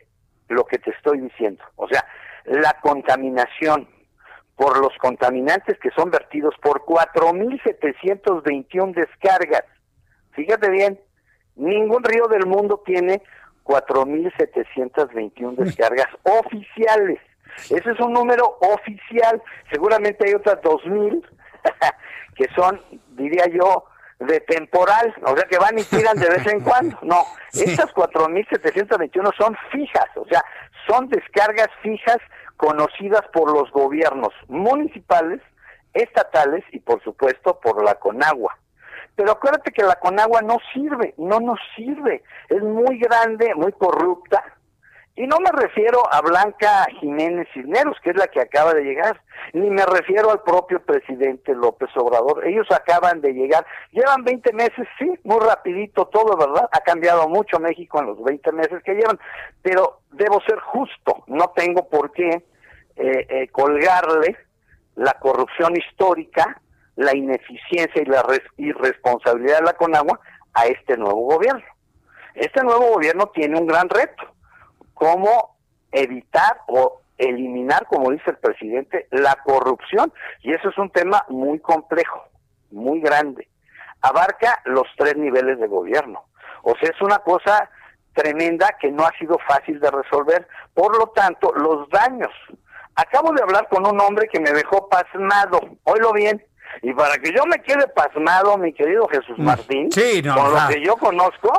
lo 0.50 0.66
que 0.66 0.80
te 0.80 0.92
estoy 0.92 1.22
diciendo. 1.22 1.64
O 1.78 1.88
sea, 1.88 2.06
la 2.46 2.74
contaminación 2.82 3.88
por 4.58 4.78
los 4.78 4.92
contaminantes 4.98 5.80
que 5.80 5.92
son 5.92 6.12
vertidos 6.12 6.56
por 6.62 6.84
4.721 6.84 8.94
descargas. 8.94 9.64
Fíjate 10.32 10.70
bien, 10.70 11.00
Ningún 11.58 12.04
río 12.04 12.28
del 12.28 12.46
mundo 12.46 12.84
tiene 12.86 13.24
4.721 13.68 15.56
descargas 15.58 16.08
oficiales. 16.24 17.20
Ese 17.70 17.92
es 17.92 18.00
un 18.00 18.14
número 18.14 18.58
oficial. 18.62 19.42
Seguramente 19.72 20.26
hay 20.28 20.34
otras 20.36 20.62
2.000 20.62 21.24
que 22.36 22.46
son, 22.56 22.82
diría 23.16 23.46
yo, 23.52 23.86
de 24.20 24.40
temporal, 24.42 25.14
o 25.24 25.36
sea 25.36 25.46
que 25.48 25.60
van 25.60 25.78
y 25.78 25.84
tiran 25.84 26.18
de 26.18 26.30
vez 26.30 26.48
en 26.48 26.62
cuando. 26.62 26.98
No, 27.04 27.24
estas 27.54 27.94
4.721 27.94 29.34
son 29.38 29.56
fijas, 29.72 30.08
o 30.16 30.26
sea, 30.28 30.44
son 30.88 31.08
descargas 31.10 31.70
fijas 31.82 32.18
conocidas 32.58 33.22
por 33.32 33.52
los 33.52 33.70
gobiernos 33.72 34.34
municipales, 34.48 35.42
estatales 35.94 36.64
y 36.72 36.80
por 36.80 37.04
supuesto 37.04 37.60
por 37.60 37.84
la 37.84 37.96
Conagua. 37.96 38.58
Pero 39.18 39.32
acuérdate 39.32 39.72
que 39.72 39.82
la 39.82 39.96
Conagua 39.96 40.42
no 40.44 40.58
sirve, 40.74 41.16
no 41.18 41.40
nos 41.40 41.60
sirve. 41.76 42.22
Es 42.50 42.62
muy 42.62 43.00
grande, 43.00 43.54
muy 43.56 43.72
corrupta. 43.72 44.44
Y 45.16 45.26
no 45.26 45.38
me 45.40 45.52
refiero 45.52 46.04
a 46.12 46.22
Blanca 46.22 46.86
Jiménez 47.00 47.48
Cisneros, 47.52 47.98
que 48.04 48.12
es 48.12 48.16
la 48.16 48.28
que 48.28 48.40
acaba 48.40 48.76
de 48.76 48.84
llegar, 48.84 49.20
ni 49.54 49.72
me 49.72 49.84
refiero 49.84 50.30
al 50.30 50.44
propio 50.44 50.80
presidente 50.84 51.56
López 51.56 51.90
Obrador. 51.96 52.46
Ellos 52.46 52.68
acaban 52.70 53.22
de 53.22 53.34
llegar, 53.34 53.66
llevan 53.92 54.24
20 54.24 54.54
meses, 54.54 54.88
sí, 55.00 55.12
muy 55.24 55.40
rapidito 55.40 56.06
todo, 56.06 56.38
¿verdad? 56.38 56.70
Ha 56.72 56.82
cambiado 56.82 57.28
mucho 57.28 57.58
México 57.60 58.00
en 58.00 58.06
los 58.06 58.24
20 58.24 58.52
meses 58.52 58.84
que 58.84 58.94
llevan, 58.94 59.20
pero 59.64 60.02
debo 60.12 60.40
ser 60.42 60.60
justo, 60.60 61.24
no 61.26 61.52
tengo 61.56 61.90
por 61.90 62.12
qué 62.12 62.44
eh, 62.96 63.26
eh, 63.30 63.48
colgarle 63.48 64.38
la 64.94 65.14
corrupción 65.14 65.76
histórica, 65.76 66.62
la 66.98 67.16
ineficiencia 67.16 68.02
y 68.02 68.06
la 68.06 68.26
irresponsabilidad 68.58 69.60
de 69.60 69.66
la 69.66 69.74
Conagua 69.74 70.20
a 70.54 70.66
este 70.66 70.98
nuevo 70.98 71.22
gobierno. 71.28 71.64
Este 72.34 72.64
nuevo 72.64 72.94
gobierno 72.94 73.28
tiene 73.28 73.58
un 73.58 73.68
gran 73.68 73.88
reto, 73.88 74.24
cómo 74.94 75.58
evitar 75.92 76.62
o 76.68 77.02
eliminar, 77.18 77.86
como 77.88 78.12
dice 78.12 78.32
el 78.32 78.38
presidente, 78.38 79.08
la 79.12 79.36
corrupción. 79.44 80.12
Y 80.42 80.54
eso 80.54 80.70
es 80.70 80.78
un 80.78 80.90
tema 80.90 81.24
muy 81.30 81.60
complejo, 81.60 82.24
muy 82.72 83.00
grande. 83.00 83.48
Abarca 84.02 84.62
los 84.66 84.88
tres 84.98 85.18
niveles 85.18 85.60
de 85.60 85.68
gobierno. 85.68 86.26
O 86.64 86.74
sea, 86.80 86.90
es 86.90 87.02
una 87.02 87.20
cosa 87.20 87.70
tremenda 88.14 88.76
que 88.80 88.92
no 88.92 89.04
ha 89.04 89.12
sido 89.18 89.38
fácil 89.48 89.80
de 89.80 89.92
resolver. 89.92 90.48
Por 90.74 90.98
lo 90.98 91.08
tanto, 91.08 91.54
los 91.56 91.88
daños. 91.90 92.32
Acabo 92.96 93.32
de 93.34 93.44
hablar 93.44 93.68
con 93.70 93.86
un 93.86 94.02
hombre 94.02 94.28
que 94.28 94.40
me 94.40 94.52
dejó 94.52 94.90
pasmado. 94.90 95.60
Oílo 95.84 96.12
bien. 96.14 96.44
Y 96.82 96.94
para 96.94 97.18
que 97.18 97.32
yo 97.32 97.46
me 97.46 97.62
quede 97.62 97.88
pasmado, 97.88 98.58
mi 98.58 98.74
querido 98.74 99.08
Jesús 99.08 99.38
mm. 99.38 99.44
Martín, 99.44 99.90
con 100.34 100.54
lo 100.54 100.68
que 100.70 100.82
yo 100.84 100.96
conozco, 100.96 101.54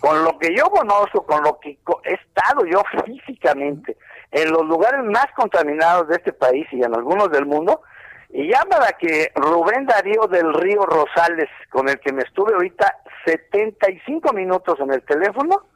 con 0.00 0.24
lo 0.24 0.38
que 0.38 0.54
yo 0.56 0.64
conozco, 0.64 1.24
con 1.24 1.42
lo 1.42 1.58
que 1.60 1.78
he 2.04 2.14
estado 2.14 2.64
yo 2.66 2.82
físicamente 3.04 3.96
en 4.32 4.50
los 4.50 4.66
lugares 4.66 5.04
más 5.04 5.26
contaminados 5.36 6.08
de 6.08 6.16
este 6.16 6.32
país 6.32 6.66
y 6.72 6.82
en 6.82 6.94
algunos 6.94 7.30
del 7.30 7.46
mundo, 7.46 7.82
y 8.30 8.50
ya 8.50 8.62
para 8.68 8.92
que 8.92 9.32
Rubén 9.34 9.86
Darío 9.86 10.26
del 10.26 10.52
Río 10.52 10.84
Rosales, 10.84 11.48
con 11.70 11.88
el 11.88 11.98
que 12.00 12.12
me 12.12 12.22
estuve 12.22 12.52
ahorita 12.54 12.98
75 13.24 14.32
minutos 14.32 14.78
en 14.80 14.92
el 14.92 15.02
teléfono, 15.02 15.66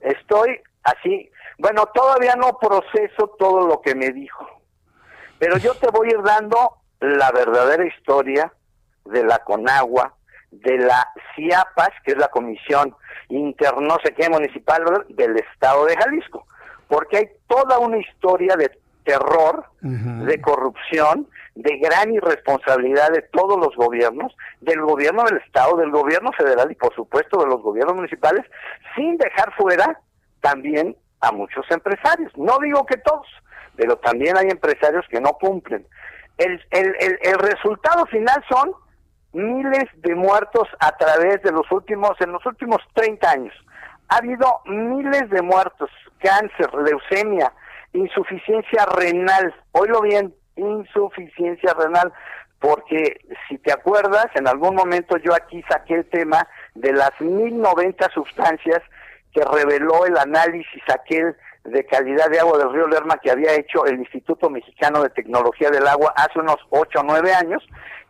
estoy 0.00 0.60
así, 0.84 1.30
bueno, 1.58 1.86
todavía 1.94 2.36
no 2.36 2.58
proceso 2.58 3.34
todo 3.38 3.66
lo 3.66 3.80
que 3.80 3.94
me 3.94 4.10
dijo, 4.10 4.46
pero 5.38 5.56
yo 5.56 5.74
te 5.74 5.90
voy 5.90 6.08
a 6.08 6.10
ir 6.12 6.22
dando 6.22 6.83
la 7.04 7.30
verdadera 7.32 7.84
historia 7.86 8.52
de 9.04 9.24
la 9.24 9.38
Conagua, 9.38 10.14
de 10.50 10.78
la 10.78 11.08
CIAPAS, 11.34 11.90
que 12.04 12.12
es 12.12 12.18
la 12.18 12.28
Comisión 12.28 12.94
Inter 13.28 13.74
no 13.80 13.96
sé 14.04 14.12
qué 14.14 14.28
municipal 14.28 14.84
del 15.08 15.36
Estado 15.36 15.86
de 15.86 15.96
Jalisco, 15.96 16.46
porque 16.88 17.16
hay 17.16 17.28
toda 17.48 17.78
una 17.78 17.98
historia 17.98 18.54
de 18.56 18.70
terror, 19.04 19.66
de 19.80 20.40
corrupción, 20.40 21.28
de 21.54 21.76
gran 21.78 22.12
irresponsabilidad 22.12 23.10
de 23.10 23.22
todos 23.22 23.58
los 23.58 23.76
gobiernos, 23.76 24.34
del 24.60 24.80
gobierno 24.80 25.24
del 25.24 25.38
Estado, 25.38 25.76
del 25.76 25.90
gobierno 25.90 26.32
federal 26.32 26.70
y 26.70 26.74
por 26.74 26.94
supuesto 26.94 27.40
de 27.40 27.46
los 27.46 27.62
gobiernos 27.62 27.96
municipales, 27.96 28.44
sin 28.96 29.16
dejar 29.18 29.52
fuera 29.54 30.00
también 30.40 30.96
a 31.20 31.32
muchos 31.32 31.64
empresarios. 31.70 32.32
No 32.36 32.58
digo 32.62 32.84
que 32.86 32.96
todos, 32.96 33.26
pero 33.76 33.96
también 33.96 34.36
hay 34.36 34.48
empresarios 34.48 35.04
que 35.10 35.20
no 35.20 35.34
cumplen. 35.34 35.86
El, 36.38 36.64
el, 36.70 36.96
el, 37.00 37.18
el 37.22 37.38
resultado 37.38 38.06
final 38.06 38.44
son 38.48 38.72
miles 39.32 39.84
de 39.96 40.14
muertos 40.14 40.68
a 40.80 40.96
través 40.96 41.42
de 41.42 41.52
los 41.52 41.70
últimos, 41.70 42.12
en 42.20 42.32
los 42.32 42.44
últimos 42.46 42.78
30 42.94 43.30
años. 43.30 43.54
Ha 44.08 44.18
habido 44.18 44.60
miles 44.66 45.28
de 45.30 45.42
muertos, 45.42 45.90
cáncer, 46.18 46.72
leucemia, 46.74 47.52
insuficiencia 47.92 48.86
renal, 48.86 49.54
oílo 49.72 50.02
bien, 50.02 50.34
insuficiencia 50.56 51.74
renal, 51.74 52.12
porque 52.60 53.20
si 53.48 53.58
te 53.58 53.72
acuerdas, 53.72 54.26
en 54.34 54.48
algún 54.48 54.74
momento 54.74 55.16
yo 55.18 55.34
aquí 55.34 55.62
saqué 55.68 55.94
el 55.94 56.08
tema 56.08 56.46
de 56.74 56.92
las 56.92 57.10
1090 57.20 58.08
sustancias 58.10 58.82
que 59.32 59.42
reveló 59.44 60.06
el 60.06 60.16
análisis 60.16 60.82
aquel 60.88 61.36
de 61.64 61.86
calidad 61.86 62.28
de 62.28 62.40
agua 62.40 62.58
del 62.58 62.72
río 62.72 62.86
Lerma 62.86 63.16
que 63.16 63.30
había 63.30 63.54
hecho 63.54 63.86
el 63.86 63.98
Instituto 63.98 64.50
Mexicano 64.50 65.02
de 65.02 65.08
Tecnología 65.10 65.70
del 65.70 65.86
Agua 65.86 66.12
hace 66.14 66.38
unos 66.38 66.58
8 66.70 67.00
o 67.00 67.02
9 67.02 67.32
años, 67.32 67.62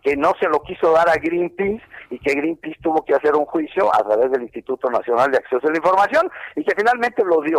que 0.03 0.17
no 0.17 0.33
se 0.41 0.49
lo 0.49 0.61
quiso 0.63 0.93
dar 0.93 1.09
a 1.09 1.15
Greenpeace 1.15 1.83
y 2.11 2.19
que 2.19 2.35
Greenpeace 2.35 2.79
tuvo 2.83 3.05
que 3.05 3.15
hacer 3.15 3.35
un 3.35 3.47
juicio 3.47 3.95
a 3.95 4.03
través 4.03 4.31
del 4.33 4.43
Instituto 4.43 4.91
Nacional 4.91 5.31
de 5.31 5.39
Acceso 5.39 5.67
a 5.67 5.71
la 5.71 5.77
Información 5.77 6.31
y 6.57 6.65
que 6.65 6.75
finalmente 6.77 7.25
lo 7.25 7.41
dio. 7.43 7.59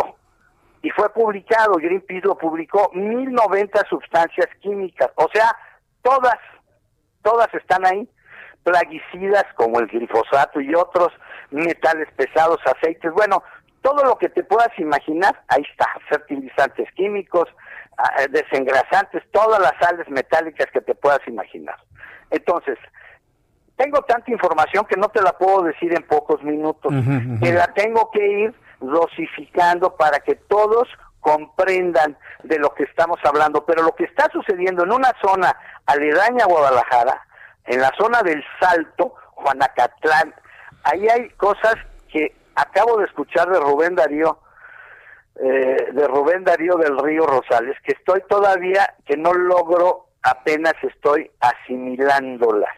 Y 0.82 0.90
fue 0.90 1.08
publicado, 1.12 1.74
Greenpeace 1.74 2.26
lo 2.26 2.36
publicó, 2.36 2.90
1090 2.92 3.80
sustancias 3.88 4.48
químicas, 4.60 5.10
o 5.16 5.28
sea, 5.32 5.50
todas, 6.02 6.36
todas 7.22 7.52
están 7.54 7.86
ahí, 7.86 8.08
plaguicidas 8.62 9.44
como 9.54 9.80
el 9.80 9.86
glifosato 9.86 10.60
y 10.60 10.74
otros 10.74 11.08
metales 11.50 12.08
pesados, 12.16 12.58
aceites, 12.66 13.12
bueno, 13.12 13.42
todo 13.82 14.04
lo 14.04 14.18
que 14.18 14.28
te 14.28 14.42
puedas 14.44 14.70
imaginar, 14.78 15.42
ahí 15.48 15.62
está, 15.70 15.86
fertilizantes 16.08 16.90
químicos, 16.92 17.48
ah, 17.98 18.22
eh, 18.22 18.28
desengrasantes, 18.30 19.22
todas 19.32 19.60
las 19.60 19.72
sales 19.80 20.08
metálicas 20.08 20.66
que 20.72 20.80
te 20.80 20.94
puedas 20.94 21.20
imaginar. 21.26 21.76
Entonces, 22.30 22.78
tengo 23.76 24.02
tanta 24.02 24.30
información 24.30 24.86
que 24.86 24.96
no 24.96 25.08
te 25.08 25.22
la 25.22 25.32
puedo 25.32 25.62
decir 25.62 25.92
en 25.92 26.02
pocos 26.06 26.42
minutos, 26.42 26.92
que 27.40 27.52
la 27.52 27.66
tengo 27.74 28.10
que 28.10 28.26
ir 28.26 28.54
dosificando 28.80 29.94
para 29.96 30.18
que 30.20 30.34
todos 30.34 30.88
comprendan 31.20 32.16
de 32.42 32.58
lo 32.58 32.72
que 32.74 32.84
estamos 32.84 33.18
hablando. 33.24 33.66
Pero 33.66 33.82
lo 33.82 33.94
que 33.94 34.04
está 34.04 34.30
sucediendo 34.32 34.84
en 34.84 34.92
una 34.92 35.12
zona 35.20 35.54
aledaña 35.84 36.44
a 36.44 36.48
Guadalajara, 36.48 37.20
en 37.66 37.80
la 37.80 37.92
zona 37.98 38.22
del 38.22 38.42
Salto, 38.60 39.14
Juanacatlán, 39.34 40.34
ahí 40.84 41.06
hay 41.08 41.28
cosas 41.30 41.74
acabo 42.56 42.98
de 42.98 43.04
escuchar 43.04 43.48
de 43.48 43.60
Rubén 43.60 43.94
Darío, 43.94 44.40
eh, 45.36 45.92
de 45.92 46.06
Rubén 46.08 46.44
Darío 46.44 46.76
del 46.76 46.98
Río 46.98 47.26
Rosales, 47.26 47.76
que 47.84 47.92
estoy 47.92 48.22
todavía, 48.28 48.94
que 49.04 49.16
no 49.16 49.32
logro, 49.32 50.06
apenas 50.22 50.74
estoy 50.82 51.30
asimilándolas. 51.40 52.74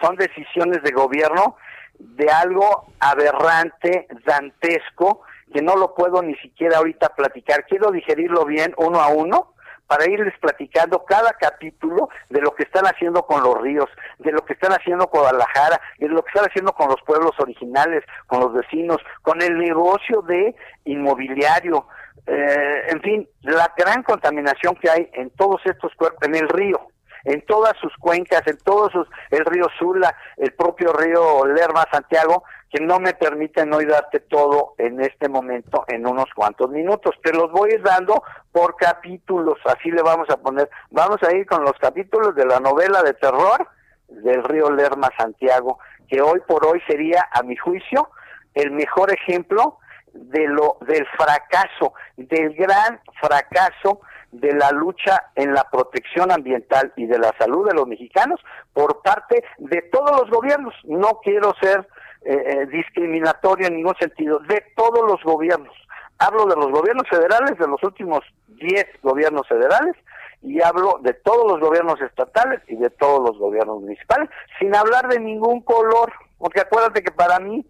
Son 0.00 0.16
decisiones 0.16 0.82
de 0.82 0.92
gobierno 0.92 1.56
de 1.98 2.30
algo 2.30 2.86
aberrante, 3.00 4.06
dantesco, 4.24 5.22
que 5.52 5.60
no 5.60 5.76
lo 5.76 5.94
puedo 5.94 6.22
ni 6.22 6.34
siquiera 6.36 6.78
ahorita 6.78 7.10
platicar. 7.10 7.66
Quiero 7.66 7.90
digerirlo 7.90 8.44
bien 8.44 8.72
uno 8.78 9.00
a 9.00 9.08
uno 9.08 9.54
para 9.86 10.08
irles 10.08 10.34
platicando 10.40 11.04
cada 11.04 11.32
capítulo 11.32 12.08
de 12.28 12.40
lo 12.40 12.54
que 12.54 12.64
están 12.64 12.86
haciendo 12.86 13.24
con 13.24 13.42
los 13.42 13.60
ríos, 13.60 13.88
de 14.18 14.32
lo 14.32 14.44
que 14.44 14.54
están 14.54 14.72
haciendo 14.72 15.06
con 15.08 15.20
Guadalajara, 15.20 15.80
de 15.98 16.08
lo 16.08 16.22
que 16.22 16.30
están 16.30 16.48
haciendo 16.48 16.72
con 16.72 16.88
los 16.88 17.00
pueblos 17.02 17.32
originales, 17.38 18.04
con 18.26 18.40
los 18.40 18.52
vecinos, 18.52 18.98
con 19.22 19.40
el 19.42 19.58
negocio 19.58 20.22
de 20.22 20.54
inmobiliario, 20.84 21.86
eh, 22.26 22.82
en 22.88 23.00
fin, 23.02 23.28
la 23.42 23.72
gran 23.76 24.02
contaminación 24.02 24.74
que 24.76 24.90
hay 24.90 25.08
en 25.12 25.30
todos 25.30 25.60
estos 25.64 25.94
cuerpos, 25.94 26.26
en 26.26 26.34
el 26.34 26.48
río, 26.48 26.80
en 27.24 27.42
todas 27.42 27.76
sus 27.80 27.94
cuencas, 27.98 28.42
en 28.46 28.56
todos 28.58 28.92
sus, 28.92 29.08
el 29.30 29.44
río 29.44 29.66
Sula, 29.78 30.16
el 30.36 30.52
propio 30.52 30.92
río 30.92 31.46
Lerma, 31.46 31.84
Santiago, 31.92 32.44
que 32.76 32.84
no 32.84 33.00
me 33.00 33.14
permiten 33.14 33.72
hoy 33.72 33.86
darte 33.86 34.20
todo 34.20 34.74
en 34.76 35.00
este 35.00 35.30
momento 35.30 35.84
en 35.88 36.06
unos 36.06 36.26
cuantos 36.34 36.68
minutos. 36.68 37.14
Te 37.22 37.32
los 37.32 37.50
voy 37.50 37.70
dando 37.82 38.22
por 38.52 38.76
capítulos, 38.76 39.58
así 39.64 39.90
le 39.90 40.02
vamos 40.02 40.28
a 40.28 40.36
poner. 40.36 40.68
Vamos 40.90 41.22
a 41.22 41.34
ir 41.34 41.46
con 41.46 41.64
los 41.64 41.72
capítulos 41.80 42.34
de 42.34 42.44
la 42.44 42.60
novela 42.60 43.02
de 43.02 43.14
terror 43.14 43.66
del 44.08 44.44
río 44.44 44.70
Lerma, 44.70 45.08
Santiago, 45.16 45.78
que 46.06 46.20
hoy 46.20 46.40
por 46.46 46.66
hoy 46.66 46.82
sería, 46.86 47.26
a 47.32 47.42
mi 47.42 47.56
juicio, 47.56 48.10
el 48.52 48.72
mejor 48.72 49.10
ejemplo 49.10 49.78
de 50.12 50.46
lo 50.46 50.76
del 50.82 51.06
fracaso, 51.16 51.94
del 52.18 52.54
gran 52.54 53.00
fracaso 53.22 54.00
de 54.32 54.52
la 54.52 54.70
lucha 54.70 55.30
en 55.34 55.54
la 55.54 55.64
protección 55.70 56.30
ambiental 56.30 56.92
y 56.96 57.06
de 57.06 57.18
la 57.18 57.32
salud 57.38 57.66
de 57.66 57.74
los 57.74 57.86
mexicanos 57.86 58.38
por 58.74 59.00
parte 59.00 59.44
de 59.56 59.80
todos 59.90 60.10
los 60.20 60.30
gobiernos. 60.30 60.74
No 60.84 61.20
quiero 61.22 61.54
ser 61.62 61.88
eh, 62.28 62.42
eh, 62.44 62.66
discriminatorio 62.66 63.68
en 63.68 63.76
ningún 63.76 63.94
sentido, 64.00 64.40
de 64.40 64.60
todos 64.74 65.08
los 65.08 65.22
gobiernos. 65.22 65.72
Hablo 66.18 66.46
de 66.46 66.56
los 66.56 66.72
gobiernos 66.72 67.08
federales, 67.08 67.56
de 67.56 67.68
los 67.68 67.80
últimos 67.84 68.20
10 68.48 68.84
gobiernos 69.00 69.46
federales, 69.46 69.94
y 70.42 70.60
hablo 70.60 70.98
de 71.02 71.14
todos 71.14 71.46
los 71.46 71.60
gobiernos 71.60 72.00
estatales 72.00 72.60
y 72.66 72.74
de 72.74 72.90
todos 72.90 73.28
los 73.28 73.38
gobiernos 73.38 73.80
municipales, 73.80 74.28
sin 74.58 74.74
hablar 74.74 75.06
de 75.08 75.20
ningún 75.20 75.60
color, 75.60 76.12
porque 76.38 76.62
acuérdate 76.62 77.02
que 77.02 77.12
para 77.12 77.38
mí 77.38 77.64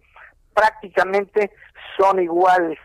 prácticamente 0.55 1.51
son 1.95 2.19
iguales, 2.19 2.79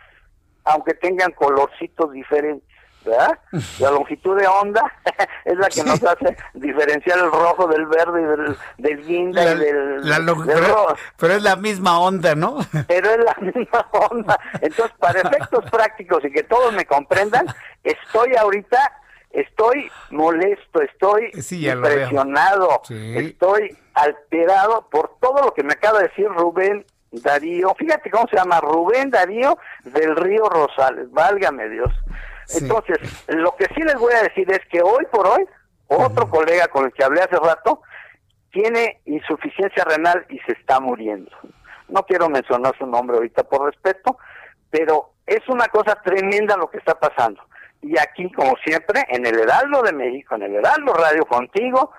aunque 0.64 0.92
tengan 0.92 1.32
colorcitos 1.32 2.12
diferentes. 2.12 2.68
¿Verdad? 3.04 3.38
La 3.78 3.90
longitud 3.90 4.38
de 4.38 4.46
onda 4.46 4.92
es 5.44 5.56
la 5.56 5.68
que 5.68 5.84
nos 5.84 6.02
hace 6.02 6.36
diferenciar 6.54 7.18
el 7.18 7.30
rojo 7.30 7.66
del 7.66 7.86
verde 7.86 8.22
y 8.22 8.24
del, 8.24 8.56
del 8.78 9.06
guinda 9.06 9.54
y 9.54 9.58
del, 9.58 10.26
rojo. 10.68 10.96
Pero 11.16 11.34
es 11.34 11.42
la 11.42 11.56
misma 11.56 12.00
onda, 12.00 12.34
¿no? 12.34 12.58
Pero 12.88 13.10
es 13.10 13.18
la 13.24 13.36
misma 13.40 13.86
onda. 14.10 14.38
Entonces, 14.60 14.96
para 14.98 15.20
efectos 15.20 15.70
prácticos 15.70 16.24
y 16.24 16.30
que 16.30 16.42
todos 16.42 16.72
me 16.72 16.84
comprendan, 16.84 17.46
estoy 17.82 18.34
ahorita, 18.36 18.78
estoy 19.30 19.90
molesto, 20.10 20.82
estoy 20.82 21.30
impresionado, 21.34 22.82
estoy 22.90 23.76
alterado 23.94 24.88
por 24.90 25.16
todo 25.20 25.44
lo 25.44 25.54
que 25.54 25.62
me 25.62 25.74
acaba 25.74 26.00
de 26.00 26.08
decir 26.08 26.28
Rubén 26.28 26.84
Darío. 27.12 27.74
Fíjate 27.74 28.10
cómo 28.10 28.26
se 28.28 28.36
llama, 28.36 28.60
Rubén 28.60 29.10
Darío 29.10 29.58
del 29.84 30.16
Río 30.16 30.48
Rosales, 30.48 31.10
válgame 31.10 31.68
Dios. 31.68 31.90
Entonces, 32.54 32.98
lo 33.28 33.54
que 33.56 33.66
sí 33.74 33.82
les 33.82 33.96
voy 33.96 34.12
a 34.14 34.22
decir 34.22 34.50
es 34.50 34.60
que 34.70 34.82
hoy 34.82 35.06
por 35.10 35.26
hoy, 35.26 35.46
otro 35.86 36.28
colega 36.28 36.68
con 36.68 36.86
el 36.86 36.92
que 36.92 37.04
hablé 37.04 37.20
hace 37.20 37.36
rato, 37.36 37.82
tiene 38.50 39.00
insuficiencia 39.06 39.84
renal 39.84 40.26
y 40.28 40.38
se 40.40 40.52
está 40.52 40.80
muriendo. 40.80 41.30
No 41.88 42.02
quiero 42.04 42.28
mencionar 42.28 42.76
su 42.78 42.86
nombre 42.86 43.16
ahorita 43.16 43.44
por 43.44 43.66
respeto, 43.66 44.18
pero 44.70 45.12
es 45.26 45.46
una 45.48 45.66
cosa 45.68 45.94
tremenda 46.02 46.56
lo 46.56 46.70
que 46.70 46.78
está 46.78 46.98
pasando. 46.98 47.42
Y 47.80 47.98
aquí, 47.98 48.30
como 48.32 48.54
siempre, 48.64 49.04
en 49.08 49.26
el 49.26 49.38
Heraldo 49.38 49.82
de 49.82 49.92
México, 49.92 50.34
en 50.36 50.42
el 50.42 50.54
Heraldo 50.56 50.94
Radio 50.94 51.24
contigo, 51.26 51.92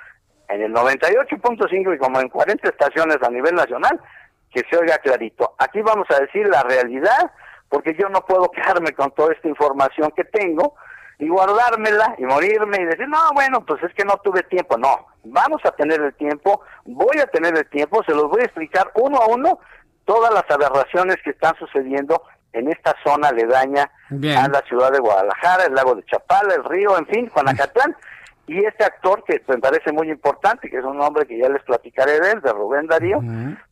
en 0.48 0.61
el 0.61 0.74
98.5 0.74 1.95
y 1.95 1.98
como 1.98 2.20
en 2.20 2.30
40 2.30 2.70
estaciones 2.70 3.18
a 3.22 3.30
nivel 3.30 3.56
nacional, 3.56 3.99
que 4.52 4.61
se 4.70 4.78
oiga 4.78 4.98
clarito. 4.99 5.56
Aquí 5.57 5.82
vamos 5.82 6.07
a 6.11 6.20
decir 6.20 6.48
la 6.48 6.64
realidad, 6.64 7.32
porque 7.73 7.95
yo 7.99 8.07
no 8.07 8.21
puedo 8.21 8.51
quedarme 8.51 8.91
con 8.91 9.09
toda 9.13 9.33
esta 9.33 9.47
información 9.47 10.13
que 10.15 10.23
tengo 10.25 10.75
y 11.17 11.27
guardármela 11.27 12.13
y 12.19 12.23
morirme 12.23 12.77
y 12.79 12.85
decir, 12.85 13.09
no, 13.09 13.17
bueno, 13.33 13.65
pues 13.65 13.81
es 13.81 13.91
que 13.95 14.05
no 14.05 14.15
tuve 14.23 14.43
tiempo. 14.43 14.77
No, 14.77 15.07
vamos 15.23 15.59
a 15.65 15.71
tener 15.71 15.99
el 15.99 16.13
tiempo, 16.13 16.61
voy 16.85 17.17
a 17.19 17.25
tener 17.25 17.57
el 17.57 17.67
tiempo, 17.71 18.03
se 18.03 18.13
los 18.13 18.29
voy 18.29 18.41
a 18.41 18.45
explicar 18.45 18.91
uno 18.93 19.17
a 19.17 19.25
uno 19.25 19.57
todas 20.05 20.31
las 20.31 20.43
aberraciones 20.51 21.17
que 21.23 21.31
están 21.31 21.55
sucediendo 21.57 22.21
en 22.51 22.71
esta 22.71 22.93
zona 23.03 23.29
aledaña 23.29 23.89
a 24.11 24.47
la 24.49 24.61
ciudad 24.67 24.91
de 24.91 24.99
Guadalajara, 24.99 25.63
el 25.63 25.73
lago 25.73 25.95
de 25.95 26.05
Chapala, 26.05 26.53
el 26.53 26.63
río, 26.65 26.95
en 26.95 27.07
fin, 27.07 27.27
Juanacatlán. 27.29 27.97
Y 28.45 28.63
este 28.65 28.83
actor 28.83 29.23
que 29.23 29.41
me 29.47 29.57
parece 29.57 29.91
muy 29.91 30.11
importante, 30.11 30.69
que 30.69 30.77
es 30.77 30.85
un 30.85 31.01
hombre 31.01 31.25
que 31.25 31.39
ya 31.39 31.49
les 31.49 31.63
platicaré 31.63 32.19
de 32.19 32.33
él, 32.33 32.41
de 32.41 32.51
Rubén 32.51 32.85
Darío, 32.85 33.19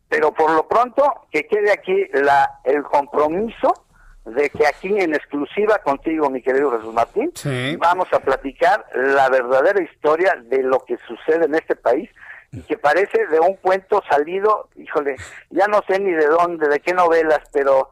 pero 0.08 0.32
por 0.32 0.50
lo 0.50 0.66
pronto 0.66 1.28
que 1.30 1.46
quede 1.46 1.70
aquí 1.70 2.06
la 2.14 2.58
el 2.64 2.82
compromiso 2.82 3.84
de 4.24 4.50
que 4.50 4.66
aquí 4.66 4.88
en 4.98 5.14
exclusiva 5.14 5.78
contigo, 5.78 6.30
mi 6.30 6.42
querido 6.42 6.70
Jesús 6.72 6.94
Martín, 6.94 7.32
vamos 7.78 8.08
a 8.12 8.20
platicar 8.20 8.84
la 8.94 9.28
verdadera 9.28 9.82
historia 9.82 10.36
de 10.44 10.62
lo 10.62 10.80
que 10.84 10.96
sucede 11.08 11.46
en 11.46 11.54
este 11.54 11.74
país 11.74 12.08
y 12.52 12.60
que 12.62 12.76
parece 12.76 13.26
de 13.26 13.40
un 13.40 13.54
cuento 13.56 14.02
salido, 14.08 14.68
híjole, 14.76 15.16
ya 15.50 15.66
no 15.66 15.82
sé 15.88 15.98
ni 15.98 16.12
de 16.12 16.26
dónde, 16.26 16.68
de 16.68 16.80
qué 16.80 16.92
novelas, 16.92 17.40
pero 17.52 17.90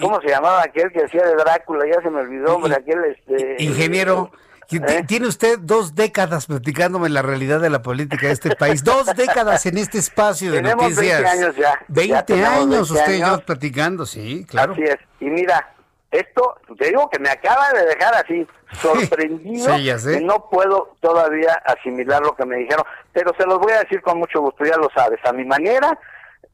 ¿cómo 0.00 0.20
se 0.20 0.28
llamaba 0.28 0.62
aquel 0.62 0.90
que 0.90 1.02
decía 1.02 1.22
de 1.24 1.36
Drácula? 1.36 1.84
Ya 1.86 2.02
se 2.02 2.10
me 2.10 2.20
olvidó, 2.20 2.56
hombre, 2.56 2.74
aquel 2.74 3.04
este 3.04 3.62
ingeniero 3.62 4.32
¿Eh? 4.32 4.38
Tiene 4.68 5.26
usted 5.26 5.58
dos 5.60 5.94
décadas 5.94 6.46
platicándome 6.46 7.08
la 7.08 7.22
realidad 7.22 7.60
de 7.60 7.70
la 7.70 7.82
política 7.82 8.26
de 8.26 8.32
este 8.32 8.56
país. 8.56 8.84
dos 8.84 9.06
décadas 9.14 9.66
en 9.66 9.78
este 9.78 9.98
espacio 9.98 10.52
de 10.52 10.58
tenemos 10.58 10.90
noticias. 10.90 11.22
20 11.22 11.28
años 11.28 11.56
ya. 11.56 11.84
20 11.88 12.44
años 12.44 12.90
usted 12.90 13.14
y 13.14 13.20
yo 13.20 13.40
platicando, 13.40 14.06
sí, 14.06 14.44
claro. 14.48 14.72
Así 14.72 14.82
es. 14.82 14.98
Y 15.20 15.26
mira, 15.26 15.74
esto, 16.14 16.56
te 16.78 16.88
digo 16.88 17.10
que 17.10 17.18
me 17.18 17.28
acaba 17.28 17.72
de 17.72 17.86
dejar 17.86 18.14
así, 18.14 18.46
sorprendido, 18.80 19.74
que 19.76 20.20
no 20.20 20.48
puedo 20.48 20.94
todavía 21.00 21.54
asimilar 21.64 22.22
lo 22.22 22.36
que 22.36 22.46
me 22.46 22.56
dijeron, 22.56 22.84
pero 23.12 23.32
se 23.36 23.46
los 23.46 23.58
voy 23.58 23.72
a 23.72 23.80
decir 23.80 24.00
con 24.00 24.18
mucho 24.18 24.40
gusto, 24.40 24.64
ya 24.64 24.76
lo 24.76 24.88
sabes, 24.94 25.18
a 25.24 25.32
mi 25.32 25.44
manera, 25.44 25.98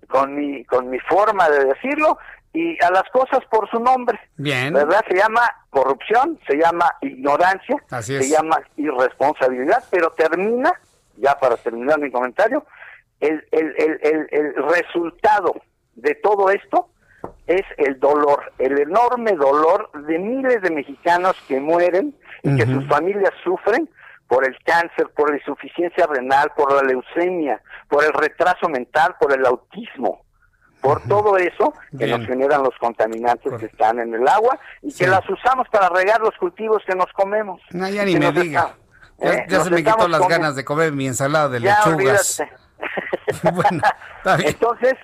con 0.08 0.34
mi, 0.34 0.64
con 0.64 0.88
mi 0.88 0.98
forma 1.00 1.48
de 1.50 1.66
decirlo, 1.66 2.18
y 2.52 2.82
a 2.82 2.90
las 2.90 3.04
cosas 3.12 3.40
por 3.50 3.68
su 3.70 3.78
nombre. 3.78 4.18
Bien. 4.36 4.74
¿Verdad? 4.74 5.04
Se 5.08 5.16
llama 5.16 5.42
corrupción, 5.70 6.38
se 6.46 6.56
llama 6.56 6.86
ignorancia, 7.00 7.76
se 8.00 8.28
llama 8.28 8.60
irresponsabilidad, 8.76 9.84
pero 9.90 10.10
termina, 10.12 10.72
ya 11.16 11.38
para 11.38 11.56
terminar 11.56 11.98
mi 12.00 12.10
comentario, 12.10 12.64
el, 13.20 13.44
el, 13.52 13.74
el, 13.76 14.28
el, 14.30 14.54
resultado 14.68 15.54
de 15.94 16.14
todo 16.16 16.50
esto 16.50 16.88
es 17.46 17.62
el 17.76 18.00
dolor, 18.00 18.52
el 18.58 18.80
enorme 18.80 19.32
dolor 19.32 19.90
de 20.06 20.18
miles 20.18 20.62
de 20.62 20.70
mexicanos 20.70 21.36
que 21.46 21.60
mueren 21.60 22.14
y 22.42 22.56
que 22.56 22.64
sus 22.64 22.86
familias 22.88 23.32
sufren 23.44 23.88
por 24.26 24.46
el 24.46 24.56
cáncer, 24.64 25.08
por 25.14 25.30
la 25.30 25.36
insuficiencia 25.36 26.06
renal, 26.06 26.52
por 26.56 26.72
la 26.72 26.82
leucemia, 26.82 27.60
por 27.88 28.04
el 28.04 28.12
retraso 28.12 28.68
mental, 28.68 29.16
por 29.20 29.36
el 29.36 29.44
autismo 29.44 30.24
por 30.80 31.02
todo 31.02 31.36
eso 31.36 31.74
que 31.98 32.06
nos 32.06 32.26
generan 32.26 32.62
los 32.62 32.74
contaminantes 32.78 33.52
que 33.58 33.66
están 33.66 33.98
en 33.98 34.14
el 34.14 34.26
agua 34.26 34.58
y 34.82 34.92
que 34.92 35.06
las 35.06 35.28
usamos 35.28 35.68
para 35.68 35.88
regar 35.88 36.20
los 36.20 36.34
cultivos 36.38 36.82
que 36.86 36.94
nos 36.94 37.12
comemos. 37.12 37.60
No, 37.70 37.88
ya 37.88 38.04
ni 38.04 38.16
me 38.16 38.32
diga. 38.32 38.76
ya, 39.18 39.60
se 39.60 39.70
me 39.70 39.84
quitó 39.84 40.08
las 40.08 40.26
ganas 40.26 40.56
de 40.56 40.64
comer 40.64 40.92
mi 40.92 41.06
ensalada 41.06 41.48
de 41.48 41.60
lechugas. 41.60 42.42
bueno, 43.54 43.82
Entonces, 44.44 44.94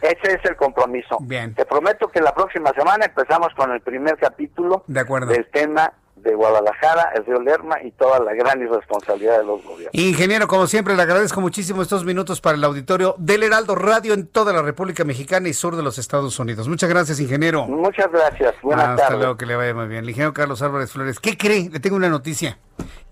ese 0.00 0.32
es 0.34 0.44
el 0.44 0.56
compromiso. 0.56 1.18
Bien. 1.20 1.54
Te 1.54 1.64
prometo 1.64 2.08
que 2.08 2.20
la 2.20 2.34
próxima 2.34 2.70
semana 2.72 3.06
empezamos 3.06 3.54
con 3.54 3.70
el 3.72 3.80
primer 3.80 4.16
capítulo 4.16 4.84
de 4.86 5.00
acuerdo. 5.00 5.32
del 5.32 5.46
tema 5.50 5.92
de 6.16 6.34
Guadalajara, 6.34 7.12
el 7.14 7.24
río 7.26 7.40
Lerma 7.40 7.76
y 7.82 7.90
toda 7.92 8.18
la 8.20 8.34
gran 8.34 8.60
irresponsabilidad 8.60 9.38
de 9.38 9.44
los 9.44 9.62
gobiernos. 9.62 9.94
Ingeniero, 9.94 10.48
como 10.48 10.66
siempre, 10.66 10.96
le 10.96 11.02
agradezco 11.02 11.40
muchísimo 11.40 11.82
estos 11.82 12.04
minutos 12.04 12.40
para 12.40 12.56
el 12.56 12.64
auditorio 12.64 13.14
del 13.18 13.42
Heraldo 13.42 13.74
Radio 13.74 14.14
en 14.14 14.26
toda 14.26 14.52
la 14.52 14.62
República 14.62 15.04
Mexicana 15.04 15.48
y 15.48 15.52
sur 15.52 15.76
de 15.76 15.82
los 15.82 15.98
Estados 15.98 16.38
Unidos. 16.38 16.68
Muchas 16.68 16.88
gracias, 16.88 17.20
ingeniero. 17.20 17.66
Muchas 17.66 18.10
gracias. 18.10 18.54
Buenas 18.62 18.86
tardes. 18.86 19.02
Hasta 19.04 19.16
luego, 19.16 19.36
que 19.36 19.46
le 19.46 19.56
vaya 19.56 19.74
muy 19.74 19.86
bien. 19.86 20.04
El 20.04 20.10
ingeniero 20.10 20.32
Carlos 20.32 20.62
Álvarez 20.62 20.90
Flores, 20.90 21.20
¿qué 21.20 21.36
cree? 21.36 21.68
Le 21.70 21.80
tengo 21.80 21.96
una 21.96 22.08
noticia. 22.08 22.58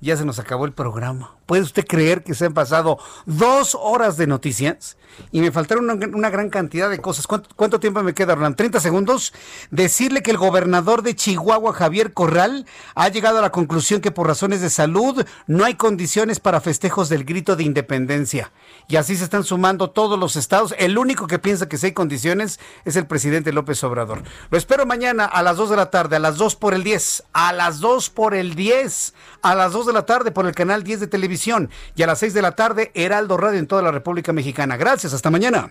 Ya 0.01 0.17
se 0.17 0.25
nos 0.25 0.39
acabó 0.39 0.65
el 0.65 0.73
programa. 0.73 1.37
¿Puede 1.47 1.63
usted 1.63 1.87
creer 1.87 2.25
que 2.25 2.35
se 2.35 2.47
han 2.47 2.55
pasado 2.55 2.99
dos 3.27 3.77
horas 3.81 4.17
de 4.17 4.27
noticias? 4.27 4.97
y 5.33 5.41
me 5.41 5.53
faltaron 5.53 5.91
una, 5.91 6.31
gran 6.31 6.51
cantidad 6.51 6.91
de 6.91 6.99
cosas. 6.99 7.27
¿Cuánto, 7.27 7.81
tiempo 7.81 8.03
me 8.03 8.15
queda, 8.15 8.35
Roland? 8.35 8.57
¿30 8.57 8.81
segundos? 8.81 9.33
Decirle 9.71 10.23
que 10.23 10.31
el 10.31 10.37
gobernador 10.37 11.03
de 11.03 11.15
Chihuahua, 11.15 11.73
Javier 11.73 12.13
Corral, 12.13 12.67
ha 12.95 13.09
llegado 13.09 13.39
a 13.39 13.43
la 13.43 13.51
conclusión 13.51 14.01
que 14.01 14.11
por 14.11 14.27
razones 14.27 14.61
de 14.61 14.71
salud 14.71 15.25
no 15.47 15.65
hay 15.65 15.75
condiciones 15.75 16.41
para 16.41 16.61
festejos 16.61 17.09
del 17.09 17.25
grito 17.25 17.57
de 17.57 17.65
independencia. 17.65 18.53
Y 18.89 18.97
así 18.97 19.17
se 19.17 19.25
están 19.25 19.45
sumando 19.45 19.91
todos 19.91 20.19
los 20.19 20.37
estados. 20.37 20.75
El 20.79 20.99
único 20.99 21.27
que 21.27 21.39
piensa 21.39 21.69
que 21.69 21.79
sí 21.79 21.87
hay 21.87 21.93
condiciones 21.93 22.61
es 22.85 22.97
el 22.97 23.07
presidente 23.07 23.53
López 23.53 23.83
Obrador. 23.85 24.23
Lo 24.51 24.59
espero 24.59 24.87
mañana 24.87 25.25
a 25.25 25.43
las 25.43 25.57
2 25.57 25.71
de 25.71 25.77
la 25.77 25.91
tarde, 25.91 26.17
a 26.17 26.21
las 26.21 26.37
2 26.37 26.57
por 26.57 26.75
el 26.75 26.85
10, 26.85 27.25
a 27.33 27.53
las 27.53 27.81
2 27.81 28.11
por 28.11 28.35
el 28.35 28.55
10, 28.55 29.15
a 29.43 29.55
las 29.55 29.73
2 29.73 29.87
de 29.87 29.93
la 29.93 30.07
tarde 30.07 30.31
por 30.31 30.47
el 30.47 30.55
canal 30.55 30.83
10 30.83 31.01
de 31.01 31.07
televisión 31.07 31.71
y 31.97 32.03
a 32.03 32.07
las 32.07 32.19
6 32.19 32.35
de 32.35 32.43
la 32.43 32.53
tarde 32.53 32.91
Heraldo 32.95 33.37
Radio 33.37 33.59
en 33.59 33.67
toda 33.67 33.83
la 33.83 33.91
República 33.91 34.33
Mexicana. 34.33 34.77
Gracias 34.77 35.13
hasta 35.13 35.31
mañana. 35.31 35.71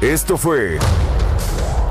Esto 0.00 0.36
fue 0.36 0.78